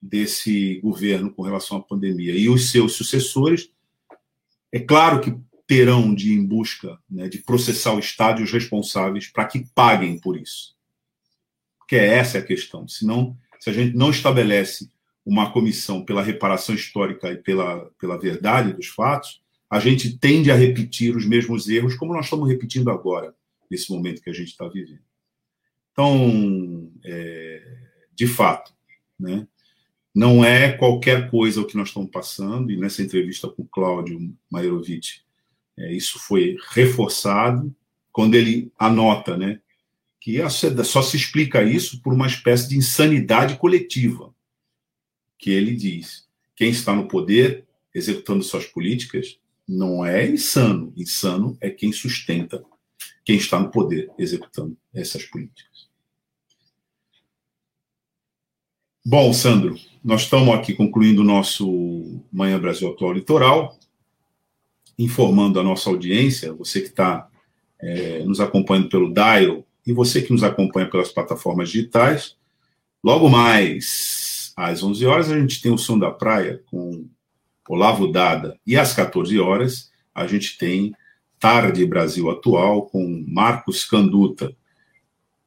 desse 0.00 0.78
governo 0.80 1.32
com 1.32 1.42
relação 1.42 1.78
à 1.78 1.82
pandemia. 1.82 2.34
E 2.34 2.48
os 2.48 2.70
seus 2.70 2.92
sucessores, 2.92 3.70
é 4.70 4.78
claro 4.78 5.20
que 5.20 5.34
terão 5.66 6.14
de 6.14 6.32
ir 6.32 6.36
em 6.36 6.46
busca 6.46 6.98
né, 7.10 7.28
de 7.28 7.38
processar 7.38 7.94
o 7.94 7.98
Estado 7.98 8.40
e 8.40 8.44
os 8.44 8.52
responsáveis 8.52 9.26
para 9.26 9.46
que 9.46 9.66
paguem 9.74 10.18
por 10.18 10.36
isso. 10.36 10.77
Porque 11.88 11.96
essa 11.96 12.36
é 12.36 12.42
a 12.42 12.44
questão. 12.44 12.86
Senão, 12.86 13.34
se 13.58 13.70
a 13.70 13.72
gente 13.72 13.96
não 13.96 14.10
estabelece 14.10 14.90
uma 15.24 15.50
comissão 15.50 16.04
pela 16.04 16.22
reparação 16.22 16.74
histórica 16.74 17.32
e 17.32 17.38
pela, 17.38 17.90
pela 17.98 18.18
verdade 18.18 18.74
dos 18.74 18.88
fatos, 18.88 19.40
a 19.70 19.80
gente 19.80 20.18
tende 20.18 20.50
a 20.50 20.54
repetir 20.54 21.16
os 21.16 21.24
mesmos 21.24 21.66
erros, 21.66 21.94
como 21.94 22.12
nós 22.12 22.26
estamos 22.26 22.46
repetindo 22.46 22.90
agora, 22.90 23.34
nesse 23.70 23.90
momento 23.90 24.20
que 24.20 24.28
a 24.28 24.34
gente 24.34 24.48
está 24.48 24.68
vivendo. 24.68 25.00
Então, 25.92 26.92
é, 27.06 27.78
de 28.14 28.26
fato, 28.26 28.70
né, 29.18 29.48
não 30.14 30.44
é 30.44 30.70
qualquer 30.70 31.30
coisa 31.30 31.62
o 31.62 31.66
que 31.66 31.76
nós 31.76 31.88
estamos 31.88 32.10
passando, 32.10 32.70
e 32.70 32.76
nessa 32.76 33.02
entrevista 33.02 33.48
com 33.48 33.62
o 33.62 33.68
Cláudio 33.68 34.30
Mairovitch, 34.50 35.20
é, 35.78 35.90
isso 35.90 36.18
foi 36.18 36.58
reforçado 36.72 37.74
quando 38.12 38.34
ele 38.34 38.70
anota 38.78 39.38
né, 39.38 39.62
que 40.20 40.38
só 40.84 41.02
se 41.02 41.16
explica 41.16 41.62
isso 41.62 42.02
por 42.02 42.12
uma 42.12 42.26
espécie 42.26 42.68
de 42.68 42.76
insanidade 42.76 43.56
coletiva, 43.56 44.34
que 45.38 45.50
ele 45.50 45.74
diz: 45.74 46.26
quem 46.56 46.70
está 46.70 46.94
no 46.94 47.08
poder 47.08 47.66
executando 47.94 48.42
suas 48.42 48.66
políticas 48.66 49.38
não 49.66 50.04
é 50.04 50.28
insano, 50.28 50.92
insano 50.96 51.56
é 51.60 51.70
quem 51.70 51.92
sustenta 51.92 52.64
quem 53.28 53.36
está 53.36 53.60
no 53.60 53.70
poder 53.70 54.10
executando 54.18 54.74
essas 54.90 55.22
políticas. 55.22 55.86
Bom, 59.04 59.30
Sandro, 59.34 59.78
nós 60.02 60.22
estamos 60.22 60.54
aqui 60.54 60.72
concluindo 60.72 61.20
o 61.20 61.24
nosso 61.24 62.22
Manhã 62.32 62.58
Brasil 62.58 62.88
Atual 62.88 63.12
Litoral 63.12 63.78
informando 64.98 65.60
a 65.60 65.62
nossa 65.62 65.90
audiência, 65.90 66.54
você 66.54 66.80
que 66.80 66.88
está 66.88 67.28
é, 67.78 68.24
nos 68.24 68.40
acompanhando 68.40 68.88
pelo 68.88 69.12
Dial 69.12 69.62
e 69.88 69.92
você 69.94 70.20
que 70.20 70.32
nos 70.32 70.44
acompanha 70.44 70.88
pelas 70.88 71.10
plataformas 71.10 71.70
digitais. 71.70 72.36
Logo 73.02 73.26
mais, 73.28 74.52
às 74.54 74.82
11 74.82 75.06
horas, 75.06 75.30
a 75.30 75.40
gente 75.40 75.62
tem 75.62 75.72
o 75.72 75.78
Som 75.78 75.98
da 75.98 76.10
Praia 76.10 76.62
com 76.66 77.08
Olavo 77.66 78.06
Dada 78.06 78.60
e 78.66 78.76
às 78.76 78.92
14 78.92 79.38
horas 79.40 79.90
a 80.14 80.26
gente 80.26 80.58
tem 80.58 80.94
Tarde 81.40 81.86
Brasil 81.86 82.28
Atual 82.30 82.82
com 82.82 83.24
Marcos 83.26 83.84
Canduta. 83.84 84.54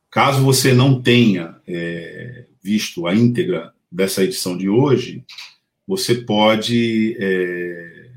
Caso 0.10 0.44
você 0.44 0.74
não 0.74 1.00
tenha 1.00 1.56
é, 1.68 2.46
visto 2.64 3.06
a 3.06 3.14
íntegra 3.14 3.74
dessa 3.92 4.24
edição 4.24 4.58
de 4.58 4.68
hoje, 4.68 5.24
você 5.86 6.16
pode 6.16 7.16
é, 7.20 8.10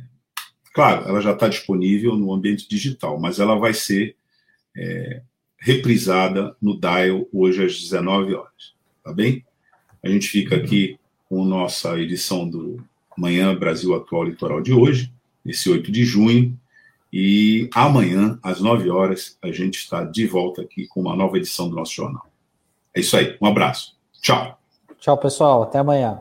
Claro, 0.72 1.06
ela 1.06 1.20
já 1.20 1.32
está 1.32 1.48
disponível 1.48 2.16
no 2.16 2.32
ambiente 2.32 2.68
digital, 2.68 3.20
mas 3.20 3.38
ela 3.38 3.56
vai 3.56 3.74
ser 3.74 4.16
é, 4.76 5.22
reprisada 5.65 6.55
no 6.61 6.78
Dial 6.78 7.27
hoje 7.32 7.65
às 7.65 7.81
19 7.81 8.35
horas. 8.35 8.74
Tá 9.03 9.15
bem? 9.15 9.43
A 10.03 10.11
gente 10.11 10.28
fica 10.28 10.57
aqui 10.57 10.99
com 11.27 11.43
nossa 11.43 11.99
edição 11.99 12.47
do 12.47 12.85
Manhã 13.16 13.57
Brasil 13.57 13.95
Atual 13.95 14.24
Litoral 14.24 14.61
de 14.61 14.74
hoje, 14.74 15.11
esse 15.45 15.70
8 15.70 15.91
de 15.91 16.05
junho. 16.05 16.55
E 17.11 17.70
amanhã, 17.73 18.39
às 18.43 18.61
9 18.61 18.91
horas, 18.91 19.39
a 19.41 19.51
gente 19.51 19.77
está 19.77 20.05
de 20.05 20.27
volta 20.27 20.61
aqui 20.61 20.86
com 20.86 21.01
uma 21.01 21.16
nova 21.16 21.39
edição 21.39 21.70
do 21.70 21.77
nosso 21.77 21.95
jornal. 21.95 22.27
É 22.95 23.01
isso 23.01 23.16
aí. 23.16 23.35
Um 23.41 23.47
abraço. 23.47 23.97
Tchau. 24.20 24.61
Tchau, 25.01 25.16
pessoal. 25.16 25.62
Até 25.62 25.78
amanhã. 25.78 26.20